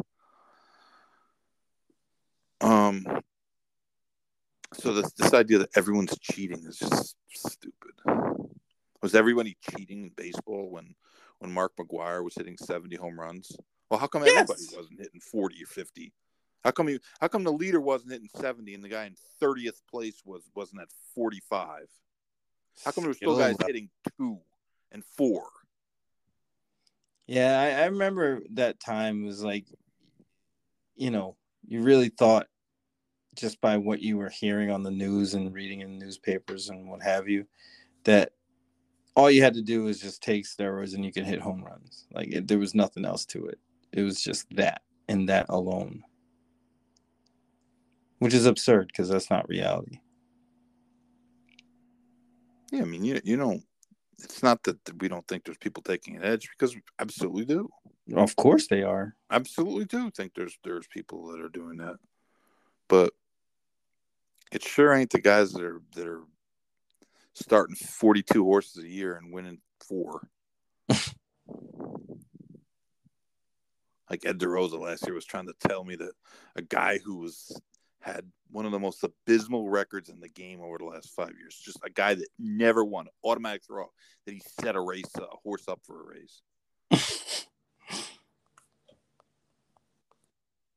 Um, 2.60 3.04
so 4.74 4.92
this 4.94 5.12
this 5.12 5.34
idea 5.34 5.58
that 5.58 5.76
everyone's 5.76 6.18
cheating 6.18 6.64
is 6.66 6.78
just 6.78 7.16
stupid. 7.34 7.92
Was 9.02 9.14
everybody 9.14 9.56
cheating 9.70 10.04
in 10.04 10.10
baseball 10.16 10.70
when 10.70 10.94
when 11.38 11.52
Mark 11.52 11.72
McGwire 11.76 12.24
was 12.24 12.34
hitting 12.34 12.56
seventy 12.56 12.96
home 12.96 13.18
runs? 13.20 13.56
Well, 13.90 14.00
how 14.00 14.06
come 14.06 14.24
Yes. 14.24 14.32
everybody 14.32 14.76
wasn't 14.76 15.00
hitting 15.00 15.20
forty 15.20 15.62
or 15.62 15.66
fifty? 15.66 16.12
How 16.64 16.70
come 16.72 16.88
you? 16.88 16.98
How 17.20 17.28
come 17.28 17.44
the 17.44 17.52
leader 17.52 17.80
wasn't 17.80 18.12
hitting 18.12 18.30
seventy 18.34 18.74
and 18.74 18.82
the 18.82 18.88
guy 18.88 19.04
in 19.04 19.14
thirtieth 19.38 19.80
place 19.88 20.22
was 20.24 20.42
wasn't 20.54 20.80
at 20.82 20.88
forty 21.14 21.40
five? 21.48 21.88
How 22.84 22.90
come 22.90 23.04
there 23.04 23.10
were 23.10 23.14
still 23.14 23.38
guys 23.38 23.54
Skills. 23.54 23.66
hitting 23.68 23.90
two 24.18 24.40
and 24.92 25.04
four? 25.04 25.44
Yeah, 27.26 27.60
I, 27.60 27.82
I 27.82 27.84
remember 27.86 28.42
that 28.54 28.80
time 28.80 29.24
was 29.24 29.42
like, 29.42 29.66
you 30.94 31.10
know, 31.10 31.36
you 31.66 31.82
really 31.82 32.08
thought 32.08 32.46
just 33.34 33.60
by 33.60 33.76
what 33.76 34.00
you 34.00 34.16
were 34.16 34.30
hearing 34.30 34.70
on 34.70 34.82
the 34.82 34.90
news 34.90 35.34
and 35.34 35.52
reading 35.52 35.80
in 35.80 35.98
newspapers 35.98 36.68
and 36.68 36.88
what 36.88 37.02
have 37.02 37.28
you, 37.28 37.46
that 38.04 38.32
all 39.14 39.30
you 39.30 39.42
had 39.42 39.54
to 39.54 39.62
do 39.62 39.84
was 39.84 40.00
just 40.00 40.22
take 40.22 40.44
steroids 40.44 40.94
and 40.94 41.04
you 41.04 41.12
could 41.12 41.26
hit 41.26 41.40
home 41.40 41.64
runs. 41.64 42.06
Like 42.12 42.28
it, 42.32 42.48
there 42.48 42.58
was 42.58 42.74
nothing 42.74 43.04
else 43.04 43.24
to 43.26 43.46
it. 43.46 43.58
It 43.92 44.02
was 44.02 44.22
just 44.22 44.46
that 44.56 44.82
and 45.08 45.28
that 45.28 45.46
alone, 45.48 46.02
which 48.18 48.34
is 48.34 48.46
absurd 48.46 48.88
because 48.88 49.08
that's 49.08 49.30
not 49.30 49.48
reality. 49.48 50.00
Yeah, 52.70 52.82
I 52.82 52.84
mean, 52.84 53.04
you 53.04 53.20
you 53.24 53.36
don't. 53.36 53.62
It's 54.22 54.42
not 54.42 54.62
that 54.64 54.78
we 55.00 55.08
don't 55.08 55.26
think 55.28 55.44
there's 55.44 55.58
people 55.58 55.82
taking 55.82 56.16
an 56.16 56.24
edge 56.24 56.48
because 56.50 56.74
we 56.74 56.82
absolutely 56.98 57.44
do. 57.44 57.68
Of 58.14 58.36
course 58.36 58.66
they 58.66 58.82
are. 58.82 59.14
absolutely 59.30 59.84
do 59.84 60.10
think 60.10 60.32
there's 60.34 60.58
there's 60.62 60.86
people 60.86 61.26
that 61.28 61.40
are 61.40 61.48
doing 61.48 61.78
that, 61.78 61.96
but 62.88 63.12
it 64.52 64.62
sure 64.62 64.92
ain't 64.94 65.10
the 65.10 65.20
guys 65.20 65.52
that 65.52 65.62
are 65.62 65.82
that 65.94 66.06
are 66.06 66.22
starting 67.34 67.76
42 67.76 68.42
horses 68.44 68.82
a 68.82 68.88
year 68.88 69.16
and 69.16 69.32
winning 69.32 69.58
four. 69.86 70.28
like 74.10 74.24
Ed 74.24 74.38
DeRosa 74.38 74.80
last 74.80 75.04
year 75.04 75.14
was 75.14 75.26
trying 75.26 75.46
to 75.46 75.54
tell 75.68 75.84
me 75.84 75.96
that 75.96 76.12
a 76.54 76.62
guy 76.62 76.98
who 76.98 77.16
was 77.16 77.60
had 78.06 78.30
one 78.50 78.64
of 78.64 78.72
the 78.72 78.78
most 78.78 79.02
abysmal 79.02 79.68
records 79.68 80.08
in 80.08 80.20
the 80.20 80.28
game 80.28 80.60
over 80.60 80.78
the 80.78 80.84
last 80.84 81.10
five 81.14 81.32
years, 81.38 81.60
just 81.62 81.78
a 81.84 81.90
guy 81.90 82.14
that 82.14 82.28
never 82.38 82.84
won 82.84 83.08
automatic 83.24 83.62
throw, 83.66 83.86
that 84.24 84.32
he 84.32 84.40
set 84.60 84.76
a 84.76 84.80
race 84.80 85.10
a 85.18 85.26
horse 85.42 85.66
up 85.68 85.80
for 85.84 86.00
a 86.02 86.06
race. 86.14 86.42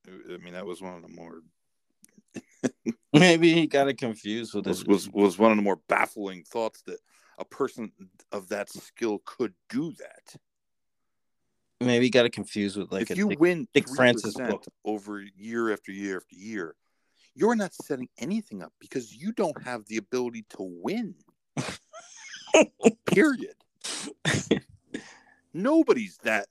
I 0.08 0.38
mean, 0.38 0.54
that 0.54 0.66
was 0.66 0.82
one 0.82 0.96
of 0.96 1.04
the 1.04 1.16
more 1.16 1.42
Maybe 3.14 3.54
he 3.54 3.68
got 3.68 3.88
it 3.88 3.98
confused 3.98 4.54
with 4.54 4.66
was 4.68 4.86
was 4.86 5.10
was 5.10 5.38
one 5.38 5.52
of 5.52 5.58
the 5.58 5.64
more 5.64 5.80
baffling 5.88 6.44
thoughts 6.44 6.82
that 6.88 6.98
a 7.38 7.46
person 7.46 7.92
of 8.32 8.50
that 8.50 8.70
skill 8.70 9.22
could 9.26 9.54
do 9.70 9.94
that. 9.94 10.36
maybe 11.82 12.06
he 12.06 12.10
got 12.12 12.26
it 12.26 12.34
confused 12.34 12.76
with 12.76 12.92
like 12.92 13.04
if 13.04 13.12
a 13.12 13.16
you 13.16 13.30
Dick- 13.30 13.40
win 13.40 13.68
Dick 13.74 13.88
Francis 13.88 14.34
book. 14.36 14.66
over 14.84 15.24
year 15.38 15.72
after 15.72 15.92
year 15.92 16.18
after 16.18 16.36
year, 16.36 16.76
you're 17.36 17.56
not 17.56 17.74
setting 17.74 18.10
anything 18.18 18.62
up 18.62 18.74
because 18.80 19.16
you 19.16 19.32
don't 19.32 19.64
have 19.64 19.86
the 19.86 19.98
ability 19.98 20.46
to 20.50 20.58
win. 20.60 21.16
Period. 23.06 23.56
Nobody's 25.54 26.18
that. 26.24 26.48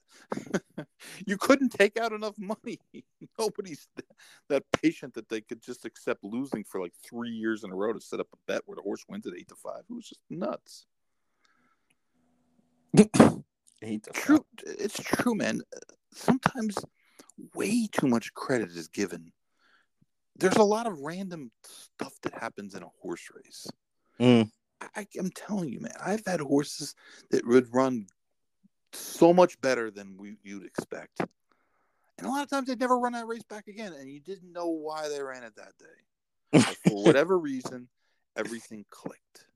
you 1.26 1.36
couldn't 1.36 1.70
take 1.70 1.98
out 1.98 2.12
enough 2.12 2.34
money. 2.38 2.80
Nobody's 3.38 3.86
th- 3.96 4.08
that 4.48 4.64
patient 4.72 5.14
that 5.14 5.28
they 5.28 5.40
could 5.40 5.62
just 5.62 5.84
accept 5.84 6.24
losing 6.24 6.64
for 6.64 6.80
like 6.80 6.92
three 7.08 7.30
years 7.30 7.64
in 7.64 7.70
a 7.70 7.74
row 7.74 7.92
to 7.92 8.00
set 8.00 8.20
up 8.20 8.28
a 8.32 8.36
bet 8.46 8.62
where 8.66 8.76
the 8.76 8.82
horse 8.82 9.04
wins 9.08 9.26
at 9.26 9.34
eight 9.38 9.48
to 9.48 9.54
five. 9.54 9.82
It 9.88 9.94
was 9.94 10.08
just 10.08 10.20
nuts. 10.28 10.86
hate 12.96 14.02
the 14.02 14.10
True, 14.12 14.44
it's 14.64 15.00
true, 15.00 15.34
man. 15.34 15.60
Sometimes 16.12 16.76
way 17.54 17.86
too 17.86 18.08
much 18.08 18.34
credit 18.34 18.70
is 18.70 18.88
given. 18.88 19.32
There's 20.38 20.56
a 20.56 20.62
lot 20.62 20.86
of 20.86 21.00
random 21.00 21.50
stuff 21.64 22.14
that 22.22 22.34
happens 22.34 22.74
in 22.74 22.82
a 22.82 22.88
horse 23.00 23.28
race. 23.34 23.66
Mm. 24.20 24.50
I, 24.94 25.06
I'm 25.18 25.30
telling 25.30 25.70
you, 25.70 25.80
man, 25.80 25.92
I've 26.00 26.24
had 26.24 26.40
horses 26.40 26.94
that 27.30 27.46
would 27.46 27.72
run 27.74 28.06
so 28.92 29.32
much 29.32 29.60
better 29.60 29.90
than 29.90 30.16
we, 30.16 30.36
you'd 30.42 30.64
expect. 30.64 31.20
And 32.18 32.26
a 32.26 32.30
lot 32.30 32.42
of 32.42 32.50
times 32.50 32.68
they'd 32.68 32.80
never 32.80 32.98
run 32.98 33.12
that 33.12 33.26
race 33.26 33.42
back 33.44 33.68
again, 33.68 33.92
and 33.92 34.10
you 34.10 34.20
didn't 34.20 34.52
know 34.52 34.68
why 34.68 35.08
they 35.08 35.22
ran 35.22 35.44
it 35.44 35.54
that 35.56 35.72
day. 35.78 36.74
For 36.88 37.04
whatever 37.04 37.38
reason, 37.38 37.88
everything 38.36 38.84
clicked. 38.90 39.46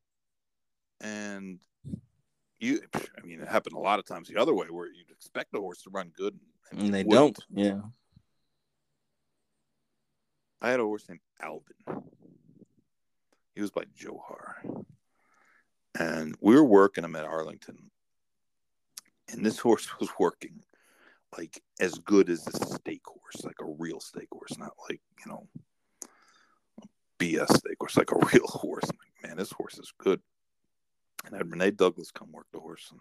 And 1.01 1.59
you, 2.61 2.81
I 2.95 3.27
mean, 3.27 3.41
it 3.41 3.49
happened 3.49 3.75
a 3.77 3.81
lot 3.81 3.99
of 3.99 4.05
times 4.05 4.29
the 4.29 4.41
other 4.41 4.55
way 4.55 4.67
where 4.71 4.87
you'd 4.87 5.11
expect 5.11 5.53
the 5.53 5.59
horse 5.59 5.83
to 5.83 5.91
run 5.91 6.13
good, 6.17 6.39
and 6.71 6.95
they 6.95 7.01
it 7.01 7.11
don't. 7.11 7.39
wouldn't. 7.39 7.39
Yeah. 7.53 7.81
I 10.63 10.71
had 10.71 10.79
a 10.79 10.85
horse 10.85 11.09
named 11.09 11.21
Albin. 11.41 12.05
He 13.57 13.61
was 13.61 13.73
by 13.73 13.83
Johar. 13.99 14.85
And 15.99 16.37
we 16.41 16.55
were 16.55 16.65
working 16.65 17.05
him 17.05 17.17
at 17.17 17.25
Arlington. 17.25 17.91
And 19.29 19.45
this 19.45 19.59
horse 19.59 19.89
was 19.99 20.09
working 20.21 20.63
like 21.37 21.61
as 21.81 21.95
good 21.95 22.31
as 22.31 22.47
a 22.47 22.67
stake 22.67 23.05
horse, 23.05 23.45
like 23.45 23.61
a 23.61 23.75
real 23.79 23.99
stake 23.99 24.29
horse, 24.31 24.57
not 24.57 24.75
like, 24.89 25.01
you 25.25 25.33
know, 25.33 25.49
a 26.83 26.87
BS 27.19 27.57
stake 27.57 27.79
horse, 27.81 27.97
like 27.97 28.13
a 28.13 28.27
real 28.33 28.47
horse. 28.47 28.85
I'm 28.85 28.99
like, 28.99 29.31
man, 29.31 29.39
this 29.39 29.51
horse 29.51 29.79
is 29.79 29.93
good. 29.99 30.21
And 31.25 31.35
I 31.35 31.39
had 31.39 31.51
Rene 31.51 31.73
Douglas 31.73 32.13
come 32.13 32.31
work 32.31 32.47
the 32.53 32.61
horse. 32.61 32.89
And 32.93 33.01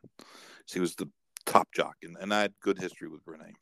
she 0.66 0.80
was 0.80 0.96
the 0.96 1.10
top 1.46 1.68
jock. 1.74 1.98
And, 2.02 2.18
and 2.20 2.34
I 2.34 2.42
had 2.42 2.54
good 2.60 2.80
history 2.80 3.08
with 3.08 3.22
Rene. 3.26 3.54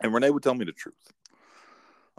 And 0.00 0.12
Rene 0.12 0.30
would 0.30 0.42
tell 0.42 0.54
me 0.54 0.64
the 0.64 0.72
truth. 0.72 1.12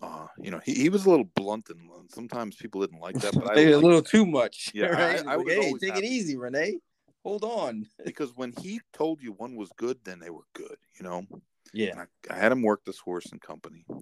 Uh, 0.01 0.27
you 0.39 0.49
know, 0.51 0.59
he, 0.63 0.73
he 0.73 0.89
was 0.89 1.05
a 1.05 1.09
little 1.09 1.30
blunt 1.35 1.69
and 1.69 1.89
sometimes 2.09 2.55
people 2.55 2.81
didn't 2.81 3.01
like 3.01 3.19
that, 3.19 3.34
but 3.35 3.57
I 3.57 3.61
a 3.61 3.77
little 3.77 3.99
it 3.99 4.05
too 4.05 4.26
much. 4.26 4.71
Yeah, 4.73 4.88
right? 4.88 5.26
I- 5.26 5.34
I 5.34 5.35
Like, 5.35 5.47
hey, 5.47 5.73
take 5.80 5.93
happy. 5.93 6.05
it 6.05 6.09
easy, 6.09 6.38
Rene. 6.38 6.80
Hold 7.23 7.43
on. 7.43 7.85
because 8.05 8.31
when 8.35 8.53
he 8.61 8.80
told 8.93 9.21
you 9.21 9.34
one 9.34 9.55
was 9.55 9.69
good, 9.76 9.97
then 10.05 10.19
they 10.19 10.30
were 10.30 10.45
good, 10.53 10.77
you 10.97 11.03
know. 11.03 11.26
Yeah. 11.73 12.05
I, 12.30 12.34
I 12.34 12.38
had 12.38 12.51
him 12.51 12.61
work 12.61 12.84
this 12.85 12.99
horse 12.99 13.31
in 13.31 13.39
company, 13.39 13.85
and 13.89 14.01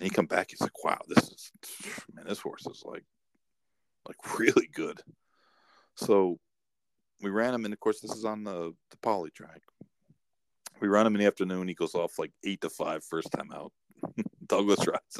he 0.00 0.08
come 0.10 0.26
back. 0.26 0.50
He's 0.50 0.60
like, 0.62 0.82
"Wow, 0.82 1.00
this 1.08 1.24
is 1.24 1.52
man, 2.14 2.24
this 2.26 2.40
horse 2.40 2.66
is 2.66 2.82
like, 2.86 3.04
like 4.06 4.16
really 4.38 4.68
good." 4.72 5.02
So 5.96 6.38
we 7.20 7.30
ran 7.30 7.52
him, 7.52 7.64
and 7.64 7.74
of 7.74 7.80
course, 7.80 8.00
this 8.00 8.12
is 8.12 8.24
on 8.24 8.44
the 8.44 8.72
the 8.90 8.96
poly 9.02 9.30
track. 9.30 9.60
We 10.80 10.88
run 10.88 11.06
him 11.06 11.14
in 11.16 11.20
the 11.20 11.26
afternoon. 11.26 11.68
He 11.68 11.74
goes 11.74 11.94
off 11.94 12.18
like 12.18 12.32
eight 12.44 12.60
to 12.62 12.70
five 12.70 13.02
first 13.04 13.28
time 13.32 13.50
out. 13.52 13.72
Douglas 14.48 14.86
rides 14.86 15.16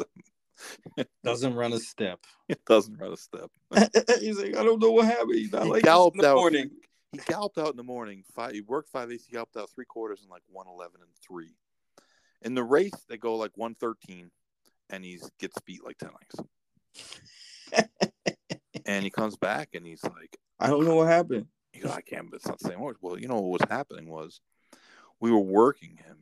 him. 0.97 1.07
Doesn't 1.25 1.55
run 1.55 1.73
a 1.73 1.79
step. 1.79 2.21
It 2.49 2.65
doesn't 2.65 2.97
run 2.97 3.13
a 3.13 3.17
step. 3.17 3.51
He's 4.21 4.39
like, 4.39 4.57
I 4.57 4.63
don't 4.65 4.81
know 4.81 4.93
what 4.93 5.05
happened. 5.07 5.35
He's 5.35 5.53
not 5.53 5.65
He 5.65 5.71
like 5.71 5.83
galloped 5.83 6.19
the 6.19 6.29
out. 6.29 6.37
morning. 6.37 6.71
He 7.13 7.19
galloped 7.19 7.59
out 7.59 7.71
in 7.71 7.77
the 7.77 7.83
morning. 7.83 8.23
Five, 8.35 8.53
he 8.53 8.63
worked 8.63 8.89
five 8.89 9.11
eighths. 9.13 9.27
He 9.27 9.33
galloped 9.33 9.57
out 9.57 9.69
three 9.75 9.85
quarters 9.85 10.23
in 10.23 10.31
like 10.31 10.43
one 10.49 10.67
eleven 10.67 11.01
and 11.03 11.11
three. 11.27 11.57
In 12.43 12.55
the 12.55 12.63
race, 12.65 12.95
they 13.09 13.17
go 13.19 13.37
like 13.37 13.51
one 13.57 13.75
thirteen, 13.75 14.31
and 14.89 15.05
he 15.05 15.19
gets 15.39 15.61
beat 15.67 15.85
like 15.85 15.99
ten 15.99 16.11
lengths. 17.75 17.91
and 18.87 19.05
he 19.05 19.11
comes 19.11 19.37
back 19.37 19.71
and 19.75 19.85
he's 19.85 20.05
like, 20.05 20.39
I 20.61 20.69
don't 20.69 20.85
know 20.85 20.97
what 20.97 21.09
happened. 21.09 21.47
he 21.73 21.81
goes, 21.81 21.91
I 21.93 22.01
can't, 22.01 22.31
but 22.31 22.37
it's 22.37 22.47
not 22.47 22.59
the 22.61 22.69
same 22.69 22.79
horse. 22.79 22.97
Well, 23.01 23.19
you 23.19 23.29
know 23.29 23.41
what 23.41 23.61
was 23.61 23.69
happening 23.71 24.09
was 24.09 24.41
we 25.21 25.31
were 25.31 25.39
working 25.41 25.99
him, 25.99 26.17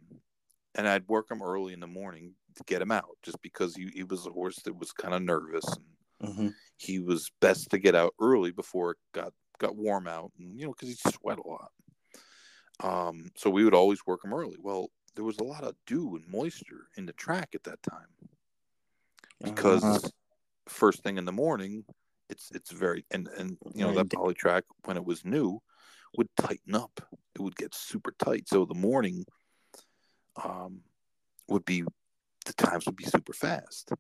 and 0.74 0.89
I'd 0.89 1.06
work 1.09 1.31
him 1.31 1.43
early 1.43 1.72
in 1.72 1.81
the 1.81 1.86
morning 1.86 2.32
get 2.62 2.82
him 2.82 2.90
out, 2.93 3.16
just 3.22 3.40
because 3.43 3.74
he, 3.76 3.89
he 3.94 4.05
was 4.05 4.26
a 4.26 4.31
horse 4.31 4.56
that 4.64 4.76
was 4.76 4.93
kind 4.93 5.14
of 5.14 5.22
nervous 5.22 5.64
and 5.76 5.86
Mm-hmm. 6.22 6.48
he 6.76 6.98
was 7.01 7.31
best 7.40 7.70
to 7.70 7.78
get 7.78 7.94
out 7.94 8.14
early 8.20 8.52
before 8.52 8.93
it 8.93 8.98
got 9.12 9.32
got 9.59 9.76
warm 9.76 10.06
out 10.06 10.32
and 10.39 10.59
you 10.59 10.66
know 10.66 10.72
because 10.72 10.89
he 10.89 11.10
sweat 11.10 11.39
a 11.39 11.48
lot. 11.48 11.72
Um 12.81 13.31
so 13.36 13.51
we 13.51 13.64
would 13.64 13.74
always 13.74 14.05
work 14.06 14.24
him 14.24 14.35
early. 14.35 14.56
Well 14.59 14.90
there 15.14 15.24
was 15.24 15.39
a 15.39 15.44
lot 15.44 15.64
of 15.64 15.76
dew 15.86 16.16
and 16.16 16.26
moisture 16.28 16.89
in 16.97 17.06
the 17.06 17.12
track 17.12 17.55
at 17.55 17.64
that 17.64 17.82
time 17.82 18.09
because 19.43 19.82
Uh-huh. 19.82 20.10
first 20.68 21.02
thing 21.02 21.18
in 21.18 21.24
the 21.24 21.32
morning 21.32 21.85
it's 22.31 22.51
it's 22.52 22.70
very 22.72 23.05
and 23.10 23.28
and 23.28 23.59
you 23.74 23.85
know 23.85 23.93
that 23.94 24.10
poly 24.10 24.35
track 24.35 24.64
when 24.85 24.97
it 24.97 25.05
was 25.05 25.24
new 25.24 25.60
would 26.16 26.28
tighten 26.36 26.74
up. 26.74 27.01
It 27.35 27.40
would 27.43 27.56
get 27.56 27.74
super 27.74 28.14
tight. 28.18 28.48
So 28.48 28.64
the 28.64 28.74
morning 28.74 29.24
um 30.44 30.82
would 31.48 31.64
be 31.64 31.85
the 32.45 32.53
times 32.55 32.87
would 32.87 32.97
be 32.97 33.05
super 33.05 33.33
fast 33.33 33.93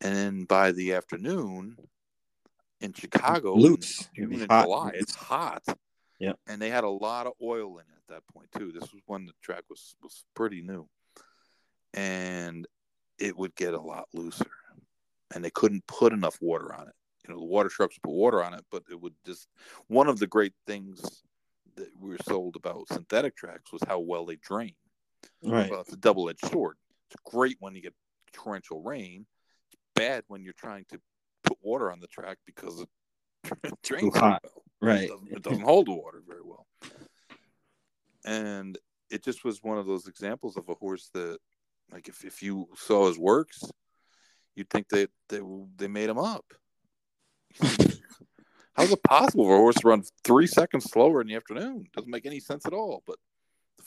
and 0.00 0.14
then 0.14 0.44
by 0.44 0.72
the 0.72 0.94
afternoon 0.94 1.76
in 2.80 2.92
chicago 2.92 3.54
Loose. 3.54 4.08
June 4.14 4.24
It'd 4.24 4.30
be 4.30 4.42
and 4.42 4.50
hot. 4.50 4.64
july 4.64 4.90
it's 4.94 5.14
hot 5.14 5.62
Yeah. 6.18 6.34
And 6.46 6.62
they 6.62 6.70
had 6.70 6.84
a 6.84 6.88
lot 6.88 7.26
of 7.26 7.32
oil 7.42 7.78
in 7.78 7.84
it 7.84 7.98
at 7.98 8.14
that 8.14 8.22
point 8.32 8.48
too. 8.56 8.70
This 8.70 8.92
was 8.92 9.02
when 9.06 9.26
the 9.26 9.32
track 9.42 9.64
was 9.68 9.96
was 10.02 10.24
pretty 10.34 10.62
new. 10.62 10.88
And 11.94 12.66
it 13.18 13.36
would 13.36 13.54
get 13.56 13.74
a 13.74 13.80
lot 13.80 14.06
looser. 14.14 14.46
And 15.34 15.44
they 15.44 15.50
couldn't 15.50 15.84
put 15.86 16.12
enough 16.12 16.38
water 16.40 16.72
on 16.72 16.86
it. 16.86 16.94
You 17.26 17.34
know, 17.34 17.40
the 17.40 17.46
water 17.46 17.68
trucks 17.68 17.98
put 18.02 18.12
water 18.12 18.42
on 18.42 18.54
it, 18.54 18.64
but 18.70 18.84
it 18.90 19.00
would 19.00 19.14
just 19.26 19.48
one 19.88 20.08
of 20.08 20.18
the 20.20 20.26
great 20.28 20.54
things 20.66 21.24
that 21.76 21.88
we 22.00 22.10
were 22.10 22.18
sold 22.24 22.54
about 22.56 22.88
synthetic 22.88 23.34
tracks 23.36 23.72
was 23.72 23.82
how 23.88 23.98
well 23.98 24.24
they 24.26 24.36
drain. 24.36 24.74
Right. 25.42 25.70
Well, 25.70 25.80
it's 25.80 25.92
a 25.92 25.96
double 25.96 26.28
edged 26.30 26.46
sword. 26.50 26.76
It's 27.12 27.34
great 27.34 27.56
when 27.60 27.74
you 27.74 27.82
get 27.82 27.94
torrential 28.32 28.82
rain. 28.82 29.26
It's 29.70 29.80
bad 29.94 30.24
when 30.28 30.42
you're 30.42 30.54
trying 30.54 30.86
to 30.90 31.00
put 31.44 31.58
water 31.62 31.90
on 31.92 32.00
the 32.00 32.06
track 32.06 32.38
because 32.46 32.84
it 33.64 33.74
drains 33.82 34.16
hot. 34.16 34.42
well. 34.42 34.62
Right. 34.80 35.04
It 35.04 35.08
doesn't, 35.10 35.32
it 35.32 35.42
doesn't 35.42 35.64
hold 35.64 35.86
the 35.86 35.92
water 35.92 36.22
very 36.26 36.40
well. 36.42 36.66
And 38.24 38.78
it 39.10 39.22
just 39.22 39.44
was 39.44 39.62
one 39.62 39.78
of 39.78 39.86
those 39.86 40.06
examples 40.06 40.56
of 40.56 40.68
a 40.68 40.74
horse 40.74 41.10
that, 41.12 41.38
like, 41.92 42.08
if, 42.08 42.24
if 42.24 42.42
you 42.42 42.68
saw 42.76 43.08
his 43.08 43.18
works, 43.18 43.62
you'd 44.54 44.70
think 44.70 44.88
they 44.88 45.06
they 45.28 45.40
they 45.76 45.88
made 45.88 46.08
him 46.08 46.18
up. 46.18 46.44
How's 48.74 48.90
it 48.90 49.02
possible 49.02 49.44
for 49.44 49.54
a 49.54 49.58
horse 49.58 49.74
to 49.76 49.88
run 49.88 50.02
three 50.24 50.46
seconds 50.46 50.90
slower 50.90 51.20
in 51.20 51.26
the 51.26 51.36
afternoon? 51.36 51.84
Doesn't 51.94 52.10
make 52.10 52.24
any 52.24 52.40
sense 52.40 52.64
at 52.64 52.72
all. 52.72 53.02
But 53.06 53.16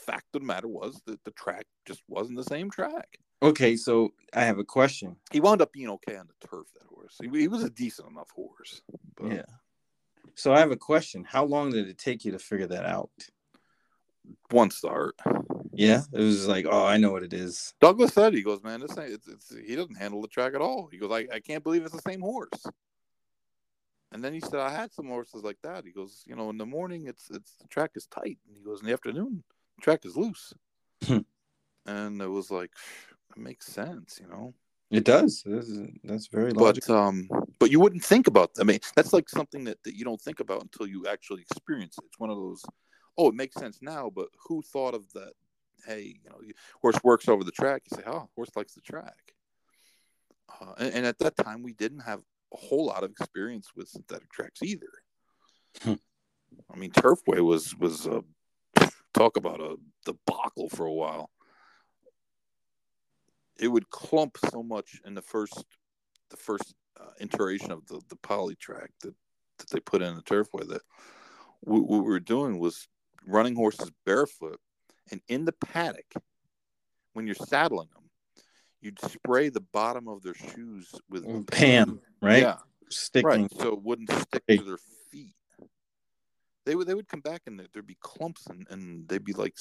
fact 0.06 0.36
of 0.36 0.42
the 0.42 0.48
matter 0.48 0.68
was 0.68 1.02
that 1.06 1.24
the 1.24 1.32
track 1.32 1.66
just 1.86 2.02
wasn't 2.08 2.38
the 2.38 2.44
same 2.44 2.70
track. 2.70 3.20
Okay, 3.42 3.76
so 3.76 4.14
I 4.34 4.42
have 4.42 4.60
a 4.60 4.64
question. 4.64 5.18
He 5.32 5.40
wound 5.40 5.62
up 5.62 5.72
being 5.72 5.90
okay 5.90 6.16
on 6.16 6.28
the 6.28 6.48
turf. 6.48 6.68
That 6.74 6.88
horse, 6.88 7.18
he, 7.22 7.30
he 7.40 7.48
was 7.48 7.64
a 7.64 7.70
decent 7.70 8.10
enough 8.10 8.30
horse. 8.32 8.82
But 9.16 9.32
Yeah. 9.32 9.46
So 10.36 10.54
I 10.54 10.60
have 10.60 10.72
a 10.72 10.78
question. 10.78 11.24
How 11.24 11.46
long 11.46 11.72
did 11.72 11.88
it 11.88 11.98
take 11.98 12.26
you 12.26 12.32
to 12.32 12.40
figure 12.40 12.68
that 12.68 12.86
out? 12.86 13.12
one 14.52 14.72
start. 14.72 15.16
Yeah, 15.74 16.02
it 16.12 16.20
was 16.20 16.48
like, 16.48 16.66
oh, 16.70 16.86
I 16.86 16.98
know 16.98 17.12
what 17.12 17.24
it 17.24 17.34
is. 17.34 17.74
Douglas 17.82 18.14
said 18.14 18.34
he 18.34 18.42
goes, 18.42 18.64
man, 18.64 18.80
this 18.80 18.98
ain't. 18.98 19.12
It's, 19.12 19.28
it's 19.28 19.56
he 19.66 19.76
doesn't 19.76 19.96
handle 19.96 20.22
the 20.22 20.28
track 20.28 20.54
at 20.56 20.62
all. 20.62 20.88
He 20.92 20.98
goes, 20.98 21.12
I, 21.12 21.28
I 21.34 21.40
can't 21.40 21.64
believe 21.64 21.84
it's 21.84 21.96
the 21.96 22.10
same 22.10 22.22
horse. 22.22 22.66
And 24.12 24.24
then 24.24 24.34
he 24.34 24.40
said, 24.40 24.62
I 24.62 24.70
had 24.70 24.94
some 24.94 25.08
horses 25.08 25.44
like 25.44 25.58
that. 25.64 25.84
He 25.84 25.92
goes, 25.92 26.24
you 26.26 26.36
know, 26.36 26.50
in 26.50 26.58
the 26.58 26.66
morning 26.66 27.08
it's 27.08 27.30
it's 27.30 27.56
the 27.62 27.68
track 27.68 27.92
is 27.96 28.08
tight, 28.08 28.38
and 28.48 28.56
he 28.56 28.64
goes, 28.64 28.80
in 28.80 28.88
the 28.88 28.94
afternoon 28.94 29.44
track 29.82 30.06
is 30.06 30.16
loose. 30.16 30.54
Hmm. 31.04 31.20
and 31.86 32.22
it 32.22 32.28
was 32.28 32.50
like, 32.50 32.72
it 33.36 33.42
makes 33.42 33.68
sense, 33.68 34.20
you 34.22 34.28
know. 34.28 34.54
It 34.92 35.04
does. 35.04 35.44
Is- 35.46 35.80
That's 36.04 36.28
very 36.28 36.52
logical. 36.52 36.96
But 36.96 37.02
um, 37.02 37.30
but 37.60 37.72
you 37.72 37.80
wouldn't 37.80 38.04
think 38.04 38.28
about. 38.28 38.52
I 38.60 38.64
mean, 38.64 38.80
that's 38.96 39.14
like 39.14 39.30
something 39.30 39.64
that, 39.66 39.82
that 39.84 39.96
you 39.96 40.06
don't 40.06 40.22
think 40.22 40.40
about 40.40 40.62
until 40.62 40.88
you 40.88 41.06
actually 41.08 41.42
experience 41.42 41.98
it. 41.98 42.06
It's 42.06 42.20
one 42.20 42.30
of 42.30 42.38
those. 42.38 42.64
Oh, 43.18 43.30
it 43.30 43.36
makes 43.36 43.56
sense 43.56 43.80
now, 43.82 44.12
but 44.14 44.28
who 44.48 44.62
thought 44.62 44.94
of 44.94 45.12
that? 45.14 45.34
Hey, 45.86 46.16
you 46.24 46.30
know, 46.30 46.38
horse 46.82 46.98
works 47.04 47.28
over 47.28 47.44
the 47.44 47.52
track. 47.52 47.84
You 47.92 47.98
say, 47.98 48.04
oh, 48.08 48.30
horse 48.36 48.50
likes 48.56 48.74
the 48.74 48.82
track. 48.82 49.34
Uh, 50.62 50.74
and, 50.78 50.94
and 50.96 51.06
at 51.06 51.20
that 51.20 51.36
time, 51.38 51.64
we 51.64 51.74
didn't 51.74 52.00
have 52.02 52.22
a 52.54 52.58
whole 52.58 52.86
lot 52.86 53.04
of 53.04 53.12
experience 53.12 53.70
with 53.76 53.88
synthetic 53.90 54.32
tracks 54.32 54.62
either. 54.64 54.88
Hmm. 55.82 55.94
I 56.72 56.78
mean, 56.78 56.92
Turfway 56.92 57.42
was 57.42 57.76
was 57.76 58.08
uh, 58.08 58.22
talk 59.16 59.38
about 59.38 59.60
a 59.60 59.78
debacle 60.06 60.70
for 60.70 60.86
a 60.86 60.94
while. 60.94 61.30
It 63.60 63.70
would 63.70 63.90
clump 63.90 64.38
so 64.52 64.62
much 64.62 65.00
in 65.06 65.14
the 65.14 65.22
first 65.22 65.64
the 66.30 66.38
first 66.38 66.74
uh, 67.00 67.12
iteration 67.20 67.72
of 67.72 67.86
the 67.88 68.02
the 68.10 68.18
poly 68.18 68.56
track 68.56 68.92
that 69.02 69.14
that 69.58 69.70
they 69.72 69.80
put 69.80 70.02
in 70.02 70.16
the 70.16 70.22
Turfway 70.22 70.68
that 70.68 70.82
what, 71.62 71.88
what 71.88 72.04
we 72.04 72.10
were 72.10 72.20
doing 72.20 72.60
was 72.60 72.88
running 73.26 73.56
horses 73.56 73.90
barefoot 74.06 74.60
and 75.12 75.22
in 75.30 75.46
the 75.46 75.54
paddock 75.54 76.14
when 77.14 77.26
you're 77.26 77.36
saddling 77.36 77.88
them 77.94 78.04
you'd 78.82 79.00
spray 79.00 79.50
the 79.50 79.62
bottom 79.62 80.08
of 80.08 80.22
their 80.22 80.34
shoes 80.34 80.92
with 81.10 81.26
Mm, 81.26 81.50
Pam, 81.50 82.02
right? 82.22 82.42
yeah 82.42 82.58
Sticking. 82.90 83.30
right 83.44 83.52
so 83.54 83.70
it 83.74 83.82
wouldn't 83.82 84.12
stick 84.12 84.44
to 84.48 84.64
their 84.64 84.78
feet 85.12 85.36
they 86.66 86.76
would 86.76 86.88
they 86.88 86.94
would 86.96 87.08
come 87.08 87.22
back 87.22 87.42
and 87.46 87.60
there- 87.60 87.68
there'd 87.74 87.88
be 87.88 87.98
clumps 88.02 88.46
and, 88.48 88.66
and 88.70 89.08
they'd 89.08 89.24
be 89.24 89.34
like, 89.34 89.56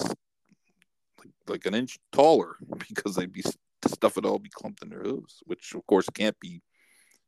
like 1.19 1.29
like 1.47 1.65
an 1.65 1.75
inch 1.75 1.97
taller 2.11 2.55
because 2.89 3.15
they'd 3.15 3.31
be 3.31 3.43
the 3.81 3.89
stuff 3.89 4.15
would 4.15 4.25
all 4.25 4.39
be 4.39 4.49
clumped 4.49 4.81
in 4.83 4.89
their 4.89 5.01
hooves 5.03 5.43
which 5.45 5.73
of 5.75 5.85
course 5.85 6.09
can't 6.09 6.39
be 6.39 6.61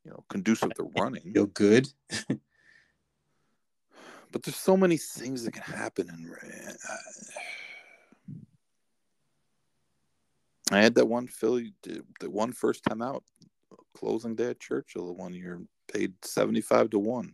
you 0.04 0.12
know 0.12 0.24
conducive 0.30 0.74
to 0.74 0.92
running 0.98 1.32
Feel 1.34 1.46
good. 1.48 1.88
but 4.32 4.44
there's 4.44 4.56
so 4.56 4.76
many 4.76 4.98
things 4.98 5.44
that 5.44 5.54
can 5.54 5.64
happen 5.64 6.10
in 6.10 6.32
uh, 6.90 6.96
I 10.70 10.82
had 10.82 10.96
that 10.96 11.06
one 11.08 11.28
filly 11.28 11.74
the 11.84 12.30
one 12.30 12.52
first 12.52 12.84
time 12.84 13.02
out 13.02 13.24
closing 13.96 14.36
day 14.36 14.50
at 14.50 14.60
Churchill 14.60 15.08
the 15.08 15.14
one 15.14 15.34
year 15.34 15.62
paid 15.92 16.14
75 16.24 16.90
to 16.92 17.00
1 17.00 17.34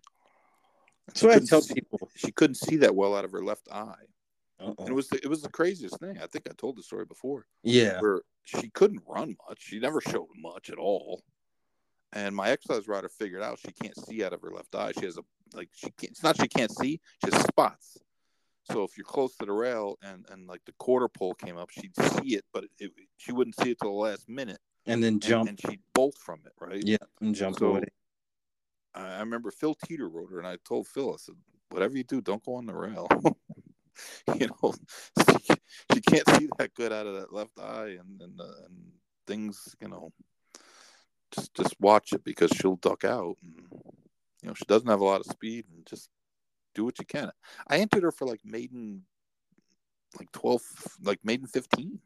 That's 1.08 1.22
what 1.24 1.36
I 1.36 1.40
tell 1.40 1.62
people. 1.62 2.10
she 2.16 2.32
couldn't 2.32 2.56
see 2.56 2.78
that 2.78 2.96
well 2.96 3.16
out 3.16 3.26
of 3.26 3.32
her 3.32 3.44
left 3.44 3.68
eye 3.72 4.06
and 4.60 4.76
it 4.88 4.94
was 4.94 5.08
the, 5.10 5.18
it 5.18 5.28
was 5.28 5.42
the 5.42 5.50
craziest 5.50 6.00
thing 6.00 6.18
i 6.22 6.28
think 6.28 6.48
i 6.50 6.54
told 6.58 6.78
the 6.78 6.84
story 6.84 7.04
before 7.06 7.46
Yeah. 7.64 8.00
where 8.00 8.22
she 8.46 8.70
couldn't 8.70 9.02
run 9.06 9.36
much 9.50 9.58
she 9.62 9.80
never 9.80 10.00
showed 10.00 10.28
much 10.38 10.70
at 10.70 10.78
all 10.78 11.22
and 12.14 12.34
my 12.36 12.50
exercise 12.50 12.88
rider 12.88 13.10
figured 13.10 13.42
out 13.42 13.60
she 13.60 13.72
can't 13.74 13.98
see 14.06 14.24
out 14.24 14.32
of 14.32 14.42
her 14.42 14.52
left 14.52 14.74
eye 14.76 14.94
she 14.98 15.06
has 15.06 15.18
a 15.18 15.22
like 15.54 15.70
she 15.74 15.88
can't 16.00 16.12
it's 16.12 16.24
not 16.24 16.40
she 16.40 16.48
can't 16.48 16.72
see 16.72 17.02
she 17.26 17.32
has 17.32 17.42
spots 17.44 17.98
so 18.72 18.84
if 18.84 18.96
you're 18.96 19.04
close 19.04 19.36
to 19.36 19.46
the 19.46 19.52
rail 19.52 19.98
and 20.02 20.26
and 20.32 20.48
like 20.48 20.62
the 20.66 20.74
quarter 20.80 21.10
pole 21.10 21.34
came 21.34 21.58
up 21.58 21.70
she'd 21.70 21.96
see 21.98 22.36
it 22.36 22.46
but 22.54 22.64
it, 22.80 22.92
she 23.18 23.34
wouldn't 23.34 23.60
see 23.60 23.72
it 23.72 23.78
till 23.82 23.92
the 23.92 23.98
last 24.10 24.30
minute 24.30 24.60
And 24.86 25.04
then 25.04 25.14
and- 25.14 25.22
jump. 25.22 25.50
and, 25.50 25.60
she'd 25.60 25.82
bolt 25.94 26.16
from 26.18 26.40
it 26.46 26.54
right 26.60 26.82
yeah. 26.86 26.98
And 27.20 27.36
jump 27.36 27.58
So- 27.60 27.66
away. 27.72 27.84
I 28.96 29.20
remember 29.20 29.52
Phil 29.52 29.76
Teator 29.76 30.10
rode 30.12 30.32
her, 30.32 30.40
and 30.40 30.48
I 30.48 30.58
told 30.68 30.88
Phil, 30.88 31.14
I 31.14 31.18
said, 31.18 31.36
whatever 31.70 31.98
you 31.98 32.04
do, 32.04 32.22
don't 32.22 32.44
go 32.44 32.56
on 32.56 32.66
the 32.66 32.76
rail. 32.76 33.08
you 34.40 34.48
know, 34.48 34.74
she, 35.94 36.02
can't 36.02 36.30
see 36.38 36.48
that 36.58 36.74
good 36.76 36.94
out 36.94 37.08
of 37.08 37.16
that 37.16 37.34
left 37.34 37.60
eye, 37.60 37.98
and 38.00 38.22
and, 38.22 38.40
uh, 38.40 38.66
and 38.66 38.92
things, 39.26 39.76
you 39.82 39.88
know, 39.88 40.12
just 41.32 41.54
just 41.54 41.76
watch 41.80 42.14
it 42.14 42.24
because 42.24 42.52
she'll 42.52 42.76
duck 42.76 43.04
out, 43.04 43.38
and 43.42 43.56
you 44.42 44.48
know 44.48 44.54
she 44.54 44.66
doesn't 44.66 44.90
have 44.90 45.02
a 45.02 45.06
lot 45.06 45.22
of 45.22 45.28
speed, 45.28 45.66
and 45.74 45.86
just 45.86 46.10
do 46.76 46.86
what 46.86 47.00
you 47.00 47.06
can. 47.06 47.32
I 47.68 47.78
entered 47.78 48.04
her 48.04 48.12
for 48.12 48.28
like 48.28 48.42
maiden, 48.44 49.04
like 50.20 50.32
twelve, 50.32 50.62
like 51.02 51.20
maiden 51.24 51.48
fifteen, 51.48 52.00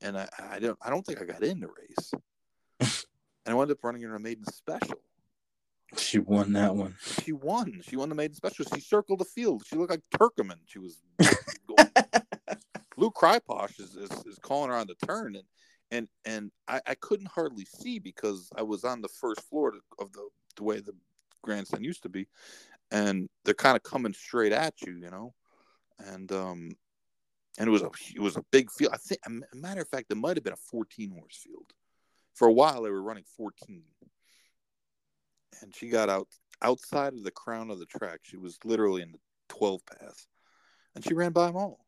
and 0.00 0.16
I 0.16 0.28
I 0.50 0.58
don't 0.58 0.78
I 0.82 0.90
don't 0.90 1.04
think 1.04 1.20
I 1.20 1.24
got 1.24 1.42
in 1.42 1.60
the 1.60 1.68
race, 1.68 2.12
and 2.80 3.52
I 3.52 3.54
wound 3.54 3.70
up 3.70 3.84
running 3.84 4.02
her 4.02 4.08
in 4.10 4.16
a 4.16 4.18
maiden 4.18 4.44
special 4.46 5.00
She 5.96 6.18
won 6.18 6.52
that 6.52 6.74
one. 6.74 6.96
she 7.22 7.32
won. 7.32 7.80
She 7.88 7.96
won 7.96 8.08
the 8.08 8.14
maiden 8.14 8.34
special. 8.34 8.64
She 8.74 8.80
circled 8.80 9.20
the 9.20 9.24
field. 9.24 9.64
She 9.66 9.76
looked 9.76 9.90
like 9.90 10.02
Turkoman. 10.14 10.58
She 10.66 10.78
was. 10.78 11.02
Luke 12.96 13.14
Kruytbosch 13.14 13.80
is, 13.80 13.96
is, 13.96 14.10
is 14.24 14.38
calling 14.40 14.70
her 14.70 14.76
on 14.76 14.86
the 14.86 14.94
turn, 15.06 15.34
and 15.36 15.44
and 15.90 16.08
and 16.24 16.50
I, 16.68 16.80
I 16.86 16.94
couldn't 16.94 17.28
hardly 17.28 17.64
see 17.64 17.98
because 17.98 18.50
I 18.56 18.62
was 18.62 18.84
on 18.84 19.00
the 19.00 19.08
first 19.08 19.42
floor 19.42 19.74
of 19.98 20.12
the 20.12 20.28
the 20.56 20.64
way 20.64 20.80
the 20.80 20.94
grandstand 21.42 21.84
used 21.84 22.02
to 22.02 22.08
be, 22.08 22.28
and 22.90 23.28
they're 23.44 23.54
kind 23.54 23.76
of 23.76 23.82
coming 23.82 24.12
straight 24.12 24.52
at 24.52 24.74
you, 24.82 24.94
you 24.94 25.10
know, 25.10 25.34
and 25.98 26.30
um, 26.32 26.70
and 27.58 27.68
it 27.68 27.70
was 27.70 27.82
a 27.82 27.90
it 28.14 28.20
was 28.20 28.36
a 28.36 28.44
big 28.50 28.70
field. 28.70 28.92
I 28.94 28.98
think, 28.98 29.20
a 29.26 29.56
matter 29.56 29.82
of 29.82 29.88
fact, 29.88 30.10
it 30.10 30.16
might 30.16 30.36
have 30.36 30.44
been 30.44 30.52
a 30.52 30.68
fourteen 30.70 31.10
horse 31.10 31.40
field. 31.44 31.72
For 32.34 32.48
a 32.48 32.52
while, 32.52 32.82
they 32.82 32.90
were 32.90 33.02
running 33.02 33.24
fourteen, 33.36 33.84
and 35.60 35.74
she 35.74 35.88
got 35.88 36.08
out 36.08 36.28
outside 36.62 37.12
of 37.14 37.24
the 37.24 37.30
crown 37.30 37.70
of 37.70 37.78
the 37.78 37.86
track. 37.86 38.20
She 38.22 38.36
was 38.36 38.58
literally 38.64 39.02
in 39.02 39.12
the 39.12 39.18
12 39.48 39.80
path, 39.86 40.26
and 40.94 41.04
she 41.04 41.14
ran 41.14 41.32
by 41.32 41.46
them 41.46 41.56
all. 41.56 41.84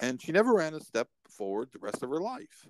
And 0.00 0.20
she 0.20 0.32
never 0.32 0.54
ran 0.54 0.74
a 0.74 0.80
step 0.80 1.08
forward 1.28 1.68
the 1.72 1.78
rest 1.78 2.02
of 2.02 2.10
her 2.10 2.20
life. 2.20 2.66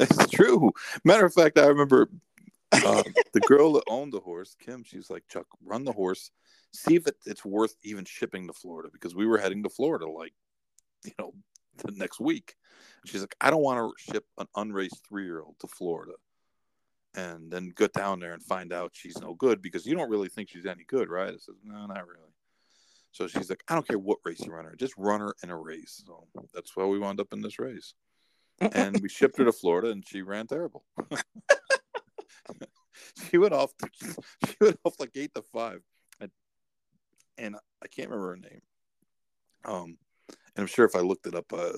it's 0.00 0.30
true. 0.30 0.72
Matter 1.04 1.26
of 1.26 1.34
fact, 1.34 1.58
I 1.58 1.66
remember 1.66 2.08
uh, 2.72 3.02
the 3.32 3.40
girl 3.40 3.74
that 3.74 3.84
owned 3.88 4.12
the 4.12 4.20
horse, 4.20 4.56
Kim. 4.58 4.82
She 4.84 4.96
was 4.96 5.10
like, 5.10 5.22
"Chuck, 5.28 5.46
run 5.62 5.84
the 5.84 5.92
horse, 5.92 6.32
see 6.72 6.96
if 6.96 7.06
it, 7.06 7.16
it's 7.26 7.44
worth 7.44 7.76
even 7.82 8.04
shipping 8.04 8.46
to 8.46 8.52
Florida 8.52 8.88
because 8.92 9.14
we 9.14 9.26
were 9.26 9.38
heading 9.38 9.62
to 9.62 9.68
Florida 9.68 10.08
like, 10.08 10.32
you 11.04 11.12
know, 11.18 11.32
the 11.78 11.92
next 11.92 12.20
week." 12.20 12.54
She's 13.04 13.20
like, 13.20 13.34
I 13.40 13.50
don't 13.50 13.62
want 13.62 13.78
to 13.78 14.12
ship 14.12 14.24
an 14.38 14.46
unraised 14.56 15.00
three 15.08 15.24
year 15.24 15.40
old 15.40 15.56
to 15.60 15.66
Florida 15.66 16.12
and 17.14 17.50
then 17.50 17.72
get 17.76 17.92
down 17.92 18.20
there 18.20 18.32
and 18.32 18.42
find 18.42 18.72
out 18.72 18.92
she's 18.94 19.20
no 19.20 19.34
good 19.34 19.60
because 19.60 19.86
you 19.86 19.94
don't 19.94 20.10
really 20.10 20.28
think 20.28 20.48
she's 20.48 20.66
any 20.66 20.84
good, 20.84 21.10
right? 21.10 21.34
I 21.34 21.38
said, 21.38 21.56
No, 21.64 21.86
not 21.86 22.06
really. 22.06 22.32
So 23.10 23.26
she's 23.26 23.50
like, 23.50 23.62
I 23.68 23.74
don't 23.74 23.86
care 23.86 23.98
what 23.98 24.18
race 24.24 24.40
you 24.40 24.52
run 24.52 24.64
her, 24.64 24.74
just 24.74 24.94
run 24.96 25.20
her 25.20 25.34
in 25.42 25.50
a 25.50 25.58
race. 25.58 26.02
So 26.06 26.26
that's 26.54 26.74
why 26.74 26.86
we 26.86 26.98
wound 26.98 27.20
up 27.20 27.32
in 27.32 27.42
this 27.42 27.58
race. 27.58 27.94
And 28.60 29.00
we 29.00 29.08
shipped 29.08 29.36
her 29.38 29.44
to 29.44 29.52
Florida 29.52 29.90
and 29.90 30.06
she 30.06 30.22
ran 30.22 30.46
terrible. 30.46 30.84
she 33.30 33.38
went 33.38 33.52
off. 33.52 33.72
She 34.46 34.56
went 34.60 34.78
off 34.84 34.98
like 34.98 35.10
eight 35.14 35.34
to 35.34 35.42
five, 35.52 35.80
and, 36.20 36.30
and 37.38 37.56
I 37.82 37.88
can't 37.88 38.10
remember 38.10 38.30
her 38.30 38.36
name. 38.36 38.60
Um, 39.64 39.98
and 40.56 40.62
I'm 40.62 40.66
sure 40.66 40.84
if 40.84 40.96
I 40.96 41.00
looked 41.00 41.26
it 41.26 41.34
up, 41.34 41.52
uh, 41.52 41.72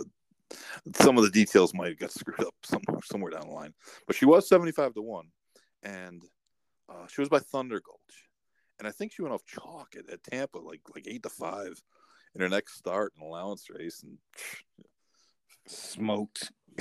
some 0.97 1.17
of 1.17 1.25
the 1.25 1.31
details 1.31 1.75
might 1.75 1.89
have 1.89 1.99
got 1.99 2.13
screwed 2.13 2.41
up 2.41 2.55
somewhere 2.65 3.01
somewhere 3.05 3.31
down 3.31 3.49
the 3.49 3.55
line. 3.55 3.75
But 4.07 4.17
she 4.17 4.27
was 4.27 4.49
75 4.49 4.95
to 4.95 5.03
one, 5.03 5.29
and 5.83 6.23
uh, 6.89 7.07
she 7.09 7.21
was 7.21 7.29
by 7.29 7.41
Thunder 7.41 7.81
Gulch, 7.81 8.29
and 8.79 8.89
I 8.89 8.91
think 8.91 9.13
she 9.13 9.23
went 9.23 9.35
off 9.35 9.45
chalk 9.47 9.95
at, 9.99 10.11
at 10.11 10.23
Tampa 10.23 10.59
like 10.59 10.81
like 10.95 11.07
eight 11.07 11.23
to 11.23 11.31
five 11.31 11.81
in 12.35 12.41
her 12.41 12.49
next 12.49 12.77
start 12.77 13.13
and 13.17 13.25
allowance 13.25 13.69
race, 13.71 14.03
and 14.03 14.19
Smoked. 15.67 16.51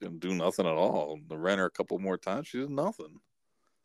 didn't 0.00 0.20
do 0.20 0.34
nothing 0.34 0.66
at 0.66 0.72
all. 0.72 1.18
The 1.28 1.36
ran 1.36 1.58
her 1.58 1.66
a 1.66 1.70
couple 1.70 1.98
more 1.98 2.16
times. 2.16 2.48
She 2.48 2.58
did 2.58 2.70
nothing. 2.70 3.18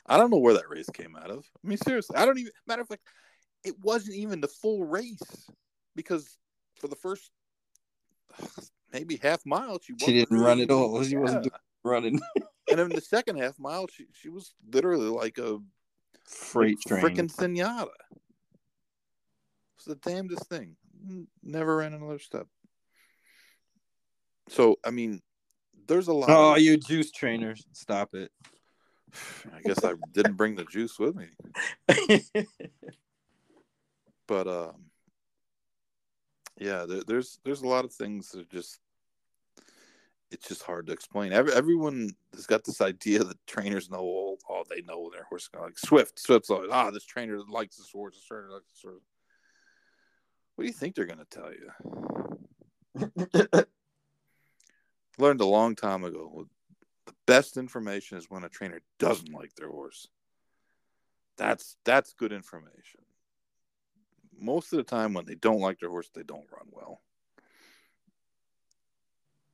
I 0.05 0.17
don't 0.17 0.31
know 0.31 0.37
where 0.37 0.53
that 0.53 0.69
race 0.69 0.89
came 0.93 1.15
out 1.15 1.29
of. 1.29 1.45
I 1.63 1.67
mean, 1.67 1.77
seriously, 1.77 2.15
I 2.15 2.25
don't 2.25 2.37
even. 2.37 2.51
Matter 2.65 2.83
of 2.83 2.87
fact, 2.87 3.01
it 3.65 3.73
wasn't 3.81 4.15
even 4.15 4.39
the 4.39 4.47
full 4.47 4.85
race 4.85 5.49
because 5.95 6.37
for 6.79 6.87
the 6.87 6.95
first 6.95 7.31
maybe 8.91 9.17
half 9.17 9.45
mile, 9.45 9.79
she 9.81 9.93
She 9.99 10.13
didn't 10.13 10.39
run 10.39 10.59
at 10.59 10.71
all. 10.71 11.03
She 11.03 11.15
wasn't 11.15 11.47
running. 11.83 12.19
and 12.71 12.79
in 12.79 12.89
the 12.89 13.01
second 13.01 13.37
half 13.37 13.59
mile, 13.59 13.87
she 13.87 14.07
she 14.13 14.29
was 14.29 14.53
literally 14.71 15.09
like 15.09 15.37
a 15.37 15.59
Freight 16.25 16.77
train. 16.85 17.03
freaking 17.03 17.33
Zenyatta. 17.33 17.87
It's 19.77 19.85
the 19.85 19.95
damnedest 19.95 20.49
thing. 20.49 20.75
Never 21.43 21.77
ran 21.77 21.93
another 21.93 22.19
step. 22.19 22.47
So 24.49 24.77
I 24.85 24.91
mean, 24.91 25.21
there's 25.87 26.07
a 26.07 26.13
lot. 26.13 26.29
Oh, 26.29 26.53
of- 26.53 26.59
you 26.59 26.77
juice 26.77 27.11
trainers. 27.11 27.65
Stop 27.73 28.13
it. 28.13 28.31
I 29.55 29.61
guess 29.61 29.83
I 29.83 29.93
didn't 30.13 30.35
bring 30.35 30.55
the 30.55 30.65
juice 30.65 30.99
with 30.99 31.15
me, 31.15 31.27
but 34.27 34.47
um, 34.47 34.85
yeah, 36.57 36.85
there, 36.85 37.01
there's 37.05 37.39
there's 37.43 37.61
a 37.61 37.67
lot 37.67 37.85
of 37.85 37.93
things 37.93 38.29
that 38.29 38.41
are 38.41 38.51
just 38.51 38.79
it's 40.31 40.47
just 40.47 40.63
hard 40.63 40.87
to 40.87 40.93
explain. 40.93 41.31
Every, 41.31 41.53
everyone 41.53 42.09
has 42.33 42.45
got 42.45 42.63
this 42.63 42.81
idea 42.81 43.23
that 43.23 43.47
trainers 43.47 43.89
know 43.89 43.99
all, 43.99 44.37
all 44.49 44.65
they 44.69 44.81
know 44.81 45.09
their 45.11 45.23
horse. 45.23 45.49
Like 45.57 45.79
Swift, 45.79 46.19
Swift's 46.19 46.49
like, 46.49 46.63
ah, 46.69 46.91
this 46.91 47.05
trainer 47.05 47.39
likes 47.47 47.77
this 47.77 47.91
horse. 47.91 48.15
This 48.15 48.25
trainer 48.25 48.51
likes 48.51 48.67
this 48.73 48.81
horse. 48.83 49.03
What 50.55 50.63
do 50.63 50.67
you 50.67 50.73
think 50.73 50.95
they're 50.95 51.05
going 51.05 51.19
to 51.19 51.25
tell 51.25 51.51
you? 53.53 53.63
Learned 55.19 55.41
a 55.41 55.45
long 55.45 55.75
time 55.75 56.03
ago. 56.03 56.47
The 57.05 57.13
best 57.25 57.57
information 57.57 58.17
is 58.17 58.29
when 58.29 58.43
a 58.43 58.49
trainer 58.49 58.81
doesn't 58.99 59.31
like 59.31 59.55
their 59.55 59.69
horse. 59.69 60.07
That's 61.37 61.77
that's 61.85 62.13
good 62.13 62.33
information. 62.33 63.01
Most 64.39 64.73
of 64.73 64.77
the 64.77 64.83
time, 64.83 65.13
when 65.13 65.25
they 65.25 65.35
don't 65.35 65.59
like 65.59 65.79
their 65.79 65.89
horse, 65.89 66.09
they 66.13 66.23
don't 66.23 66.45
run 66.51 66.67
well. 66.71 67.01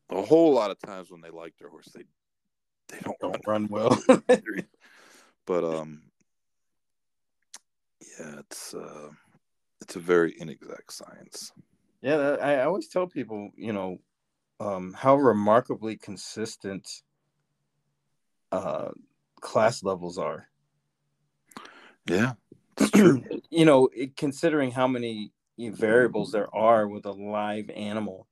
A 0.10 0.22
whole 0.22 0.54
lot 0.54 0.72
of 0.72 0.80
times 0.80 1.10
when 1.10 1.22
they 1.22 1.30
like 1.30 1.58
their 1.58 1.70
horse, 1.70 1.90
they 1.94 2.04
they 2.90 3.00
don't, 3.00 3.20
Don't 3.20 3.48
run. 3.48 3.68
run 3.68 3.68
well. 3.70 4.04
but 5.46 5.64
um, 5.64 6.04
yeah, 8.02 8.40
it's 8.40 8.74
uh, 8.74 9.10
it's 9.82 9.96
a 9.96 10.00
very 10.00 10.36
inexact 10.40 10.92
science. 10.92 11.52
Yeah, 12.02 12.18
that, 12.18 12.44
I 12.44 12.64
always 12.64 12.88
tell 12.90 13.08
people, 13.08 13.52
you 13.56 13.72
know, 13.72 14.00
um, 14.60 14.94
how 14.94 15.16
remarkably 15.16 15.96
consistent 15.96 16.88
uh, 18.52 18.90
class 19.42 19.84
levels 19.84 20.18
are. 20.18 20.48
Yeah. 22.06 22.34
you 23.50 23.66
know, 23.66 23.90
it- 23.94 24.16
considering 24.16 24.72
how 24.72 24.88
many 24.88 25.32
variables 25.58 26.32
there 26.32 26.54
are 26.56 26.88
with 26.88 27.06
a 27.06 27.12
live 27.12 27.70
animal, 27.70 28.28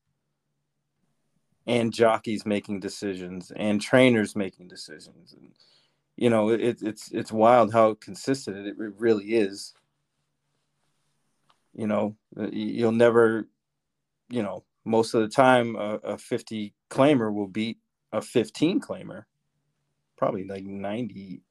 and 1.67 1.93
jockeys 1.93 2.45
making 2.45 2.79
decisions, 2.79 3.51
and 3.55 3.79
trainers 3.81 4.35
making 4.35 4.67
decisions, 4.67 5.33
and 5.33 5.51
you 6.17 6.29
know, 6.29 6.49
it, 6.49 6.81
it's 6.81 7.11
it's 7.11 7.31
wild 7.31 7.73
how 7.73 7.93
consistent 7.95 8.57
it, 8.57 8.75
it 8.79 8.93
really 8.97 9.35
is. 9.35 9.73
You 11.73 11.87
know, 11.87 12.15
you'll 12.51 12.91
never, 12.91 13.47
you 14.29 14.43
know, 14.43 14.63
most 14.83 15.13
of 15.13 15.21
the 15.21 15.29
time 15.29 15.75
a, 15.75 15.95
a 16.03 16.17
50 16.17 16.73
claimer 16.89 17.33
will 17.33 17.47
beat 17.47 17.77
a 18.11 18.21
15 18.21 18.81
claimer, 18.81 19.23
probably 20.17 20.43
like 20.43 20.65
98% 20.65 21.41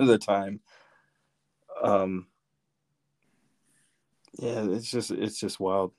of 0.00 0.06
the 0.06 0.18
time. 0.18 0.60
Um, 1.82 2.26
yeah, 4.38 4.64
it's 4.70 4.90
just 4.90 5.10
it's 5.10 5.38
just 5.38 5.60
wild. 5.60 5.92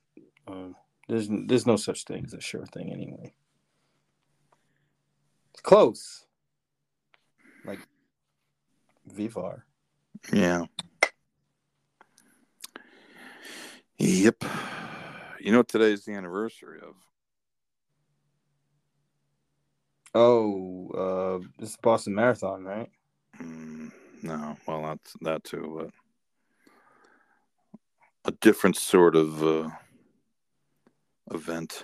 Um, 0.48 0.76
there's 1.08 1.28
there's 1.30 1.68
no 1.68 1.76
such 1.76 2.04
thing 2.06 2.26
as 2.26 2.34
a 2.34 2.42
sure 2.42 2.66
thing 2.68 2.92
anyway. 2.92 3.34
It's 5.52 5.62
close, 5.62 6.26
like 7.66 7.80
Vivar. 9.08 9.66
Yeah. 10.32 10.66
Yep. 13.98 14.46
You 15.42 15.52
know, 15.52 15.60
what 15.60 15.68
today's 15.68 16.06
the 16.06 16.14
anniversary 16.14 16.80
of. 16.82 16.96
Oh, 20.16 20.90
uh, 20.90 21.48
this 21.60 21.72
is 21.72 21.78
Boston 21.78 22.16
Marathon, 22.16 22.64
right? 22.64 22.90
Mm, 23.42 23.92
no, 24.22 24.58
well, 24.68 24.82
not 24.82 25.00
that 25.22 25.44
too, 25.44 25.92
but 28.26 28.34
a 28.34 28.36
different 28.42 28.76
sort 28.76 29.16
of 29.16 29.44
uh, 29.44 29.70
event. 31.32 31.84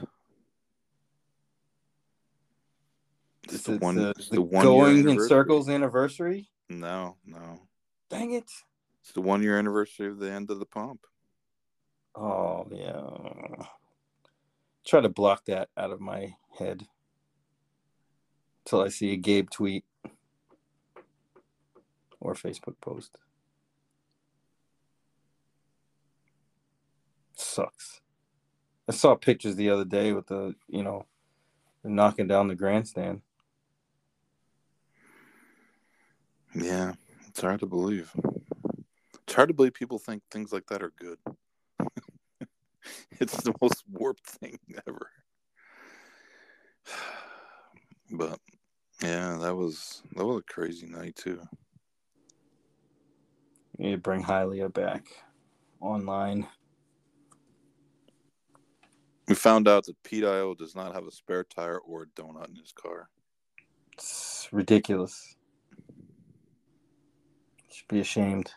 It's 3.44 3.64
the 3.64 3.78
one, 3.78 3.95
the, 3.95 4.14
the 4.18 4.36
the 4.36 4.41
one 4.41 4.64
going 4.64 5.07
in 5.07 5.28
circles 5.28 5.70
anniversary. 5.70 6.49
No, 6.70 7.18
no, 7.26 7.62
Dang 8.10 8.32
it! 8.34 8.49
it's 9.02 9.12
the 9.14 9.22
one 9.22 9.44
year 9.44 9.60
anniversary 9.60 10.07
of 10.07 10.18
the 10.18 10.32
end 10.32 10.49
of 10.49 10.60
the 10.60 10.66
pump. 10.66 11.02
Oh 12.16 12.66
yeah. 12.72 13.66
Try 14.86 15.02
to 15.02 15.10
block 15.10 15.45
that 15.45 15.70
out 15.78 15.91
of 15.91 15.99
my 15.99 16.36
head 16.57 16.88
until 18.66 18.82
I 18.82 18.90
see 18.90 19.12
a 19.14 19.16
Gabe 19.16 19.49
tweet 19.49 19.84
or 22.26 22.34
Facebook 22.34 22.76
post. 22.82 23.18
Sucks. 27.36 28.02
I 28.90 28.94
saw 28.94 29.16
pictures 29.16 29.56
the 29.56 29.70
other 29.70 29.86
day 29.86 30.12
with 30.12 30.28
the, 30.28 30.56
you 30.68 30.84
know, 30.84 31.06
knocking 31.84 32.28
down 32.28 32.48
the 32.48 32.56
grandstand. 32.56 33.22
Yeah, 36.54 36.94
it's 37.28 37.42
hard 37.42 37.60
to 37.60 37.66
believe. 37.66 38.12
It's 39.24 39.34
hard 39.34 39.50
to 39.50 39.54
believe 39.54 39.74
people 39.74 40.00
think 40.00 40.24
things 40.32 40.52
like 40.52 40.66
that 40.68 40.82
are 40.82 40.94
good. 40.98 41.20
it's 43.20 43.44
the 43.44 43.54
most 43.62 43.84
warped 43.92 44.26
thing 44.26 44.58
ever. 44.88 45.10
But 48.12 48.40
yeah, 49.02 49.36
that 49.42 49.56
was 49.56 50.04
that 50.16 50.24
was 50.24 50.38
a 50.38 50.54
crazy 50.54 50.86
night 50.86 51.16
too. 51.16 51.42
You 53.78 53.86
need 53.86 53.92
to 53.92 53.98
bring 53.98 54.24
Hylia 54.24 54.74
back 54.74 55.06
online. 55.82 56.48
We 59.28 59.36
found 59.36 59.68
out 59.68 59.86
that 59.86 60.02
Pete 60.04 60.24
Io 60.24 60.54
does 60.54 60.76
not 60.76 60.94
have 60.94 61.06
a 61.08 61.12
spare 61.12 61.44
tire 61.44 61.80
or 61.80 62.04
a 62.04 62.08
donut 62.08 62.50
in 62.50 62.56
his 62.56 62.72
car. 62.72 63.10
It's 63.94 64.48
ridiculous. 64.52 65.36
Should 67.72 67.88
be 67.88 68.00
ashamed. 68.00 68.54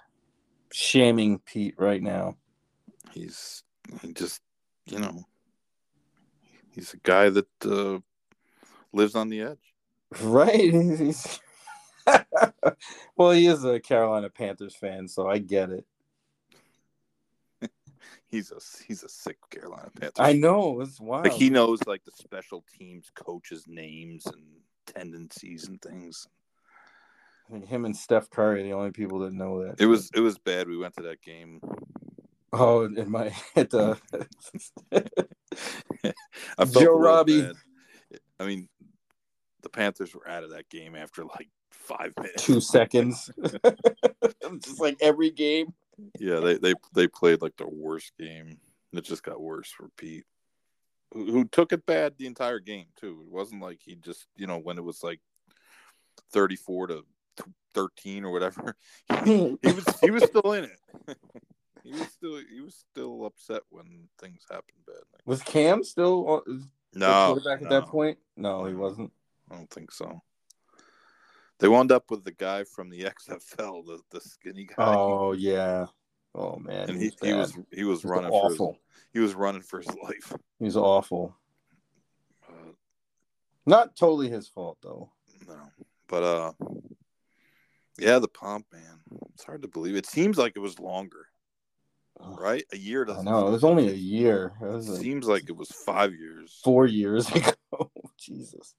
Shaming 0.70 1.38
Pete 1.40 1.74
right 1.78 2.02
now. 2.02 2.36
He's 3.12 3.64
he 4.02 4.12
just 4.12 4.42
you 4.86 4.98
know 4.98 5.24
he's 6.70 6.92
a 6.92 6.98
guy 6.98 7.30
that 7.30 7.48
uh, 7.64 7.98
lives 8.92 9.14
on 9.14 9.28
the 9.28 9.40
edge. 9.42 9.74
Right? 10.22 10.72
He's- 10.72 11.40
well, 13.16 13.30
he 13.32 13.46
is 13.46 13.64
a 13.64 13.80
Carolina 13.80 14.30
Panthers 14.30 14.74
fan, 14.74 15.08
so 15.08 15.28
I 15.28 15.38
get 15.38 15.70
it. 15.70 15.84
He's 18.30 18.52
a 18.52 18.56
he's 18.86 19.02
a 19.02 19.08
sick 19.08 19.38
Carolina 19.50 19.90
Panther. 19.98 20.20
I 20.22 20.34
know 20.34 20.80
it's 20.82 21.00
wild. 21.00 21.24
like 21.24 21.32
he 21.32 21.48
knows 21.48 21.80
like 21.86 22.04
the 22.04 22.12
special 22.12 22.62
teams 22.78 23.10
coaches 23.14 23.64
names 23.66 24.26
and 24.26 24.42
tendencies 24.86 25.66
and 25.66 25.80
things. 25.80 26.28
I 27.48 27.52
think 27.52 27.66
him 27.66 27.86
and 27.86 27.96
Steph 27.96 28.28
Curry 28.28 28.60
are 28.60 28.64
the 28.64 28.72
only 28.74 28.90
people 28.90 29.20
that 29.20 29.32
know 29.32 29.64
that. 29.64 29.80
It 29.80 29.86
was 29.86 30.10
it 30.14 30.20
was 30.20 30.36
bad. 30.38 30.68
We 30.68 30.76
went 30.76 30.94
to 30.96 31.02
that 31.04 31.22
game. 31.22 31.60
oh, 32.52 32.84
in 32.84 33.10
my 33.10 33.32
at 33.56 33.70
the 33.70 33.98
Joe 36.70 36.98
Robbie. 36.98 37.42
bad. 37.42 37.56
I 38.38 38.44
mean, 38.44 38.68
the 39.62 39.70
Panthers 39.70 40.14
were 40.14 40.28
out 40.28 40.44
of 40.44 40.50
that 40.50 40.68
game 40.68 40.94
after 40.94 41.24
like 41.24 41.48
five 41.70 42.12
minutes. 42.16 42.44
two 42.44 42.60
seconds. 42.60 43.30
just 44.60 44.80
like 44.80 44.96
every 45.00 45.30
game. 45.30 45.72
Yeah, 46.18 46.40
they 46.40 46.58
they 46.58 46.74
they 46.94 47.08
played 47.08 47.42
like 47.42 47.56
the 47.56 47.68
worst 47.68 48.12
game. 48.18 48.58
It 48.92 49.04
just 49.04 49.22
got 49.22 49.40
worse 49.40 49.70
for 49.70 49.88
Pete, 49.96 50.24
who, 51.12 51.30
who 51.30 51.44
took 51.44 51.72
it 51.72 51.84
bad 51.84 52.14
the 52.16 52.26
entire 52.26 52.60
game 52.60 52.86
too. 52.98 53.22
It 53.26 53.32
wasn't 53.32 53.62
like 53.62 53.80
he 53.82 53.96
just 53.96 54.26
you 54.36 54.46
know 54.46 54.58
when 54.58 54.78
it 54.78 54.84
was 54.84 55.02
like 55.02 55.20
thirty 56.32 56.56
four 56.56 56.86
to 56.86 57.04
thirteen 57.74 58.24
or 58.24 58.32
whatever. 58.32 58.74
He, 59.24 59.56
he 59.62 59.72
was 59.72 59.84
he 60.00 60.10
was 60.10 60.24
still 60.24 60.52
in 60.52 60.64
it. 60.64 61.16
he 61.82 61.92
was 61.92 62.08
still 62.08 62.40
he 62.52 62.60
was 62.60 62.84
still 62.90 63.26
upset 63.26 63.62
when 63.70 64.08
things 64.20 64.42
happened 64.48 64.78
bad. 64.86 64.96
Was 65.26 65.42
Cam 65.42 65.82
still 65.82 66.28
on- 66.28 66.68
the 66.92 66.98
No, 67.00 67.26
quarterback 67.26 67.62
at 67.62 67.70
that 67.70 67.86
point? 67.86 68.18
No, 68.36 68.64
he 68.64 68.74
wasn't. 68.74 69.12
I 69.50 69.56
don't 69.56 69.70
think 69.70 69.90
so. 69.92 70.22
They 71.60 71.68
wound 71.68 71.90
up 71.92 72.10
with 72.10 72.24
the 72.24 72.32
guy 72.32 72.64
from 72.64 72.88
the 72.90 73.00
XFL, 73.28 73.84
the, 73.86 74.00
the 74.10 74.20
skinny 74.20 74.64
guy. 74.66 74.74
Oh 74.78 75.32
yeah. 75.32 75.86
Oh 76.34 76.56
man, 76.58 76.90
and 76.90 77.00
he, 77.00 77.10
he, 77.20 77.28
he 77.28 77.32
was 77.32 77.58
he 77.72 77.84
was 77.84 78.02
He 78.02 78.08
running 78.08 78.30
for 78.30 78.50
his, 78.50 78.54
awful. 78.60 78.78
he 79.12 79.18
was 79.18 79.34
running 79.34 79.62
for 79.62 79.78
his 79.80 79.88
life. 80.04 80.32
He's 80.58 80.76
awful. 80.76 81.34
Uh, 82.48 82.72
Not 83.66 83.96
totally 83.96 84.28
his 84.28 84.46
fault 84.48 84.78
though. 84.82 85.10
no, 85.48 85.56
but 86.06 86.22
uh, 86.22 86.52
yeah, 87.98 88.18
the 88.20 88.28
pomp, 88.28 88.66
man, 88.72 89.00
it's 89.34 89.42
hard 89.44 89.62
to 89.62 89.68
believe. 89.68 89.96
It 89.96 90.06
seems 90.06 90.38
like 90.38 90.52
it 90.54 90.60
was 90.60 90.78
longer, 90.78 91.26
right? 92.20 92.62
A 92.72 92.76
year 92.76 93.02
I 93.04 93.08
doesn't. 93.08 93.24
know 93.24 93.48
it 93.48 93.50
was 93.50 93.64
only 93.64 93.88
a 93.88 93.92
year. 93.94 94.52
It 94.60 94.66
like 94.66 95.00
seems 95.00 95.26
like 95.26 95.48
it 95.48 95.56
was 95.56 95.70
five 95.70 96.12
years. 96.14 96.60
four 96.62 96.86
years 96.86 97.28
ago. 97.32 97.90
Jesus. 98.16 98.74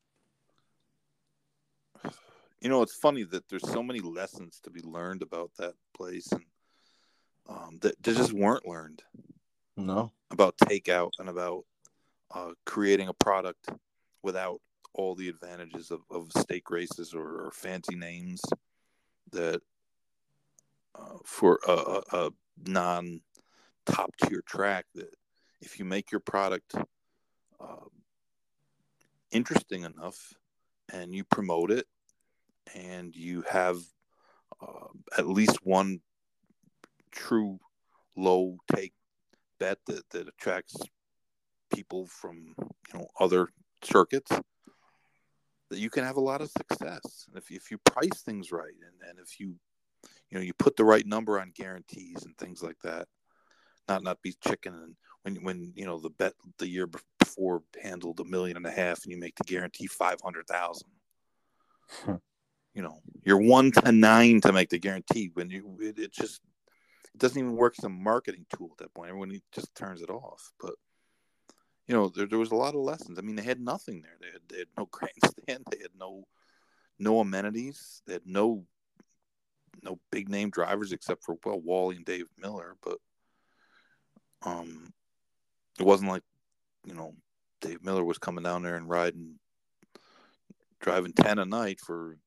You 2.62 2.70
know, 2.70 2.82
it's 2.82 2.96
funny 2.96 3.24
that 3.24 3.48
there's 3.48 3.70
so 3.70 3.82
many 3.82 4.00
lessons 4.00 4.60
to 4.64 4.70
be 4.70 4.82
learned 4.82 5.22
about 5.22 5.52
that 5.58 5.76
place, 5.96 6.32
and 6.32 6.44
um, 7.48 7.78
that, 7.82 8.02
that 8.04 8.16
just 8.16 8.34
weren't 8.34 8.68
learned. 8.68 9.02
No. 9.78 10.12
about 10.32 10.58
takeout 10.58 11.12
and 11.20 11.30
about 11.30 11.64
uh, 12.36 12.52
creating 12.66 13.08
a 13.08 13.14
product 13.14 13.70
without 14.24 14.60
all 14.94 15.16
the 15.16 15.30
advantages 15.30 15.90
of, 15.90 16.02
of 16.12 16.32
steak 16.38 16.70
races 16.70 17.14
or, 17.14 17.46
or 17.46 17.52
fancy 17.52 17.96
names 17.96 18.42
that 19.32 19.62
uh, 20.96 21.18
for 21.24 21.60
a, 21.68 21.72
a, 21.72 22.02
a 22.26 22.30
non 22.68 23.22
top 23.86 24.12
tier 24.18 24.44
track 24.46 24.86
that 24.96 25.16
if 25.62 25.80
you 25.80 25.86
make 25.86 26.12
your 26.12 26.22
product 26.22 26.76
uh, 26.76 27.88
interesting 29.32 29.84
enough 29.84 30.34
and 30.92 31.14
you 31.16 31.24
promote 31.24 31.72
it 31.72 31.88
and 32.76 33.16
you 33.16 33.44
have 33.50 33.78
uh, 34.62 34.88
at 35.18 35.28
least 35.28 35.60
one 35.64 36.00
true 37.12 37.60
low 38.16 38.58
take 38.74 38.94
bet 39.60 39.78
that, 39.88 40.10
that 40.12 40.28
attracts 40.28 40.76
people 41.74 42.08
from 42.08 42.54
you 42.58 43.00
know 43.00 43.08
other 43.20 43.50
circuits 43.84 44.32
that 45.70 45.80
you 45.80 45.90
can 45.90 46.04
have 46.04 46.18
a 46.18 46.22
lot 46.22 46.42
of 46.42 46.52
success 46.52 47.26
and 47.28 47.38
if, 47.38 47.52
if 47.52 47.72
you 47.72 47.78
price 47.80 48.22
things 48.24 48.52
right 48.52 48.74
and, 48.86 49.10
and 49.10 49.20
if 49.20 49.40
you 49.40 49.56
you 50.30 50.38
know 50.38 50.44
you 50.44 50.54
put 50.54 50.76
the 50.76 50.84
right 50.84 51.06
number 51.06 51.40
on 51.40 51.52
guarantees 51.56 52.24
and 52.26 52.38
things 52.38 52.62
like 52.64 52.78
that 52.84 53.08
not 53.88 54.04
not 54.04 54.22
be 54.22 54.34
chicken 54.46 54.74
and 54.74 54.96
when 55.24 55.44
when 55.44 55.74
you 55.76 55.86
know 55.86 56.00
the 56.00 56.10
bet 56.10 56.34
the 56.58 56.68
year 56.68 56.88
before 57.20 57.62
handled 57.82 58.20
a 58.20 58.26
million 58.26 58.58
and 58.58 58.66
a 58.66 58.72
half 58.72 59.04
and 59.04 59.12
you 59.12 59.20
make 59.20 59.36
the 59.36 59.44
guarantee 59.44 59.88
500,000 59.88 60.88
Hmm. 61.90 62.16
You 62.74 62.82
know 62.82 63.00
you're 63.24 63.42
1 63.42 63.72
to 63.72 63.92
9 63.92 64.42
to 64.42 64.54
make 64.54 64.70
the 64.70 64.80
guarantee 64.80 65.32
when 65.34 65.50
you 65.50 65.78
it, 65.82 66.00
it 66.00 66.14
just 66.14 66.42
it 67.14 67.18
doesn't 67.18 67.40
even 67.40 67.56
work 67.56 67.76
as 67.78 67.84
a 67.84 67.90
marketing 67.90 68.46
tool 68.56 68.70
at 68.72 68.78
that 68.78 68.94
point. 68.94 69.10
Everyone 69.10 69.40
just 69.52 69.74
turns 69.76 70.02
it 70.02 70.10
off. 70.10 70.52
But 70.60 70.76
you 71.88 71.96
know, 71.96 72.10
there, 72.10 72.28
there 72.28 72.40
was 72.40 72.52
a 72.52 72.56
lot 72.56 72.76
of 72.76 72.82
lessons. 72.82 73.18
I 73.18 73.24
mean, 73.24 73.36
they 73.36 73.44
had 73.44 73.60
nothing 73.60 74.04
there. 74.04 74.16
They 74.22 74.28
had, 74.28 74.42
they 74.48 74.58
had 74.60 74.68
no 74.78 74.86
grandstand. 74.92 75.66
They 75.72 75.80
had 75.82 75.92
no 76.00 76.24
no 77.00 77.20
amenities. 77.20 78.02
They 78.06 78.14
had 78.14 78.26
no 78.26 78.64
no 79.82 80.00
big 80.12 80.30
name 80.30 80.50
drivers 80.50 80.92
except 80.92 81.24
for 81.24 81.38
well 81.44 81.60
Wally 81.60 81.96
and 81.96 82.06
Dave 82.06 82.28
Miller. 82.38 82.76
But 82.84 82.98
um, 84.44 84.94
it 85.80 85.84
wasn't 85.84 86.12
like 86.12 86.24
you 86.86 86.94
know 86.94 87.16
Dave 87.62 87.84
Miller 87.84 88.04
was 88.04 88.18
coming 88.18 88.44
down 88.44 88.62
there 88.62 88.76
and 88.76 88.90
riding 88.90 89.40
driving 90.80 91.14
ten 91.14 91.40
a 91.40 91.46
night 91.46 91.80
for 91.80 92.18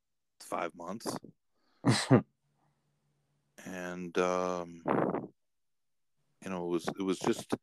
five 0.53 0.73
months. 0.75 1.17
And 3.65 4.19
um, 4.19 4.83
you 6.45 6.51
know 6.51 6.65
it 6.65 6.69
was 6.69 6.89
it 6.99 7.03
was 7.03 7.19
just 7.21 7.55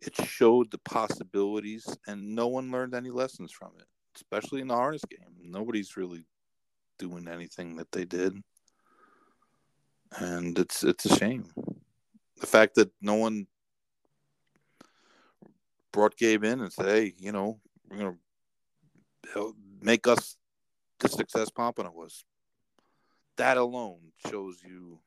it 0.00 0.14
showed 0.26 0.70
the 0.70 0.78
possibilities 0.78 1.86
and 2.06 2.34
no 2.34 2.48
one 2.48 2.70
learned 2.70 2.94
any 2.94 3.10
lessons 3.10 3.50
from 3.50 3.70
it 3.78 3.86
especially 4.16 4.60
in 4.60 4.68
the 4.68 4.74
harness 4.74 5.04
game. 5.10 5.34
Nobody's 5.42 5.96
really 5.96 6.24
doing 6.98 7.28
anything 7.28 7.76
that 7.76 7.90
they 7.92 8.04
did. 8.04 8.36
And 10.18 10.58
it's 10.58 10.84
it's 10.84 11.06
a 11.06 11.16
shame. 11.16 11.46
The 12.40 12.46
fact 12.46 12.76
that 12.76 12.90
no 13.00 13.14
one 13.14 13.46
brought 15.92 16.16
gabe 16.16 16.44
in 16.44 16.60
and 16.60 16.72
said 16.72 16.86
hey 16.86 17.14
you 17.18 17.30
know 17.30 17.60
we're 17.88 17.98
gonna 17.98 18.16
make 19.80 20.08
us 20.08 20.36
the 21.04 21.10
success 21.10 21.50
pompano 21.50 21.92
was. 21.94 22.24
That 23.36 23.58
alone 23.58 24.12
shows 24.30 24.56
you 24.64 25.00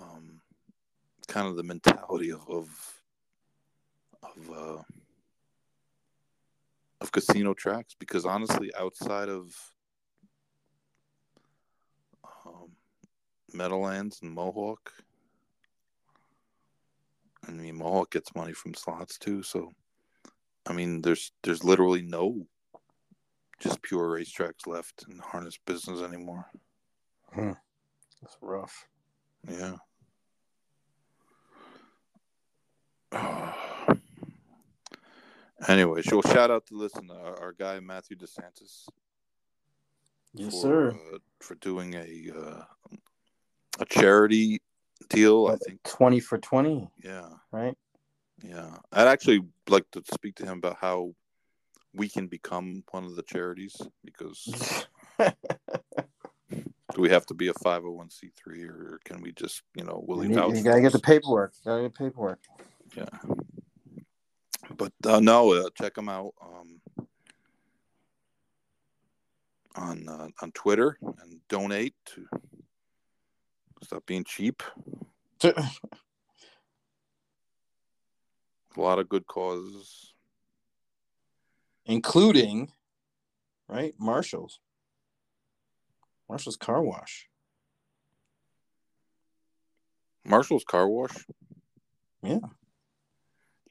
um, 0.00 0.40
kind 1.28 1.46
of 1.46 1.56
the 1.56 1.62
mentality 1.62 2.32
of 2.32 2.48
of 2.48 2.68
of, 4.22 4.50
uh, 4.50 4.82
of 7.00 7.12
casino 7.12 7.54
tracks 7.54 7.94
because 7.98 8.24
honestly 8.24 8.72
outside 8.76 9.28
of 9.28 9.54
um, 12.44 12.70
Meadowlands 13.52 14.20
and 14.22 14.32
Mohawk 14.32 14.92
I 17.46 17.52
mean 17.52 17.76
Mohawk 17.76 18.10
gets 18.10 18.34
money 18.34 18.54
from 18.54 18.74
slots 18.74 19.18
too 19.18 19.42
so 19.42 19.72
I 20.66 20.72
mean 20.72 21.02
there's 21.02 21.32
there's 21.42 21.62
literally 21.62 22.02
no 22.02 22.46
just 23.58 23.82
pure 23.82 24.08
racetracks 24.18 24.66
left 24.66 25.04
in 25.08 25.16
the 25.16 25.22
harness 25.22 25.58
business 25.66 26.00
anymore. 26.02 26.46
That's 27.36 28.36
rough. 28.40 28.86
Yeah. 29.48 29.76
anyway, 35.68 36.02
so 36.02 36.20
shout 36.22 36.50
out 36.50 36.66
to 36.66 36.74
listen 36.74 37.10
our, 37.10 37.40
our 37.40 37.52
guy 37.52 37.80
Matthew 37.80 38.16
DeSantis. 38.16 38.88
Yes, 40.34 40.52
for, 40.52 40.60
sir. 40.60 40.90
Uh, 41.14 41.18
for 41.40 41.54
doing 41.56 41.94
a 41.94 42.30
uh, 42.36 42.62
a 43.78 43.84
charity 43.86 44.60
deal, 45.08 45.46
I 45.46 45.56
think. 45.56 45.82
Twenty 45.84 46.20
for 46.20 46.38
twenty, 46.38 46.88
Yeah, 47.02 47.28
right? 47.52 47.76
yeah. 48.42 48.76
I'd 48.92 49.08
actually 49.08 49.40
like 49.68 49.90
to 49.92 50.02
speak 50.12 50.34
to 50.36 50.44
him 50.44 50.58
about 50.58 50.76
how 50.80 51.14
we 51.96 52.08
can 52.08 52.26
become 52.26 52.84
one 52.90 53.04
of 53.04 53.16
the 53.16 53.22
charities 53.22 53.80
because 54.04 54.86
do 55.18 56.98
we 56.98 57.08
have 57.08 57.26
to 57.26 57.34
be 57.34 57.48
a 57.48 57.54
501c3 57.54 58.68
or 58.68 59.00
can 59.04 59.20
we 59.22 59.32
just, 59.32 59.62
you 59.74 59.84
know, 59.84 60.04
will 60.06 60.22
you, 60.24 60.30
you 60.30 60.62
gotta 60.62 60.80
get 60.80 60.92
the 60.92 60.98
paperwork. 60.98 61.52
Gotta 61.64 61.82
get 61.82 61.94
paperwork. 61.94 62.40
Yeah. 62.96 63.06
But 64.76 64.92
uh, 65.04 65.20
no, 65.20 65.52
uh, 65.52 65.70
check 65.74 65.94
them 65.94 66.08
out 66.08 66.34
um, 66.42 66.80
on 69.76 70.08
uh, 70.08 70.28
on 70.42 70.52
Twitter 70.52 70.98
and 71.02 71.40
donate 71.48 71.94
to 72.14 72.26
stop 73.82 74.04
being 74.06 74.24
cheap. 74.24 74.62
A 75.44 75.62
lot 78.76 78.98
of 78.98 79.08
good 79.08 79.26
causes. 79.26 80.12
Including, 81.86 82.72
right? 83.68 83.94
Marshall's. 83.98 84.60
Marshall's 86.28 86.56
car 86.56 86.82
wash. 86.82 87.28
Marshall's 90.26 90.64
Car 90.64 90.88
Wash. 90.88 91.24
Yeah. 92.22 92.40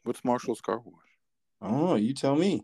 What's 0.04 0.24
Marshall's 0.24 0.62
Car 0.62 0.80
Wash? 0.80 0.94
Oh, 1.62 1.96
you 1.96 2.14
tell 2.14 2.36
me. 2.36 2.64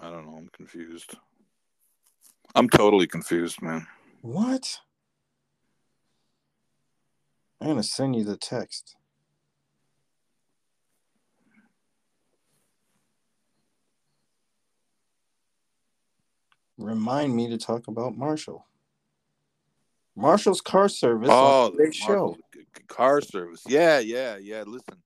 I 0.00 0.10
don't 0.10 0.26
know. 0.26 0.36
I'm 0.38 0.48
confused. 0.48 1.16
I'm 2.54 2.68
totally 2.68 3.06
confused, 3.06 3.60
man. 3.60 3.86
What? 4.22 4.78
I'm 7.60 7.68
gonna 7.68 7.82
send 7.82 8.16
you 8.16 8.24
the 8.24 8.36
text. 8.36 8.96
Remind 16.84 17.34
me 17.34 17.48
to 17.48 17.58
talk 17.58 17.88
about 17.88 18.16
Marshall. 18.16 18.66
Marshall's 20.14 20.60
car 20.60 20.88
service. 20.88 21.30
Oh, 21.32 21.66
on 21.66 21.72
the 21.72 21.78
the 21.78 21.84
big 21.84 21.94
show. 21.94 22.06
Marshall 22.08 22.38
c- 22.54 22.60
c- 22.76 22.82
car 22.86 23.20
service. 23.20 23.62
Yeah, 23.66 23.98
yeah, 23.98 24.36
yeah. 24.36 24.62
Listen, 24.66 24.98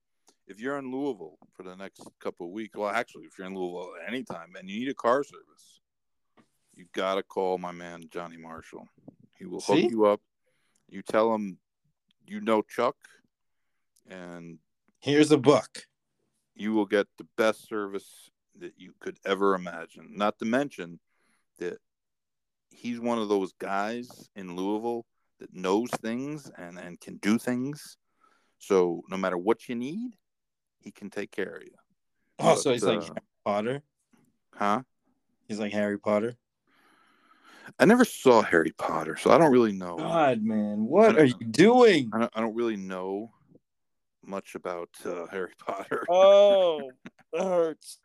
if 0.48 0.60
you're 0.60 0.78
in 0.78 0.90
Louisville 0.90 1.38
for 1.54 1.62
the 1.62 1.76
next 1.76 2.02
couple 2.20 2.46
of 2.46 2.52
weeks, 2.52 2.76
well, 2.76 2.90
actually, 2.90 3.24
if 3.26 3.38
you're 3.38 3.46
in 3.46 3.54
Louisville 3.54 3.92
at 4.02 4.12
any 4.12 4.24
time 4.24 4.54
and 4.58 4.68
you 4.68 4.80
need 4.80 4.88
a 4.88 4.94
car 4.94 5.22
service, 5.22 5.80
you 6.74 6.86
gotta 6.92 7.22
call 7.22 7.58
my 7.58 7.72
man 7.72 8.04
Johnny 8.10 8.36
Marshall. 8.36 8.88
He 9.38 9.46
will 9.46 9.60
hook 9.60 9.78
you 9.90 10.06
up. 10.06 10.20
You 10.88 11.02
tell 11.02 11.32
him 11.34 11.58
you 12.26 12.40
know 12.40 12.62
Chuck, 12.62 12.96
and 14.08 14.58
Here's 15.00 15.30
a 15.30 15.38
book. 15.38 15.86
you 16.56 16.72
will 16.72 16.86
get 16.86 17.06
the 17.18 17.26
best 17.36 17.68
service 17.68 18.30
that 18.58 18.72
you 18.76 18.92
could 18.98 19.18
ever 19.24 19.54
imagine. 19.54 20.10
Not 20.16 20.38
to 20.40 20.44
mention 20.44 20.98
that 21.58 21.78
he's 22.70 23.00
one 23.00 23.18
of 23.18 23.28
those 23.28 23.52
guys 23.52 24.28
in 24.36 24.56
Louisville 24.56 25.04
that 25.40 25.54
knows 25.54 25.90
things 25.90 26.50
and, 26.56 26.78
and 26.78 27.00
can 27.00 27.16
do 27.16 27.38
things. 27.38 27.96
So 28.58 29.02
no 29.08 29.16
matter 29.16 29.36
what 29.38 29.68
you 29.68 29.74
need, 29.74 30.16
he 30.80 30.90
can 30.90 31.10
take 31.10 31.30
care 31.30 31.56
of 31.56 31.62
you. 31.62 31.74
Oh, 32.38 32.54
But, 32.54 32.58
so 32.58 32.72
he's 32.72 32.84
like 32.84 32.98
uh, 32.98 33.06
Harry 33.06 33.20
Potter. 33.44 33.82
Huh? 34.54 34.82
He's 35.48 35.58
like 35.58 35.72
Harry 35.72 35.98
Potter. 35.98 36.36
I 37.78 37.84
never 37.84 38.04
saw 38.04 38.42
Harry 38.42 38.72
Potter, 38.78 39.16
so 39.16 39.30
I 39.30 39.38
don't 39.38 39.52
really 39.52 39.72
know. 39.72 39.96
God, 39.96 40.42
man, 40.42 40.86
what 40.86 41.18
are 41.18 41.24
you 41.24 41.34
doing? 41.50 42.10
I 42.14 42.20
don't, 42.20 42.32
I 42.34 42.40
don't 42.40 42.54
really 42.54 42.76
know 42.76 43.32
much 44.24 44.54
about 44.54 44.88
uh, 45.04 45.26
Harry 45.26 45.52
Potter. 45.66 46.06
Oh, 46.08 46.90
that 47.32 47.42
hurts. 47.42 47.98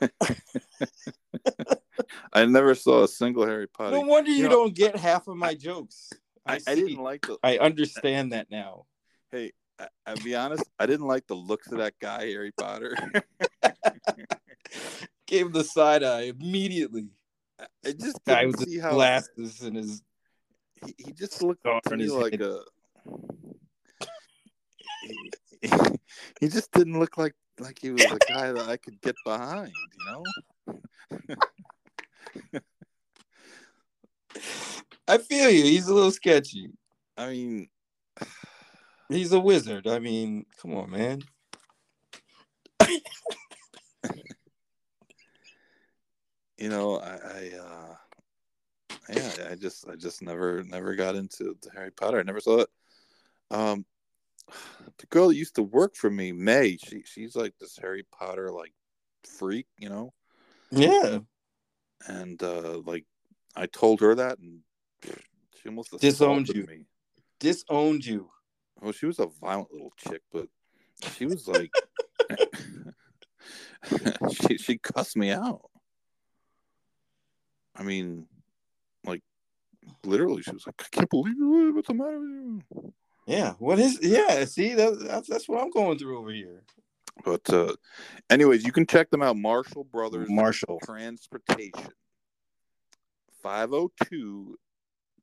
I 2.32 2.44
never 2.46 2.74
saw 2.74 3.04
a 3.04 3.08
single 3.08 3.46
Harry 3.46 3.68
Potter. 3.68 3.96
No 3.96 4.00
wonder 4.02 4.30
you, 4.30 4.44
know, 4.44 4.50
don't 4.50 4.74
get 4.74 4.96
half 4.96 5.28
of 5.28 5.36
my 5.36 5.54
jokes. 5.54 6.10
I, 6.46 6.54
I, 6.54 6.60
I 6.68 6.74
didn't 6.74 7.02
like 7.02 7.22
the. 7.22 7.38
I 7.42 7.58
understand 7.58 8.32
that 8.32 8.50
now. 8.50 8.86
Hey, 9.30 9.52
I, 9.78 9.88
I'll 10.06 10.16
be 10.16 10.34
honest. 10.34 10.64
I 10.78 10.86
didn't 10.86 11.06
like 11.06 11.26
the 11.26 11.34
looks 11.34 11.70
of 11.70 11.78
that 11.78 11.94
guy, 12.00 12.26
Harry 12.26 12.52
Potter. 12.52 12.96
Gave 15.26 15.52
the 15.52 15.64
side 15.64 16.02
eye 16.02 16.32
immediately. 16.40 17.08
I 17.84 17.92
just 17.92 18.18
Guy 18.26 18.46
with 18.46 18.60
see 18.60 18.74
his 18.74 18.82
how 18.82 18.92
glasses 18.92 19.60
and 19.60 19.76
his 19.76 20.02
he, 20.86 20.94
he 20.98 21.12
just 21.12 21.42
looked 21.42 21.62
to 21.64 21.96
me 21.96 22.08
like 22.08 22.32
head. 22.32 22.42
a. 22.42 22.60
He, 25.02 25.70
he 26.40 26.48
just 26.48 26.72
didn't 26.72 26.98
look 26.98 27.18
like 27.18 27.34
like 27.58 27.78
he 27.80 27.90
was 27.90 28.04
a 28.04 28.18
guy 28.28 28.52
that 28.52 28.68
I 28.68 28.76
could 28.76 29.00
get 29.00 29.14
behind, 29.24 29.72
you 29.98 30.04
know. 30.06 30.22
I 35.08 35.18
feel 35.18 35.50
you. 35.50 35.64
He's 35.64 35.88
a 35.88 35.94
little 35.94 36.12
sketchy. 36.12 36.70
I 37.16 37.30
mean, 37.30 37.68
He's 39.10 39.32
a 39.32 39.40
wizard. 39.40 39.88
I 39.88 39.98
mean, 39.98 40.46
come 40.62 40.76
on, 40.76 40.88
man. 40.90 41.20
you 46.56 46.68
know, 46.68 47.00
I, 47.00 47.16
I 47.16 47.50
uh 47.60 47.96
yeah, 49.12 49.32
I 49.50 49.56
just 49.56 49.88
I 49.88 49.96
just 49.96 50.22
never 50.22 50.62
never 50.62 50.94
got 50.94 51.16
into 51.16 51.56
the 51.60 51.70
Harry 51.74 51.90
Potter. 51.90 52.20
I 52.20 52.22
never 52.22 52.38
saw 52.38 52.60
it. 52.60 52.68
Um 53.50 53.84
the 54.98 55.06
girl 55.06 55.28
that 55.28 55.36
used 55.36 55.56
to 55.56 55.62
work 55.64 55.96
for 55.96 56.08
me, 56.08 56.30
May, 56.30 56.76
she 56.76 57.02
she's 57.04 57.34
like 57.34 57.54
this 57.58 57.76
Harry 57.78 58.06
Potter 58.12 58.52
like 58.52 58.72
freak, 59.24 59.66
you 59.76 59.88
know? 59.88 60.12
Yeah. 60.70 61.18
And 62.06 62.42
uh 62.42 62.78
like 62.84 63.04
I 63.56 63.66
told 63.66 64.00
her 64.00 64.14
that 64.14 64.38
and 64.38 64.60
she 65.04 65.68
almost 65.68 65.98
Disowned 66.00 66.48
you. 66.48 66.64
me. 66.66 66.86
Disowned 67.38 68.04
you. 68.06 68.30
Well, 68.80 68.92
she 68.92 69.06
was 69.06 69.18
a 69.18 69.26
violent 69.26 69.72
little 69.72 69.92
chick, 69.96 70.22
but 70.32 70.48
she 71.16 71.26
was 71.26 71.46
like 71.46 71.70
she 74.48 74.56
she 74.58 74.78
cussed 74.78 75.16
me 75.16 75.30
out. 75.30 75.70
I 77.76 77.82
mean, 77.82 78.26
like 79.04 79.22
literally, 80.04 80.42
she 80.42 80.52
was 80.52 80.66
like, 80.66 80.80
"I 80.80 80.88
can't 80.90 81.10
believe 81.10 81.36
you. 81.36 81.74
What's 81.74 81.88
the 81.88 81.94
matter 81.94 82.20
with 82.20 82.30
you?" 82.30 82.92
Yeah. 83.26 83.52
What 83.58 83.78
is? 83.78 83.98
Yeah. 84.02 84.44
See, 84.44 84.74
that, 84.74 84.98
that's 85.00 85.28
that's 85.28 85.48
what 85.48 85.62
I'm 85.62 85.70
going 85.70 85.98
through 85.98 86.18
over 86.18 86.30
here. 86.30 86.62
But 87.24 87.48
uh, 87.50 87.74
anyways, 88.30 88.64
you 88.64 88.72
can 88.72 88.86
check 88.86 89.10
them 89.10 89.22
out. 89.22 89.36
Marshall 89.36 89.84
Brothers 89.84 90.28
Marshall. 90.30 90.78
Transportation. 90.84 91.88
502 93.42 94.58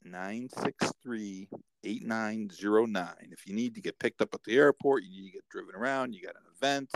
963 0.03 1.49
8909. 1.83 3.07
If 3.31 3.47
you 3.47 3.53
need 3.53 3.75
to 3.75 3.81
get 3.81 3.99
picked 3.99 4.21
up 4.21 4.33
at 4.33 4.43
the 4.43 4.55
airport, 4.57 5.03
you 5.03 5.09
need 5.21 5.27
to 5.27 5.33
get 5.33 5.49
driven 5.49 5.75
around, 5.75 6.13
you 6.13 6.23
got 6.23 6.35
an 6.35 6.41
event, 6.55 6.91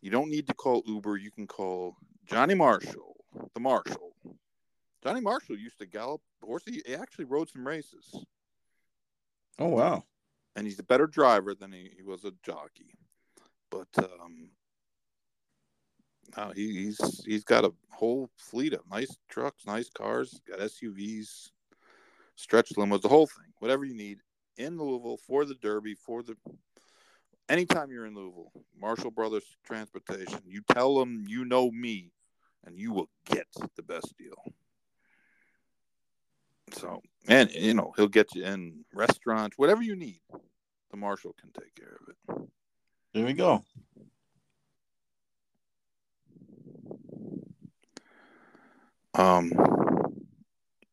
you 0.00 0.10
don't 0.10 0.30
need 0.30 0.46
to 0.48 0.54
call 0.54 0.82
Uber. 0.86 1.16
You 1.16 1.30
can 1.30 1.46
call 1.46 1.96
Johnny 2.26 2.54
Marshall, 2.54 3.16
the 3.54 3.60
Marshall. 3.60 4.12
Johnny 5.02 5.20
Marshall 5.20 5.56
used 5.58 5.78
to 5.78 5.86
gallop 5.86 6.20
horses. 6.42 6.80
He 6.86 6.94
actually 6.94 7.24
rode 7.26 7.48
some 7.50 7.66
races, 7.66 8.14
Oh 9.58 9.68
wow. 9.68 10.04
and 10.56 10.66
he's 10.66 10.78
a 10.78 10.84
better 10.84 11.06
driver 11.06 11.54
than 11.54 11.72
he, 11.72 11.90
he 11.96 12.02
was 12.02 12.24
a 12.24 12.32
jockey. 12.44 12.96
But 13.74 14.04
um, 14.04 14.50
no, 16.36 16.52
he, 16.54 16.84
he's 16.84 17.24
he's 17.24 17.42
got 17.42 17.64
a 17.64 17.72
whole 17.90 18.30
fleet 18.36 18.72
of 18.72 18.80
nice 18.88 19.16
trucks, 19.28 19.66
nice 19.66 19.90
cars, 19.90 20.40
got 20.48 20.60
SUVs, 20.60 21.50
stretch 22.36 22.70
limos, 22.76 23.02
the 23.02 23.08
whole 23.08 23.26
thing. 23.26 23.52
Whatever 23.58 23.84
you 23.84 23.94
need 23.94 24.18
in 24.56 24.78
Louisville 24.78 25.16
for 25.16 25.44
the 25.44 25.56
Derby, 25.56 25.94
for 25.94 26.22
the 26.22 26.36
anytime 27.48 27.90
you're 27.90 28.06
in 28.06 28.14
Louisville, 28.14 28.52
Marshall 28.80 29.10
Brothers 29.10 29.56
Transportation. 29.64 30.38
You 30.46 30.62
tell 30.72 30.96
them 30.96 31.24
you 31.26 31.44
know 31.44 31.72
me, 31.72 32.12
and 32.64 32.78
you 32.78 32.92
will 32.92 33.10
get 33.24 33.48
the 33.74 33.82
best 33.82 34.14
deal. 34.16 34.54
So, 36.74 37.02
and 37.26 37.50
you 37.50 37.74
know 37.74 37.92
he'll 37.96 38.06
get 38.06 38.36
you 38.36 38.44
in 38.44 38.84
restaurants, 38.94 39.58
whatever 39.58 39.82
you 39.82 39.96
need. 39.96 40.20
The 40.92 40.96
Marshall 40.96 41.34
can 41.40 41.50
take 41.50 41.74
care 41.74 41.96
of 42.00 42.08
it. 42.08 42.48
There 43.14 43.24
we 43.24 43.32
go. 43.32 43.64
Um, 49.14 49.52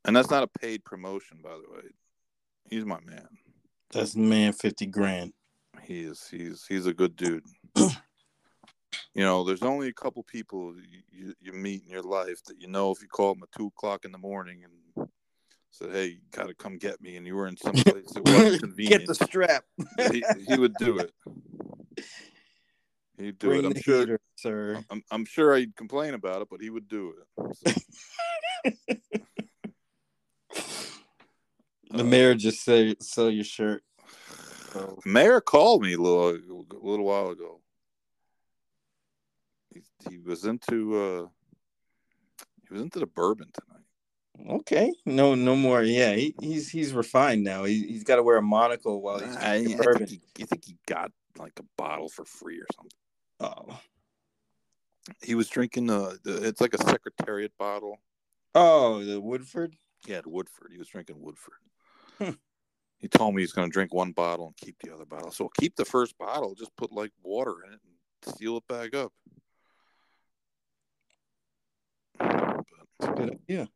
and 0.06 0.16
that's 0.16 0.30
not 0.30 0.44
a 0.44 0.48
paid 0.48 0.86
promotion, 0.86 1.40
by 1.44 1.50
the 1.50 1.74
way. 1.74 1.82
He's 2.70 2.86
my 2.86 3.00
man. 3.04 3.28
That's 3.92 4.16
man 4.16 4.54
fifty 4.54 4.86
grand. 4.86 5.34
He 5.82 6.02
is. 6.02 6.28
He's 6.30 6.64
he's 6.70 6.86
a 6.86 6.94
good 6.94 7.16
dude. 7.16 7.44
you 7.76 7.90
know, 9.16 9.44
there's 9.44 9.64
only 9.64 9.88
a 9.88 9.94
couple 9.94 10.22
people 10.22 10.76
you, 11.12 11.34
you, 11.42 11.54
meet 11.54 11.84
in 11.84 11.90
your 11.90 12.04
life 12.04 12.44
that 12.46 12.62
you 12.62 12.68
know 12.68 12.92
if 12.92 13.02
you 13.02 13.08
call 13.08 13.34
them 13.34 13.44
at 13.44 13.52
two 13.52 13.68
o'clock 13.76 14.06
in 14.06 14.12
the 14.12 14.20
morning 14.20 14.64
and 14.64 15.08
said, 15.72 15.90
"Hey, 15.92 16.06
you 16.06 16.20
got 16.32 16.48
to 16.48 16.54
come 16.54 16.78
get 16.78 17.02
me," 17.02 17.18
and 17.18 17.26
you 17.26 17.36
were 17.36 17.48
in 17.48 17.58
some 17.58 17.74
place 17.84 18.12
that 18.14 18.24
wasn't 18.24 18.62
convenient, 18.62 19.08
Get 19.08 19.08
the 19.08 19.26
strap. 19.26 19.66
he, 20.12 20.24
he 20.48 20.58
would 20.60 20.76
do 20.76 21.00
it. 21.00 21.12
He'd 23.18 23.38
do 23.40 23.48
Bring 23.48 23.60
it. 23.66 23.66
I'm 23.66 23.82
sure. 23.82 24.00
heater, 24.00 24.20
sir. 24.36 24.84
I'm, 24.90 25.04
I'm 25.12 25.26
sure 25.26 25.54
I'd 25.54 25.76
complain 25.76 26.14
about 26.14 26.42
it, 26.42 26.48
but 26.50 26.62
he 26.62 26.70
would 26.70 26.88
do 26.88 27.14
it. 27.38 27.56
So, 27.58 27.74
The 31.94 32.04
mayor 32.06 32.36
just 32.36 32.64
say 32.64 32.96
sell 33.02 33.30
your 33.30 33.44
shirt. 33.44 33.84
So, 34.72 34.98
The 35.04 35.10
mayor 35.10 35.42
called 35.42 35.82
me 35.84 35.94
a 35.94 35.98
little 35.98 36.30
a 36.30 36.86
little 36.88 37.06
while 37.06 37.30
ago. 37.30 37.60
He, 39.74 39.82
he 40.10 40.18
was 40.18 40.46
into 40.46 40.96
uh 40.98 41.28
he 42.68 42.74
was 42.74 42.82
into 42.82 43.00
the 43.00 43.08
bourbon 43.08 43.50
tonight. 43.54 44.56
okay, 44.60 44.94
no, 45.06 45.36
no 45.36 45.56
more. 45.58 45.84
Yeah, 45.84 46.14
he, 46.14 46.34
he's 46.42 46.70
he's 46.70 46.94
refined 46.94 47.44
now. 47.44 47.66
He, 47.66 47.86
he's 47.88 48.04
got 48.06 48.16
to 48.16 48.24
wear 48.24 48.38
a 48.38 48.42
monocle 48.42 49.02
while 49.02 49.20
he's 49.20 49.36
I, 49.36 49.56
I 49.56 49.58
drinking 49.60 49.68
think 49.78 49.84
bourbon. 49.84 50.08
he, 50.08 50.22
you 50.38 50.46
think 50.46 50.66
he 50.66 50.78
got 50.88 51.12
like 51.38 51.60
a 51.60 51.64
bottle 51.78 52.08
for 52.10 52.24
free 52.26 52.60
or 52.60 52.66
something. 52.74 52.92
Oh, 53.42 53.80
He 55.24 55.34
was 55.36 55.50
drinking 55.50 55.90
uh 55.90 56.14
the, 56.24 56.48
it's 56.48 56.62
like 56.62 56.74
a 56.76 56.84
secretariat 56.84 57.52
bottle. 57.58 57.98
oh, 58.56 59.04
the 59.04 59.20
Woodford. 59.20 59.76
Yeah, 60.08 60.18
had 60.18 60.28
Woodford. 60.28 60.72
He 60.72 60.78
was 60.78 60.88
drinking 60.88 61.20
Woodford. 61.20 61.56
Hmm. 62.20 62.32
He 63.00 63.08
told 63.08 63.34
me 63.34 63.42
he's 63.42 63.52
going 63.54 63.68
to 63.68 63.74
drink 63.74 63.94
one 63.94 64.12
bottle 64.12 64.48
and 64.48 64.58
keep 64.58 64.76
the 64.84 64.94
other 64.94 65.06
bottle. 65.06 65.32
So 65.32 65.50
keep 65.60 65.76
the 65.76 65.86
first 65.86 66.16
bottle, 66.20 66.54
just 66.54 66.76
put 66.76 66.92
like 66.92 67.12
water 67.24 67.56
in 67.66 67.74
it 67.74 67.80
and 67.84 68.36
seal 68.36 68.58
it 68.58 68.68
back 68.68 68.94
up. 68.96 69.12
But 72.20 72.66
That's 73.00 73.12
a 73.12 73.16
good 73.16 73.32
idea. 73.32 73.70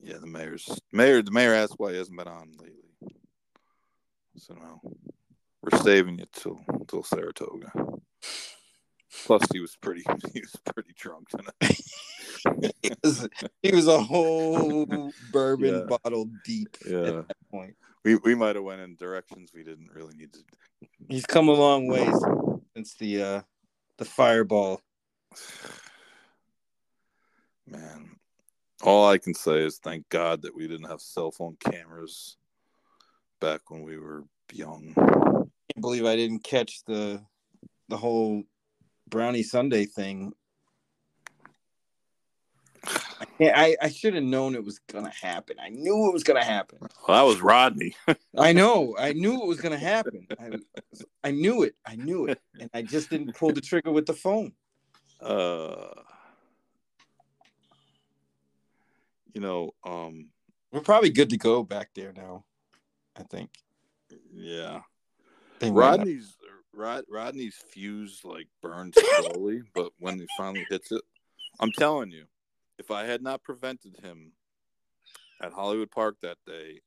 yeah, 0.00 0.18
the 0.18 0.26
mayor's 0.26 0.68
mayor. 0.92 1.20
The 1.22 1.30
mayor 1.30 1.52
asked 1.54 1.74
why 1.76 1.92
he 1.92 1.98
hasn't 1.98 2.16
been 2.16 2.28
on 2.28 2.50
lately. 2.58 2.80
So 4.36 4.54
no, 4.54 4.80
we're 5.62 5.78
saving 5.82 6.18
it 6.18 6.32
till 6.32 6.60
till 6.88 7.02
Saratoga. 7.02 7.70
Plus, 9.26 9.42
he 9.52 9.60
was 9.60 9.76
pretty 9.76 10.02
he 10.32 10.40
was 10.40 10.56
pretty 10.72 10.92
drunk 10.96 11.28
tonight. 11.30 11.54
he, 12.82 12.90
was, 13.02 13.28
he 13.62 13.74
was 13.74 13.86
a 13.86 14.00
whole 14.00 15.12
bourbon 15.30 15.86
Yeah. 15.88 15.96
bottle 15.98 16.28
deep 16.44 16.76
Yeah. 16.84 16.98
at 17.08 17.28
that 17.28 17.36
point. 17.50 17.76
We 18.04 18.16
we 18.16 18.34
might 18.34 18.56
have 18.56 18.64
went 18.64 18.82
in 18.82 18.96
directions 18.96 19.50
we 19.54 19.64
didn't 19.64 19.90
really 19.94 20.14
need 20.14 20.32
to. 20.34 20.40
He's 21.08 21.26
come 21.26 21.48
a 21.48 21.52
long 21.52 21.86
way 21.88 22.12
since 22.74 22.94
the 22.94 23.22
uh 23.22 23.42
the 23.98 24.04
fireball. 24.04 24.80
Man, 27.66 28.16
all 28.82 29.08
I 29.08 29.16
can 29.18 29.34
say 29.34 29.60
is 29.60 29.78
thank 29.78 30.08
God 30.10 30.42
that 30.42 30.54
we 30.54 30.68
didn't 30.68 30.90
have 30.90 31.00
cell 31.00 31.30
phone 31.30 31.56
cameras 31.60 32.36
back 33.40 33.70
when 33.70 33.82
we 33.82 33.98
were 33.98 34.24
young. 34.52 34.92
can't 34.94 35.80
believe 35.80 36.04
I 36.04 36.16
didn't 36.16 36.44
catch 36.44 36.84
the 36.84 37.22
the 37.88 37.96
whole 37.96 38.42
brownie 39.08 39.42
Sunday 39.42 39.84
thing. 39.86 40.32
I, 43.40 43.76
I, 43.80 43.88
should 43.88 44.14
have 44.14 44.22
known 44.22 44.54
it 44.54 44.64
was 44.64 44.78
gonna 44.80 45.10
happen. 45.10 45.56
I 45.62 45.68
knew 45.70 46.08
it 46.08 46.12
was 46.12 46.22
gonna 46.22 46.44
happen. 46.44 46.78
Well, 46.80 47.16
that 47.16 47.22
was 47.22 47.40
Rodney. 47.40 47.96
I 48.38 48.52
know. 48.52 48.94
I 48.98 49.12
knew 49.12 49.40
it 49.40 49.46
was 49.46 49.60
gonna 49.60 49.78
happen. 49.78 50.26
I, 50.38 50.50
I 51.24 51.30
knew 51.30 51.62
it. 51.62 51.74
I 51.86 51.96
knew 51.96 52.26
it, 52.26 52.40
and 52.60 52.70
I 52.74 52.82
just 52.82 53.10
didn't 53.10 53.34
pull 53.34 53.52
the 53.52 53.60
trigger 53.60 53.90
with 53.90 54.06
the 54.06 54.12
phone. 54.12 54.52
uh, 55.20 55.86
you 59.32 59.40
know, 59.40 59.74
um, 59.84 60.28
We're 60.70 60.80
probably 60.80 61.10
good 61.10 61.30
to 61.30 61.36
go 61.36 61.62
back 61.64 61.90
there 61.94 62.12
now. 62.12 62.44
I 63.16 63.22
think. 63.24 63.50
yeah. 64.32 64.80
They 65.58 65.70
might 65.70 65.74
not- 65.74 65.98
Rodney's 65.98 66.36
Rod, 66.76 67.04
Rodney's 67.08 67.56
fuse 67.70 68.20
like 68.24 68.48
burns 68.62 68.96
slowly, 69.16 69.62
but 69.74 69.92
when 69.98 70.18
he 70.18 70.26
finally 70.36 70.66
hits 70.70 70.92
it, 70.92 71.02
I'm 71.60 71.72
telling 71.72 72.10
you, 72.10 72.24
if 72.78 72.90
I 72.90 73.04
had 73.04 73.22
not 73.22 73.42
prevented 73.42 73.96
him 74.02 74.32
at 75.42 75.52
Hollywood 75.52 75.90
Park 75.90 76.16
that 76.22 76.38
day, 76.46 76.80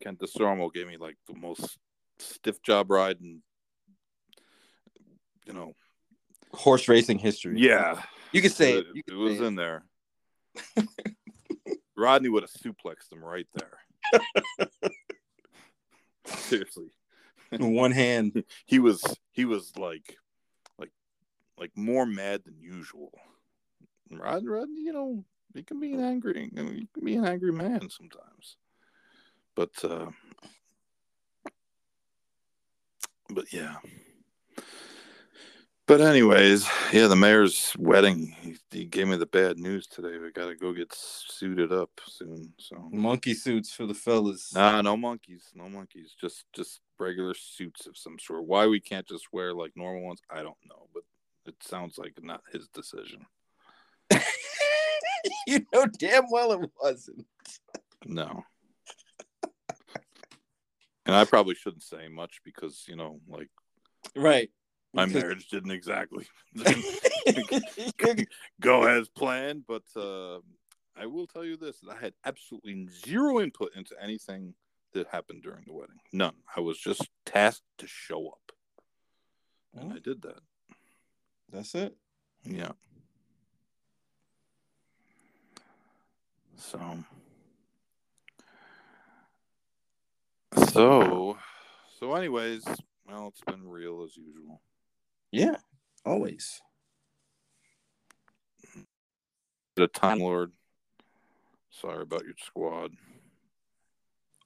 Kent 0.00 0.20
Desormeaux 0.20 0.72
gave 0.72 0.86
me 0.86 0.96
like 0.96 1.16
the 1.28 1.38
most 1.38 1.78
stiff 2.18 2.62
job 2.62 2.90
ride 2.90 3.20
and 3.20 3.40
you 5.46 5.52
know, 5.52 5.74
horse 6.52 6.88
racing 6.88 7.18
history. 7.18 7.58
yeah, 7.58 8.00
you 8.32 8.40
can 8.40 8.50
say 8.50 8.78
it, 8.78 8.86
it. 8.94 9.04
It 9.08 9.14
was 9.14 9.40
in 9.40 9.54
there. 9.54 9.84
Rodney 11.96 12.28
would 12.28 12.42
have 12.42 12.50
suplexed 12.50 13.12
him 13.12 13.24
right 13.24 13.46
there. 13.54 14.68
Seriously. 16.26 16.90
One 17.60 17.92
hand. 17.92 18.44
he 18.66 18.78
was 18.78 19.02
he 19.32 19.44
was 19.44 19.72
like 19.76 20.16
like 20.78 20.92
like 21.58 21.70
more 21.76 22.06
mad 22.06 22.42
than 22.44 22.60
usual. 22.60 23.12
Rod 24.10 24.44
Rod, 24.46 24.68
you 24.74 24.92
know, 24.92 25.24
he 25.54 25.62
can 25.62 25.80
be 25.80 25.92
an 25.92 26.00
angry 26.00 26.50
you, 26.54 26.62
know, 26.62 26.70
he 26.70 26.88
can 26.92 27.04
be 27.04 27.16
an 27.16 27.24
angry 27.24 27.52
man 27.52 27.88
sometimes. 27.90 28.56
But 29.54 29.70
uh 29.84 30.10
but 33.30 33.52
yeah. 33.52 33.76
But 35.86 36.00
anyways, 36.00 36.68
yeah, 36.92 37.08
the 37.08 37.16
mayor's 37.16 37.74
wedding. 37.76 38.36
He, 38.40 38.56
he 38.70 38.84
gave 38.84 39.08
me 39.08 39.16
the 39.16 39.26
bad 39.26 39.58
news 39.58 39.88
today. 39.88 40.16
We 40.18 40.30
got 40.30 40.46
to 40.46 40.54
go 40.54 40.72
get 40.72 40.94
suited 40.94 41.72
up 41.72 41.90
soon. 42.06 42.52
So 42.58 42.88
Monkey 42.92 43.34
suits 43.34 43.72
for 43.72 43.86
the 43.86 43.94
fellas. 43.94 44.54
Nah, 44.54 44.80
no 44.82 44.96
monkeys, 44.96 45.50
no 45.54 45.68
monkeys. 45.68 46.14
Just 46.18 46.44
just 46.52 46.80
regular 47.00 47.34
suits 47.34 47.86
of 47.86 47.96
some 47.96 48.16
sort. 48.20 48.44
Why 48.44 48.68
we 48.68 48.78
can't 48.78 49.06
just 49.06 49.32
wear 49.32 49.52
like 49.52 49.72
normal 49.74 50.06
ones, 50.06 50.22
I 50.30 50.36
don't 50.36 50.56
know. 50.68 50.88
But 50.94 51.02
it 51.46 51.56
sounds 51.60 51.98
like 51.98 52.14
not 52.22 52.42
his 52.52 52.68
decision. 52.68 53.26
you 55.46 55.66
know 55.72 55.86
damn 55.98 56.30
well 56.30 56.52
it 56.52 56.70
wasn't. 56.80 57.26
No. 58.06 58.44
and 61.06 61.16
I 61.16 61.24
probably 61.24 61.56
shouldn't 61.56 61.82
say 61.82 62.08
much 62.08 62.40
because 62.44 62.84
you 62.86 62.94
know, 62.94 63.20
like 63.28 63.48
Right. 64.14 64.50
My 64.92 65.06
marriage 65.06 65.48
didn't 65.48 65.70
exactly 65.70 66.26
go 68.60 68.84
as 68.84 69.08
planned. 69.08 69.64
But 69.66 69.84
uh, 69.96 70.38
I 70.96 71.06
will 71.06 71.26
tell 71.26 71.44
you 71.44 71.56
this: 71.56 71.80
that 71.80 71.96
I 71.96 72.00
had 72.00 72.14
absolutely 72.24 72.88
zero 72.88 73.40
input 73.40 73.70
into 73.74 73.94
anything 74.00 74.54
that 74.92 75.06
happened 75.08 75.42
during 75.42 75.64
the 75.66 75.72
wedding. 75.72 76.00
None. 76.12 76.34
I 76.56 76.60
was 76.60 76.78
just 76.78 77.08
tasked 77.24 77.62
to 77.78 77.86
show 77.86 78.28
up, 78.28 78.52
and 79.74 79.88
Well, 79.88 79.96
I 79.96 80.00
did 80.00 80.22
that. 80.22 80.40
That's 81.50 81.74
it. 81.74 81.96
Yeah. 82.44 82.72
So. 86.56 87.04
So. 90.70 91.38
So, 91.98 92.14
anyways, 92.14 92.64
well, 93.06 93.28
it's 93.28 93.40
been 93.46 93.66
real 93.68 94.02
as 94.02 94.16
usual. 94.16 94.60
Yeah. 95.32 95.56
Always. 96.04 96.60
The 99.76 99.86
Time 99.88 100.20
Lord. 100.20 100.52
Sorry 101.70 102.02
about 102.02 102.24
your 102.24 102.34
squad. 102.38 102.92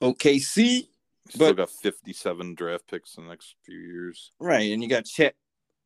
OKC. 0.01 0.87
Still 1.29 1.49
But- 1.49 1.57
got 1.57 1.69
57 1.69 2.55
draft 2.55 2.87
picks 2.87 3.17
in 3.17 3.25
the 3.25 3.29
next 3.29 3.55
few 3.63 3.77
years. 3.77 4.31
Right. 4.39 4.71
And 4.71 4.81
you 4.81 4.87
got 4.87 5.05
Chet 5.05 5.35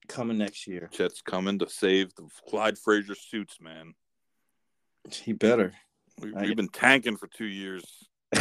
coming 0.07 0.37
next 0.37 0.67
year. 0.67 0.87
Chet's 0.93 1.21
coming 1.23 1.57
to 1.59 1.67
save 1.69 2.13
the 2.15 2.29
Clyde 2.47 2.77
Frazier 2.77 3.15
suits, 3.15 3.59
man. 3.59 3.95
He 5.11 5.33
better. 5.33 5.73
We, 6.19 6.31
we've 6.31 6.55
been 6.55 6.69
tanking 6.69 7.17
for 7.17 7.25
two 7.27 7.45
years. 7.45 7.83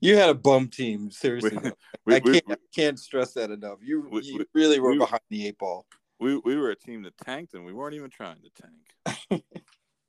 you 0.00 0.16
had 0.16 0.28
a 0.30 0.34
bum 0.34 0.68
team. 0.68 1.10
Seriously. 1.10 1.56
We, 1.62 1.70
we, 2.06 2.14
I 2.16 2.20
can't, 2.20 2.44
I 2.50 2.56
can't 2.74 2.98
stress 2.98 3.32
that 3.34 3.50
enough. 3.50 3.78
You, 3.82 4.08
We- 4.10 4.22
you 4.22 4.44
really 4.54 4.80
were 4.80 4.90
we- 4.92 4.98
behind 4.98 5.22
the 5.30 5.46
eight 5.46 5.58
ball. 5.58 5.86
we, 6.18 6.36
we 6.38 6.56
were 6.56 6.70
a 6.70 6.76
team 6.76 7.02
that 7.02 7.16
tanked 7.18 7.54
and 7.54 7.64
we 7.64 7.72
weren't 7.72 7.94
even 7.94 8.10
trying 8.10 8.38
to 8.42 8.50
tank. 8.62 9.42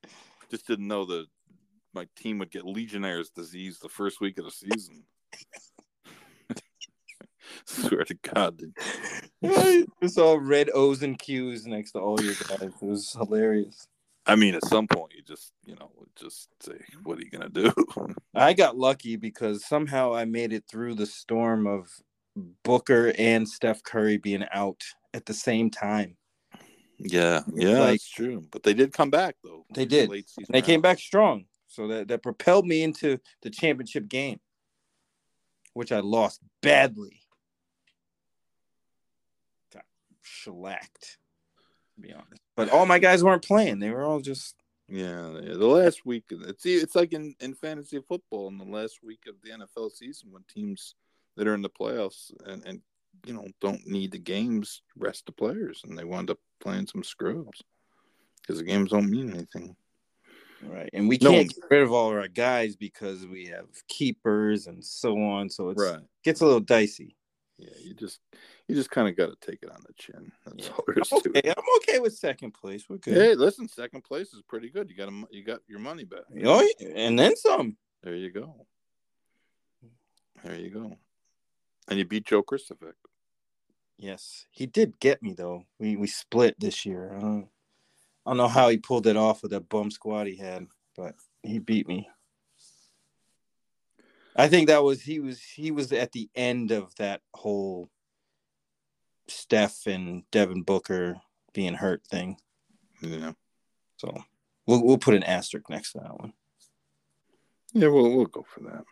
Just 0.52 0.68
didn't 0.68 0.88
know 0.88 1.06
that 1.06 1.26
my 1.94 2.08
team 2.18 2.40
would 2.40 2.52
get 2.52 2.66
Legionnaire's 2.66 3.30
disease 3.30 3.80
the 3.80 3.90
first 3.90 4.20
week 4.22 4.38
of 4.38 4.46
the 4.46 4.52
season. 4.52 5.04
Swear 7.66 8.04
to 8.06 8.14
God. 8.34 8.62
it's 9.42 10.18
all 10.18 10.40
red 10.40 10.70
O's 10.74 11.04
and 11.04 11.18
Q's 11.18 11.66
next 11.66 11.92
to 11.94 12.00
all 12.00 12.22
your 12.22 12.34
guys. 12.34 12.62
It 12.62 12.74
was 12.82 13.12
hilarious. 13.14 13.88
I 14.26 14.35
mean, 14.35 14.53
at 14.56 14.65
some 14.65 14.88
point, 14.88 15.14
you 15.15 15.23
just, 15.23 15.52
you 15.65 15.76
know, 15.76 15.89
just 16.15 16.49
say, 16.61 16.80
what 17.03 17.18
are 17.18 17.22
you 17.22 17.30
going 17.31 17.52
to 17.52 17.64
do? 17.64 18.15
I 18.35 18.53
got 18.53 18.77
lucky 18.77 19.15
because 19.15 19.65
somehow 19.65 20.14
I 20.14 20.26
made 20.26 20.53
it 20.53 20.65
through 20.69 20.95
the 20.95 21.07
storm 21.07 21.65
of 21.65 21.89
Booker 22.64 23.14
and 23.18 23.48
Steph 23.49 23.84
Curry 23.84 24.18
being 24.18 24.45
out 24.53 24.84
at 25.14 25.26
the 25.26 25.34
same 25.34 25.69
time. 25.69 26.18
yeah, 26.99 27.41
yeah, 27.53 27.80
Like- 27.80 27.89
that's 27.91 28.10
true. 28.10 28.45
But 28.52 28.64
they 28.64 28.73
did 28.73 28.93
come 28.93 29.10
back, 29.10 29.35
though. 29.43 29.65
They 29.73 29.85
did. 29.85 30.10
And 30.11 30.23
they 30.49 30.61
came 30.61 30.81
back 30.81 30.99
strong. 30.99 31.45
So 31.68 31.88
that, 31.88 32.07
that 32.10 32.22
propelled 32.22 32.68
me 32.68 32.84
into 32.84 33.18
the 33.41 33.49
championship 33.49 34.07
game, 34.07 34.39
which 35.73 35.91
I 35.91 35.99
lost 36.02 36.41
badly. 36.61 37.22
Got 39.73 39.85
shellacked, 40.22 41.18
to 41.95 42.02
be 42.02 42.11
honest. 42.14 42.40
But 42.56 42.69
all 42.69 42.86
my 42.86 42.99
guys 42.99 43.23
weren't 43.23 43.45
playing. 43.45 43.80
They 43.80 43.91
were 43.91 44.03
all 44.03 44.19
just 44.19 44.56
Yeah, 44.88 45.32
yeah, 45.41 45.53
the 45.53 45.68
last 45.68 46.06
week 46.06 46.26
it's 46.32 46.65
it's 46.65 46.95
like 46.95 47.14
in, 47.14 47.36
in 47.40 47.53
fantasy 47.53 47.99
football 48.07 48.48
in 48.49 48.57
the 48.57 48.65
last 48.65 48.99
week 49.03 49.23
of 49.28 49.36
the 49.41 49.52
NFL 49.52 49.91
season 49.91 50.32
when 50.32 50.44
teams 50.53 50.95
that 51.38 51.48
are 51.48 51.53
in 51.53 51.61
the 51.61 51.69
playoffs 51.69 52.32
and, 52.45 52.65
and 52.65 52.82
you 53.26 53.34
know 53.34 53.48
don't 53.61 53.86
need 53.88 54.11
the 54.11 54.19
games 54.19 54.82
rest 54.98 55.26
the 55.26 55.32
players 55.32 55.82
and 55.86 55.98
they 55.98 56.03
wind 56.03 56.30
up 56.30 56.40
playing 56.60 56.88
some 56.88 57.03
scrubs 57.03 57.64
because 58.41 58.57
the 58.57 58.65
games 58.65 58.91
don't 58.91 59.10
mean 59.10 59.32
anything. 59.34 59.76
right. 60.64 60.90
And 60.94 61.07
we 61.07 61.18
can't 61.18 61.48
get 61.48 61.64
rid 61.69 61.82
of 61.84 61.91
all 61.91 62.10
our 62.10 62.28
guys 62.28 62.76
because 62.76 63.26
we 63.26 63.45
have 63.48 63.68
keepers 63.88 64.68
and 64.68 64.84
so 64.84 65.18
on. 65.18 65.49
So 65.49 65.69
it's 65.69 65.82
gets 66.23 66.41
a 66.41 66.45
little 66.45 66.60
dicey. 66.60 67.15
Yeah, 67.62 67.70
you 67.80 67.94
just 67.94 68.20
you 68.68 68.74
just 68.74 68.90
kind 68.90 69.08
of 69.08 69.16
got 69.16 69.28
to 69.28 69.36
take 69.52 69.62
it 69.62 69.70
on 69.70 69.82
the 69.86 69.94
chin. 69.94 70.32
That's 70.46 70.66
Yeah. 70.68 70.74
all 70.74 70.84
there 70.88 70.98
is 71.00 71.12
I'm 71.12 71.22
to 71.22 71.30
okay. 71.30 71.42
it. 71.48 71.54
I'm 71.56 71.64
okay 71.78 72.00
with 72.00 72.18
second 72.18 72.54
place. 72.56 72.86
We're 72.90 72.98
good. 72.98 73.14
Hey, 73.16 73.36
listen, 73.36 73.68
second 73.68 74.04
place 74.04 74.34
is 74.34 74.42
pretty 74.42 74.72
good. 74.72 74.90
You 74.90 74.96
got 74.96 75.10
a, 75.10 75.24
you 75.30 75.44
got 75.44 75.60
your 75.68 75.78
money 75.78 76.04
back. 76.04 76.22
Oh, 76.44 76.68
and 76.96 77.20
then 77.20 77.36
some. 77.36 77.78
There 78.02 78.16
you 78.16 78.32
go. 78.32 78.66
There 80.44 80.56
you 80.56 80.72
go. 80.72 80.98
And 81.88 82.00
you 82.00 82.06
beat 82.06 82.26
Joe 82.26 82.42
Christopher. 82.42 82.96
Yes, 83.98 84.48
he 84.50 84.66
did 84.66 85.00
get 85.00 85.22
me 85.22 85.34
though. 85.34 85.66
We 85.78 85.96
we 85.98 86.08
split 86.08 86.60
this 86.60 86.84
year. 86.84 87.14
I 87.16 87.20
don't, 87.20 87.48
I 88.26 88.32
don't 88.32 88.38
know 88.38 88.48
how 88.48 88.70
he 88.70 88.78
pulled 88.78 89.06
it 89.06 89.18
off 89.18 89.44
with 89.44 89.52
that 89.52 89.70
bum 89.70 89.92
squad 89.92 90.26
he 90.26 90.36
had, 90.36 90.66
but 90.96 91.14
he 91.44 91.60
beat 91.60 91.88
me. 91.88 92.10
I 94.36 94.48
think 94.48 94.68
that 94.68 94.84
was 94.84 95.02
he 95.02 95.20
was 95.20 95.41
he 95.41 95.72
was 95.72 95.91
at 95.91 96.12
the 96.12 96.30
end 96.36 96.72
of 96.72 96.95
that 96.95 97.22
whole 97.34 97.90
Steph 99.28 99.88
and 99.88 100.24
Devin 100.32 100.64
Booker 100.64 101.18
being 101.53 101.74
hurt 101.74 102.06
thing. 102.06 102.38
Yeah. 103.02 103.34
So 103.98 104.24
we'll 104.66 104.84
we'll 104.84 104.98
put 104.98 105.16
an 105.16 105.24
asterisk 105.24 105.70
next 105.70 105.94
to 105.94 105.99
that 105.99 106.20
one. 106.20 106.34
Yeah, 107.74 107.88
we'll 107.88 108.16
we'll 108.16 108.26
go 108.26 108.45
for 108.48 108.62
that. 108.62 108.84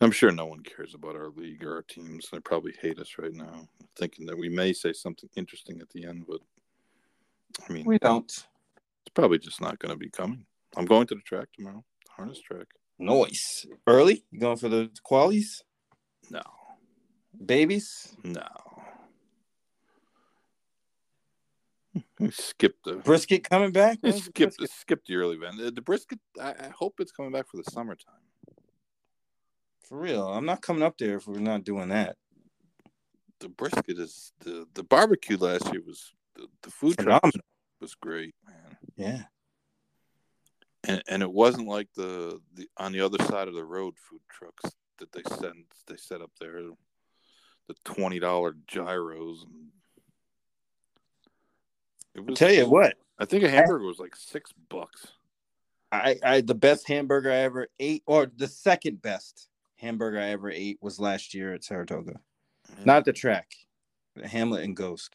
I'm 0.00 0.10
sure 0.10 0.32
no 0.32 0.46
one 0.46 0.64
cares 0.64 0.94
about 0.94 1.14
our 1.14 1.30
league 1.30 1.62
or 1.64 1.76
our 1.76 1.82
teams. 1.82 2.28
They 2.30 2.40
probably 2.40 2.74
hate 2.80 2.98
us 2.98 3.14
right 3.18 3.32
now, 3.32 3.68
thinking 3.96 4.26
that 4.26 4.36
we 4.36 4.48
may 4.48 4.72
say 4.72 4.92
something 4.92 5.28
interesting 5.36 5.80
at 5.80 5.90
the 5.90 6.06
end, 6.06 6.24
but 6.28 6.40
I 7.68 7.72
mean, 7.72 7.84
We 7.84 7.98
don't. 7.98 8.24
it's 8.24 9.12
probably 9.14 9.38
just 9.38 9.60
not 9.60 9.78
going 9.78 9.92
to 9.92 9.98
be 9.98 10.10
coming. 10.10 10.44
I'm 10.76 10.86
going 10.86 11.06
to 11.06 11.14
the 11.14 11.20
track 11.20 11.48
tomorrow, 11.54 11.84
harness 12.22 12.40
track. 12.40 12.68
Noise. 13.00 13.66
Early? 13.86 14.24
You 14.30 14.38
going 14.38 14.56
for 14.56 14.68
the 14.68 14.90
qualies? 15.04 15.62
No, 16.30 16.42
Babies? 17.44 18.14
no. 18.22 18.46
Skip 22.30 22.76
the 22.84 22.94
Brisket 22.94 23.48
coming 23.48 23.72
back? 23.72 23.98
Skip 23.98 24.12
the 24.14 24.20
skip 24.20 24.56
brisket? 24.56 24.70
skip 24.70 25.00
the 25.06 25.16
early 25.16 25.36
event. 25.36 25.58
The, 25.58 25.70
the 25.72 25.82
brisket. 25.82 26.20
I, 26.40 26.50
I 26.50 26.68
hope 26.68 26.94
it's 27.00 27.10
coming 27.10 27.32
back 27.32 27.48
for 27.48 27.56
the 27.56 27.64
summertime. 27.64 28.14
For 29.88 29.98
real. 29.98 30.28
I'm 30.28 30.46
not 30.46 30.62
coming 30.62 30.84
up 30.84 30.96
there 30.96 31.16
if 31.16 31.26
we're 31.26 31.40
not 31.40 31.64
doing 31.64 31.88
that. 31.88 32.16
The 33.40 33.48
brisket 33.48 33.98
is 33.98 34.32
the 34.40 34.66
the 34.74 34.84
barbecue 34.84 35.36
last 35.36 35.72
year 35.72 35.82
was 35.84 36.12
the, 36.36 36.46
the 36.62 36.70
food 36.70 36.96
truck 36.96 37.24
was, 37.24 37.34
was 37.80 37.94
great, 37.96 38.34
man. 38.46 38.76
Yeah. 38.96 39.22
And 40.84 41.02
and 41.08 41.22
it 41.22 41.32
wasn't 41.32 41.68
like 41.68 41.88
the 41.94 42.40
the 42.54 42.68
on 42.76 42.92
the 42.92 43.00
other 43.00 43.22
side 43.24 43.48
of 43.48 43.54
the 43.54 43.64
road 43.64 43.94
food 44.08 44.20
trucks 44.28 44.74
that 44.98 45.12
they 45.12 45.22
send 45.36 45.64
they 45.86 45.96
set 45.96 46.20
up 46.20 46.30
there. 46.40 46.60
The 47.68 47.74
twenty 47.84 48.18
dollar 48.18 48.56
gyros. 48.66 49.44
And 49.44 49.68
it 52.14 52.20
I'll 52.20 52.24
was, 52.26 52.38
tell 52.38 52.52
you 52.52 52.68
what. 52.68 52.94
I 53.18 53.24
think 53.24 53.44
a 53.44 53.48
hamburger 53.48 53.84
was 53.86 54.00
like 54.00 54.16
six 54.16 54.52
bucks. 54.68 55.06
I, 55.92 56.18
I 56.24 56.40
the 56.40 56.54
best 56.54 56.88
hamburger 56.88 57.30
I 57.30 57.36
ever 57.36 57.68
ate, 57.78 58.02
or 58.06 58.26
the 58.34 58.48
second 58.48 59.02
best 59.02 59.48
hamburger 59.76 60.18
I 60.18 60.28
ever 60.30 60.50
ate 60.50 60.78
was 60.80 60.98
last 60.98 61.34
year 61.34 61.52
at 61.54 61.62
Saratoga. 61.62 62.18
Not 62.84 63.04
the 63.04 63.12
track. 63.12 63.52
The 64.16 64.26
Hamlet 64.26 64.64
and 64.64 64.76
Ghost. 64.76 65.14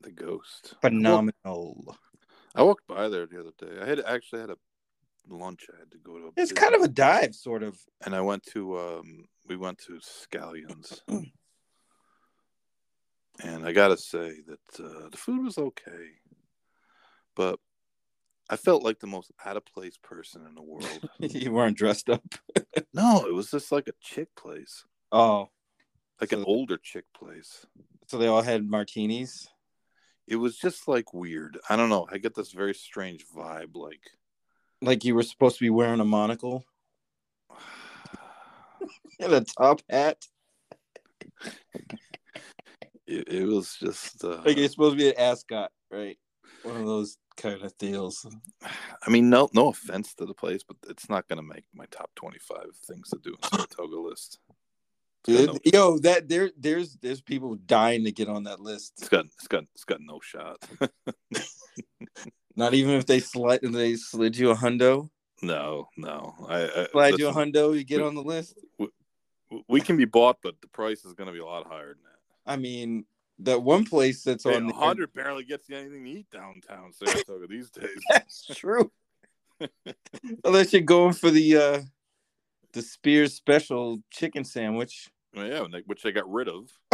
the 0.00 0.10
ghost. 0.10 0.74
Phenomenal. 0.80 1.96
I 2.58 2.62
walked 2.62 2.88
by 2.88 3.08
there 3.08 3.24
the 3.24 3.38
other 3.38 3.52
day. 3.56 3.80
I 3.80 3.86
had 3.86 4.00
actually 4.00 4.40
had 4.40 4.50
a 4.50 4.56
lunch. 5.30 5.66
I 5.72 5.78
had 5.78 5.92
to 5.92 5.98
go 5.98 6.18
to. 6.18 6.32
It's 6.36 6.50
kind 6.50 6.74
of 6.74 6.82
a 6.82 6.88
dive, 6.88 7.34
sort 7.34 7.62
of. 7.62 7.78
and 8.04 8.16
I 8.16 8.20
went 8.20 8.42
to 8.54 8.76
um 8.78 9.26
we 9.48 9.56
went 9.56 9.78
to 9.86 10.00
Scallions. 10.00 11.00
and 13.44 13.64
I 13.64 13.70
gotta 13.70 13.96
say 13.96 14.40
that 14.48 14.84
uh, 14.84 15.08
the 15.08 15.16
food 15.16 15.44
was 15.44 15.56
okay, 15.56 16.06
but 17.36 17.60
I 18.50 18.56
felt 18.56 18.82
like 18.82 18.98
the 18.98 19.06
most 19.06 19.30
out 19.44 19.56
of 19.56 19.64
place 19.64 19.96
person 20.02 20.44
in 20.46 20.56
the 20.56 20.62
world. 20.62 21.08
you 21.20 21.52
weren't 21.52 21.76
dressed 21.78 22.10
up. 22.10 22.24
no, 22.92 23.24
it 23.24 23.34
was 23.34 23.52
just 23.52 23.70
like 23.70 23.86
a 23.86 23.92
chick 24.00 24.34
place, 24.34 24.84
Oh, 25.12 25.48
like 26.20 26.32
an 26.32 26.42
older 26.44 26.76
chick 26.76 27.04
place. 27.14 27.64
so 28.08 28.18
they 28.18 28.26
all 28.26 28.42
had 28.42 28.68
martinis. 28.68 29.48
It 30.28 30.36
was 30.36 30.58
just 30.58 30.86
like 30.86 31.14
weird. 31.14 31.58
I 31.70 31.76
don't 31.76 31.88
know. 31.88 32.06
I 32.12 32.18
get 32.18 32.34
this 32.34 32.52
very 32.52 32.74
strange 32.74 33.24
vibe. 33.34 33.74
Like, 33.74 34.02
Like 34.82 35.04
you 35.04 35.14
were 35.14 35.22
supposed 35.22 35.56
to 35.56 35.64
be 35.64 35.70
wearing 35.70 36.00
a 36.00 36.04
monocle 36.04 36.64
and 39.20 39.32
a 39.32 39.40
top 39.40 39.80
hat. 39.88 40.18
it, 43.06 43.28
it 43.28 43.46
was 43.46 43.76
just. 43.80 44.22
Uh, 44.22 44.42
Like 44.44 44.58
you're 44.58 44.68
supposed 44.68 44.98
to 44.98 45.02
be 45.02 45.08
an 45.08 45.18
ascot, 45.18 45.72
right? 45.90 46.18
One 46.62 46.76
of 46.76 46.86
those 46.86 47.16
kind 47.38 47.62
of 47.62 47.76
deals. 47.78 48.26
I 49.06 49.10
mean, 49.10 49.30
no, 49.30 49.48
no 49.54 49.68
offense 49.68 50.14
to 50.16 50.26
the 50.26 50.34
place, 50.34 50.62
but 50.62 50.76
it's 50.90 51.08
not 51.08 51.26
going 51.28 51.38
to 51.38 51.42
make 51.54 51.64
my 51.74 51.86
top 51.90 52.10
twenty-five 52.16 52.76
things 52.86 53.08
to 53.10 53.18
do 53.22 53.30
in 53.30 53.48
Saratoga 53.48 53.98
list. 53.98 54.40
It's 55.28 55.46
no, 55.52 55.58
Yo, 55.64 55.98
that 55.98 56.28
there, 56.28 56.50
there's, 56.56 56.96
there's 57.02 57.20
people 57.20 57.54
dying 57.66 58.04
to 58.04 58.12
get 58.12 58.28
on 58.28 58.44
that 58.44 58.54
it's 58.54 58.62
list. 58.62 59.08
got, 59.10 59.26
it's 59.26 59.46
got, 59.46 59.64
it's 59.74 59.84
got 59.84 60.00
no 60.00 60.20
shot. 60.20 60.56
Not 62.56 62.74
even 62.74 62.94
if 62.94 63.06
they 63.06 63.20
slide, 63.20 63.60
they 63.62 63.94
slid 63.96 64.36
you 64.36 64.50
a 64.50 64.54
hundo, 64.56 65.10
no, 65.42 65.88
no. 65.96 66.34
I, 66.48 66.64
I 66.64 66.86
slide 66.90 67.18
you 67.18 67.28
a 67.28 67.32
hundo, 67.32 67.76
you 67.76 67.84
get 67.84 67.98
we- 67.98 68.04
on 68.06 68.14
the 68.14 68.22
list. 68.22 68.54
We 69.68 69.80
can 69.80 69.96
be 69.96 70.04
bought, 70.04 70.38
but 70.42 70.60
the 70.60 70.68
price 70.68 71.04
is 71.04 71.14
going 71.14 71.28
to 71.28 71.32
be 71.32 71.38
a 71.38 71.44
lot 71.44 71.66
higher 71.66 71.88
than 71.94 72.02
that. 72.04 72.52
I 72.52 72.56
mean, 72.56 73.06
that 73.38 73.62
one 73.62 73.84
place 73.86 74.22
that's 74.22 74.44
Hey, 74.44 74.56
on 74.56 74.64
a 74.64 74.72
there- 74.72 74.74
hundred 74.74 75.12
barely 75.14 75.44
gets 75.44 75.68
you 75.68 75.76
anything 75.76 76.04
to 76.04 76.10
eat 76.10 76.26
downtown 76.30 76.92
Saratoga 76.92 77.46
these 77.50 77.70
days. 77.70 77.96
That's 78.10 78.44
true. 78.54 78.90
Unless 80.44 80.72
you're 80.72 80.82
going 80.82 81.14
for 81.14 81.30
the 81.30 81.56
uh 81.56 81.80
the 82.72 82.82
Spears 82.82 83.34
special 83.34 84.02
chicken 84.10 84.44
sandwich. 84.44 85.08
Yeah, 85.34 85.66
they- 85.70 85.82
which 85.86 86.02
they 86.02 86.12
got 86.12 86.30
rid 86.30 86.48
of. 86.48 86.70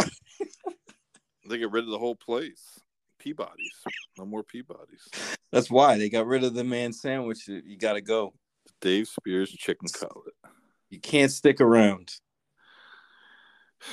they 1.47 1.57
get 1.57 1.71
rid 1.71 1.83
of 1.83 1.89
the 1.89 1.99
whole 1.99 2.15
place. 2.15 2.79
Peabody's, 3.19 3.73
no 4.17 4.25
more 4.25 4.43
Peabody's. 4.43 5.07
That's 5.51 5.71
why 5.71 5.97
they 5.97 6.09
got 6.09 6.27
rid 6.27 6.43
of 6.43 6.53
the 6.53 6.63
man 6.63 6.93
sandwich. 6.93 7.47
You 7.47 7.77
got 7.77 7.93
to 7.93 8.01
go. 8.01 8.33
Dave 8.81 9.07
Spears 9.07 9.51
chicken 9.51 9.87
cutlet. 9.87 10.35
You 10.89 10.99
can't 10.99 11.31
stick 11.31 11.61
around. 11.61 12.13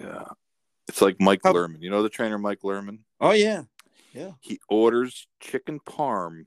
Yeah. 0.00 0.24
It's 0.88 1.00
like 1.00 1.20
Mike 1.20 1.40
How- 1.44 1.52
Lerman. 1.52 1.80
You 1.80 1.90
know 1.90 2.02
the 2.02 2.08
trainer 2.08 2.38
Mike 2.38 2.60
Lerman? 2.64 2.98
Oh 3.20 3.30
yeah, 3.30 3.62
yeah. 4.12 4.32
He 4.40 4.58
orders 4.68 5.28
chicken 5.40 5.78
parm 5.78 6.46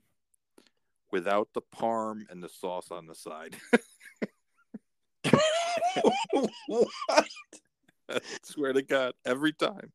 without 1.10 1.48
the 1.54 1.62
parm 1.62 2.24
and 2.30 2.42
the 2.42 2.50
sauce 2.50 2.90
on 2.90 3.06
the 3.06 3.14
side. 3.14 3.56
what? 6.66 6.88
I 7.08 7.24
swear 8.42 8.72
to 8.72 8.82
God, 8.82 9.14
every 9.24 9.52
time. 9.52 9.92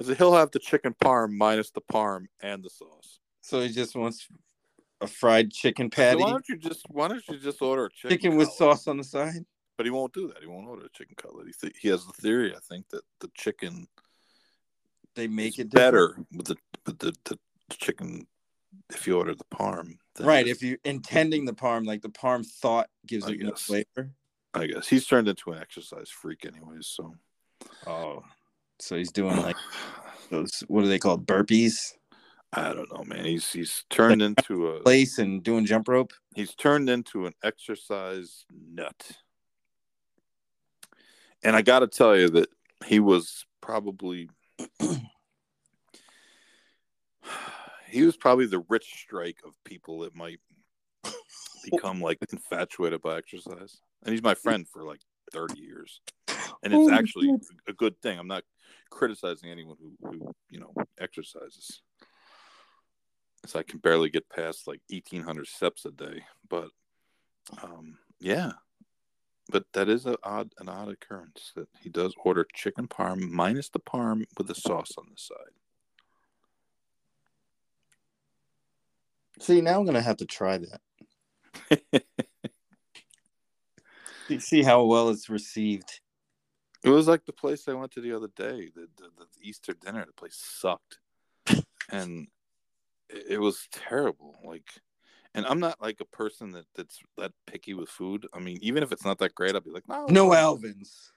I 0.00 0.04
said, 0.04 0.16
he'll 0.16 0.34
have 0.34 0.50
the 0.50 0.58
chicken 0.58 0.94
parm 1.02 1.36
minus 1.36 1.70
the 1.70 1.80
parm 1.80 2.26
and 2.40 2.62
the 2.62 2.70
sauce. 2.70 3.18
So 3.40 3.60
he 3.60 3.68
just 3.68 3.96
wants 3.96 4.28
a 5.00 5.06
fried 5.06 5.52
chicken 5.52 5.86
So 5.92 5.96
patty, 5.96 6.22
why 6.22 6.30
don't 6.30 6.48
you 6.48 6.56
just 6.56 6.84
why 6.90 7.08
don't 7.08 7.26
you 7.28 7.38
just 7.38 7.60
order 7.62 7.86
a 7.86 7.90
chicken, 7.90 8.10
chicken 8.18 8.36
with 8.36 8.50
sauce 8.52 8.86
on 8.86 8.96
the 8.96 9.04
side. 9.04 9.44
But 9.76 9.86
he 9.86 9.90
won't 9.90 10.12
do 10.12 10.26
that. 10.28 10.38
He 10.40 10.46
won't 10.48 10.66
order 10.68 10.86
a 10.86 10.90
chicken 10.90 11.14
cutlet. 11.16 11.46
He, 11.46 11.52
th- 11.52 11.76
he 11.80 11.88
has 11.88 12.04
the 12.04 12.12
theory, 12.14 12.52
I 12.54 12.58
think, 12.68 12.88
that 12.88 13.02
the 13.20 13.30
chicken 13.36 13.86
They 15.14 15.28
make 15.28 15.58
it 15.60 15.70
different. 15.70 15.72
better 15.72 16.26
with 16.32 16.46
the 16.46 16.56
with 16.84 16.98
the, 16.98 17.14
the 17.24 17.38
chicken 17.70 18.26
if 18.90 19.06
you 19.06 19.16
order 19.16 19.34
the 19.34 19.44
parm. 19.44 19.98
Right, 20.20 20.46
if- 20.48 20.62
you're 20.62 20.78
intending 20.84 21.44
the 21.44 21.54
parm, 21.54 21.86
like 21.86 22.02
the 22.02 22.08
parm 22.08 22.44
thought 22.44 22.88
gives 23.06 23.26
I 23.26 23.32
it 23.32 23.36
guess. 23.36 23.62
flavor. 23.62 24.10
I 24.58 24.66
guess 24.66 24.88
he's 24.88 25.06
turned 25.06 25.28
into 25.28 25.52
an 25.52 25.60
exercise 25.60 26.10
freak, 26.10 26.44
anyways. 26.44 26.86
So 26.86 27.14
Oh, 27.86 28.22
so 28.78 28.96
he's 28.96 29.12
doing 29.12 29.36
like 29.42 29.56
those. 30.30 30.62
What 30.68 30.84
are 30.84 30.88
they 30.88 30.98
called? 30.98 31.26
Burpees, 31.26 31.94
I 32.52 32.72
don't 32.72 32.92
know, 32.92 33.04
man. 33.04 33.24
He's 33.24 33.50
he's 33.50 33.84
turned 33.90 34.22
into 34.22 34.68
a 34.68 34.80
place, 34.80 35.18
and 35.18 35.42
doing 35.42 35.66
jump 35.66 35.88
rope. 35.88 36.12
he's 36.34 36.54
turned 36.54 36.88
into 36.88 37.26
an 37.26 37.34
exercise 37.42 38.44
nut. 38.50 39.10
And 41.42 41.54
I 41.54 41.62
got 41.62 41.80
to 41.80 41.86
tell 41.86 42.16
you 42.16 42.28
that 42.30 42.48
he 42.84 43.00
was 43.00 43.46
probably 43.60 44.28
he 47.88 48.02
was 48.02 48.16
probably 48.16 48.46
the 48.46 48.64
rich 48.68 48.86
strike 48.86 49.38
of 49.44 49.52
people 49.64 50.00
that 50.00 50.16
might 50.16 50.40
become 51.64 52.00
like 52.00 52.18
infatuated 52.32 53.02
by 53.02 53.18
exercise. 53.18 53.82
And 54.04 54.12
he's 54.12 54.22
my 54.22 54.34
friend 54.34 54.66
for 54.68 54.84
like 54.84 55.00
30 55.32 55.60
years. 55.60 56.00
And 56.62 56.72
it's 56.74 56.88
actually 56.90 57.30
a 57.68 57.72
good 57.72 58.00
thing. 58.00 58.18
I'm 58.18 58.26
not 58.28 58.44
criticizing 58.90 59.50
anyone 59.50 59.76
who, 59.80 60.08
who 60.08 60.34
you 60.50 60.60
know, 60.60 60.72
exercises. 60.98 61.82
So 63.46 63.58
I 63.58 63.62
can 63.62 63.78
barely 63.78 64.10
get 64.10 64.28
past 64.28 64.66
like 64.66 64.80
1800 64.90 65.46
steps 65.46 65.84
a 65.84 65.90
day. 65.90 66.22
But 66.48 66.68
um, 67.62 67.98
yeah, 68.20 68.52
but 69.50 69.64
that 69.72 69.88
is 69.88 70.06
a 70.06 70.16
odd 70.22 70.52
an 70.58 70.68
odd 70.68 70.88
occurrence 70.88 71.52
that 71.54 71.68
he 71.80 71.88
does 71.88 72.14
order 72.24 72.46
chicken 72.54 72.88
parm 72.88 73.30
minus 73.30 73.68
the 73.68 73.80
parm 73.80 74.24
with 74.36 74.46
the 74.46 74.54
sauce 74.54 74.92
on 74.98 75.06
the 75.10 75.16
side. 75.16 75.54
See, 79.40 79.60
now 79.60 79.78
I'm 79.78 79.86
gonna 79.86 80.02
have 80.02 80.18
to 80.18 80.26
try 80.26 80.58
that. 80.58 82.04
See- 84.28 84.38
See 84.40 84.62
how 84.62 84.84
well 84.84 85.08
it's 85.10 85.28
received. 85.28 86.00
It 86.84 86.90
was 86.90 87.08
like 87.08 87.24
the 87.24 87.32
place 87.32 87.66
I 87.66 87.72
went 87.74 87.90
to 87.92 88.00
the 88.00 88.12
other 88.12 88.28
day, 88.36 88.70
the, 88.74 88.88
the, 88.96 89.08
the 89.16 89.26
Easter 89.42 89.74
dinner. 89.74 90.04
The 90.06 90.12
place 90.12 90.36
sucked, 90.36 90.98
and 91.90 92.28
it, 93.08 93.24
it 93.30 93.38
was 93.40 93.66
terrible. 93.72 94.36
Like, 94.44 94.70
and 95.34 95.44
I'm 95.46 95.58
not 95.58 95.80
like 95.80 96.00
a 96.00 96.04
person 96.04 96.52
that 96.52 96.66
that's 96.76 97.00
that 97.16 97.32
picky 97.46 97.74
with 97.74 97.88
food. 97.88 98.26
I 98.32 98.38
mean, 98.38 98.58
even 98.62 98.82
if 98.84 98.92
it's 98.92 99.04
not 99.04 99.18
that 99.18 99.34
great, 99.34 99.54
I'll 99.56 99.60
be 99.60 99.70
like, 99.70 99.88
no, 99.88 100.06
No 100.08 100.32
Alvin's. 100.34 101.10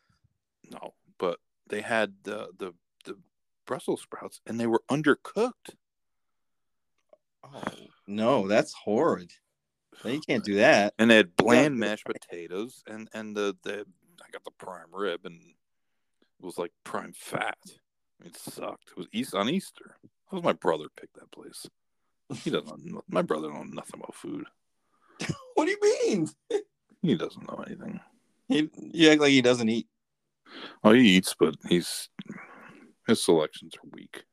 no. 0.72 0.94
But 1.20 1.38
they 1.68 1.82
had 1.82 2.14
the 2.24 2.48
the 2.58 2.74
the 3.06 3.18
Brussels 3.68 4.02
sprouts 4.02 4.42
and 4.48 4.60
they 4.60 4.68
were 4.68 4.82
undercooked. 4.90 5.76
Oh 7.44 7.62
no, 8.08 8.48
that's 8.48 8.74
horrid. 8.74 9.32
No, 10.04 10.12
you 10.12 10.22
can't 10.28 10.44
do 10.44 10.56
that. 10.56 10.94
And 10.98 11.10
they 11.10 11.18
had 11.18 11.36
bland 11.36 11.78
mashed 11.78 12.06
potatoes 12.06 12.84
and 12.88 13.10
and 13.14 13.36
the 13.36 13.56
the 13.64 13.86
I 14.22 14.32
got 14.32 14.44
the 14.44 14.52
prime 14.52 14.94
rib 14.94 15.22
and 15.26 15.36
it 15.36 16.46
was 16.46 16.58
like 16.58 16.72
prime 16.84 17.14
fat. 17.16 17.58
It 18.24 18.38
sucked. 18.38 18.92
It 18.92 18.98
was 18.98 19.08
East 19.12 19.34
on 19.34 19.50
Easter. 19.50 19.98
That 20.04 20.36
was 20.36 20.44
my 20.44 20.54
brother 20.54 20.86
picked 20.96 21.16
that 21.16 21.32
place. 21.32 21.68
He 22.44 22.50
doesn't. 22.50 22.86
Know, 22.86 23.02
my 23.10 23.22
brother 23.22 23.48
don't 23.48 23.70
know 23.70 23.76
nothing 23.76 24.00
about 24.00 24.16
food. 24.16 24.46
what 25.56 25.66
do 25.66 25.72
you 25.72 25.80
mean? 26.08 26.30
He 27.04 27.16
doesn't 27.16 27.48
know 27.48 27.64
anything. 27.66 28.00
He, 28.48 28.70
you 28.80 29.10
act 29.10 29.22
like 29.22 29.32
he 29.32 29.42
doesn't 29.42 29.70
eat. 29.70 29.88
Oh, 30.84 30.92
he 30.94 31.02
eats, 31.18 31.36
but 31.40 31.56
he's 31.68 32.10
his 33.08 33.24
selections 33.24 33.74
are 33.76 33.90
weak. 33.92 34.24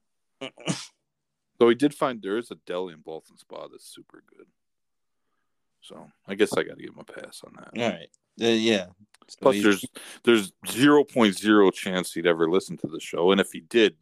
Though 1.59 1.71
he 1.71 1.75
did 1.75 1.95
find 1.95 2.21
there 2.21 2.37
is 2.37 2.51
a 2.51 2.57
deli 2.67 2.93
in 2.93 3.01
Ballston 3.01 3.39
Spa 3.39 3.69
that's 3.69 3.89
super 3.89 4.23
good. 4.29 4.47
So 5.83 6.11
I 6.27 6.35
guess 6.35 6.53
I 6.53 6.63
got 6.63 6.77
to 6.77 6.83
give 6.83 6.95
him 6.95 7.01
a 7.01 7.05
pass 7.05 7.43
on 7.45 7.53
that. 7.57 7.81
All 7.83 7.91
right. 7.91 8.09
Uh, 8.41 8.47
yeah. 8.55 8.87
So 9.29 9.37
Plus, 9.43 9.63
there's 9.63 9.85
there's 10.25 10.53
zero 10.69 11.05
point 11.05 11.37
zero 11.37 11.71
chance 11.71 12.13
he'd 12.13 12.27
ever 12.27 12.49
listen 12.51 12.77
to 12.79 12.87
the 12.87 13.01
show, 13.01 13.31
and 13.31 13.41
if 13.41 13.53
he 13.53 13.61
did 13.61 13.97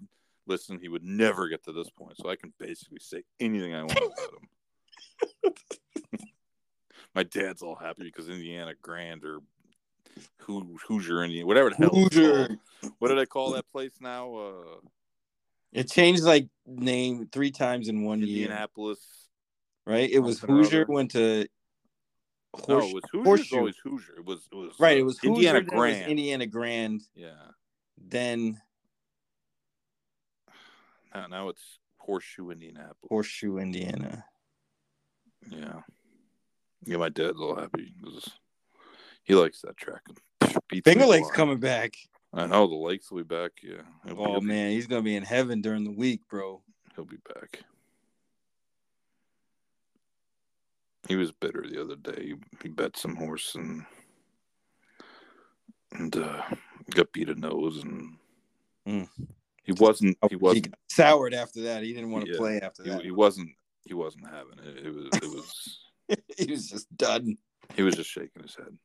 listen, 0.47 0.78
he 0.81 0.89
would 0.89 1.03
never 1.03 1.48
get 1.48 1.65
to 1.65 1.73
this 1.73 1.90
point. 1.90 2.16
So 2.16 2.28
I 2.31 2.36
can 2.36 2.53
basically 2.59 2.98
say 3.01 3.23
anything 3.40 3.74
I 3.74 3.82
want 3.82 3.98
about 3.98 4.31
him. 5.43 5.53
My 7.15 7.23
dad's 7.24 7.62
all 7.62 7.74
happy 7.74 8.05
because 8.05 8.28
Indiana 8.28 8.74
Grand 8.82 9.24
or 9.24 9.40
Hoo- 10.43 10.78
Hoosier 10.86 11.24
Indian, 11.24 11.47
whatever 11.47 11.70
the 11.70 11.77
hell. 11.77 11.90
Hoosier. 11.90 12.57
What 12.98 13.09
did 13.09 13.19
I 13.19 13.24
call 13.24 13.53
that 13.53 13.69
place 13.73 13.93
now? 14.01 14.35
Uh, 14.35 14.81
It 15.73 15.90
changed 15.90 16.23
like 16.23 16.48
name 16.66 17.28
three 17.32 17.51
times 17.51 17.89
in 17.89 18.05
one 18.05 18.20
year, 18.20 18.28
Indianapolis. 18.44 19.28
right? 19.86 20.09
It 20.09 20.20
was 20.20 20.40
Hoosier 20.40 20.85
went 20.89 21.12
to 21.12 21.47
No, 22.69 22.78
it 22.78 22.95
was 22.95 23.03
Hoosier. 23.12 23.24
Horseshoe. 23.24 23.57
always 23.59 23.77
Hoosier. 23.83 24.15
It 24.19 24.24
was 24.24 24.49
it 24.51 24.55
was 24.55 24.73
right. 24.78 24.97
uh, 24.97 25.01
It 25.01 25.03
was 25.05 25.19
Indiana 25.24 25.59
Hoosier, 25.59 25.59
it 25.59 25.65
was 25.65 25.70
Grand. 25.95 26.11
Indiana 26.11 26.47
Grand, 26.47 27.03
Yeah. 27.15 27.31
then 27.99 28.61
Now, 31.15 31.27
now 31.28 31.49
it's 31.49 31.78
Horseshoe 31.99 32.51
Indianapolis. 32.51 32.97
Horseshoe, 33.09 33.59
Indiana. 33.59 34.24
Yeah. 35.51 35.81
Yeah, 36.85 36.99
my 36.99 37.09
dad's 37.09 37.41
all 37.41 37.57
happy 37.57 37.93
because 38.01 38.28
he 39.24 39.35
likes 39.35 39.61
that 39.62 39.77
track. 39.77 40.03
Finger 40.85 41.07
Lake's 41.07 41.31
coming 41.31 41.59
back. 41.59 41.95
I 42.33 42.47
know 42.47 42.66
the 42.66 42.74
lakes 42.77 43.11
will 43.11 43.19
be 43.24 43.35
back. 43.35 43.53
Yeah. 43.62 43.83
He'll 44.05 44.20
Oh 44.20 44.41
be- 44.41 44.47
man, 44.47 44.70
he's 44.73 44.87
gonna 44.87 45.03
be 45.03 45.16
in 45.16 45.23
heaven 45.24 45.61
during 45.62 45.85
the 45.85 45.91
week, 45.91 46.20
bro. 46.28 46.62
he'll 46.95 47.05
be 47.07 47.16
back. 47.35 47.61
He 51.09 51.16
was 51.16 51.33
bitter 51.33 51.65
the 51.69 51.81
other 51.81 51.97
day. 51.97 52.27
He, 52.27 52.35
he 52.62 52.69
bet 52.69 52.97
some 52.97 53.16
horse 53.16 53.55
and 53.55 53.85
and 55.93 56.16
uh, 56.16 56.43
got 56.91 57.12
beat 57.12 57.28
a 57.28 57.35
nose 57.35 57.83
and 57.83 58.16
Mm. 58.87 59.09
he 59.65 59.73
wasn't. 59.73 60.16
Oh, 60.23 60.28
He 60.28 60.37
wasn't. 60.37 60.70
got 60.70 60.78
soured 60.89 61.35
after 61.35 61.62
that. 61.62 61.83
He 61.83 61.93
didn't 61.93 62.12
want 62.12 62.24
to 62.27 62.31
Yeah, 62.31 62.37
play 62.39 62.61
after 62.61 62.85
that. 62.85 63.03
he 63.03 63.11
wasn't. 63.11 63.51
He 63.85 63.95
wasn't 63.95 64.27
having 64.28 64.59
it. 64.65 64.87
It 64.87 64.95
was. 64.95 65.07
It 65.20 65.28
was. 65.28 65.78
he 66.39 66.53
was 66.53 66.69
just 66.69 66.97
done. 66.97 67.37
He 67.74 67.83
was 67.83 67.97
just 67.97 68.11
shaking 68.11 68.43
his 68.43 68.55
head. 68.55 68.78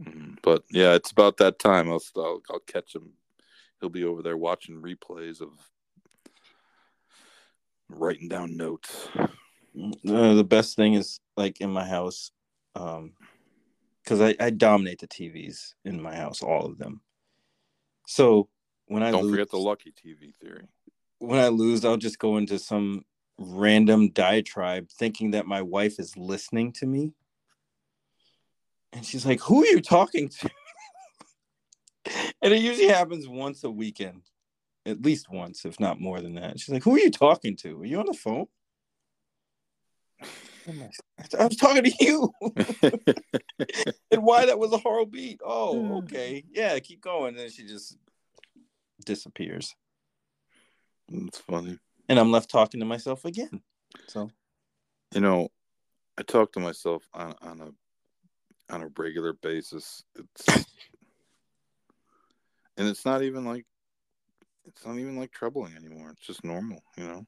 Mhm. 0.00 0.38
but 0.42 0.62
yeah, 0.70 0.92
it's 0.94 1.10
about 1.10 1.38
that 1.38 1.58
time. 1.58 1.90
I'll, 1.90 2.02
I'll 2.16 2.42
I'll 2.50 2.58
catch 2.60 2.94
him. 2.94 3.12
He'll 3.80 3.88
be 3.90 4.04
over 4.04 4.22
there 4.22 4.36
watching 4.36 4.80
replays 4.80 5.40
of 5.40 5.50
writing 7.88 8.28
down 8.28 8.56
notes. 8.56 9.08
Uh, 9.16 10.34
the 10.34 10.44
best 10.46 10.76
thing 10.76 10.94
is 10.94 11.20
like 11.36 11.60
in 11.60 11.70
my 11.70 11.86
house, 11.86 12.30
um, 12.74 13.12
because 14.02 14.20
I, 14.20 14.34
I 14.40 14.50
dominate 14.50 15.00
the 15.00 15.08
TVs 15.08 15.74
in 15.84 16.00
my 16.00 16.14
house, 16.14 16.42
all 16.42 16.64
of 16.66 16.78
them. 16.78 17.00
So 18.06 18.48
when 18.86 19.02
I 19.02 19.10
Don't 19.10 19.24
lose, 19.24 19.32
forget 19.32 19.50
the 19.50 19.58
lucky 19.58 19.92
TV 19.92 20.34
theory. 20.36 20.68
when 21.18 21.40
I 21.40 21.48
lose, 21.48 21.84
I'll 21.84 21.96
just 21.96 22.18
go 22.18 22.36
into 22.36 22.58
some 22.58 23.02
random 23.38 24.10
diatribe 24.10 24.88
thinking 24.90 25.32
that 25.32 25.46
my 25.46 25.60
wife 25.60 25.98
is 25.98 26.16
listening 26.16 26.72
to 26.74 26.86
me. 26.86 27.12
And 28.92 29.04
she's 29.04 29.26
like, 29.26 29.40
Who 29.40 29.62
are 29.62 29.66
you 29.66 29.80
talking 29.82 30.28
to? 30.28 30.50
and 32.42 32.52
it 32.54 32.62
usually 32.62 32.88
happens 32.88 33.28
once 33.28 33.64
a 33.64 33.70
weekend, 33.70 34.22
at 34.86 35.02
least 35.02 35.30
once, 35.30 35.64
if 35.64 35.78
not 35.80 36.00
more 36.00 36.20
than 36.20 36.34
that. 36.34 36.60
She's 36.60 36.72
like, 36.72 36.84
Who 36.84 36.94
are 36.94 37.00
you 37.00 37.10
talking 37.10 37.56
to? 37.56 37.82
Are 37.82 37.84
you 37.84 37.98
on 37.98 38.06
the 38.06 38.14
phone? 38.14 38.46
Oh 40.22 40.26
I'm 40.68 40.80
like, 40.80 40.92
I 41.38 41.46
was 41.46 41.56
talking 41.56 41.84
to 41.84 41.92
you. 42.00 42.32
and 44.10 44.22
why 44.22 44.46
that 44.46 44.58
was 44.58 44.72
a 44.72 44.78
horrible 44.78 45.10
beat. 45.10 45.40
Oh, 45.44 45.74
mm. 45.74 46.04
okay. 46.04 46.44
Yeah, 46.50 46.78
keep 46.78 47.00
going. 47.00 47.30
And 47.30 47.38
then 47.38 47.50
she 47.50 47.66
just 47.66 47.98
disappears. 49.04 49.74
It's 51.08 51.38
funny. 51.38 51.78
And 52.08 52.18
I'm 52.18 52.32
left 52.32 52.50
talking 52.50 52.80
to 52.80 52.86
myself 52.86 53.24
again. 53.24 53.62
So 54.08 54.30
You 55.14 55.20
know, 55.20 55.48
I 56.18 56.22
talk 56.22 56.52
to 56.52 56.60
myself 56.60 57.04
on 57.12 57.34
on 57.42 57.60
a 57.60 58.74
on 58.74 58.82
a 58.82 58.88
regular 58.96 59.32
basis. 59.34 60.02
It's 60.16 60.48
and 62.76 62.88
it's 62.88 63.04
not 63.04 63.22
even 63.22 63.44
like 63.44 63.66
it's 64.66 64.84
not 64.84 64.98
even 64.98 65.16
like 65.16 65.32
troubling 65.32 65.74
anymore. 65.76 66.10
It's 66.10 66.26
just 66.26 66.44
normal, 66.44 66.82
you 66.96 67.04
know. 67.04 67.26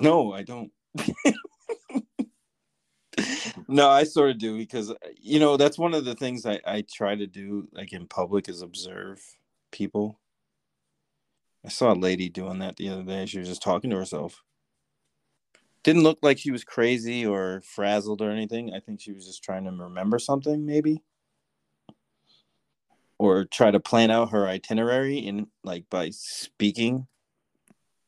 no, 0.00 0.32
I 0.32 0.42
don't. 0.42 0.70
no, 3.68 3.88
I 3.88 4.04
sort 4.04 4.30
of 4.30 4.38
do 4.38 4.56
because 4.56 4.90
uh, 4.90 4.96
you 5.20 5.40
know 5.40 5.56
that's 5.56 5.78
one 5.78 5.94
of 5.94 6.04
the 6.04 6.14
things 6.14 6.44
I, 6.46 6.60
I 6.66 6.84
try 6.90 7.14
to 7.14 7.26
do 7.26 7.68
like 7.72 7.92
in 7.92 8.06
public 8.06 8.48
is 8.48 8.62
observe 8.62 9.22
people. 9.70 10.18
I 11.64 11.68
saw 11.68 11.92
a 11.92 11.94
lady 11.94 12.28
doing 12.28 12.58
that 12.60 12.76
the 12.76 12.88
other 12.90 13.02
day. 13.02 13.26
She 13.26 13.38
was 13.38 13.48
just 13.48 13.62
talking 13.62 13.90
to 13.90 13.96
herself. 13.96 14.42
Didn't 15.82 16.02
look 16.02 16.18
like 16.22 16.38
she 16.38 16.50
was 16.50 16.64
crazy 16.64 17.24
or 17.26 17.62
frazzled 17.62 18.22
or 18.22 18.30
anything. 18.30 18.72
I 18.74 18.80
think 18.80 19.00
she 19.00 19.12
was 19.12 19.26
just 19.26 19.42
trying 19.42 19.64
to 19.64 19.70
remember 19.70 20.18
something, 20.18 20.66
maybe. 20.66 21.02
Or 23.18 23.44
try 23.44 23.70
to 23.70 23.80
plan 23.80 24.10
out 24.10 24.30
her 24.30 24.46
itinerary 24.46 25.18
in 25.18 25.46
like 25.64 25.84
by 25.90 26.10
speaking. 26.10 27.06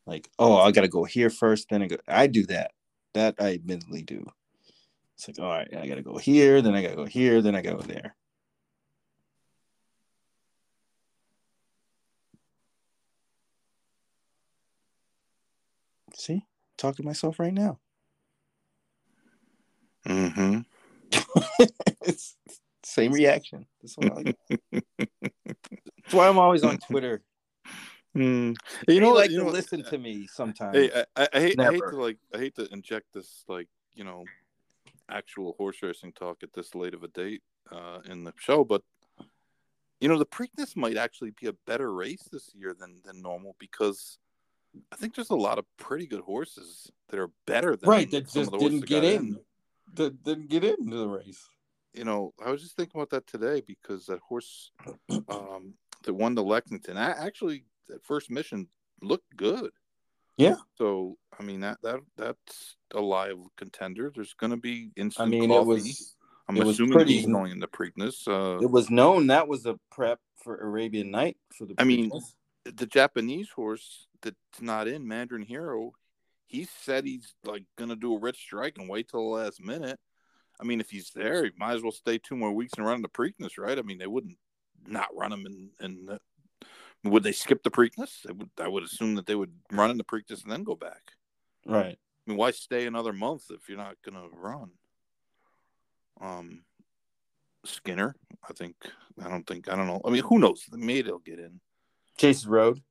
Like, 0.06 0.30
oh, 0.38 0.56
I 0.56 0.70
gotta 0.72 0.88
go 0.88 1.04
here 1.04 1.30
first, 1.30 1.68
then 1.70 1.82
I 1.82 1.86
go. 1.86 1.96
I 2.06 2.26
do 2.26 2.44
that. 2.46 2.72
That 3.14 3.36
I 3.38 3.54
admittedly 3.54 4.02
do. 4.02 4.26
It's 5.16 5.28
like, 5.28 5.38
all 5.38 5.50
right, 5.50 5.68
I 5.76 5.86
gotta 5.86 6.02
go 6.02 6.16
here, 6.18 6.62
then 6.62 6.74
I 6.74 6.82
gotta 6.82 6.96
go 6.96 7.04
here, 7.04 7.42
then 7.42 7.54
I 7.54 7.62
go 7.62 7.78
there. 7.78 8.14
See, 16.14 16.46
talk 16.76 16.96
to 16.96 17.02
myself 17.02 17.38
right 17.38 17.52
now. 17.52 17.78
Mm-hmm. 20.06 20.60
it's 22.88 22.94
same 22.94 23.12
reaction. 23.12 23.66
That's 23.82 23.96
why, 23.96 24.08
I 24.08 24.14
like. 24.14 24.36
That's 25.38 26.14
why 26.14 26.28
I'm 26.28 26.38
always 26.38 26.64
on 26.64 26.78
Twitter. 26.78 27.22
Mm. 28.16 28.56
You 28.88 28.94
You 28.94 29.00
know, 29.00 29.10
know, 29.10 29.14
like 29.14 29.30
you 29.30 29.38
to 29.38 29.44
know, 29.44 29.50
listen 29.50 29.82
to 29.84 29.98
me 29.98 30.26
sometimes. 30.26 30.76
Hey, 30.76 30.90
I, 30.94 31.22
I, 31.22 31.28
I 31.34 31.40
hate, 31.40 31.60
I 31.60 31.72
hate 31.72 31.82
to 31.90 31.96
like, 31.96 32.18
I 32.34 32.38
hate 32.38 32.54
to 32.56 32.66
inject 32.72 33.06
this 33.12 33.44
like, 33.48 33.68
you 33.94 34.04
know, 34.04 34.24
actual 35.10 35.54
horse 35.58 35.82
racing 35.82 36.12
talk 36.12 36.42
at 36.42 36.52
this 36.54 36.74
late 36.74 36.94
of 36.94 37.02
a 37.02 37.08
date 37.08 37.42
uh, 37.70 37.98
in 38.06 38.24
the 38.24 38.32
show, 38.38 38.64
but 38.64 38.82
you 40.00 40.08
know, 40.08 40.18
the 40.18 40.26
Preakness 40.26 40.76
might 40.76 40.96
actually 40.96 41.32
be 41.40 41.48
a 41.48 41.52
better 41.66 41.92
race 41.92 42.22
this 42.30 42.50
year 42.54 42.74
than 42.78 43.00
than 43.04 43.20
normal 43.20 43.56
because 43.58 44.18
I 44.92 44.96
think 44.96 45.14
there's 45.14 45.30
a 45.30 45.36
lot 45.36 45.58
of 45.58 45.64
pretty 45.76 46.06
good 46.06 46.20
horses 46.20 46.90
that 47.08 47.18
are 47.18 47.30
better 47.46 47.76
than 47.76 47.88
right, 47.90 48.10
that 48.12 48.30
some 48.30 48.42
just 48.42 48.54
of 48.54 48.60
the 48.60 48.68
didn't 48.68 48.86
get 48.86 49.02
got 49.02 49.12
in. 49.12 49.38
That 49.94 50.22
didn't 50.22 50.48
get 50.50 50.64
into 50.64 50.96
the 50.96 51.08
race. 51.08 51.48
You 51.98 52.04
know, 52.04 52.32
I 52.44 52.52
was 52.52 52.62
just 52.62 52.76
thinking 52.76 53.00
about 53.00 53.10
that 53.10 53.26
today 53.26 53.60
because 53.66 54.06
that 54.06 54.20
horse 54.20 54.70
um, 55.28 55.74
that 56.04 56.14
won 56.14 56.36
the 56.36 56.44
Lexington, 56.44 56.96
I 56.96 57.10
actually 57.10 57.64
that 57.88 58.04
first 58.04 58.30
mission 58.30 58.68
looked 59.02 59.36
good. 59.36 59.70
Yeah. 60.36 60.54
So 60.76 61.18
I 61.36 61.42
mean 61.42 61.58
that 61.60 61.78
that 61.82 61.98
that's 62.16 62.76
a 62.94 63.00
live 63.00 63.38
contender. 63.56 64.12
There's 64.14 64.34
going 64.34 64.52
to 64.52 64.56
be 64.56 64.92
instant 64.96 65.26
I 65.26 65.30
mean, 65.30 65.48
coffee. 65.48 65.60
it 65.60 65.66
was 65.66 66.14
I'm 66.48 66.56
it 66.56 66.64
was 66.64 66.76
assuming 66.76 66.92
pretty- 66.92 67.14
he's 67.14 67.26
going 67.26 67.50
into 67.50 67.66
Preakness. 67.66 68.28
Uh, 68.28 68.60
it 68.62 68.70
was 68.70 68.90
known 68.90 69.26
that 69.26 69.48
was 69.48 69.66
a 69.66 69.76
prep 69.90 70.20
for 70.36 70.56
Arabian 70.56 71.10
Knight 71.10 71.36
for 71.52 71.66
the. 71.66 71.74
I 71.78 71.84
mean, 71.84 72.12
the 72.64 72.86
Japanese 72.86 73.50
horse 73.50 74.06
that's 74.22 74.36
not 74.60 74.86
in 74.86 75.08
Mandarin 75.08 75.42
Hero, 75.42 75.94
he 76.46 76.68
said 76.84 77.04
he's 77.04 77.34
like 77.44 77.64
going 77.76 77.90
to 77.90 77.96
do 77.96 78.14
a 78.14 78.20
rich 78.20 78.38
strike 78.38 78.78
and 78.78 78.88
wait 78.88 79.08
till 79.08 79.20
the 79.20 79.42
last 79.42 79.60
minute. 79.60 79.98
I 80.60 80.64
mean, 80.64 80.80
if 80.80 80.90
he's 80.90 81.10
there, 81.10 81.44
he 81.44 81.50
might 81.56 81.74
as 81.74 81.82
well 81.82 81.92
stay 81.92 82.18
two 82.18 82.36
more 82.36 82.52
weeks 82.52 82.74
and 82.76 82.86
run 82.86 83.02
the 83.02 83.08
Preakness, 83.08 83.58
right? 83.58 83.78
I 83.78 83.82
mean, 83.82 83.98
they 83.98 84.06
wouldn't 84.06 84.36
not 84.86 85.14
run 85.14 85.32
him 85.32 85.46
in. 85.46 85.70
in 85.80 86.06
the, 86.06 86.20
would 87.04 87.22
they 87.22 87.32
skip 87.32 87.62
the 87.62 87.70
Preakness? 87.70 88.22
They 88.22 88.32
would, 88.32 88.50
I 88.60 88.68
would 88.68 88.82
assume 88.82 89.14
that 89.14 89.26
they 89.26 89.36
would 89.36 89.52
run 89.70 89.90
in 89.90 89.98
the 89.98 90.04
Preakness 90.04 90.42
and 90.42 90.50
then 90.50 90.64
go 90.64 90.74
back. 90.74 91.12
Right. 91.64 91.96
I 91.96 92.30
mean, 92.30 92.36
why 92.36 92.50
stay 92.50 92.86
another 92.86 93.12
month 93.12 93.44
if 93.50 93.68
you're 93.68 93.78
not 93.78 93.96
going 94.04 94.20
to 94.20 94.36
run? 94.36 94.70
Um, 96.20 96.62
Skinner, 97.64 98.16
I 98.48 98.52
think. 98.52 98.74
I 99.22 99.28
don't 99.28 99.46
think. 99.46 99.70
I 99.70 99.76
don't 99.76 99.86
know. 99.86 100.00
I 100.04 100.10
mean, 100.10 100.22
who 100.22 100.38
knows? 100.38 100.64
Maybe 100.72 101.02
they'll 101.02 101.18
get 101.18 101.38
in. 101.38 101.60
Jace's 102.18 102.46
Road. 102.46 102.82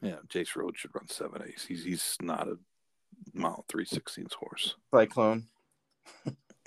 Yeah, 0.00 0.16
Jace's 0.28 0.56
Road 0.56 0.78
should 0.78 0.94
run 0.94 1.08
seven 1.08 1.42
A's. 1.42 1.64
He's 1.66 1.84
he's 1.84 2.16
not 2.22 2.48
a 2.48 2.56
mile 3.34 3.64
three 3.68 3.84
sixteenths 3.84 4.34
horse. 4.34 4.76
Cyclone. 4.94 5.48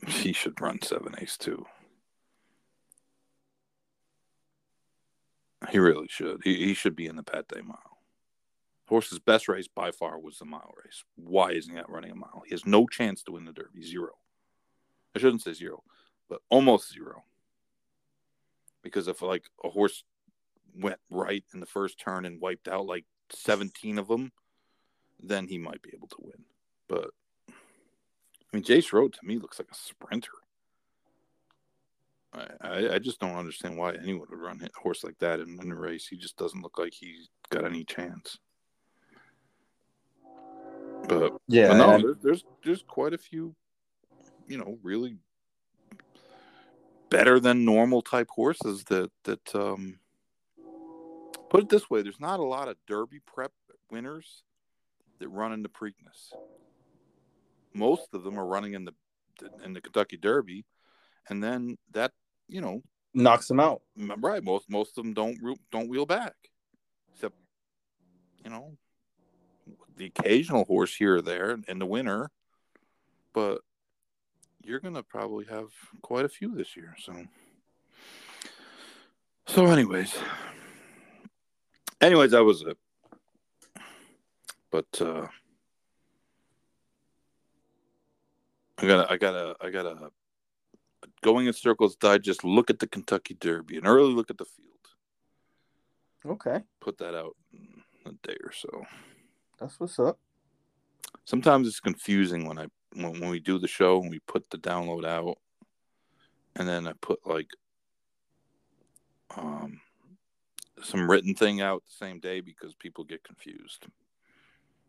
He 0.08 0.34
should 0.34 0.60
run 0.60 0.82
seven 0.82 1.14
A's 1.20 1.38
too. 1.38 1.66
He 5.70 5.78
really 5.78 6.08
should. 6.10 6.42
He, 6.44 6.56
he 6.66 6.74
should 6.74 6.96
be 6.96 7.06
in 7.06 7.16
the 7.16 7.24
Pat 7.24 7.48
Day 7.48 7.62
mile. 7.62 8.00
Horse's 8.88 9.20
best 9.20 9.48
race 9.48 9.68
by 9.68 9.92
far 9.92 10.20
was 10.20 10.40
the 10.40 10.46
mile 10.46 10.74
race. 10.84 11.04
Why 11.16 11.52
isn't 11.52 11.72
he 11.72 11.80
out 11.80 11.90
running 11.90 12.12
a 12.12 12.16
mile? 12.16 12.42
He 12.46 12.54
has 12.54 12.66
no 12.66 12.88
chance 12.88 13.22
to 13.24 13.34
win 13.34 13.46
the 13.46 13.54
Derby. 13.54 13.84
Zero. 13.84 14.14
I 15.16 15.20
shouldn't 15.20 15.44
say 15.44 15.54
zero, 15.54 15.84
but 16.30 16.42
almost 16.50 16.92
zero. 16.92 17.24
Because 18.82 19.08
if 19.08 19.22
like 19.22 19.46
a 19.64 19.70
horse 19.70 20.04
went 20.76 21.00
right 21.10 21.44
in 21.54 21.60
the 21.60 21.66
first 21.66 22.00
turn 22.00 22.26
and 22.26 22.42
wiped 22.42 22.68
out 22.68 22.86
like 22.86 23.06
17 23.30 24.00
of 24.00 24.08
them, 24.08 24.32
then 25.22 25.48
he 25.48 25.58
might 25.58 25.82
be 25.82 25.92
able 25.94 26.08
to 26.08 26.18
win. 26.20 26.44
But 26.88 27.12
I 28.52 28.58
mean, 28.58 28.64
Jace 28.64 28.92
Road 28.92 29.14
to 29.14 29.26
me 29.26 29.38
looks 29.38 29.60
like 29.60 29.70
a 29.72 29.76
sprinter. 29.76 30.32
I, 32.34 32.94
I, 32.94 33.00
just 33.00 33.20
don't 33.20 33.36
understand 33.36 33.78
why 33.78 33.94
anyone 33.94 34.28
would 34.30 34.40
run 34.40 34.62
a 34.64 34.80
horse 34.80 35.04
like 35.04 35.18
that 35.20 35.42
in, 35.42 35.60
in 35.62 35.70
a 35.70 35.76
race. 35.76 36.08
He 36.08 36.16
just 36.16 36.38
doesn't 36.38 36.62
look 36.62 36.78
like 36.80 36.94
he's 36.94 37.28
got 37.50 37.66
any 37.66 37.84
chance. 37.84 38.38
But 41.10 41.34
Yeah. 41.48 41.68
but 41.68 41.78
no, 41.78 41.98
there's, 41.98 42.18
there's 42.22 42.46
there's 42.64 42.84
quite 42.88 43.14
a 43.14 43.18
few, 43.18 43.54
you 44.48 44.58
know, 44.58 44.78
really 44.82 45.18
better 47.10 47.38
than 47.40 47.66
normal 47.66 48.02
type 48.02 48.30
horses 48.30 48.86
that 48.86 49.12
that 49.26 49.54
um 49.54 50.00
put 51.50 51.62
it 51.62 51.70
this 51.70 51.90
way, 51.90 52.02
there's 52.02 52.20
not 52.20 52.40
a 52.40 52.44
lot 52.44 52.70
of 52.70 52.78
Derby 52.88 53.20
prep 53.20 53.52
winners 53.92 54.44
that 55.20 55.28
run 55.28 55.52
in 55.52 55.64
the 55.64 55.70
Preakness. 55.70 56.32
Most 57.74 58.14
of 58.14 58.24
them 58.24 58.40
are 58.40 58.46
running 58.46 58.74
in 58.74 58.86
the 58.86 58.94
in 59.64 59.74
the 59.74 59.82
Kentucky 59.82 60.18
Derby, 60.18 60.66
and 61.30 61.44
then 61.44 61.78
that 61.92 62.12
you 62.48 62.62
know 62.62 62.82
knocks 63.14 63.48
them 63.48 63.60
out. 63.60 63.82
right 64.18 64.44
most 64.44 64.70
most 64.70 64.98
of 64.98 65.04
them 65.04 65.14
don't 65.14 65.38
don't 65.72 65.90
wheel 65.90 66.06
back, 66.06 66.36
except 67.14 67.36
you 68.44 68.50
know 68.50 68.78
the 69.96 70.06
occasional 70.06 70.66
horse 70.66 70.96
here 70.96 71.18
or 71.18 71.22
there 71.22 71.58
in 71.68 71.80
the 71.80 71.86
winter, 71.86 72.30
but 73.34 73.60
you're 74.64 74.80
gonna 74.80 75.04
probably 75.04 75.46
have 75.46 75.68
quite 76.02 76.26
a 76.26 76.30
few 76.30 76.56
this 76.56 76.76
year. 76.76 76.96
So 77.00 77.14
so 79.48 79.66
anyways, 79.68 80.16
anyways 82.00 82.32
that 82.32 82.44
was 82.44 82.62
it. 82.64 82.78
But 84.72 85.02
uh 85.02 85.28
I 88.82 88.88
gotta 88.88 89.12
I 89.12 89.18
gotta 89.18 89.56
I 89.62 89.70
gotta 89.70 90.10
going 91.22 91.46
in 91.46 91.54
circles 91.54 91.96
digest 91.96 92.44
look 92.44 92.70
at 92.70 92.80
the 92.80 92.88
Kentucky 92.88 93.36
Derby 93.36 93.78
an 93.78 93.86
early 93.86 94.14
look 94.14 94.30
at 94.32 94.38
the 94.38 94.46
field. 94.46 94.68
Okay. 96.26 96.64
Put 96.80 96.98
that 96.98 97.16
out 97.16 97.36
in 97.54 97.84
a 98.06 98.28
day 98.28 98.38
or 98.44 98.52
so. 98.52 98.84
That's 99.60 99.80
what's 99.80 100.00
up. 100.00 100.18
sometimes 101.26 101.68
it's 101.68 101.80
confusing 101.80 102.48
when 102.48 102.58
I 102.58 102.68
when, 102.94 103.20
when 103.20 103.30
we 103.30 103.40
do 103.40 103.60
the 103.60 103.68
show 103.68 104.02
and 104.02 104.10
we 104.10 104.20
put 104.20 104.50
the 104.50 104.58
download 104.58 105.06
out 105.06 105.38
and 106.56 106.68
then 106.68 106.88
I 106.88 106.94
put 107.02 107.20
like 107.26 107.50
um 109.38 109.80
some 110.84 111.10
written 111.10 111.36
thing 111.36 111.62
out 111.62 111.84
the 111.86 112.06
same 112.06 112.20
day 112.20 112.42
because 112.42 112.74
people 112.74 113.04
get 113.04 113.24
confused. 113.24 113.86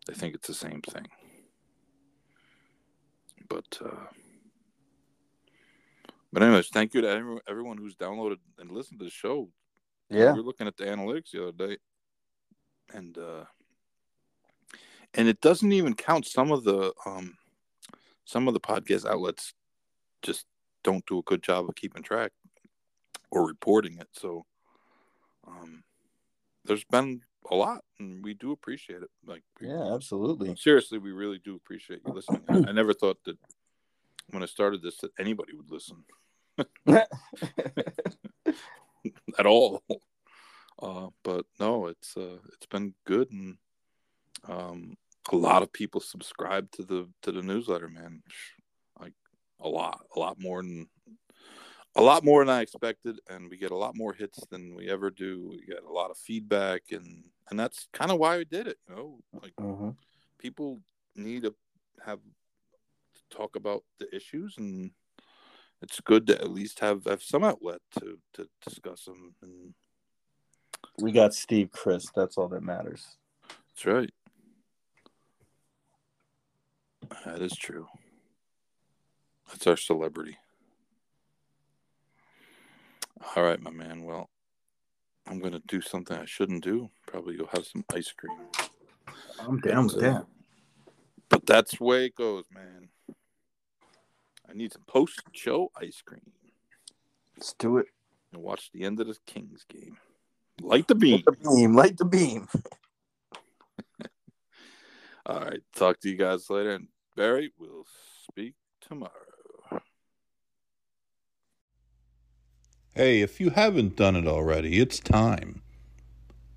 They 0.06 0.14
think 0.14 0.35
it's 0.35 0.48
the 0.48 0.55
same 0.55 0.81
thing. 0.81 1.06
But 3.48 3.78
uh 3.85 4.06
but 6.32 6.43
anyways, 6.43 6.69
thank 6.69 6.94
you 6.94 7.02
to 7.02 7.09
everyone, 7.09 7.43
everyone 7.47 7.77
who's 7.77 7.94
downloaded 7.94 8.39
and 8.59 8.70
listened 8.70 9.01
to 9.01 9.05
the 9.05 9.10
show. 9.10 9.51
Yeah. 10.09 10.32
We 10.32 10.40
were 10.40 10.47
looking 10.47 10.66
at 10.66 10.77
the 10.77 10.85
analytics 10.85 11.31
the 11.32 11.48
other 11.48 11.69
day, 11.69 11.77
and 12.93 13.16
uh, 13.19 13.44
and 15.14 15.28
it 15.28 15.40
doesn't 15.40 15.73
even 15.73 15.94
count 15.94 16.27
some 16.27 16.51
of 16.51 16.64
the 16.64 16.93
um, 17.05 17.36
some 18.24 18.48
of 18.48 18.55
the 18.55 18.60
podcast 18.60 19.06
outlets 19.06 19.52
just 20.23 20.47
don't 20.85 21.05
do 21.06 21.19
a 21.19 21.23
good 21.23 21.43
job 21.43 21.69
of 21.69 21.74
keeping 21.74 22.02
track 22.02 22.32
or 23.31 23.47
reporting 23.47 23.98
it. 23.98 24.09
So 24.12 24.47
um, 25.47 25.85
there's 26.64 26.85
been 26.85 27.23
a 27.51 27.55
lot, 27.55 27.82
and 27.98 28.23
we 28.24 28.35
do 28.35 28.52
appreciate 28.52 29.02
it. 29.02 29.10
Like 29.27 29.43
we- 29.60 29.69
Yeah, 29.69 29.94
absolutely. 29.94 30.55
seriously, 30.56 30.98
we 30.98 31.12
really 31.12 31.39
do 31.39 31.55
appreciate 31.56 32.01
you 32.06 32.12
listening. 32.12 32.43
I, 32.48 32.69
I 32.69 32.73
never 32.73 32.93
thought 32.93 33.19
that 33.24 33.39
when 34.31 34.43
I 34.43 34.47
started 34.47 34.82
this 34.82 34.97
that 34.98 35.10
anybody 35.19 35.52
would 35.55 35.70
listen 35.70 36.05
at 39.39 39.47
all. 39.47 39.82
Uh, 40.81 41.09
but 41.23 41.44
no, 41.60 41.86
it's 41.86 42.16
uh, 42.16 42.39
it's 42.55 42.66
been 42.66 42.94
good, 43.06 43.31
and 43.31 43.56
um, 44.48 44.97
a 45.31 45.36
lot 45.36 45.62
of 45.62 45.73
people 45.73 46.01
subscribe 46.01 46.70
to 46.73 46.82
the 46.82 47.09
to 47.23 47.31
the 47.32 47.43
newsletter, 47.43 47.89
man. 47.89 48.23
Like 49.01 49.12
a 49.60 49.69
lot, 49.69 50.05
a 50.16 50.19
lot 50.19 50.40
more 50.40 50.62
than 50.62 50.89
a 51.97 52.02
lot 52.02 52.24
more 52.24 52.44
than 52.44 52.55
I 52.55 52.60
expected, 52.62 53.19
and 53.28 53.51
we 53.51 53.56
get 53.56 53.70
a 53.70 53.77
lot 53.77 53.97
more 53.97 54.12
hits 54.12 54.44
than 54.51 54.74
we 54.74 54.89
ever 54.90 55.10
do. 55.10 55.48
We 55.51 55.66
get 55.66 55.82
a 55.85 55.93
lot 55.93 56.10
of 56.10 56.16
feedback, 56.19 56.82
and 56.90 57.24
and 57.51 57.59
that's 57.60 57.89
kind 57.93 58.10
of 58.10 58.19
why 58.19 58.39
we 58.39 58.44
did 58.44 58.66
it. 58.66 58.78
You 58.89 58.94
know, 58.97 59.19
like 59.43 59.55
Mhm. 59.56 59.97
people 60.39 60.81
need 61.14 61.43
to 61.43 61.55
have 62.05 62.20
to 63.14 63.23
talk 63.36 63.56
about 63.56 63.85
the 63.98 64.14
issues 64.14 64.56
and 64.59 64.90
it's 65.82 66.01
good 66.01 66.27
to 66.28 66.40
at 66.40 66.51
least 66.51 66.81
have, 66.81 67.05
have 67.05 67.23
some 67.23 67.44
outlet 67.44 67.81
to, 67.98 68.19
to 68.32 68.48
discuss 68.64 69.05
them 69.05 69.35
and 69.43 69.74
We 70.98 71.12
got 71.12 71.35
Steve 71.35 71.70
Crist. 71.70 72.12
That's 72.14 72.39
all 72.39 72.48
that 72.48 72.62
matters. 72.62 73.16
that's 73.48 73.85
right 73.86 74.10
that 77.24 77.40
is 77.43 77.52
true 77.56 77.89
that's 79.48 79.66
our 79.66 79.77
celebrity 79.77 80.39
all 83.36 83.43
right 83.43 83.61
my 83.61 83.70
man 83.70 84.03
well 84.05 84.28
i'm 85.27 85.39
gonna 85.39 85.61
do 85.66 85.81
something 85.81 86.16
i 86.16 86.24
shouldn't 86.24 86.62
do 86.65 86.90
probably 87.07 87.36
go 87.36 87.49
have 87.53 87.66
some 87.66 87.85
ice 87.94 88.12
cream 88.12 88.36
I'm 89.40 89.59
down 89.61 89.86
with 89.86 89.97
uh, 89.97 90.01
that. 90.01 90.27
but 91.28 91.47
that's 91.47 91.78
the 91.78 91.85
way 91.85 92.07
it 92.07 92.15
goes 92.15 92.44
man 92.53 92.89
i 94.49 94.53
need 94.55 94.73
some 94.73 94.85
post-show 94.86 95.70
ice 95.81 96.03
cream 96.05 96.32
Let's 97.36 97.55
do 97.59 97.78
it. 97.78 97.86
and 98.32 98.43
watch 98.43 98.70
the 98.73 98.85
end 98.85 99.01
of 99.01 99.07
the 99.09 99.16
Kings 99.27 99.65
game. 99.69 99.97
Light 100.61 100.86
the 100.86 100.94
beam. 100.94 101.23
Light 101.27 101.39
the 101.40 101.51
beam. 101.51 101.74
Light 101.74 101.97
the 101.99 102.05
beam. 102.05 102.47
All 105.27 105.40
right. 105.40 105.61
Talk 105.74 105.99
to 106.01 106.09
you 106.11 106.16
guys 106.16 106.49
later. 106.51 106.73
And 106.74 106.89
Barry, 107.16 107.53
we'll 107.59 107.86
speak 108.31 108.55
tomorrow. 108.81 109.11
Hey, 112.94 113.23
if 113.23 113.40
you 113.40 113.48
haven't 113.48 113.97
done 113.97 114.16
it 114.16 114.27
already, 114.27 114.78
it's 114.78 115.01
time 115.01 115.62